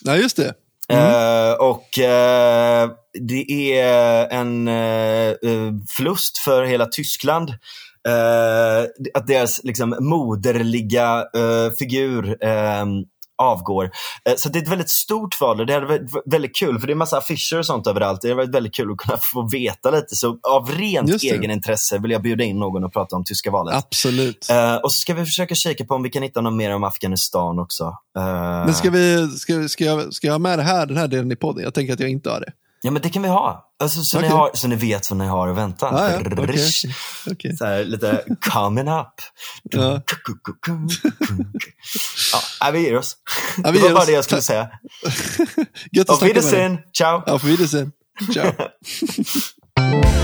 Ja, 0.00 0.16
just 0.16 0.36
det. 0.36 0.54
Mm. 0.88 1.04
Eh, 1.04 1.52
och 1.52 1.98
eh, 1.98 2.90
det 3.20 3.72
är 3.72 4.28
en 4.30 4.68
eh, 4.68 5.28
eh, 5.28 5.72
förlust 5.96 6.38
för 6.38 6.64
hela 6.64 6.86
Tyskland. 6.86 7.54
Att 9.14 9.26
deras 9.26 9.64
liksom, 9.64 9.96
moderliga 10.00 11.24
figur 11.78 12.36
avgår. 13.42 13.90
Eh, 14.24 14.34
så 14.36 14.48
det 14.48 14.58
är 14.58 14.62
ett 14.62 14.68
väldigt 14.68 14.90
stort 14.90 15.40
val 15.40 15.60
och 15.60 15.66
det 15.66 15.74
är 15.74 15.80
väldigt, 15.80 16.10
väldigt 16.26 16.56
kul 16.56 16.78
för 16.78 16.86
det 16.86 16.92
är 16.92 16.94
massa 16.94 17.18
affischer 17.18 17.58
och 17.58 17.66
sånt 17.66 17.86
överallt. 17.86 18.20
Det 18.20 18.30
är 18.30 18.34
väldigt, 18.34 18.54
väldigt 18.54 18.74
kul 18.74 18.92
att 18.92 18.98
kunna 18.98 19.18
få 19.22 19.48
veta 19.48 19.90
lite. 19.90 20.16
Så 20.16 20.38
av 20.48 20.70
rent 20.70 21.22
egenintresse 21.22 21.98
vill 21.98 22.10
jag 22.10 22.22
bjuda 22.22 22.44
in 22.44 22.58
någon 22.58 22.84
och 22.84 22.92
prata 22.92 23.16
om 23.16 23.24
tyska 23.24 23.50
valet. 23.50 23.74
Absolut. 23.74 24.46
Eh, 24.50 24.74
och 24.74 24.92
så 24.92 24.98
ska 24.98 25.14
vi 25.14 25.24
försöka 25.24 25.54
kika 25.54 25.84
på 25.84 25.94
om 25.94 26.02
vi 26.02 26.10
kan 26.10 26.22
hitta 26.22 26.40
något 26.40 26.54
mer 26.54 26.74
om 26.74 26.84
Afghanistan 26.84 27.58
också. 27.58 27.84
Eh, 28.16 28.24
Men 28.64 28.74
ska, 28.74 28.90
vi, 28.90 29.28
ska, 29.28 29.68
ska, 29.68 29.84
jag, 29.84 30.14
ska 30.14 30.26
jag 30.26 30.34
ha 30.34 30.38
med 30.38 30.58
det 30.58 30.62
här, 30.62 30.86
den 30.86 30.96
här 30.96 31.08
delen 31.08 31.32
i 31.32 31.36
podden? 31.36 31.64
Jag 31.64 31.74
tänker 31.74 31.92
att 31.92 32.00
jag 32.00 32.10
inte 32.10 32.30
har 32.30 32.40
det. 32.40 32.52
Ja 32.84 32.90
men 32.90 33.02
det 33.02 33.10
kan 33.10 33.22
vi 33.22 33.28
ha. 33.28 33.72
Alltså, 33.82 34.04
så, 34.04 34.18
Okej. 34.18 34.28
ni 34.28 34.34
har 34.34 34.50
så 34.54 34.68
ni 34.68 34.76
vet 34.76 35.10
vad 35.10 35.18
ni 35.18 35.26
har 35.26 35.48
att 35.48 35.56
vänta. 35.56 35.86
Ja, 35.86 36.10
ja. 36.10 36.20
Okej. 36.42 36.70
Okej. 37.30 37.56
Så 37.56 37.64
här, 37.64 37.84
lite 37.84 38.24
coming 38.52 38.88
up. 38.88 39.06
Ja. 39.62 40.00
ja, 42.60 42.70
vi 42.70 42.80
ger 42.80 42.96
oss. 42.96 43.16
Ja, 43.64 43.70
vi 43.70 43.78
det 43.78 43.84
var 43.84 43.92
bara 43.92 44.00
oss. 44.00 44.06
det 44.06 44.12
jag 44.12 44.24
skulle 44.24 44.42
säga. 44.42 44.68
Gött 45.92 46.10
att 46.10 46.14
Auf. 46.14 46.22
Wiedersehen. 46.22 46.78
Ciao. 46.96 47.22
Auf 47.26 47.44
Wiedersehen. 47.44 47.92
Ciao. 48.32 48.52